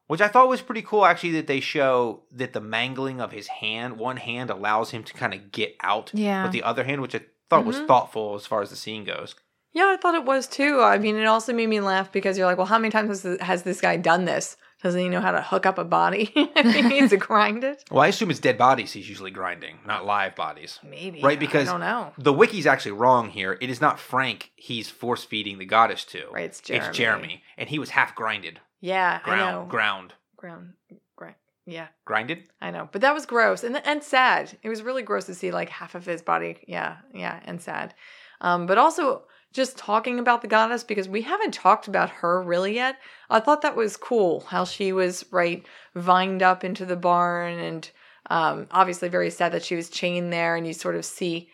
which 0.09 0.21
I 0.21 0.29
thought 0.29 0.49
was 0.49 0.61
pretty 0.61 0.83
cool 0.83 1.05
actually 1.07 1.33
that 1.33 1.47
they 1.47 1.61
show 1.61 2.25
that 2.33 2.53
the 2.53 2.61
mangling 2.61 3.21
of 3.21 3.33
his 3.33 3.47
hand, 3.47 3.97
one 3.99 4.17
hand 4.19 4.51
allows 4.51 4.91
him 4.91 5.05
to 5.05 5.15
kind 5.15 5.33
of 5.35 5.53
get 5.53 5.75
out 5.83 6.11
Yeah. 6.13 6.43
with 6.43 6.53
the 6.53 6.63
other 6.65 6.85
hand, 6.85 7.01
which 7.01 7.15
I 7.15 7.21
thought 7.49 7.65
was 7.65 7.77
Mhm. 7.79 7.87
thoughtful 7.87 8.35
as 8.35 8.47
far 8.47 8.61
as 8.63 8.71
the 8.71 8.77
scene 8.77 9.05
goes. 9.05 9.35
Yeah, 9.73 9.85
I 9.87 9.97
thought 9.97 10.17
it 10.17 10.25
was 10.25 10.49
too. 10.49 10.83
I 10.83 10.99
mean, 10.99 11.15
it 11.17 11.27
also 11.27 11.53
made 11.53 11.69
me 11.69 11.81
laugh 11.81 12.11
because 12.11 12.37
you're 12.37 12.47
like, 12.47 12.59
well, 12.59 12.67
how 12.67 12.79
many 12.79 12.91
times 12.91 13.09
has, 13.09 13.23
th- 13.23 13.41
has 13.41 13.63
this 13.63 13.81
guy 13.81 13.97
done 13.97 14.25
this? 14.25 14.57
Doesn't 14.83 15.01
he 15.01 15.09
know 15.09 15.21
how 15.21 15.33
to 15.33 15.43
hook 15.43 15.67
up 15.67 15.79
a 15.79 15.85
body? 15.85 16.33
if 16.35 16.75
he 16.75 16.83
needs 16.83 17.11
to 17.11 17.17
grind 17.17 17.65
it. 17.65 17.85
Well, 17.91 18.03
I 18.03 18.09
assume 18.09 18.31
it's 18.31 18.41
dead 18.41 18.57
bodies 18.57 18.93
he's 18.93 19.09
usually 19.09 19.31
grinding, 19.31 19.79
not 19.87 20.07
live 20.07 20.35
bodies. 20.35 20.79
Maybe. 20.83 21.21
Right, 21.23 21.39
because 21.39 21.69
I 21.69 21.73
don't 21.73 21.81
know. 21.81 22.13
the 22.19 22.33
wiki's 22.33 22.67
actually 22.67 22.93
wrong 22.93 23.29
here. 23.31 23.59
It 23.61 23.69
is 23.71 23.81
not 23.81 23.99
Frank 24.01 24.53
he's 24.57 24.89
force 24.89 25.25
feeding 25.25 25.59
the 25.59 25.67
goddess 25.67 26.05
to. 26.07 26.23
Right, 26.33 26.45
it's 26.45 26.61
It's 26.61 26.67
Jeremy. 26.69 26.93
Jeremy. 26.93 27.43
And 27.59 27.69
he 27.69 27.79
was 27.79 27.91
half 27.91 28.15
grinded. 28.15 28.61
Yeah, 28.81 29.21
I 29.25 29.37
know. 29.37 29.67
Ground. 29.69 30.15
Ground. 30.37 30.73
Ground. 30.89 31.01
Grind. 31.17 31.35
Yeah, 31.67 31.89
Grinded? 32.07 32.45
I 32.63 32.71
know. 32.71 32.89
But 32.91 33.03
that 33.03 33.13
was 33.15 33.27
gross 33.27 33.63
and 33.63 33.77
and 33.87 34.03
sad. 34.03 34.57
It 34.63 34.71
was 34.71 34.83
really 34.83 35.03
gross 35.03 35.27
to 35.27 35.35
see 35.35 35.51
like 35.51 35.69
half 35.69 35.95
of 35.95 36.07
his 36.07 36.23
body. 36.23 36.57
Yeah, 36.67 36.97
yeah, 37.13 37.41
and 37.45 37.61
sad. 37.61 37.95
Um, 38.41 38.67
but 38.67 38.79
also 38.79 39.25
just 39.53 39.77
talking 39.77 40.19
about 40.19 40.43
the 40.43 40.49
goddess 40.49 40.85
because 40.85 41.09
we 41.09 41.23
haven't 41.23 41.55
talked 41.55 41.89
about 41.89 42.11
her 42.11 42.43
really 42.43 42.75
yet. 42.75 42.97
I 43.29 43.41
thought 43.41 43.63
that 43.63 43.77
was 43.77 43.97
cool 43.97 44.41
how 44.49 44.65
she 44.65 44.93
was 44.93 45.25
right 45.31 45.65
vined 45.95 46.43
up 46.43 46.65
into 46.65 46.85
the 46.87 46.97
barn 46.97 47.59
and 47.59 47.91
um, 48.29 48.69
obviously 48.71 49.09
very 49.09 49.31
sad 49.31 49.53
that 49.53 49.65
she 49.65 49.75
was 49.75 49.91
chained 49.91 50.33
there 50.33 50.55
and 50.57 50.67
you 50.67 50.73
sort 50.73 50.95
of 50.95 51.05
see 51.05 51.49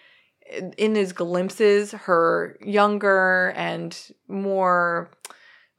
in- 0.76 0.92
these 0.92 1.12
glimpses 1.12 1.92
her 1.92 2.58
younger 2.60 3.52
and 3.56 3.98
more 4.28 5.10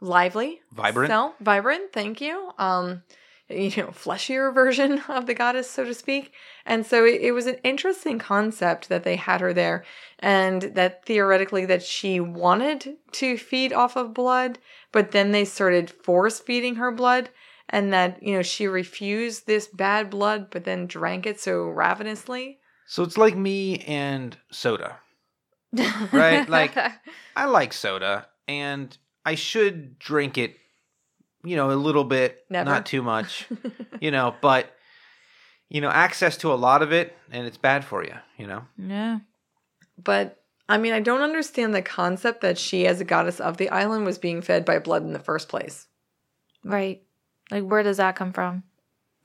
lively 0.02 0.62
Vibrant? 0.74 1.10
self 1.10 1.34
vibrant 1.40 1.92
thank 1.94 2.22
you 2.22 2.52
um 2.58 3.02
you 3.50 3.72
know 3.78 3.92
fleshier 3.92 4.52
version 4.54 5.02
of 5.08 5.26
the 5.26 5.34
goddess 5.34 5.70
so 5.70 5.84
to 5.86 5.94
speak 5.94 6.34
and 6.66 6.86
so 6.86 7.06
it, 7.06 7.22
it 7.22 7.32
was 7.32 7.46
an 7.48 7.58
interesting 7.64 8.20
concept 8.20 8.90
that 8.90 9.04
they 9.04 9.16
had 9.16 9.40
her 9.42 9.54
there 9.54 9.84
and 10.20 10.62
that 10.76 11.06
theoretically 11.06 11.66
that 11.66 11.82
she 11.84 12.20
wanted 12.20 12.98
to 13.12 13.38
feed 13.38 13.72
off 13.72 13.96
of 13.96 14.14
blood 14.14 14.60
but 14.92 15.12
then 15.12 15.32
they 15.32 15.46
started 15.46 15.90
force 15.90 16.40
feeding 16.40 16.76
her 16.76 16.92
blood 16.92 17.30
and 17.70 17.92
that 17.94 18.22
you 18.22 18.34
know 18.34 18.42
she 18.42 18.68
refused 18.68 19.46
this 19.48 19.68
bad 19.68 20.10
blood 20.10 20.50
but 20.52 20.64
then 20.64 20.86
drank 20.88 21.26
it 21.26 21.40
so 21.40 21.64
ravenously 21.64 22.60
So 22.86 23.04
it's 23.04 23.18
like 23.18 23.36
me 23.36 23.80
and 23.80 24.38
soda. 24.52 25.00
Right, 26.12 26.48
like- 26.50 26.76
I 27.36 27.46
like 27.46 27.74
soda 27.74 28.28
and 28.48 28.98
I 29.26 29.36
should 29.36 30.00
drink 30.00 30.38
it, 30.38 30.56
you 31.48 31.56
know, 31.56 31.72
a 31.72 31.74
little 31.74 32.04
bit, 32.04 32.46
Never. 32.50 32.70
not 32.70 32.86
too 32.86 33.02
much, 33.02 33.48
you 34.02 34.12
know, 34.12 34.36
but 34.42 34.72
you 35.70 35.82
know, 35.82 35.90
access 35.90 36.38
to 36.38 36.54
a 36.54 36.56
lot 36.56 36.82
of 36.82 36.92
it 36.94 37.16
and 37.32 37.46
it's 37.46 37.58
bad 37.58 37.84
for 37.84 38.04
you, 38.04 38.14
you 38.38 38.48
know. 38.48 38.64
yeah. 38.78 39.20
But 40.02 40.42
I 40.70 40.78
mean, 40.78 40.94
I 40.94 41.00
don't 41.00 41.22
understand 41.22 41.74
the 41.74 41.82
concept 41.82 42.42
that 42.42 42.58
she, 42.58 42.86
as 42.88 43.00
a 43.02 43.06
goddess 43.06 43.40
of 43.40 43.58
the 43.58 43.70
island, 43.70 44.06
was 44.06 44.18
being 44.18 44.42
fed 44.42 44.66
by 44.66 44.80
blood 44.80 45.04
in 45.04 45.14
the 45.14 45.20
first 45.20 45.50
place. 45.50 45.88
Right. 46.64 47.04
Like 47.52 47.64
where 47.64 47.84
does 47.84 47.98
that 47.98 48.16
come 48.16 48.34
from? 48.34 48.64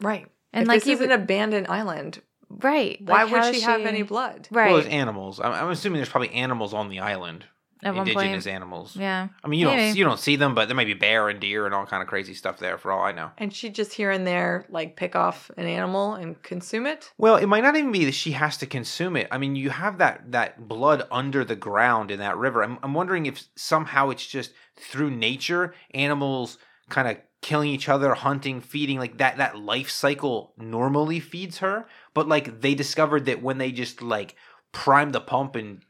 Right. 0.00 0.26
And 0.52 0.62
if 0.62 0.68
like 0.68 0.80
this 0.80 0.88
is 0.94 1.00
even- 1.00 1.10
an 1.12 1.20
abandoned 1.22 1.66
island, 1.68 2.20
Right. 2.48 2.98
why 3.02 3.22
like, 3.22 3.32
would 3.32 3.40
how 3.42 3.52
she, 3.52 3.60
have 3.62 3.80
any 3.86 4.02
blood? 4.02 4.46
Right. 4.50 4.70
Well, 4.72 4.80
there's 4.82 4.92
animals. 4.92 5.40
I'm, 5.40 5.52
I'm 5.52 5.70
assuming 5.70 5.96
there's 5.98 6.08
probably 6.10 6.32
animals 6.32 6.74
on 6.74 6.88
the 6.90 7.00
island, 7.00 7.46
At 7.82 7.94
one 7.94 8.08
indigenous 8.08 8.44
point. 8.44 8.54
animals. 8.54 8.96
Yeah. 8.96 9.28
I 9.42 9.48
mean, 9.48 9.58
you 9.58 9.66
don't 9.66 9.96
you 9.96 10.04
don't 10.04 10.20
see 10.20 10.36
them, 10.36 10.54
but 10.54 10.68
there 10.68 10.76
might 10.76 10.86
be 10.86 10.94
bear 10.94 11.28
and 11.28 11.40
deer 11.40 11.66
and 11.66 11.74
all 11.74 11.84
kind 11.84 12.02
of 12.02 12.08
crazy 12.08 12.34
stuff 12.34 12.58
there, 12.58 12.78
for 12.78 12.92
all 12.92 13.02
I 13.02 13.12
know. 13.12 13.30
And 13.38 13.52
she 13.52 13.70
just 13.70 13.92
here 13.92 14.10
and 14.10 14.26
there, 14.26 14.66
like, 14.68 14.96
pick 14.96 15.16
off 15.16 15.50
an 15.56 15.66
animal 15.66 16.14
and 16.14 16.40
consume 16.42 16.86
it. 16.86 17.12
Well, 17.18 17.36
it 17.36 17.46
might 17.46 17.62
not 17.62 17.76
even 17.76 17.90
be 17.90 18.04
that 18.04 18.14
she 18.14 18.32
has 18.32 18.56
to 18.58 18.66
consume 18.66 19.16
it. 19.16 19.26
I 19.32 19.38
mean, 19.38 19.56
you 19.56 19.70
have 19.70 19.98
that 19.98 20.30
that 20.30 20.68
blood 20.68 21.02
under 21.10 21.44
the 21.44 21.56
ground 21.56 22.10
in 22.10 22.20
that 22.20 22.36
river. 22.36 22.62
I'm 22.62 22.78
I'm 22.82 22.94
wondering 22.94 23.26
if 23.26 23.44
somehow 23.56 24.10
it's 24.10 24.26
just 24.26 24.52
through 24.76 25.10
nature, 25.10 25.74
animals 25.92 26.58
kind 26.88 27.08
of 27.08 27.16
killing 27.40 27.70
each 27.70 27.88
other, 27.88 28.14
hunting, 28.14 28.60
feeding, 28.60 28.98
like 28.98 29.18
that 29.18 29.38
that 29.38 29.58
life 29.58 29.90
cycle 29.90 30.54
normally 30.56 31.18
feeds 31.18 31.58
her, 31.58 31.86
but 32.14 32.28
like 32.28 32.60
they 32.60 32.74
discovered 32.74 33.24
that 33.26 33.42
when 33.42 33.58
they 33.58 33.72
just 33.72 34.00
like 34.00 34.36
prime 34.70 35.10
the 35.10 35.20
pump 35.20 35.56
and 35.56 35.82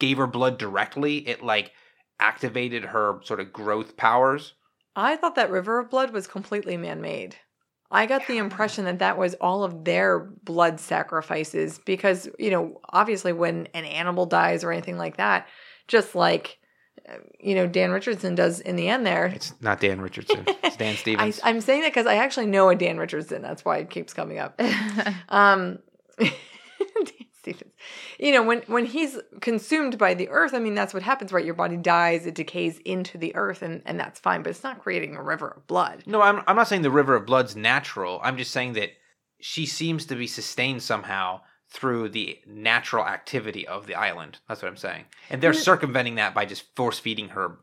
gave 0.00 0.18
her 0.18 0.26
blood 0.26 0.58
directly, 0.58 1.18
it 1.28 1.44
like 1.44 1.72
activated 2.18 2.86
her 2.86 3.20
sort 3.22 3.38
of 3.38 3.52
growth 3.52 3.96
powers. 3.96 4.54
I 4.96 5.16
thought 5.16 5.36
that 5.36 5.50
river 5.50 5.78
of 5.78 5.90
blood 5.90 6.10
was 6.10 6.26
completely 6.26 6.76
man 6.76 7.00
made. 7.00 7.36
I 7.92 8.06
got 8.06 8.26
the 8.28 8.38
impression 8.38 8.84
that 8.84 9.00
that 9.00 9.18
was 9.18 9.34
all 9.34 9.64
of 9.64 9.84
their 9.84 10.20
blood 10.20 10.78
sacrifices 10.78 11.80
because, 11.84 12.28
you 12.38 12.50
know, 12.50 12.80
obviously 12.88 13.32
when 13.32 13.66
an 13.74 13.84
animal 13.84 14.26
dies 14.26 14.62
or 14.62 14.70
anything 14.70 14.96
like 14.96 15.16
that, 15.16 15.48
just 15.88 16.14
like, 16.14 16.58
uh, 17.08 17.14
you 17.40 17.56
know, 17.56 17.66
Dan 17.66 17.90
Richardson 17.90 18.36
does 18.36 18.60
in 18.60 18.76
the 18.76 18.88
end 18.88 19.04
there. 19.04 19.26
It's 19.26 19.54
not 19.60 19.80
Dan 19.80 20.00
Richardson. 20.00 20.46
It's 20.62 20.76
Dan 20.76 20.92
I, 20.92 20.96
Stevens. 20.96 21.40
I'm 21.42 21.60
saying 21.60 21.80
that 21.80 21.90
because 21.90 22.06
I 22.06 22.14
actually 22.16 22.46
know 22.46 22.68
a 22.68 22.76
Dan 22.76 22.96
Richardson. 22.98 23.42
That's 23.42 23.64
why 23.64 23.78
it 23.78 23.90
keeps 23.90 24.12
coming 24.12 24.38
up. 24.38 24.60
Um, 25.28 25.80
Dan 26.18 26.28
Stevens. 26.28 26.40
You 28.18 28.32
know, 28.32 28.42
when 28.42 28.62
when 28.66 28.86
he's 28.86 29.18
consumed 29.40 29.98
by 29.98 30.14
the 30.14 30.28
earth, 30.28 30.54
I 30.54 30.58
mean, 30.58 30.74
that's 30.74 30.94
what 30.94 31.02
happens, 31.02 31.32
right? 31.32 31.44
Your 31.44 31.54
body 31.54 31.76
dies, 31.76 32.26
it 32.26 32.34
decays 32.34 32.78
into 32.84 33.18
the 33.18 33.34
earth, 33.34 33.62
and 33.62 33.82
and 33.86 33.98
that's 33.98 34.20
fine. 34.20 34.42
But 34.42 34.50
it's 34.50 34.62
not 34.62 34.80
creating 34.80 35.16
a 35.16 35.22
river 35.22 35.48
of 35.48 35.66
blood. 35.66 36.04
No, 36.06 36.22
I'm 36.22 36.42
I'm 36.46 36.56
not 36.56 36.68
saying 36.68 36.82
the 36.82 36.90
river 36.90 37.14
of 37.14 37.26
blood's 37.26 37.56
natural. 37.56 38.20
I'm 38.22 38.36
just 38.36 38.50
saying 38.50 38.74
that 38.74 38.90
she 39.40 39.66
seems 39.66 40.06
to 40.06 40.16
be 40.16 40.26
sustained 40.26 40.82
somehow 40.82 41.40
through 41.70 42.08
the 42.08 42.38
natural 42.46 43.06
activity 43.06 43.66
of 43.66 43.86
the 43.86 43.94
island. 43.94 44.38
That's 44.48 44.60
what 44.60 44.68
I'm 44.68 44.76
saying. 44.76 45.04
And 45.30 45.40
they're 45.40 45.52
circumventing 45.52 46.16
that 46.16 46.34
by 46.34 46.44
just 46.44 46.74
force 46.74 46.98
feeding 46.98 47.28
her 47.28 47.58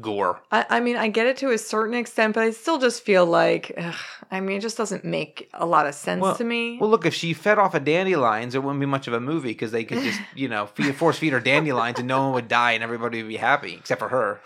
gore. 0.00 0.40
I, 0.50 0.64
I 0.70 0.80
mean, 0.80 0.96
I 0.96 1.08
get 1.08 1.26
it 1.26 1.36
to 1.38 1.50
a 1.50 1.58
certain 1.58 1.94
extent, 1.94 2.34
but 2.34 2.44
I 2.44 2.50
still 2.50 2.78
just 2.78 3.02
feel 3.02 3.26
like, 3.26 3.72
ugh, 3.76 3.94
I 4.30 4.40
mean, 4.40 4.58
it 4.58 4.60
just 4.60 4.76
doesn't 4.76 5.04
make 5.04 5.50
a 5.54 5.66
lot 5.66 5.86
of 5.86 5.94
sense 5.94 6.22
Well- 6.22 6.36
to 6.36 6.44
me. 6.44 6.78
Well, 6.80 6.90
look, 6.90 7.04
if 7.06 7.14
she 7.14 7.34
fed 7.34 7.58
off 7.58 7.74
of 7.74 7.84
dandelions, 7.84 8.54
it 8.54 8.62
wouldn't 8.62 8.80
be 8.80 8.86
much 8.86 9.06
of 9.06 9.12
a 9.14 9.20
movie 9.20 9.48
because 9.48 9.72
they 9.72 9.84
could 9.84 10.02
just, 10.02 10.20
you 10.34 10.48
know, 10.48 10.66
feed, 10.66 10.94
force 10.96 11.18
feed 11.18 11.32
her 11.32 11.40
dandelions 11.40 11.98
and 11.98 12.08
no 12.08 12.22
one 12.22 12.32
would 12.34 12.48
die 12.48 12.72
and 12.72 12.82
everybody 12.82 13.22
would 13.22 13.28
be 13.28 13.36
happy 13.36 13.74
except 13.74 13.98
for 13.98 14.08
her. 14.08 14.40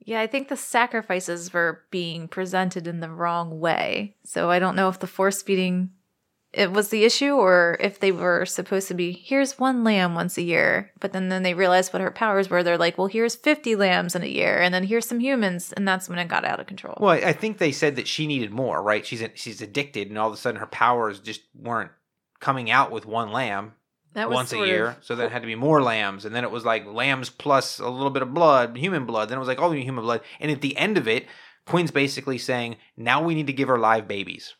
Yeah, 0.00 0.20
I 0.20 0.26
think 0.26 0.48
the 0.48 0.56
sacrifices 0.56 1.52
were 1.52 1.82
being 1.90 2.28
presented 2.28 2.86
in 2.86 3.00
the 3.00 3.08
wrong 3.10 3.58
way. 3.58 4.16
So 4.24 4.50
I 4.50 4.58
don't 4.58 4.76
know 4.76 4.88
if 4.88 4.98
the 5.00 5.06
force 5.06 5.40
feeding 5.42 5.90
it 6.56 6.72
was 6.72 6.88
the 6.88 7.04
issue 7.04 7.32
or 7.34 7.76
if 7.80 8.00
they 8.00 8.12
were 8.12 8.44
supposed 8.46 8.88
to 8.88 8.94
be 8.94 9.12
here's 9.12 9.58
one 9.58 9.84
lamb 9.84 10.14
once 10.14 10.38
a 10.38 10.42
year, 10.42 10.92
but 11.00 11.12
then 11.12 11.28
then 11.28 11.42
they 11.42 11.54
realized 11.54 11.92
what 11.92 12.02
her 12.02 12.10
powers 12.10 12.48
were. 12.48 12.62
They're 12.62 12.78
like, 12.78 12.96
well, 12.96 13.06
here's 13.08 13.34
50 13.34 13.76
lambs 13.76 14.14
in 14.14 14.22
a 14.22 14.26
year 14.26 14.60
and 14.60 14.72
then 14.72 14.84
here's 14.84 15.06
some 15.06 15.20
humans 15.20 15.72
and 15.72 15.86
that's 15.86 16.08
when 16.08 16.18
it 16.18 16.28
got 16.28 16.44
out 16.44 16.60
of 16.60 16.66
control. 16.66 16.96
Well, 17.00 17.10
I 17.12 17.32
think 17.32 17.58
they 17.58 17.72
said 17.72 17.96
that 17.96 18.08
she 18.08 18.26
needed 18.26 18.50
more, 18.52 18.82
right? 18.82 19.04
She's 19.04 19.22
she's 19.34 19.60
addicted, 19.60 20.08
and 20.08 20.18
all 20.18 20.28
of 20.28 20.34
a 20.34 20.36
sudden 20.36 20.60
her 20.60 20.66
powers 20.66 21.20
just 21.20 21.42
weren't 21.54 21.90
coming 22.40 22.70
out 22.70 22.90
with 22.90 23.06
one 23.06 23.32
lamb. 23.32 23.72
that 24.14 24.30
once 24.30 24.52
a 24.52 24.58
year. 24.58 24.86
of- 24.88 24.96
So 25.00 25.16
then 25.16 25.26
it 25.26 25.32
had 25.32 25.42
to 25.42 25.46
be 25.46 25.54
more 25.56 25.82
lambs, 25.82 26.24
and 26.24 26.34
then 26.34 26.44
it 26.44 26.50
was 26.50 26.64
like 26.64 26.86
lambs 26.86 27.30
plus 27.30 27.78
a 27.80 27.88
little 27.88 28.10
bit 28.10 28.22
of 28.22 28.32
blood, 28.34 28.76
human 28.76 29.06
blood. 29.06 29.28
Then 29.28 29.36
it 29.36 29.40
was 29.40 29.48
like 29.48 29.60
oh, 29.60 29.72
human 29.72 30.04
blood. 30.04 30.20
And 30.40 30.50
at 30.50 30.60
the 30.60 30.76
end 30.76 30.96
of 30.98 31.08
it, 31.08 31.26
Quinn's 31.66 31.90
basically 31.90 32.38
saying, 32.38 32.76
now 32.96 33.22
we 33.22 33.34
need 33.34 33.46
to 33.46 33.52
give 33.52 33.68
her 33.68 33.78
live 33.78 34.06
babies. 34.06 34.54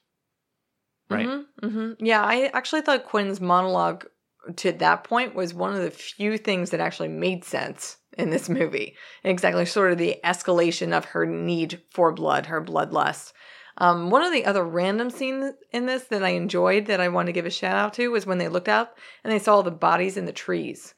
Right? 1.10 1.28
hmm 1.62 1.92
Yeah, 1.98 2.22
I 2.22 2.50
actually 2.54 2.82
thought 2.82 3.04
Quinn's 3.04 3.40
monologue 3.40 4.06
to 4.56 4.72
that 4.72 5.04
point 5.04 5.34
was 5.34 5.54
one 5.54 5.74
of 5.74 5.82
the 5.82 5.90
few 5.90 6.36
things 6.38 6.70
that 6.70 6.80
actually 6.80 7.08
made 7.08 7.44
sense 7.44 7.98
in 8.16 8.30
this 8.30 8.48
movie. 8.48 8.96
Exactly, 9.22 9.66
sort 9.66 9.92
of 9.92 9.98
the 9.98 10.18
escalation 10.24 10.96
of 10.96 11.06
her 11.06 11.26
need 11.26 11.82
for 11.90 12.12
blood, 12.12 12.46
her 12.46 12.62
bloodlust. 12.62 13.32
Um, 13.78 14.10
one 14.10 14.22
of 14.22 14.32
the 14.32 14.44
other 14.44 14.64
random 14.64 15.10
scenes 15.10 15.52
in 15.72 15.86
this 15.86 16.04
that 16.04 16.22
I 16.22 16.30
enjoyed 16.30 16.86
that 16.86 17.00
I 17.00 17.08
want 17.08 17.26
to 17.26 17.32
give 17.32 17.46
a 17.46 17.50
shout 17.50 17.76
out 17.76 17.94
to 17.94 18.08
was 18.08 18.24
when 18.24 18.38
they 18.38 18.48
looked 18.48 18.68
up 18.68 18.98
and 19.24 19.32
they 19.32 19.38
saw 19.38 19.62
the 19.62 19.70
bodies 19.72 20.16
in 20.16 20.26
the 20.26 20.32
trees. 20.32 20.94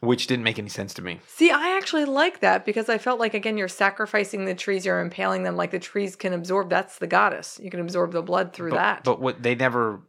Which 0.00 0.26
didn't 0.26 0.44
make 0.44 0.58
any 0.58 0.70
sense 0.70 0.94
to 0.94 1.02
me. 1.02 1.20
See, 1.26 1.50
I 1.50 1.76
actually 1.76 2.06
like 2.06 2.40
that 2.40 2.64
because 2.64 2.88
I 2.88 2.96
felt 2.96 3.20
like 3.20 3.34
again 3.34 3.58
you're 3.58 3.68
sacrificing 3.68 4.46
the 4.46 4.54
trees, 4.54 4.86
you're 4.86 5.00
impaling 5.00 5.42
them 5.42 5.56
like 5.56 5.72
the 5.72 5.78
trees 5.78 6.16
can 6.16 6.32
absorb. 6.32 6.70
That's 6.70 6.98
the 6.98 7.06
goddess. 7.06 7.60
You 7.62 7.70
can 7.70 7.80
absorb 7.80 8.12
the 8.12 8.22
blood 8.22 8.54
through 8.54 8.70
but, 8.70 8.76
that. 8.76 9.04
But 9.04 9.20
what 9.20 9.42
they 9.42 9.54
never 9.54 10.00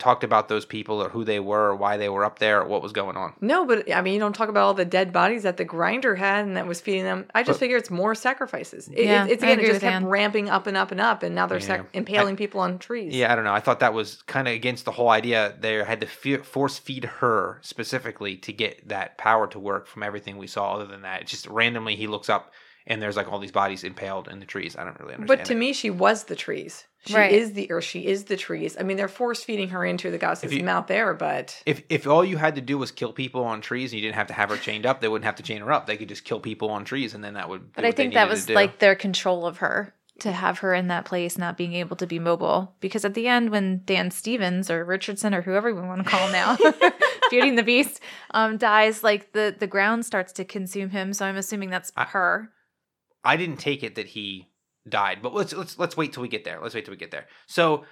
talked 0.00 0.24
about 0.24 0.48
those 0.48 0.66
people 0.66 1.00
or 1.00 1.08
who 1.10 1.22
they 1.24 1.38
were 1.38 1.68
or 1.68 1.76
why 1.76 1.96
they 1.96 2.08
were 2.08 2.24
up 2.24 2.40
there 2.40 2.60
or 2.62 2.66
what 2.66 2.82
was 2.82 2.90
going 2.92 3.16
on. 3.16 3.32
No, 3.40 3.64
but 3.64 3.92
I 3.94 4.00
mean, 4.02 4.14
you 4.14 4.18
don't 4.20 4.32
talk 4.34 4.48
about 4.48 4.64
all 4.64 4.74
the 4.74 4.84
dead 4.84 5.12
bodies 5.12 5.44
that 5.44 5.56
the 5.56 5.64
grinder 5.64 6.16
had 6.16 6.44
and 6.46 6.56
that 6.56 6.66
was 6.66 6.80
feeding 6.80 7.04
them. 7.04 7.26
I 7.34 7.42
just 7.44 7.56
But- 7.58 7.60
figure 7.60 7.76
it's 7.76 7.90
more 7.90 8.14
sacrifices. 8.16 8.88
It, 8.88 9.04
Yeah, 9.04 9.26
it's 9.26 9.42
I 9.44 9.46
again, 9.48 9.58
it 9.60 9.62
just 9.62 9.72
with 9.74 9.82
kept 9.82 9.94
Anne. 9.96 10.06
ramping 10.06 10.48
up 10.50 10.66
and 10.66 10.76
up 10.76 10.90
and 10.90 11.00
up, 11.00 11.22
and 11.22 11.34
now 11.34 11.46
they're 11.46 11.58
Yeah. 11.58 11.66
sac- 11.66 11.86
impaling 11.92 12.36
people 12.36 12.60
on 12.60 12.78
trees. 12.78 13.14
Yeah, 13.14 13.32
I 13.32 13.36
don't 13.36 13.44
know. 13.44 13.52
I 13.54 13.60
thought 13.60 13.80
that 13.80 13.94
was 13.94 14.22
kind 14.26 14.48
of 14.48 14.54
against 14.54 14.84
the 14.86 14.92
whole 14.92 15.10
idea. 15.10 15.54
They 15.60 15.74
had 15.84 16.00
to 16.00 16.06
fe- 16.08 16.38
force 16.38 16.78
feed 16.78 17.04
her 17.04 17.58
specifically 17.60 18.36
to 18.38 18.52
get 18.52 18.88
that 18.88 19.18
power 19.18 19.46
to 19.48 19.58
work 19.58 19.86
from 19.86 20.02
everything 20.02 20.38
we 20.38 20.46
saw. 20.46 20.74
Other 20.74 20.86
than 20.86 21.02
that, 21.02 21.22
it's 21.22 21.30
just 21.30 21.46
randomly 21.46 21.94
he 21.96 22.06
looks 22.06 22.28
up 22.28 22.52
and 22.90 23.00
there's 23.00 23.16
like 23.16 23.32
all 23.32 23.38
these 23.38 23.52
bodies 23.52 23.82
impaled 23.84 24.28
in 24.28 24.40
the 24.40 24.44
trees. 24.46 24.76
I 24.76 24.84
don't 24.84 24.98
really 25.00 25.14
understand. 25.14 25.38
But 25.38 25.44
to 25.46 25.54
it. 25.54 25.56
me, 25.56 25.72
she 25.72 25.88
was 25.88 26.24
the 26.24 26.36
trees. 26.36 26.84
She 27.06 27.14
Right. 27.14 27.32
is 27.32 27.54
the 27.54 27.70
earth. 27.70 27.84
She 27.84 28.06
is 28.06 28.24
the 28.24 28.36
trees. 28.36 28.76
I 28.78 28.82
mean, 28.82 28.98
they're 28.98 29.08
force 29.08 29.42
feeding 29.42 29.70
her 29.70 29.82
into 29.86 30.10
the 30.10 30.18
goddess's 30.18 30.52
If 30.52 30.58
you- 30.58 30.64
mouth 30.64 30.86
there, 30.86 31.14
but 31.14 31.62
if 31.64 31.82
if 31.88 32.06
all 32.06 32.22
you 32.22 32.36
had 32.36 32.56
to 32.56 32.60
do 32.60 32.76
was 32.76 32.90
kill 32.90 33.14
people 33.14 33.42
on 33.44 33.62
trees 33.62 33.92
and 33.92 33.98
you 34.00 34.06
didn't 34.06 34.16
have 34.16 34.26
to 34.26 34.34
have 34.34 34.50
her 34.50 34.58
chained 34.58 34.84
up, 34.84 35.00
they 35.00 35.08
wouldn't 35.08 35.24
have 35.24 35.36
to 35.36 35.42
chain 35.42 35.62
her 35.62 35.72
up. 35.72 35.86
They 35.86 35.96
could 35.96 36.10
just 36.10 36.24
kill 36.24 36.40
people 36.40 36.68
on 36.68 36.84
trees 36.84 37.14
and 37.14 37.24
then 37.24 37.34
that 37.34 37.48
would. 37.48 37.72
But 37.72 37.86
I 37.86 37.92
think 37.92 38.12
that 38.14 38.28
was 38.28 38.50
like 38.50 38.80
their 38.80 38.94
control 38.94 39.46
of 39.46 39.58
her 39.58 39.94
to 40.18 40.32
have 40.32 40.58
her 40.58 40.74
in 40.74 40.88
that 40.88 41.06
place, 41.06 41.38
not 41.38 41.56
being 41.56 41.72
able 41.72 41.96
to 41.96 42.06
be 42.06 42.18
mobile. 42.18 42.74
Because 42.80 43.06
at 43.06 43.14
the 43.14 43.26
end, 43.26 43.48
when 43.48 43.80
Dan 43.86 44.10
Stevens 44.10 44.70
or 44.70 44.84
Richardson 44.84 45.34
or 45.34 45.40
whoever 45.40 45.72
we 45.74 45.80
want 45.80 46.04
to 46.04 46.10
call 46.10 46.26
him 46.26 46.32
now, 46.32 46.56
Beauty 47.30 47.48
and 47.48 47.56
the 47.56 47.62
Beast, 47.62 48.00
um, 48.32 48.58
dies, 48.58 49.02
like 49.02 49.32
the 49.32 49.56
the 49.58 49.66
ground 49.66 50.04
starts 50.04 50.32
to 50.34 50.44
consume 50.44 50.90
him. 50.90 51.14
So 51.14 51.24
I'm 51.24 51.36
assuming 51.36 51.70
that's 51.70 51.92
I- 51.96 52.04
her. 52.04 52.50
I 53.24 53.36
didn't 53.36 53.58
take 53.58 53.82
it 53.82 53.94
that 53.96 54.08
he 54.08 54.48
died, 54.88 55.20
but 55.22 55.34
let's 55.34 55.52
let's 55.52 55.78
let's 55.78 55.96
wait 55.96 56.12
till 56.12 56.22
we 56.22 56.28
get 56.28 56.44
there. 56.44 56.58
Let's 56.60 56.74
wait 56.74 56.84
till 56.84 56.92
we 56.92 56.98
get 56.98 57.10
there. 57.10 57.26
So 57.46 57.84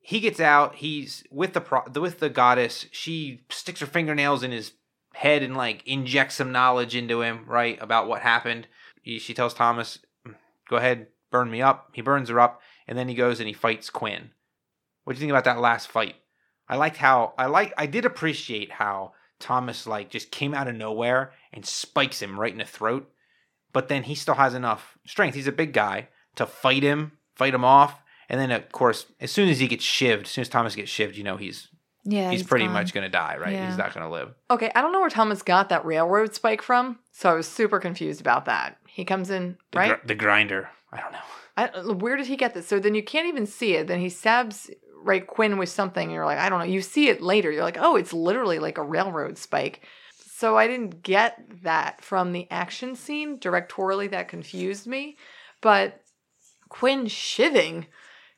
he 0.00 0.20
gets 0.20 0.40
out. 0.40 0.76
He's 0.76 1.24
with 1.30 1.52
the 1.52 1.60
pro- 1.60 1.90
with 2.00 2.20
the 2.20 2.30
goddess. 2.30 2.86
She 2.92 3.44
sticks 3.50 3.80
her 3.80 3.86
fingernails 3.86 4.42
in 4.42 4.52
his 4.52 4.72
head 5.14 5.42
and 5.42 5.56
like 5.56 5.86
injects 5.86 6.36
some 6.36 6.52
knowledge 6.52 6.94
into 6.94 7.22
him, 7.22 7.44
right, 7.46 7.78
about 7.80 8.08
what 8.08 8.22
happened. 8.22 8.68
He, 9.02 9.18
she 9.18 9.34
tells 9.34 9.54
Thomas, 9.54 9.98
"Go 10.68 10.76
ahead, 10.76 11.08
burn 11.30 11.50
me 11.50 11.60
up." 11.60 11.90
He 11.92 12.02
burns 12.02 12.28
her 12.28 12.40
up, 12.40 12.60
and 12.86 12.96
then 12.96 13.08
he 13.08 13.14
goes 13.14 13.40
and 13.40 13.48
he 13.48 13.54
fights 13.54 13.90
Quinn. 13.90 14.30
What 15.04 15.14
do 15.14 15.16
you 15.16 15.20
think 15.20 15.30
about 15.30 15.44
that 15.44 15.60
last 15.60 15.88
fight? 15.88 16.16
I 16.68 16.76
liked 16.76 16.98
how 16.98 17.34
I 17.38 17.46
like 17.46 17.72
I 17.76 17.86
did 17.86 18.04
appreciate 18.04 18.70
how 18.72 19.12
Thomas 19.40 19.86
like 19.86 20.10
just 20.10 20.30
came 20.30 20.54
out 20.54 20.68
of 20.68 20.76
nowhere 20.76 21.32
and 21.52 21.64
spikes 21.64 22.20
him 22.20 22.38
right 22.38 22.52
in 22.52 22.58
the 22.58 22.64
throat 22.64 23.10
but 23.78 23.86
then 23.88 24.02
he 24.02 24.14
still 24.16 24.34
has 24.34 24.54
enough 24.54 24.98
strength. 25.06 25.36
He's 25.36 25.46
a 25.46 25.52
big 25.52 25.72
guy 25.72 26.08
to 26.34 26.46
fight 26.46 26.82
him, 26.82 27.12
fight 27.36 27.54
him 27.54 27.64
off, 27.64 28.02
and 28.28 28.40
then 28.40 28.50
of 28.50 28.72
course, 28.72 29.06
as 29.20 29.30
soon 29.30 29.48
as 29.48 29.60
he 29.60 29.68
gets 29.68 29.84
shivved, 29.84 30.22
as 30.24 30.30
soon 30.30 30.42
as 30.42 30.48
Thomas 30.48 30.74
gets 30.74 30.90
shivved, 30.90 31.14
you 31.14 31.22
know 31.22 31.36
he's 31.36 31.68
Yeah, 32.04 32.30
he's, 32.32 32.42
pretty 32.42 32.64
gone. 32.64 32.74
much 32.74 32.92
gonna 32.92 33.08
die, 33.08 33.36
right? 33.38 33.52
Yeah. 33.52 33.68
He's 33.68 33.78
not 33.78 33.94
gonna 33.94 34.10
live. 34.10 34.34
okay. 34.50 34.72
I 34.74 34.80
don't 34.82 34.92
know 34.92 35.00
where 35.00 35.10
Thomas 35.20 35.42
got 35.42 35.68
that 35.68 35.84
railroad 35.84 36.34
spike 36.34 36.62
from, 36.62 36.98
so 37.12 37.30
I 37.30 37.34
was 37.34 37.46
super 37.46 37.78
confused 37.78 38.20
about 38.20 38.46
that. 38.46 38.78
He 38.88 39.04
comes 39.04 39.30
in 39.30 39.56
The, 39.72 39.78
right. 39.78 40.00
gr- 40.00 40.06
the 40.08 40.14
grinder. 40.16 40.70
I 40.92 41.00
don't 41.00 41.12
know. 41.12 41.26
I, 41.56 41.92
where 41.92 42.16
did 42.16 42.26
he 42.26 42.36
get 42.36 42.54
this? 42.54 42.66
So 42.66 42.80
then 42.80 42.94
you 42.96 43.02
can't 43.04 43.26
even 43.28 43.46
see 43.46 43.74
it. 43.74 43.86
Then 43.86 44.00
he 44.00 44.08
stabs 44.08 44.70
right 45.02 45.26
Quinn 45.26 45.58
with 45.58 45.68
something. 45.68 46.02
And 46.04 46.12
you're 46.12 46.24
like, 46.24 46.38
I 46.38 46.48
don't 46.48 46.58
know. 46.60 46.64
You 46.64 46.80
see 46.82 47.08
it 47.08 47.20
later. 47.20 47.50
You're 47.50 47.64
like, 47.64 47.78
oh, 47.80 47.94
it's 47.96 48.12
literally 48.12 48.58
like 48.58 48.78
a 48.78 48.82
railroad 48.82 49.38
spike. 49.38 49.82
So 50.38 50.56
I 50.56 50.68
didn't 50.68 51.02
get 51.02 51.64
that 51.64 52.00
from 52.00 52.30
the 52.30 52.46
action 52.48 52.94
scene 52.94 53.40
directorially. 53.40 54.08
That 54.08 54.28
confused 54.28 54.86
me. 54.86 55.16
But 55.60 56.00
Quinn 56.68 57.06
shivving 57.06 57.86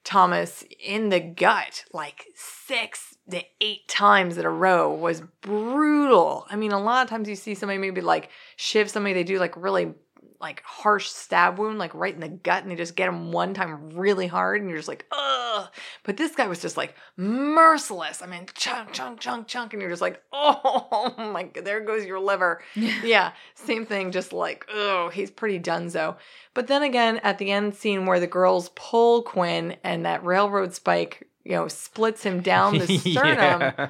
Thomas 0.02 0.64
in 0.82 1.10
the 1.10 1.20
gut 1.20 1.84
like 1.92 2.24
six 2.34 3.18
to 3.30 3.42
eight 3.60 3.86
times 3.86 4.38
in 4.38 4.46
a 4.46 4.50
row 4.50 4.90
was 4.94 5.20
brutal. 5.42 6.46
I 6.48 6.56
mean, 6.56 6.72
a 6.72 6.80
lot 6.80 7.04
of 7.04 7.10
times 7.10 7.28
you 7.28 7.36
see 7.36 7.54
somebody 7.54 7.78
maybe 7.78 8.00
like 8.00 8.30
shiv 8.56 8.88
somebody, 8.88 9.12
they 9.12 9.22
do 9.22 9.38
like 9.38 9.54
really 9.54 9.92
like 10.40 10.62
harsh 10.62 11.08
stab 11.08 11.58
wound, 11.58 11.78
like 11.78 11.94
right 11.94 12.14
in 12.14 12.20
the 12.20 12.28
gut, 12.28 12.62
and 12.62 12.72
they 12.72 12.76
just 12.76 12.96
get 12.96 13.08
him 13.08 13.30
one 13.30 13.52
time 13.52 13.90
really 13.90 14.26
hard, 14.26 14.60
and 14.60 14.70
you're 14.70 14.78
just 14.78 14.88
like, 14.88 15.04
ugh. 15.12 15.68
But 16.02 16.16
this 16.16 16.34
guy 16.34 16.46
was 16.46 16.60
just 16.60 16.76
like 16.76 16.94
merciless. 17.16 18.22
I 18.22 18.26
mean, 18.26 18.46
chunk, 18.54 18.92
chunk, 18.92 19.20
chunk, 19.20 19.46
chunk, 19.46 19.72
and 19.72 19.82
you're 19.82 19.90
just 19.90 20.02
like, 20.02 20.22
oh 20.32 21.14
my 21.18 21.44
god, 21.44 21.64
there 21.64 21.80
goes 21.80 22.06
your 22.06 22.20
liver. 22.20 22.62
yeah, 22.74 23.32
same 23.54 23.84
thing, 23.84 24.12
just 24.12 24.32
like, 24.32 24.66
oh, 24.72 25.10
he's 25.10 25.30
pretty 25.30 25.60
donezo. 25.60 26.16
But 26.54 26.66
then 26.68 26.82
again, 26.82 27.18
at 27.18 27.38
the 27.38 27.50
end 27.50 27.74
scene 27.74 28.06
where 28.06 28.20
the 28.20 28.26
girls 28.26 28.70
pull 28.74 29.22
Quinn 29.22 29.76
and 29.84 30.06
that 30.06 30.24
railroad 30.24 30.72
spike, 30.74 31.28
you 31.44 31.52
know, 31.52 31.68
splits 31.68 32.22
him 32.22 32.40
down 32.40 32.78
the 32.78 32.98
sternum 32.98 33.60
Yeah. 33.60 33.88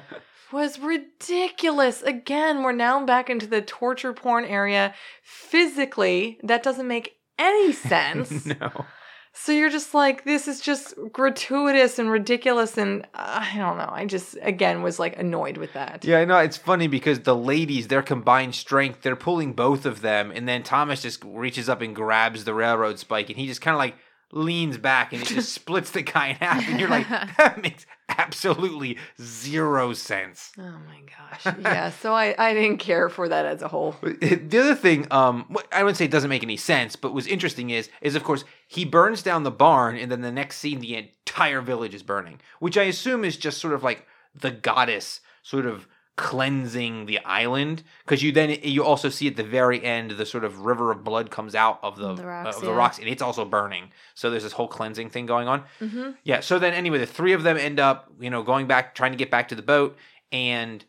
Was 0.51 0.79
ridiculous. 0.79 2.01
Again, 2.01 2.63
we're 2.63 2.71
now 2.71 3.05
back 3.05 3.29
into 3.29 3.47
the 3.47 3.61
torture 3.61 4.13
porn 4.13 4.45
area. 4.45 4.93
Physically, 5.23 6.39
that 6.43 6.63
doesn't 6.63 6.87
make 6.87 7.17
any 7.37 7.71
sense. 7.73 8.45
no. 8.45 8.85
So 9.33 9.53
you're 9.53 9.69
just 9.69 9.93
like, 9.93 10.25
this 10.25 10.47
is 10.47 10.59
just 10.59 10.93
gratuitous 11.13 11.97
and 11.99 12.11
ridiculous. 12.11 12.77
And 12.77 13.03
uh, 13.13 13.45
I 13.53 13.57
don't 13.57 13.77
know. 13.77 13.89
I 13.89 14.05
just, 14.05 14.37
again, 14.41 14.81
was 14.81 14.99
like 14.99 15.17
annoyed 15.17 15.57
with 15.57 15.71
that. 15.73 16.03
Yeah, 16.03 16.19
I 16.19 16.25
know 16.25 16.37
it's 16.39 16.57
funny 16.57 16.87
because 16.87 17.21
the 17.21 17.35
ladies, 17.35 17.87
their 17.87 18.01
combined 18.01 18.55
strength, 18.55 19.01
they're 19.03 19.15
pulling 19.15 19.53
both 19.53 19.85
of 19.85 20.01
them, 20.01 20.31
and 20.35 20.49
then 20.49 20.63
Thomas 20.63 21.01
just 21.01 21.23
reaches 21.23 21.69
up 21.69 21.81
and 21.81 21.95
grabs 21.95 22.43
the 22.43 22.53
railroad 22.53 22.99
spike, 22.99 23.29
and 23.29 23.37
he 23.37 23.47
just 23.47 23.61
kind 23.61 23.73
of 23.73 23.79
like 23.79 23.95
leans 24.33 24.77
back 24.77 25.13
and 25.13 25.21
it 25.21 25.27
just 25.27 25.53
splits 25.53 25.91
the 25.91 26.01
guy 26.01 26.27
in 26.27 26.35
half, 26.35 26.67
and 26.67 26.79
you're 26.79 26.89
like, 26.89 27.07
that 27.37 27.61
makes 27.61 27.85
absolutely 28.17 28.97
zero 29.21 29.93
sense. 29.93 30.51
Oh 30.57 30.61
my 30.61 31.01
gosh. 31.05 31.55
Yeah. 31.61 31.89
So 31.89 32.13
I, 32.13 32.35
I 32.37 32.53
didn't 32.53 32.77
care 32.77 33.09
for 33.09 33.27
that 33.29 33.45
as 33.45 33.61
a 33.61 33.67
whole. 33.67 33.95
The 34.01 34.59
other 34.59 34.75
thing, 34.75 35.07
um, 35.11 35.55
I 35.71 35.83
wouldn't 35.83 35.97
say 35.97 36.05
it 36.05 36.11
doesn't 36.11 36.29
make 36.29 36.43
any 36.43 36.57
sense, 36.57 36.95
but 36.95 37.13
what's 37.13 37.27
interesting 37.27 37.69
is, 37.69 37.89
is 38.01 38.15
of 38.15 38.23
course 38.23 38.43
he 38.67 38.85
burns 38.85 39.21
down 39.21 39.43
the 39.43 39.51
barn, 39.51 39.97
and 39.97 40.11
then 40.11 40.21
the 40.21 40.31
next 40.31 40.57
scene, 40.57 40.79
the 40.79 40.95
entire 40.95 41.61
village 41.61 41.93
is 41.93 42.03
burning, 42.03 42.39
which 42.59 42.77
I 42.77 42.83
assume 42.83 43.23
is 43.23 43.37
just 43.37 43.59
sort 43.59 43.73
of 43.73 43.83
like 43.83 44.07
the 44.33 44.51
goddess 44.51 45.21
sort 45.43 45.65
of 45.65 45.87
cleansing 46.17 47.05
the 47.05 47.19
island, 47.25 47.83
because 48.05 48.21
you 48.21 48.31
then 48.31 48.57
you 48.63 48.83
also 48.83 49.09
see 49.09 49.27
at 49.27 49.35
the 49.35 49.43
very 49.43 49.83
end 49.83 50.11
the 50.11 50.25
sort 50.25 50.43
of 50.43 50.59
river 50.59 50.91
of 50.91 51.03
blood 51.03 51.31
comes 51.31 51.55
out 51.55 51.79
of 51.81 51.97
the, 51.97 52.13
The 52.15 52.25
rocks, 52.25 52.55
of 52.57 52.61
the 52.63 52.69
yeah. 52.69 52.75
rocks, 52.77 52.99
and 52.99 53.07
it's 53.07 53.21
also 53.21 53.45
burning. 53.45 53.91
So 54.13 54.29
there's 54.29 54.43
this 54.43 54.53
whole 54.53 54.67
cleansing 54.67 55.09
thing 55.09 55.25
going 55.25 55.47
on. 55.47 55.63
Mm-hmm. 55.79 56.11
Yeah. 56.23 56.41
So 56.41 56.59
then, 56.59 56.73
anyway, 56.73 56.97
the 56.99 57.05
three 57.05 57.33
of 57.33 57.43
them 57.43 57.57
end 57.57 57.79
up, 57.79 58.11
you 58.19 58.29
know, 58.29 58.43
going 58.43 58.67
back, 58.67 58.93
trying 58.95 59.11
to 59.11 59.17
get 59.17 59.31
back 59.31 59.47
to 59.49 59.55
the 59.55 59.61
boat, 59.61 59.97
and 60.31 60.83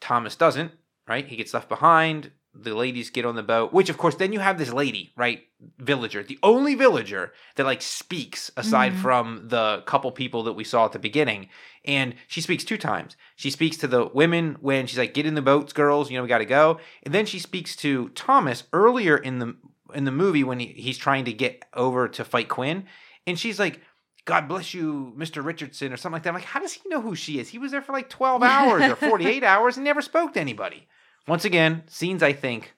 Thomas 0.00 0.36
doesn't. 0.36 0.72
Right? 1.06 1.26
He 1.26 1.36
gets 1.36 1.52
left 1.52 1.68
behind. 1.68 2.30
The 2.54 2.72
ladies 2.74 3.10
get 3.10 3.26
on 3.26 3.34
the 3.34 3.42
boat, 3.42 3.72
which, 3.72 3.90
of 3.90 3.98
course, 3.98 4.14
then 4.14 4.32
you 4.32 4.38
have 4.40 4.56
this 4.58 4.72
lady, 4.72 5.12
right? 5.16 5.42
Villager, 5.78 6.22
the 6.22 6.38
only 6.42 6.74
villager 6.76 7.32
that 7.56 7.64
like 7.66 7.82
speaks 7.82 8.50
aside 8.56 8.92
Mhm. 8.92 9.02
from 9.02 9.48
the 9.48 9.82
couple 9.86 10.10
people 10.12 10.44
that 10.44 10.52
we 10.52 10.62
saw 10.62 10.84
at 10.84 10.92
the 10.92 10.98
beginning, 10.98 11.48
and 11.84 12.14
she 12.28 12.40
speaks 12.40 12.64
two 12.64 12.78
times. 12.78 13.16
She 13.36 13.50
speaks 13.50 13.76
to 13.78 13.86
the 13.86 14.06
women 14.06 14.56
when 14.60 14.86
she's 14.86 14.98
like, 14.98 15.14
"Get 15.14 15.26
in 15.26 15.34
the 15.34 15.42
boats, 15.42 15.72
girls. 15.72 16.10
You 16.10 16.16
know, 16.16 16.22
we 16.22 16.28
got 16.28 16.38
to 16.38 16.44
go." 16.44 16.80
And 17.02 17.14
then 17.14 17.26
she 17.26 17.38
speaks 17.38 17.76
to 17.76 18.08
Thomas 18.10 18.64
earlier 18.72 19.16
in 19.16 19.38
the 19.38 19.56
in 19.94 20.04
the 20.04 20.10
movie 20.10 20.44
when 20.44 20.60
he, 20.60 20.66
he's 20.68 20.98
trying 20.98 21.24
to 21.26 21.32
get 21.32 21.64
over 21.74 22.08
to 22.08 22.24
fight 22.24 22.48
Quinn, 22.48 22.86
and 23.26 23.38
she's 23.38 23.58
like, 23.58 23.80
God 24.24 24.48
bless 24.48 24.72
you, 24.72 25.12
Mr. 25.16 25.44
Richardson, 25.44 25.92
or 25.92 25.96
something 25.96 26.14
like 26.14 26.22
that. 26.22 26.30
I'm 26.30 26.34
like, 26.34 26.44
how 26.44 26.60
does 26.60 26.72
he 26.72 26.88
know 26.88 27.00
who 27.00 27.14
she 27.14 27.38
is? 27.38 27.48
He 27.48 27.58
was 27.58 27.72
there 27.72 27.82
for 27.82 27.92
like 27.92 28.08
12 28.08 28.42
hours 28.42 28.82
or 28.84 28.96
48 28.96 29.44
hours 29.44 29.76
and 29.76 29.84
never 29.84 30.00
spoke 30.00 30.32
to 30.34 30.40
anybody. 30.40 30.88
Once 31.28 31.44
again, 31.44 31.82
scenes 31.88 32.22
I 32.22 32.32
think 32.32 32.74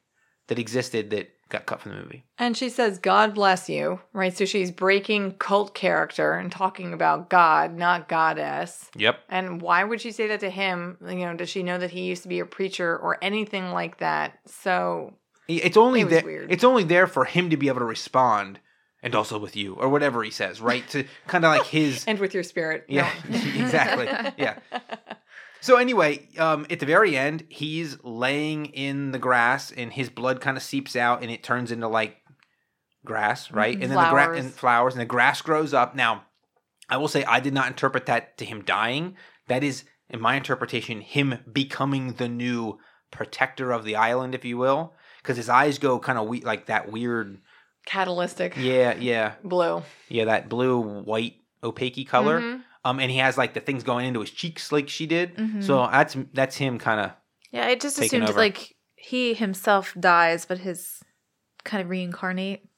that 0.49 0.59
existed 0.59 1.11
that 1.11 1.36
got 1.49 1.67
cut 1.67 1.81
from 1.81 1.93
the 1.93 1.99
movie. 2.03 2.25
And 2.39 2.57
she 2.57 2.69
says, 2.69 2.99
God 2.99 3.35
bless 3.35 3.69
you, 3.69 4.01
right? 4.13 4.37
So 4.37 4.45
she's 4.45 4.71
breaking 4.71 5.33
cult 5.35 5.75
character 5.75 6.33
and 6.33 6.51
talking 6.51 6.93
about 6.93 7.31
God, 7.31 7.75
not 7.77 8.09
goddess. 8.09 8.91
Yep. 8.97 9.21
And 9.29 9.63
why 9.63 9.85
would 9.85 10.01
she 10.01 10.11
say 10.11 10.27
that 10.29 10.41
to 10.41 10.51
him? 10.51 10.97
You 11.07 11.15
know, 11.27 11.35
does 11.35 11.49
she 11.49 11.63
know 11.63 11.79
that 11.79 11.91
he 11.93 12.03
used 12.03 12.23
to 12.23 12.29
be 12.29 12.41
a 12.41 12.47
preacher 12.47 12.97
or 12.97 13.19
anything 13.23 13.71
like 13.73 13.99
that? 13.99 14.39
So 14.47 15.15
It's 15.49 15.77
only 15.77 16.01
It 16.01 16.05
was 16.05 16.15
there. 16.15 16.25
weird. 16.25 16.51
It's 16.53 16.65
only 16.65 16.85
there 16.85 17.07
for 17.07 17.25
him 17.25 17.51
to 17.51 17.57
be 17.57 17.69
able 17.69 17.79
to 17.81 17.85
respond 17.85 18.59
and 19.03 19.15
also 19.15 19.39
with 19.39 19.55
you, 19.55 19.75
or 19.75 19.89
whatever 19.89 20.25
he 20.25 20.31
says, 20.33 20.61
right? 20.61 20.89
To 20.89 21.05
kind 21.29 21.45
of 21.45 21.51
like 21.57 21.67
his 21.67 22.05
And 22.09 22.19
with 22.19 22.35
your 22.35 22.43
spirit. 22.43 22.87
yeah, 22.89 23.13
No. 23.29 23.37
exactly. 23.55 24.07
Yeah. 24.37 24.59
So 25.61 25.77
anyway, 25.77 26.29
um, 26.39 26.67
at 26.71 26.81
the 26.81 26.87
very 26.87 27.17
end, 27.17 27.45
he's 27.49 27.97
laying 28.05 28.67
in 28.67 29.11
the 29.13 29.19
grass, 29.19 29.73
and 29.73 29.93
his 29.93 30.11
blood 30.11 30.41
kind 30.41 30.57
of 30.57 30.63
seeps 30.63 30.95
out, 30.97 31.23
and 31.23 31.31
it 31.31 31.43
turns 31.43 31.73
into 31.73 31.89
like 31.89 32.19
grass, 33.05 33.51
right? 33.51 33.75
And 33.75 33.83
then 33.85 33.91
the 33.91 34.11
grass 34.11 34.27
Flowers. 34.27 34.45
and 34.45 34.55
flowers, 34.55 34.95
and 34.95 35.01
the 35.01 35.07
grass 35.07 35.43
grows 35.43 35.73
up. 35.75 35.95
Now, 35.95 36.25
I 36.89 36.97
will 36.99 37.09
say 37.09 37.25
I 37.25 37.41
did 37.41 37.55
not 37.55 37.67
interpret 37.69 38.07
that 38.07 38.37
to 38.39 38.45
him 38.45 38.63
dying. 38.63 39.17
That 39.49 39.65
is, 39.65 39.85
in 40.11 40.21
my 40.21 40.37
interpretation, 40.37 41.01
him 41.01 41.39
becoming 41.53 42.15
the 42.15 42.29
new 42.29 42.79
protector 43.11 43.73
of 43.73 43.85
the 43.85 43.97
island, 43.97 44.35
if 44.35 44.45
you 44.45 44.57
will, 44.59 44.93
because 45.23 45.37
his 45.37 45.49
eyes 45.49 45.79
go 45.79 45.99
kind 45.99 46.19
of 46.19 46.27
we- 46.29 46.43
like 46.43 46.67
that 46.67 46.91
weird. 46.93 47.39
Catalytic 47.87 48.55
Yeah, 48.57 48.95
yeah, 48.99 49.35
blue. 49.45 49.83
yeah, 50.09 50.25
that 50.25 50.49
blue 50.49 50.81
white 51.03 51.35
opaque 51.63 52.09
color. 52.09 52.41
Mhm. 52.41 52.63
Um, 52.87 53.01
and 53.01 53.11
he 53.11 53.19
has 53.19 53.37
like 53.37 53.55
the 53.55 53.61
things 53.61 53.83
going 53.83 54.07
into 54.07 54.21
his 54.21 54.31
cheeks 54.31 54.71
like 54.71 54.89
she 54.89 55.07
did. 55.07 55.37
Mhm. 55.37 55.63
So 55.63 55.89
that's 55.91 56.17
that's 56.33 56.57
him 56.57 56.79
kind 56.79 57.01
of. 57.01 57.11
Yeah, 57.51 57.67
I 57.67 57.75
just 57.75 57.99
assumed 57.99 58.29
over. 58.31 58.39
like 58.39 58.77
he 58.95 59.35
himself 59.35 59.95
dies, 59.99 60.47
but 60.47 60.59
his 60.59 61.01
kind 61.65 61.83
of 61.83 61.89
reincarnate. 61.91 62.69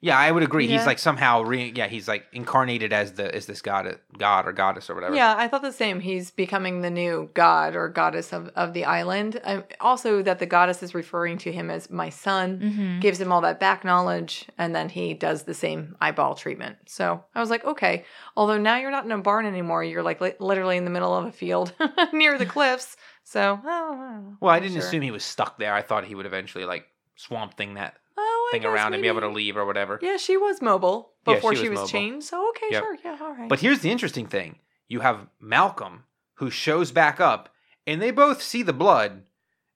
Yeah, 0.00 0.16
I 0.16 0.30
would 0.30 0.44
agree. 0.44 0.68
He's 0.68 0.86
like 0.86 1.00
somehow 1.00 1.42
re. 1.42 1.72
Yeah, 1.74 1.88
he's 1.88 2.06
like 2.06 2.24
incarnated 2.32 2.92
as 2.92 3.14
the 3.14 3.34
as 3.34 3.46
this 3.46 3.60
god, 3.60 3.98
god 4.16 4.46
or 4.46 4.52
goddess 4.52 4.88
or 4.88 4.94
whatever. 4.94 5.16
Yeah, 5.16 5.34
I 5.36 5.48
thought 5.48 5.62
the 5.62 5.72
same. 5.72 5.98
He's 5.98 6.30
becoming 6.30 6.82
the 6.82 6.90
new 6.90 7.30
god 7.34 7.74
or 7.74 7.88
goddess 7.88 8.32
of, 8.32 8.46
of 8.54 8.74
the 8.74 8.84
island. 8.84 9.40
Um, 9.42 9.64
also, 9.80 10.22
that 10.22 10.38
the 10.38 10.46
goddess 10.46 10.84
is 10.84 10.94
referring 10.94 11.38
to 11.38 11.50
him 11.50 11.68
as 11.68 11.90
my 11.90 12.10
son, 12.10 12.60
Mm-hmm. 12.60 13.00
gives 13.00 13.20
him 13.20 13.32
all 13.32 13.40
that 13.40 13.58
back 13.58 13.84
knowledge, 13.84 14.46
and 14.56 14.72
then 14.72 14.88
he 14.88 15.14
does 15.14 15.42
the 15.42 15.54
same 15.54 15.96
eyeball 16.00 16.36
treatment. 16.36 16.76
So 16.86 17.24
I 17.34 17.40
was 17.40 17.50
like, 17.50 17.64
okay. 17.64 18.04
Although 18.36 18.58
now 18.58 18.76
you're 18.76 18.92
not 18.92 19.04
in 19.04 19.10
a 19.10 19.18
barn 19.18 19.46
anymore, 19.46 19.82
you're 19.82 20.04
like 20.04 20.20
li- 20.20 20.34
literally 20.38 20.76
in 20.76 20.84
the 20.84 20.90
middle 20.92 21.12
of 21.14 21.24
a 21.26 21.32
field 21.32 21.72
near 22.12 22.38
the 22.38 22.46
cliffs. 22.46 22.96
So, 23.24 23.60
oh, 23.64 24.36
Well, 24.40 24.54
I 24.54 24.60
didn't 24.60 24.76
sure. 24.76 24.86
assume 24.86 25.02
he 25.02 25.10
was 25.10 25.24
stuck 25.24 25.58
there. 25.58 25.74
I 25.74 25.82
thought 25.82 26.04
he 26.04 26.14
would 26.14 26.24
eventually 26.26 26.64
like 26.64 26.86
swamp 27.16 27.56
thing 27.56 27.74
that 27.74 27.96
oh, 28.18 28.48
thing 28.52 28.64
around 28.64 28.94
and 28.94 29.02
be 29.02 29.08
able 29.08 29.20
to 29.20 29.28
leave 29.28 29.56
or 29.56 29.64
whatever. 29.64 29.98
Yeah, 30.02 30.16
she 30.16 30.36
was 30.36 30.60
mobile 30.60 31.12
Yeah, 31.26 31.34
before 31.34 31.54
she 31.54 31.62
she 31.62 31.68
was 31.68 31.80
was, 31.80 31.90
chained. 31.90 32.24
So 32.24 32.48
okay, 32.50 32.66
Yep. 32.70 32.82
sure, 32.82 32.96
yeah, 33.04 33.16
all 33.20 33.32
right. 33.34 33.48
But 33.48 33.60
here's 33.60 33.80
the 33.80 33.90
interesting 33.90 34.26
thing: 34.26 34.58
you 34.88 35.00
have 35.00 35.26
Malcolm 35.40 36.04
who 36.34 36.50
shows 36.50 36.92
back 36.92 37.20
up, 37.20 37.48
and 37.86 38.00
they 38.00 38.10
both 38.10 38.42
see 38.42 38.62
the 38.62 38.72
blood, 38.72 39.22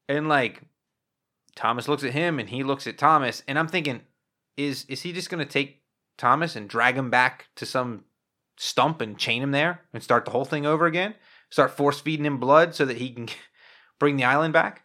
and 0.08 0.28
like 0.28 0.62
Thomas 1.54 1.88
looks 1.88 2.04
at 2.04 2.12
him, 2.12 2.38
and 2.38 2.48
he 2.48 2.62
looks 2.62 2.86
at 2.86 2.98
Thomas, 2.98 3.42
and 3.46 3.58
I'm 3.58 3.68
thinking, 3.68 4.02
is 4.56 4.84
is 4.88 5.02
he 5.02 5.12
just 5.12 5.30
gonna 5.30 5.44
take 5.44 5.82
Thomas 6.18 6.56
and 6.56 6.68
drag 6.68 6.96
him 6.96 7.10
back 7.10 7.48
to 7.56 7.66
some 7.66 8.04
stump 8.58 9.00
and 9.00 9.18
chain 9.18 9.42
him 9.42 9.50
there 9.50 9.80
and 9.92 10.02
start 10.02 10.24
the 10.24 10.30
whole 10.30 10.44
thing 10.44 10.66
over 10.66 10.86
again? 10.86 11.14
Start 11.50 11.76
force 11.76 12.00
feeding 12.00 12.24
him 12.26 12.38
blood 12.38 12.74
so 12.74 12.84
that 12.84 12.96
he 12.98 13.10
can 13.10 13.28
bring 13.98 14.16
the 14.16 14.24
island 14.24 14.52
back? 14.52 14.84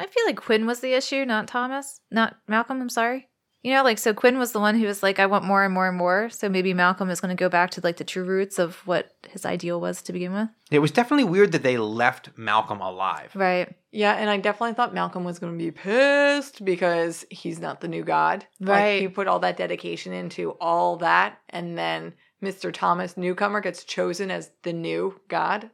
I 0.00 0.06
feel 0.06 0.24
like 0.26 0.36
Quinn 0.40 0.66
was 0.66 0.80
the 0.80 0.94
issue, 0.94 1.24
not 1.24 1.46
Thomas, 1.46 2.00
not 2.10 2.36
Malcolm. 2.48 2.80
I'm 2.80 2.88
sorry. 2.88 3.28
You 3.62 3.74
know, 3.74 3.84
like 3.84 3.98
so 3.98 4.14
Quinn 4.14 4.38
was 4.38 4.52
the 4.52 4.60
one 4.60 4.78
who 4.78 4.86
was 4.86 5.02
like, 5.02 5.18
I 5.18 5.26
want 5.26 5.44
more 5.44 5.62
and 5.62 5.74
more 5.74 5.86
and 5.86 5.96
more. 5.96 6.30
So 6.30 6.48
maybe 6.48 6.72
Malcolm 6.72 7.10
is 7.10 7.20
going 7.20 7.36
to 7.36 7.38
go 7.38 7.50
back 7.50 7.70
to 7.72 7.82
like 7.82 7.98
the 7.98 8.04
true 8.04 8.24
roots 8.24 8.58
of 8.58 8.76
what 8.86 9.12
his 9.28 9.44
ideal 9.44 9.78
was 9.78 10.00
to 10.02 10.14
begin 10.14 10.32
with. 10.32 10.48
It 10.70 10.78
was 10.78 10.90
definitely 10.90 11.24
weird 11.24 11.52
that 11.52 11.62
they 11.62 11.76
left 11.76 12.30
Malcolm 12.38 12.80
alive. 12.80 13.32
Right. 13.34 13.74
Yeah, 13.92 14.14
and 14.14 14.30
I 14.30 14.38
definitely 14.38 14.74
thought 14.74 14.94
Malcolm 14.94 15.24
was 15.24 15.38
going 15.38 15.52
to 15.52 15.62
be 15.62 15.72
pissed 15.72 16.64
because 16.64 17.26
he's 17.28 17.60
not 17.60 17.82
the 17.82 17.88
new 17.88 18.02
god. 18.02 18.46
Right. 18.60 18.94
Like, 18.94 19.00
he 19.02 19.08
put 19.08 19.26
all 19.26 19.40
that 19.40 19.58
dedication 19.58 20.14
into 20.14 20.52
all 20.52 20.96
that, 20.98 21.38
and 21.50 21.76
then 21.76 22.14
Mr. 22.42 22.72
Thomas, 22.72 23.16
newcomer, 23.16 23.60
gets 23.60 23.84
chosen 23.84 24.30
as 24.30 24.52
the 24.62 24.72
new 24.72 25.20
god. 25.28 25.70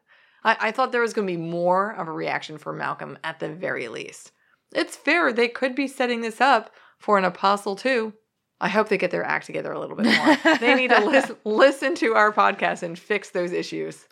I, 0.47 0.56
I 0.60 0.70
thought 0.70 0.93
there 0.93 1.02
was 1.02 1.12
going 1.12 1.27
to 1.27 1.32
be 1.32 1.36
more 1.36 1.90
of 1.90 2.09
a 2.09 2.12
reaction 2.12 2.56
for 2.56 2.73
Malcolm 2.73 3.18
at 3.24 3.40
the 3.40 3.51
very 3.51 3.89
least. 3.89 4.32
It's 4.73 4.97
fair. 4.97 5.32
They 5.32 5.48
could 5.48 5.74
be 5.74 5.89
setting 5.89 6.23
this 6.23 6.40
up 6.40 6.70
for 6.98 7.18
an 7.18 7.24
apostle 7.24 7.77
too. 7.77 8.14
I 8.59 8.68
hope 8.68 8.89
they 8.89 8.97
get 8.97 9.10
their 9.10 9.24
act 9.24 9.44
together 9.44 9.73
a 9.73 9.78
little 9.78 9.97
bit 9.97 10.06
more. 10.06 10.56
they 10.59 10.74
need 10.74 10.90
to 10.90 11.05
listen, 11.05 11.36
listen 11.44 11.94
to 11.97 12.14
our 12.14 12.32
podcast 12.32 12.82
and 12.82 12.98
fix 12.98 13.31
those 13.31 13.52
issues. 13.52 14.06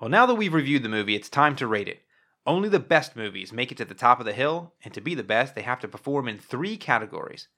Well, 0.00 0.10
now 0.10 0.26
that 0.26 0.34
we've 0.34 0.54
reviewed 0.54 0.82
the 0.82 0.88
movie, 0.88 1.16
it's 1.16 1.28
time 1.28 1.56
to 1.56 1.66
rate 1.66 1.88
it. 1.88 2.02
Only 2.46 2.68
the 2.68 2.78
best 2.78 3.16
movies 3.16 3.52
make 3.52 3.72
it 3.72 3.78
to 3.78 3.84
the 3.84 3.94
top 3.94 4.20
of 4.20 4.26
the 4.26 4.34
hill, 4.34 4.74
and 4.84 4.92
to 4.92 5.00
be 5.00 5.14
the 5.14 5.22
best, 5.22 5.54
they 5.54 5.62
have 5.62 5.80
to 5.80 5.88
perform 5.88 6.28
in 6.28 6.38
three 6.38 6.76
categories. 6.76 7.48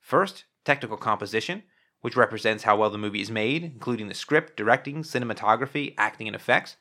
First, 0.00 0.44
technical 0.64 0.96
composition, 0.96 1.64
which 2.00 2.16
represents 2.16 2.62
how 2.62 2.76
well 2.76 2.90
the 2.90 2.96
movie 2.96 3.20
is 3.20 3.30
made, 3.30 3.64
including 3.64 4.06
the 4.06 4.14
script, 4.14 4.56
directing, 4.56 5.02
cinematography, 5.02 5.94
acting, 5.98 6.28
and 6.28 6.36
effects. 6.36 6.76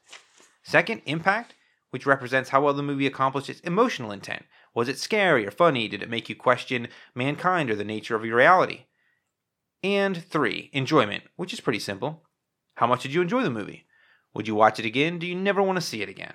Second, 0.66 1.04
impact, 1.06 1.54
which 1.92 2.08
represents 2.08 2.50
how 2.50 2.62
well 2.62 2.74
the 2.74 2.82
movie 2.82 3.06
accomplished 3.06 3.52
its 3.52 3.60
emotional 3.62 4.12
intent. 4.12 4.46
Was 4.74 4.90
it 4.90 4.98
scary 4.98 5.46
or 5.46 5.52
funny? 5.52 5.88
Did 5.88 6.02
it 6.02 6.10
make 6.10 6.28
you 6.28 6.36
question 6.36 6.88
mankind 7.14 7.70
or 7.70 7.76
the 7.76 7.84
nature 7.84 8.16
of 8.16 8.26
your 8.26 8.38
reality? 8.38 8.86
Anne, 9.84 10.16
three, 10.16 10.72
enjoyment, 10.74 11.24
which 11.36 11.54
is 11.54 11.62
pretty 11.62 11.78
simple. 11.78 12.24
How 12.78 12.88
much 12.88 13.04
did 13.04 13.14
you 13.14 13.22
enjoy 13.22 13.44
the 13.44 13.52
movie? 13.52 13.86
Would 14.34 14.48
you 14.48 14.56
watch 14.56 14.80
it 14.80 14.86
again? 14.86 15.20
Do 15.20 15.28
you 15.28 15.36
never 15.36 15.62
want 15.62 15.78
to 15.78 15.86
see 15.86 16.02
it 16.02 16.10
again? 16.10 16.34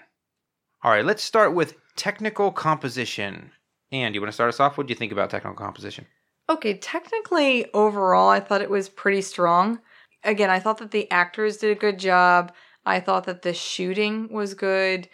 All 0.84 0.92
right, 0.92 1.04
let's 1.04 1.24
start 1.24 1.52
with 1.52 1.74
technical 1.96 2.52
composition. 2.52 3.50
And 3.90 4.14
you 4.14 4.20
want 4.20 4.28
to 4.28 4.34
start 4.34 4.48
us 4.48 4.60
off? 4.60 4.78
What 4.78 4.86
do 4.86 4.92
you 4.92 4.96
think 4.96 5.10
about 5.10 5.30
technical 5.30 5.56
composition? 5.56 6.06
Okay, 6.48 6.74
technically, 6.74 7.66
overall, 7.74 8.28
I 8.28 8.38
thought 8.38 8.62
it 8.62 8.70
was 8.70 8.88
pretty 8.88 9.22
strong. 9.22 9.80
Again, 10.22 10.50
I 10.50 10.60
thought 10.60 10.78
that 10.78 10.92
the 10.92 11.10
actors 11.10 11.56
did 11.56 11.76
a 11.76 11.80
good 11.80 11.98
job. 11.98 12.52
I 12.90 12.98
thought 12.98 13.24
that 13.24 13.42
the 13.42 13.54
shooting 13.54 14.32
was 14.32 14.54
good. 14.54 15.08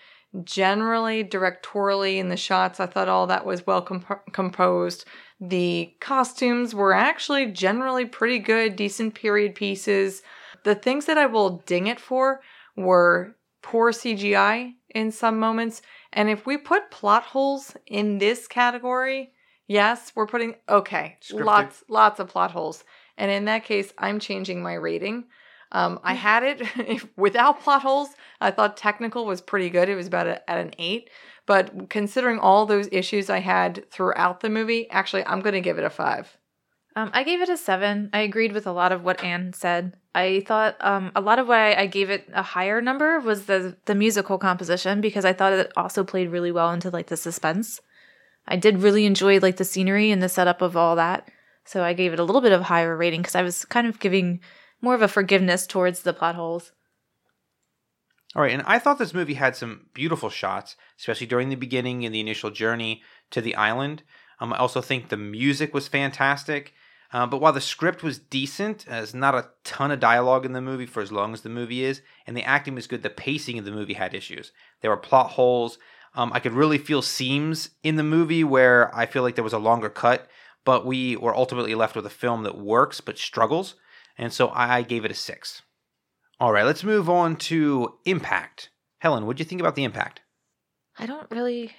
Generally, 0.45 1.25
directorially, 1.25 2.17
in 2.17 2.31
the 2.31 2.37
shots, 2.37 2.81
I 2.81 2.87
thought 2.87 3.09
all 3.09 3.27
that 3.27 3.45
was 3.45 3.67
well 3.67 3.83
comp- 3.83 4.33
composed. 4.33 5.05
The 5.41 5.95
costumes 6.01 6.75
were 6.75 6.95
actually 6.95 7.47
generally 7.53 8.07
pretty 8.07 8.39
good, 8.39 8.77
decent 8.77 9.15
period 9.15 9.55
pieces. 9.55 10.23
The 10.65 10.75
things 10.75 11.05
that 11.05 11.19
I 11.19 11.27
will 11.27 11.59
ding 11.67 11.87
it 11.87 12.01
for 12.01 12.41
were 12.77 13.37
poor 13.61 13.93
CGI 13.93 14.75
in 14.95 15.13
some 15.13 15.39
moments. 15.39 15.83
And 16.15 16.31
if 16.31 16.47
we 16.47 16.57
put 16.57 16.91
plot 16.91 17.25
holes 17.25 17.77
in 17.87 18.17
this 18.17 18.49
category, 18.49 19.33
yes, 19.69 20.13
we're 20.15 20.27
putting 20.27 20.55
okay, 20.67 21.19
Scripted. 21.21 21.45
lots 21.45 21.85
lots 21.89 22.21
of 22.21 22.29
plot 22.29 22.53
holes. 22.53 22.85
And 23.19 23.31
in 23.31 23.45
that 23.47 23.65
case, 23.65 23.93
I'm 23.99 24.19
changing 24.19 24.63
my 24.63 24.75
rating. 24.75 25.25
Um, 25.77 26.01
I 26.03 26.15
had 26.15 26.43
it 26.43 27.07
without 27.19 27.63
plot 27.63 27.83
holes. 27.83 28.09
I 28.41 28.51
thought 28.51 28.79
technical 28.79 29.27
was 29.27 29.43
pretty 29.43 29.69
good. 29.69 29.91
It 29.91 29.95
was 29.95 30.07
about 30.07 30.27
a, 30.27 30.51
at 30.51 30.59
an 30.59 30.71
eight. 30.79 31.11
But 31.45 31.91
considering 31.91 32.39
all 32.39 32.65
those 32.65 32.89
issues 32.91 33.29
I 33.29 33.41
had 33.41 33.85
throughout 33.91 34.41
the 34.41 34.49
movie, 34.49 34.89
actually, 34.89 35.27
I'm 35.27 35.41
going 35.41 35.53
to 35.53 35.61
give 35.61 35.77
it 35.77 35.85
a 35.85 35.91
five. 35.91 36.35
Um, 36.97 37.11
I 37.13 37.25
gave 37.25 37.43
it 37.43 37.51
a 37.51 37.59
seven. 37.59 38.09
I 38.15 38.21
agreed 38.21 38.53
with 38.53 38.67
a 38.67 38.73
lot 38.73 38.91
of 38.91 39.05
what 39.05 39.23
Anne 39.23 39.53
said. 39.53 39.93
I 40.15 40.43
thought 40.47 40.77
um, 40.81 41.13
a 41.15 41.21
lot 41.21 41.39
of 41.39 41.47
why 41.47 41.75
I 41.75 41.85
gave 41.85 42.09
it 42.09 42.27
a 42.33 42.43
higher 42.43 42.81
number 42.81 43.21
was 43.21 43.45
the 43.45 43.77
the 43.85 43.95
musical 43.95 44.39
composition 44.39 45.03
because 45.03 45.27
I 45.27 45.35
thought 45.35 45.53
it 45.53 45.71
also 45.77 46.05
played 46.05 46.31
really 46.31 46.53
well 46.53 46.73
into 46.73 46.89
like 46.89 47.09
the 47.09 47.19
suspense. 47.19 47.83
I 48.49 48.57
did 48.57 48.79
really 48.79 49.05
enjoy 49.05 49.41
like 49.41 49.59
the 49.59 49.65
scenery 49.65 50.11
and 50.11 50.23
the 50.23 50.31
setup 50.31 50.63
of 50.63 50.75
all 50.75 50.97
that, 50.97 51.31
so 51.67 51.85
I 51.85 51.93
gave 51.93 52.15
it 52.15 52.19
a 52.19 52.25
little 52.25 52.41
bit 52.41 52.53
of 52.53 52.63
higher 52.63 52.97
rating 52.97 53.21
because 53.21 53.35
I 53.35 53.43
was 53.43 53.67
kind 53.67 53.87
of 53.87 54.01
giving 54.01 54.41
more 54.81 54.95
of 54.95 55.03
a 55.03 55.09
forgiveness 55.09 55.67
towards 55.67 56.03
the 56.03 56.13
plot 56.13 56.35
holes. 56.35 56.73
All 58.35 58.43
right, 58.43 58.53
and 58.53 58.63
I 58.67 58.79
thought 58.79 58.99
this 58.99 59.15
movie 59.15 59.35
had 59.35 59.57
some 59.57 59.87
beautiful 59.95 60.29
shots, 60.29 60.77
especially 60.99 61.27
during 61.27 61.49
the 61.49 61.55
beginning 61.55 62.05
and 62.05 62.15
the 62.15 62.21
initial 62.21 62.51
journey 62.51 63.03
to 63.31 63.41
the 63.41 63.55
island. 63.55 64.03
Um, 64.41 64.53
I 64.53 64.59
also 64.59 64.83
think 64.83 65.09
the 65.09 65.17
music 65.17 65.73
was 65.73 65.89
fantastic. 65.89 66.75
Uh, 67.13 67.27
but 67.27 67.41
while 67.41 67.53
the 67.53 67.61
script 67.61 68.03
was 68.03 68.19
decent, 68.19 68.87
uh, 68.89 68.97
there's 68.97 69.15
not 69.15 69.35
a 69.35 69.49
ton 69.65 69.91
of 69.91 70.01
dialogue 70.01 70.45
in 70.45 70.53
the 70.53 70.61
movie 70.61 70.87
for 70.87 71.01
as 71.01 71.13
long 71.13 71.33
as 71.33 71.43
the 71.43 71.49
movie 71.49 71.85
is, 71.85 72.03
and 72.27 72.37
the 72.37 72.43
acting 72.43 72.75
was 72.75 72.87
good, 72.87 73.03
the 73.03 73.11
pacing 73.11 73.59
of 73.59 73.65
the 73.65 73.71
movie 73.71 73.95
had 73.95 74.15
issues. 74.15 74.53
There 74.81 74.91
were 74.91 74.97
plot 74.97 75.31
holes. 75.31 75.79
Um, 76.15 76.33
I 76.33 76.41
could 76.41 76.53
really 76.53 76.79
feel 76.79 77.03
seams 77.03 77.71
in 77.83 77.97
the 77.97 78.03
movie 78.03 78.43
where 78.43 78.95
I 78.95 79.07
feel 79.07 79.23
like 79.23 79.35
there 79.35 79.45
was 79.45 79.53
a 79.53 79.59
longer 79.59 79.89
cut, 79.89 80.29
but 80.65 80.85
we 80.85 81.17
were 81.17 81.35
ultimately 81.35 81.75
left 81.75 81.95
with 81.95 82.07
a 82.07 82.11
film 82.11 82.43
that 82.43 82.59
works 82.59 83.01
but 83.01 83.19
struggles, 83.19 83.77
and 84.19 84.33
so 84.33 84.51
I 84.51 84.83
gave 84.83 85.05
it 85.05 85.11
a 85.11 85.15
six. 85.15 85.63
All 86.39 86.53
right, 86.53 86.65
let's 86.65 86.85
move 86.85 87.09
on 87.09 87.37
to 87.37 87.95
impact. 88.05 88.71
Helen, 88.99 89.27
what 89.27 89.37
do 89.37 89.41
you 89.41 89.45
think 89.47 89.61
about 89.61 89.75
the 89.75 89.85
impact? 89.85 90.21
I 90.99 91.07
don't 91.07 91.31
really 91.31 91.73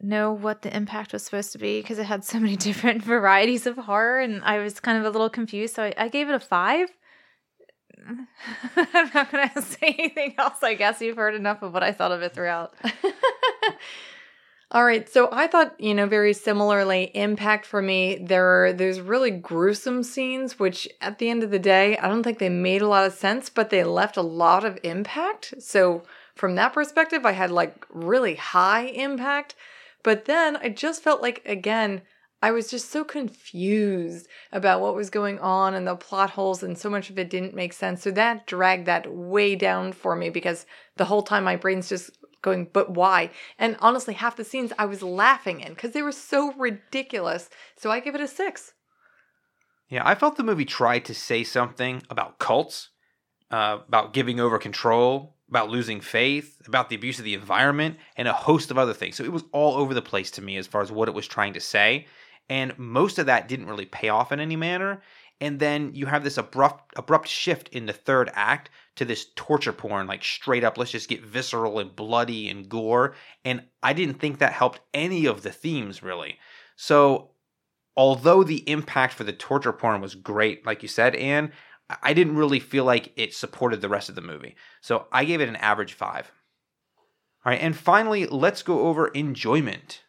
know 0.00 0.32
what 0.32 0.62
the 0.62 0.74
impact 0.74 1.12
was 1.12 1.24
supposed 1.24 1.52
to 1.52 1.58
be 1.58 1.80
because 1.80 1.98
it 1.98 2.04
had 2.06 2.24
so 2.24 2.38
many 2.40 2.56
different 2.56 3.02
varieties 3.02 3.66
of 3.66 3.76
horror 3.76 4.20
and 4.20 4.42
I 4.44 4.58
was 4.58 4.80
kind 4.80 4.98
of 4.98 5.04
a 5.04 5.10
little 5.10 5.30
confused. 5.30 5.74
So 5.74 5.84
I, 5.84 5.94
I 5.96 6.08
gave 6.08 6.28
it 6.28 6.34
a 6.34 6.40
five. 6.40 6.88
I'm 8.76 9.10
not 9.12 9.30
going 9.30 9.48
to 9.54 9.62
say 9.62 9.94
anything 9.98 10.34
else. 10.38 10.62
I 10.62 10.74
guess 10.74 11.00
you've 11.00 11.16
heard 11.16 11.34
enough 11.34 11.62
of 11.62 11.72
what 11.72 11.82
I 11.82 11.92
thought 11.92 12.12
of 12.12 12.22
it 12.22 12.32
throughout. 12.34 12.74
All 14.70 14.84
right, 14.84 15.08
so 15.08 15.30
I 15.32 15.46
thought, 15.46 15.80
you 15.80 15.94
know, 15.94 16.06
very 16.06 16.34
similarly, 16.34 17.04
impact 17.14 17.64
for 17.64 17.80
me, 17.80 18.18
there 18.20 18.64
are 18.64 18.72
there's 18.74 19.00
really 19.00 19.30
gruesome 19.30 20.02
scenes 20.02 20.58
which 20.58 20.86
at 21.00 21.18
the 21.18 21.30
end 21.30 21.42
of 21.42 21.50
the 21.50 21.58
day, 21.58 21.96
I 21.96 22.06
don't 22.06 22.22
think 22.22 22.38
they 22.38 22.50
made 22.50 22.82
a 22.82 22.88
lot 22.88 23.06
of 23.06 23.14
sense, 23.14 23.48
but 23.48 23.70
they 23.70 23.82
left 23.82 24.18
a 24.18 24.22
lot 24.22 24.66
of 24.66 24.78
impact. 24.82 25.54
So 25.60 26.02
from 26.34 26.54
that 26.56 26.74
perspective, 26.74 27.24
I 27.24 27.32
had 27.32 27.50
like 27.50 27.86
really 27.88 28.34
high 28.34 28.82
impact. 28.88 29.54
But 30.02 30.26
then 30.26 30.58
I 30.58 30.68
just 30.68 31.02
felt 31.02 31.22
like 31.22 31.40
again, 31.46 32.02
I 32.42 32.50
was 32.50 32.70
just 32.70 32.90
so 32.90 33.04
confused 33.04 34.28
about 34.52 34.82
what 34.82 34.94
was 34.94 35.08
going 35.08 35.38
on 35.40 35.72
and 35.74 35.86
the 35.86 35.96
plot 35.96 36.30
holes, 36.30 36.62
and 36.62 36.76
so 36.76 36.90
much 36.90 37.08
of 37.08 37.18
it 37.18 37.30
didn't 37.30 37.54
make 37.54 37.72
sense. 37.72 38.02
So 38.02 38.10
that 38.10 38.46
dragged 38.46 38.84
that 38.86 39.10
way 39.10 39.56
down 39.56 39.92
for 39.92 40.14
me 40.14 40.28
because 40.28 40.66
the 40.96 41.06
whole 41.06 41.22
time 41.22 41.44
my 41.44 41.56
brain's 41.56 41.88
just 41.88 42.10
going, 42.42 42.68
but 42.72 42.90
why? 42.90 43.30
And 43.58 43.76
honestly, 43.80 44.14
half 44.14 44.36
the 44.36 44.44
scenes 44.44 44.72
I 44.78 44.86
was 44.86 45.02
laughing 45.02 45.60
in 45.60 45.74
because 45.74 45.92
they 45.92 46.02
were 46.02 46.12
so 46.12 46.52
ridiculous. 46.54 47.50
So 47.76 47.90
I 47.90 48.00
give 48.00 48.14
it 48.14 48.20
a 48.20 48.28
six. 48.28 48.72
Yeah, 49.88 50.06
I 50.06 50.14
felt 50.14 50.36
the 50.36 50.44
movie 50.44 50.66
tried 50.66 51.04
to 51.06 51.14
say 51.14 51.44
something 51.44 52.02
about 52.10 52.38
cults, 52.38 52.90
uh, 53.50 53.78
about 53.88 54.12
giving 54.12 54.38
over 54.38 54.58
control, 54.58 55.36
about 55.48 55.70
losing 55.70 56.00
faith, 56.00 56.60
about 56.66 56.90
the 56.90 56.96
abuse 56.96 57.18
of 57.18 57.24
the 57.24 57.34
environment, 57.34 57.96
and 58.16 58.28
a 58.28 58.32
host 58.32 58.70
of 58.70 58.76
other 58.76 58.92
things. 58.92 59.16
So 59.16 59.24
it 59.24 59.32
was 59.32 59.44
all 59.52 59.74
over 59.74 59.94
the 59.94 60.02
place 60.02 60.30
to 60.32 60.42
me 60.42 60.58
as 60.58 60.66
far 60.66 60.82
as 60.82 60.92
what 60.92 61.08
it 61.08 61.14
was 61.14 61.26
trying 61.26 61.54
to 61.54 61.60
say. 61.60 62.06
And 62.50 62.78
most 62.78 63.18
of 63.18 63.26
that 63.26 63.48
didn't 63.48 63.66
really 63.66 63.86
pay 63.86 64.10
off 64.10 64.30
in 64.30 64.40
any 64.40 64.56
manner. 64.56 65.02
And 65.40 65.58
then 65.58 65.94
you 65.94 66.06
have 66.06 66.24
this 66.24 66.36
abrupt 66.36 66.92
abrupt 66.96 67.28
shift 67.28 67.68
in 67.68 67.86
the 67.86 67.92
third 67.92 68.30
act 68.34 68.70
to 68.98 69.04
this 69.04 69.26
torture 69.34 69.72
porn, 69.72 70.06
like 70.06 70.22
straight 70.22 70.64
up, 70.64 70.76
let's 70.76 70.90
just 70.90 71.08
get 71.08 71.24
visceral 71.24 71.78
and 71.78 71.94
bloody 71.94 72.48
and 72.48 72.68
gore. 72.68 73.14
And 73.44 73.62
I 73.82 73.92
didn't 73.92 74.20
think 74.20 74.38
that 74.38 74.52
helped 74.52 74.80
any 74.92 75.26
of 75.26 75.42
the 75.42 75.50
themes 75.50 76.02
really. 76.02 76.38
So 76.76 77.30
although 77.96 78.44
the 78.44 78.68
impact 78.68 79.14
for 79.14 79.24
the 79.24 79.32
torture 79.32 79.72
porn 79.72 80.00
was 80.00 80.14
great, 80.14 80.66
like 80.66 80.82
you 80.82 80.88
said, 80.88 81.16
Anne, 81.16 81.52
I 82.02 82.12
didn't 82.12 82.36
really 82.36 82.60
feel 82.60 82.84
like 82.84 83.12
it 83.16 83.34
supported 83.34 83.80
the 83.80 83.88
rest 83.88 84.08
of 84.08 84.14
the 84.14 84.20
movie. 84.20 84.56
So 84.80 85.06
I 85.10 85.24
gave 85.24 85.40
it 85.40 85.48
an 85.48 85.56
average 85.56 85.94
five. 85.94 86.30
All 87.44 87.52
right, 87.52 87.60
and 87.60 87.76
finally, 87.76 88.26
let's 88.26 88.62
go 88.62 88.88
over 88.88 89.08
enjoyment. 89.08 90.02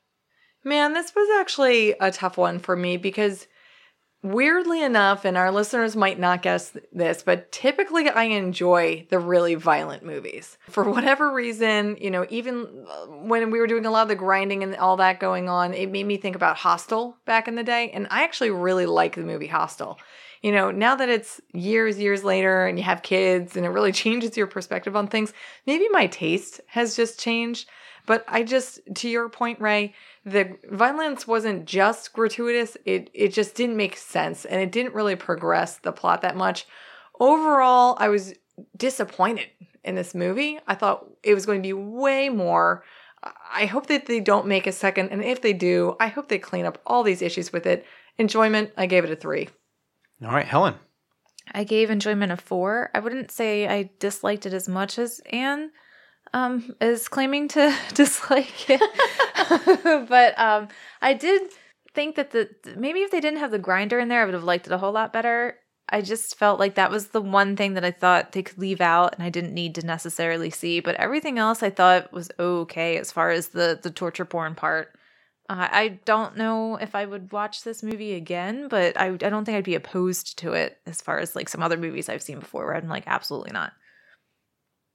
Man, 0.63 0.93
this 0.93 1.15
was 1.15 1.29
actually 1.39 1.95
a 2.01 2.11
tough 2.11 2.37
one 2.37 2.59
for 2.59 2.75
me 2.75 2.97
because 2.97 3.47
weirdly 4.21 4.83
enough, 4.83 5.25
and 5.25 5.37
our 5.37 5.51
listeners 5.51 5.95
might 5.95 6.19
not 6.19 6.41
guess 6.41 6.75
this, 6.91 7.23
but 7.23 7.51
typically 7.51 8.09
I 8.09 8.23
enjoy 8.23 9.07
the 9.09 9.19
really 9.19 9.55
violent 9.55 10.03
movies. 10.03 10.57
For 10.69 10.89
whatever 10.89 11.31
reason, 11.31 11.97
you 11.99 12.11
know, 12.11 12.25
even 12.29 12.85
uh, 12.89 13.05
when 13.07 13.51
we 13.51 13.59
were 13.59 13.67
doing 13.67 13.85
a 13.85 13.91
lot 13.91 14.03
of 14.03 14.07
the 14.09 14.15
grinding 14.15 14.63
and 14.63 14.75
all 14.75 14.97
that 14.97 15.19
going 15.19 15.47
on, 15.47 15.73
it 15.73 15.91
made 15.91 16.05
me 16.05 16.17
think 16.17 16.35
about 16.35 16.57
Hostel 16.57 17.17
back 17.25 17.47
in 17.47 17.55
the 17.55 17.63
day. 17.63 17.91
And 17.91 18.07
I 18.09 18.23
actually 18.23 18.51
really 18.51 18.85
like 18.85 19.15
the 19.15 19.23
movie 19.23 19.47
Hostel. 19.47 19.99
You 20.41 20.53
know, 20.53 20.71
now 20.71 20.95
that 20.95 21.09
it's 21.09 21.41
years, 21.53 21.99
years 21.99 22.23
later 22.23 22.65
and 22.65 22.77
you 22.77 22.83
have 22.83 23.01
kids 23.01 23.55
and 23.57 23.65
it 23.65 23.69
really 23.69 23.91
changes 24.03 24.37
your 24.37 24.47
perspective 24.47 24.95
on 24.95 25.07
things, 25.07 25.33
maybe 25.65 25.87
my 25.89 26.07
taste 26.07 26.61
has 26.67 26.95
just 26.95 27.19
changed. 27.19 27.69
But 28.09 28.25
I 28.27 28.41
just, 28.41 28.79
to 28.95 29.07
your 29.07 29.29
point, 29.29 29.61
Ray, 29.61 29.93
the 30.25 30.57
violence 30.71 31.27
wasn't 31.27 31.65
just 31.65 32.11
gratuitous, 32.11 32.75
it, 32.83 33.11
it 33.13 33.31
just 33.31 33.53
didn't 33.53 33.77
make 33.77 33.95
sense 33.95 34.45
and 34.45 34.59
it 34.59 34.71
didn't 34.71 34.95
really 34.95 35.15
progress 35.15 35.77
the 35.77 35.91
plot 35.91 36.21
that 36.21 36.35
much. 36.35 36.65
Overall, 37.19 37.95
I 37.99 38.09
was 38.09 38.33
disappointed 38.75 39.45
in 39.83 39.93
this 39.93 40.15
movie. 40.15 40.57
I 40.65 40.73
thought 40.73 41.05
it 41.21 41.35
was 41.35 41.45
going 41.45 41.61
to 41.61 41.67
be 41.67 41.73
way 41.73 42.29
more. 42.29 42.83
I 43.53 43.67
hope 43.67 43.85
that 43.85 44.07
they 44.07 44.21
don't 44.21 44.47
make 44.47 44.65
a 44.65 44.71
second, 44.71 45.09
and 45.09 45.23
if 45.23 45.43
they 45.43 45.53
do, 45.53 45.95
I 45.99 46.07
hope 46.07 46.29
they 46.29 46.39
clean 46.39 46.65
up 46.65 46.81
all 46.87 47.03
these 47.03 47.21
issues 47.21 47.53
with 47.53 47.67
it. 47.67 47.85
Enjoyment, 48.17 48.71
I 48.75 48.87
gave 48.87 49.03
it 49.03 49.11
a 49.11 49.15
three. 49.15 49.49
All 50.25 50.31
right, 50.31 50.47
Helen. 50.47 50.73
I 51.51 51.63
gave 51.63 51.91
enjoyment 51.91 52.31
a 52.31 52.37
four. 52.37 52.89
I 52.95 53.01
wouldn't 53.01 53.29
say 53.29 53.67
I 53.67 53.91
disliked 53.99 54.47
it 54.47 54.53
as 54.53 54.67
much 54.67 54.97
as 54.97 55.21
Anne 55.31 55.69
um, 56.33 56.75
is 56.81 57.07
claiming 57.07 57.47
to 57.49 57.75
dislike 57.93 58.69
it. 58.69 60.07
but 60.09 60.39
um, 60.39 60.67
I 61.01 61.13
did 61.13 61.49
think 61.93 62.15
that 62.15 62.31
the 62.31 62.49
maybe 62.77 62.99
if 62.99 63.11
they 63.11 63.19
didn't 63.19 63.39
have 63.39 63.51
the 63.51 63.59
grinder 63.59 63.99
in 63.99 64.07
there, 64.07 64.21
I 64.21 64.25
would 64.25 64.33
have 64.33 64.43
liked 64.43 64.67
it 64.67 64.73
a 64.73 64.77
whole 64.77 64.91
lot 64.91 65.13
better. 65.13 65.57
I 65.91 66.01
just 66.01 66.37
felt 66.37 66.59
like 66.59 66.75
that 66.75 66.91
was 66.91 67.07
the 67.07 67.21
one 67.21 67.55
thing 67.55 67.73
that 67.73 67.83
I 67.83 67.91
thought 67.91 68.31
they 68.31 68.43
could 68.43 68.59
leave 68.59 68.79
out 68.79 69.15
and 69.15 69.23
I 69.23 69.29
didn't 69.29 69.55
need 69.55 69.73
to 69.75 69.85
necessarily 69.85 70.51
see. 70.51 70.79
But 70.81 70.95
everything 70.97 71.39
else 71.39 71.63
I 71.63 71.71
thought 71.71 72.13
was 72.13 72.29
okay 72.39 72.97
as 72.97 73.11
far 73.11 73.31
as 73.31 73.49
the 73.49 73.79
the 73.81 73.89
torture 73.91 74.25
porn 74.25 74.55
part. 74.55 74.95
Uh, 75.49 75.67
I 75.71 75.87
don't 76.05 76.37
know 76.37 76.75
if 76.75 76.93
I 76.93 77.05
would 77.05 77.31
watch 77.31 77.63
this 77.63 77.81
movie 77.81 78.13
again, 78.13 78.67
but 78.67 78.99
I, 78.99 79.07
I 79.07 79.17
don't 79.17 79.45
think 79.45 79.57
I'd 79.57 79.63
be 79.63 79.73
opposed 79.73 80.37
to 80.39 80.53
it 80.53 80.77
as 80.85 81.01
far 81.01 81.17
as 81.17 81.35
like 81.35 81.49
some 81.49 81.63
other 81.63 81.77
movies 81.77 82.07
I've 82.07 82.21
seen 82.21 82.39
before 82.39 82.67
where 82.67 82.75
I'm 82.75 82.87
like, 82.87 83.05
absolutely 83.07 83.51
not. 83.51 83.73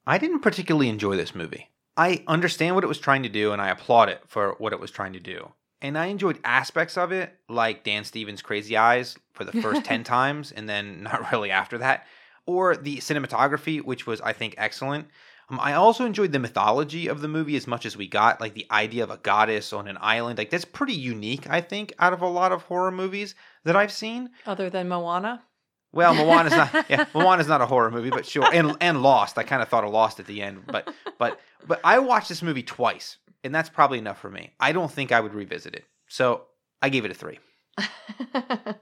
I 0.06 0.18
didn't 0.18 0.40
particularly 0.40 0.88
enjoy 0.88 1.16
this 1.16 1.34
movie. 1.34 1.70
I 1.96 2.24
understand 2.26 2.74
what 2.74 2.84
it 2.84 2.88
was 2.88 2.98
trying 2.98 3.22
to 3.22 3.28
do 3.28 3.52
and 3.52 3.62
I 3.62 3.70
applaud 3.70 4.08
it 4.08 4.22
for 4.26 4.56
what 4.58 4.72
it 4.72 4.80
was 4.80 4.90
trying 4.90 5.12
to 5.14 5.20
do. 5.20 5.52
And 5.80 5.98
I 5.98 6.06
enjoyed 6.06 6.40
aspects 6.44 6.96
of 6.96 7.12
it, 7.12 7.38
like 7.48 7.84
Dan 7.84 8.04
Stevens' 8.04 8.42
Crazy 8.42 8.76
Eyes 8.76 9.16
for 9.32 9.44
the 9.44 9.60
first 9.60 9.84
10 9.84 10.02
times 10.02 10.50
and 10.50 10.68
then 10.68 11.02
not 11.02 11.30
really 11.30 11.50
after 11.50 11.78
that, 11.78 12.06
or 12.46 12.76
the 12.76 12.98
cinematography, 12.98 13.82
which 13.82 14.06
was, 14.06 14.20
I 14.20 14.32
think, 14.32 14.54
excellent. 14.58 15.08
Um, 15.50 15.60
I 15.60 15.74
also 15.74 16.06
enjoyed 16.06 16.32
the 16.32 16.38
mythology 16.38 17.06
of 17.06 17.20
the 17.20 17.28
movie 17.28 17.56
as 17.56 17.66
much 17.66 17.84
as 17.84 17.96
we 17.96 18.08
got, 18.08 18.40
like 18.40 18.54
the 18.54 18.66
idea 18.70 19.04
of 19.04 19.10
a 19.10 19.18
goddess 19.18 19.72
on 19.72 19.88
an 19.88 19.98
island. 20.00 20.38
Like, 20.38 20.50
that's 20.50 20.64
pretty 20.64 20.94
unique, 20.94 21.48
I 21.50 21.60
think, 21.60 21.92
out 21.98 22.14
of 22.14 22.22
a 22.22 22.28
lot 22.28 22.52
of 22.52 22.62
horror 22.62 22.90
movies 22.90 23.34
that 23.64 23.76
I've 23.76 23.92
seen. 23.92 24.30
Other 24.46 24.70
than 24.70 24.88
Moana? 24.88 25.42
Well, 25.94 26.14
Moana's 26.26 26.52
not. 26.52 26.90
Yeah, 26.90 27.06
Moana's 27.14 27.48
not 27.48 27.60
a 27.60 27.66
horror 27.66 27.90
movie, 27.90 28.10
but 28.10 28.26
sure. 28.26 28.46
And 28.52 28.76
and 28.80 29.02
Lost. 29.02 29.38
I 29.38 29.42
kind 29.44 29.62
of 29.62 29.68
thought 29.68 29.84
of 29.84 29.90
Lost 29.90 30.20
at 30.20 30.26
the 30.26 30.42
end, 30.42 30.64
but 30.66 30.92
but 31.18 31.40
but 31.66 31.80
I 31.84 31.98
watched 32.00 32.28
this 32.28 32.42
movie 32.42 32.62
twice, 32.62 33.18
and 33.42 33.54
that's 33.54 33.68
probably 33.68 33.98
enough 33.98 34.18
for 34.18 34.30
me. 34.30 34.52
I 34.60 34.72
don't 34.72 34.90
think 34.90 35.12
I 35.12 35.20
would 35.20 35.34
revisit 35.34 35.74
it, 35.74 35.84
so 36.08 36.42
I 36.82 36.88
gave 36.88 37.04
it 37.04 37.10
a 37.10 37.14
three. 37.14 37.38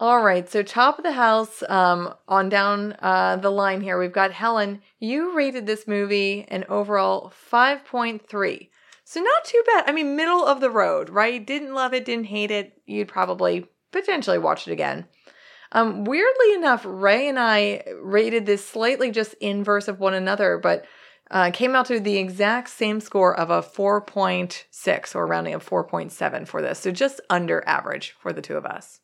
All 0.00 0.22
right, 0.22 0.48
so 0.48 0.62
top 0.62 0.96
of 0.96 1.04
the 1.04 1.12
house, 1.12 1.62
um, 1.68 2.14
on 2.26 2.48
down 2.48 2.96
uh, 3.00 3.36
the 3.36 3.50
line 3.50 3.82
here, 3.82 3.98
we've 3.98 4.10
got 4.10 4.32
Helen. 4.32 4.80
You 4.98 5.36
rated 5.36 5.66
this 5.66 5.86
movie 5.86 6.46
an 6.48 6.64
overall 6.70 7.30
five 7.34 7.84
point 7.84 8.26
three, 8.26 8.70
so 9.04 9.20
not 9.20 9.44
too 9.44 9.62
bad. 9.66 9.84
I 9.86 9.92
mean, 9.92 10.16
middle 10.16 10.46
of 10.46 10.60
the 10.60 10.70
road, 10.70 11.10
right? 11.10 11.46
Didn't 11.46 11.74
love 11.74 11.92
it, 11.92 12.06
didn't 12.06 12.26
hate 12.26 12.50
it. 12.50 12.80
You'd 12.86 13.08
probably 13.08 13.66
potentially 13.92 14.38
watch 14.38 14.66
it 14.66 14.72
again. 14.72 15.06
Um, 15.72 16.04
weirdly 16.04 16.54
enough, 16.54 16.82
Ray 16.84 17.28
and 17.28 17.38
I 17.38 17.84
rated 18.02 18.46
this 18.46 18.66
slightly 18.66 19.10
just 19.10 19.34
inverse 19.34 19.88
of 19.88 20.00
one 20.00 20.14
another, 20.14 20.58
but 20.58 20.84
uh, 21.30 21.50
came 21.52 21.76
out 21.76 21.86
to 21.86 22.00
the 22.00 22.16
exact 22.16 22.70
same 22.70 23.00
score 23.00 23.38
of 23.38 23.50
a 23.50 23.62
4.6 23.62 25.14
or 25.14 25.26
rounding 25.26 25.54
of 25.54 25.68
4.7 25.68 26.46
for 26.46 26.60
this. 26.60 26.80
So 26.80 26.90
just 26.90 27.20
under 27.30 27.62
average 27.66 28.16
for 28.18 28.32
the 28.32 28.42
two 28.42 28.56
of 28.56 28.66
us. 28.66 29.00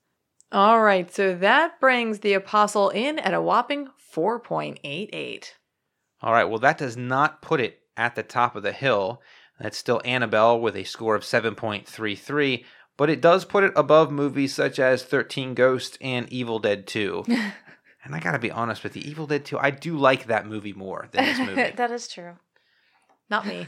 All 0.52 0.80
right, 0.80 1.12
so 1.12 1.34
that 1.34 1.80
brings 1.80 2.20
the 2.20 2.34
Apostle 2.34 2.90
in 2.90 3.18
at 3.18 3.34
a 3.34 3.42
whopping 3.42 3.88
4.88. 4.14 5.44
All 6.22 6.32
right, 6.32 6.44
well, 6.44 6.60
that 6.60 6.78
does 6.78 6.96
not 6.96 7.42
put 7.42 7.60
it 7.60 7.80
at 7.96 8.14
the 8.14 8.22
top 8.22 8.56
of 8.56 8.62
the 8.62 8.72
hill. 8.72 9.20
That's 9.60 9.76
still 9.76 10.00
Annabelle 10.04 10.60
with 10.60 10.76
a 10.76 10.84
score 10.84 11.14
of 11.14 11.22
7.33, 11.22 12.64
but 12.96 13.10
it 13.10 13.20
does 13.20 13.44
put 13.44 13.64
it 13.64 13.72
above 13.76 14.10
movies 14.10 14.54
such 14.54 14.78
as 14.78 15.02
13 15.02 15.54
Ghosts 15.54 15.98
and 16.00 16.30
Evil 16.32 16.58
Dead 16.58 16.86
2. 16.86 17.24
and 18.04 18.14
I 18.14 18.20
gotta 18.20 18.38
be 18.38 18.50
honest 18.50 18.82
with 18.82 18.96
you, 18.96 19.02
Evil 19.04 19.26
Dead 19.26 19.44
2, 19.44 19.58
I 19.58 19.70
do 19.70 19.96
like 19.96 20.26
that 20.26 20.46
movie 20.46 20.72
more 20.72 21.08
than 21.12 21.24
this 21.24 21.38
movie. 21.46 21.70
that 21.76 21.90
is 21.90 22.08
true. 22.08 22.36
Not 23.28 23.46
me. 23.46 23.66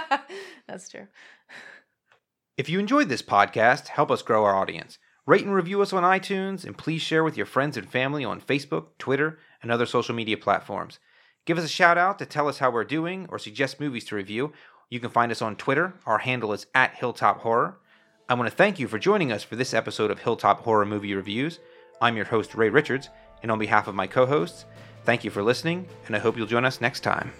That's 0.68 0.88
true. 0.88 1.08
If 2.56 2.68
you 2.68 2.78
enjoyed 2.78 3.08
this 3.08 3.22
podcast, 3.22 3.88
help 3.88 4.10
us 4.10 4.22
grow 4.22 4.44
our 4.44 4.54
audience. 4.54 4.98
Rate 5.24 5.44
and 5.44 5.54
review 5.54 5.80
us 5.80 5.92
on 5.92 6.02
iTunes, 6.02 6.64
and 6.64 6.76
please 6.76 7.00
share 7.00 7.24
with 7.24 7.36
your 7.36 7.46
friends 7.46 7.76
and 7.76 7.90
family 7.90 8.24
on 8.24 8.40
Facebook, 8.40 8.88
Twitter, 8.98 9.38
and 9.62 9.70
other 9.70 9.86
social 9.86 10.14
media 10.14 10.36
platforms. 10.36 10.98
Give 11.46 11.58
us 11.58 11.64
a 11.64 11.68
shout 11.68 11.96
out 11.96 12.18
to 12.18 12.26
tell 12.26 12.48
us 12.48 12.58
how 12.58 12.70
we're 12.70 12.84
doing 12.84 13.26
or 13.30 13.38
suggest 13.38 13.80
movies 13.80 14.04
to 14.06 14.16
review. 14.16 14.52
You 14.90 15.00
can 15.00 15.10
find 15.10 15.32
us 15.32 15.40
on 15.40 15.56
Twitter. 15.56 15.94
Our 16.06 16.18
handle 16.18 16.52
is 16.52 16.66
at 16.74 16.94
Hilltop 16.96 17.40
Horror. 17.40 17.78
I 18.32 18.34
want 18.34 18.48
to 18.48 18.56
thank 18.56 18.78
you 18.78 18.88
for 18.88 18.98
joining 18.98 19.30
us 19.30 19.42
for 19.42 19.56
this 19.56 19.74
episode 19.74 20.10
of 20.10 20.20
Hilltop 20.20 20.62
Horror 20.62 20.86
Movie 20.86 21.14
Reviews. 21.14 21.58
I'm 22.00 22.16
your 22.16 22.24
host, 22.24 22.54
Ray 22.54 22.70
Richards, 22.70 23.10
and 23.42 23.50
on 23.50 23.58
behalf 23.58 23.88
of 23.88 23.94
my 23.94 24.06
co 24.06 24.24
hosts, 24.24 24.64
thank 25.04 25.22
you 25.22 25.30
for 25.30 25.42
listening, 25.42 25.86
and 26.06 26.16
I 26.16 26.18
hope 26.18 26.38
you'll 26.38 26.46
join 26.46 26.64
us 26.64 26.80
next 26.80 27.00
time. 27.00 27.30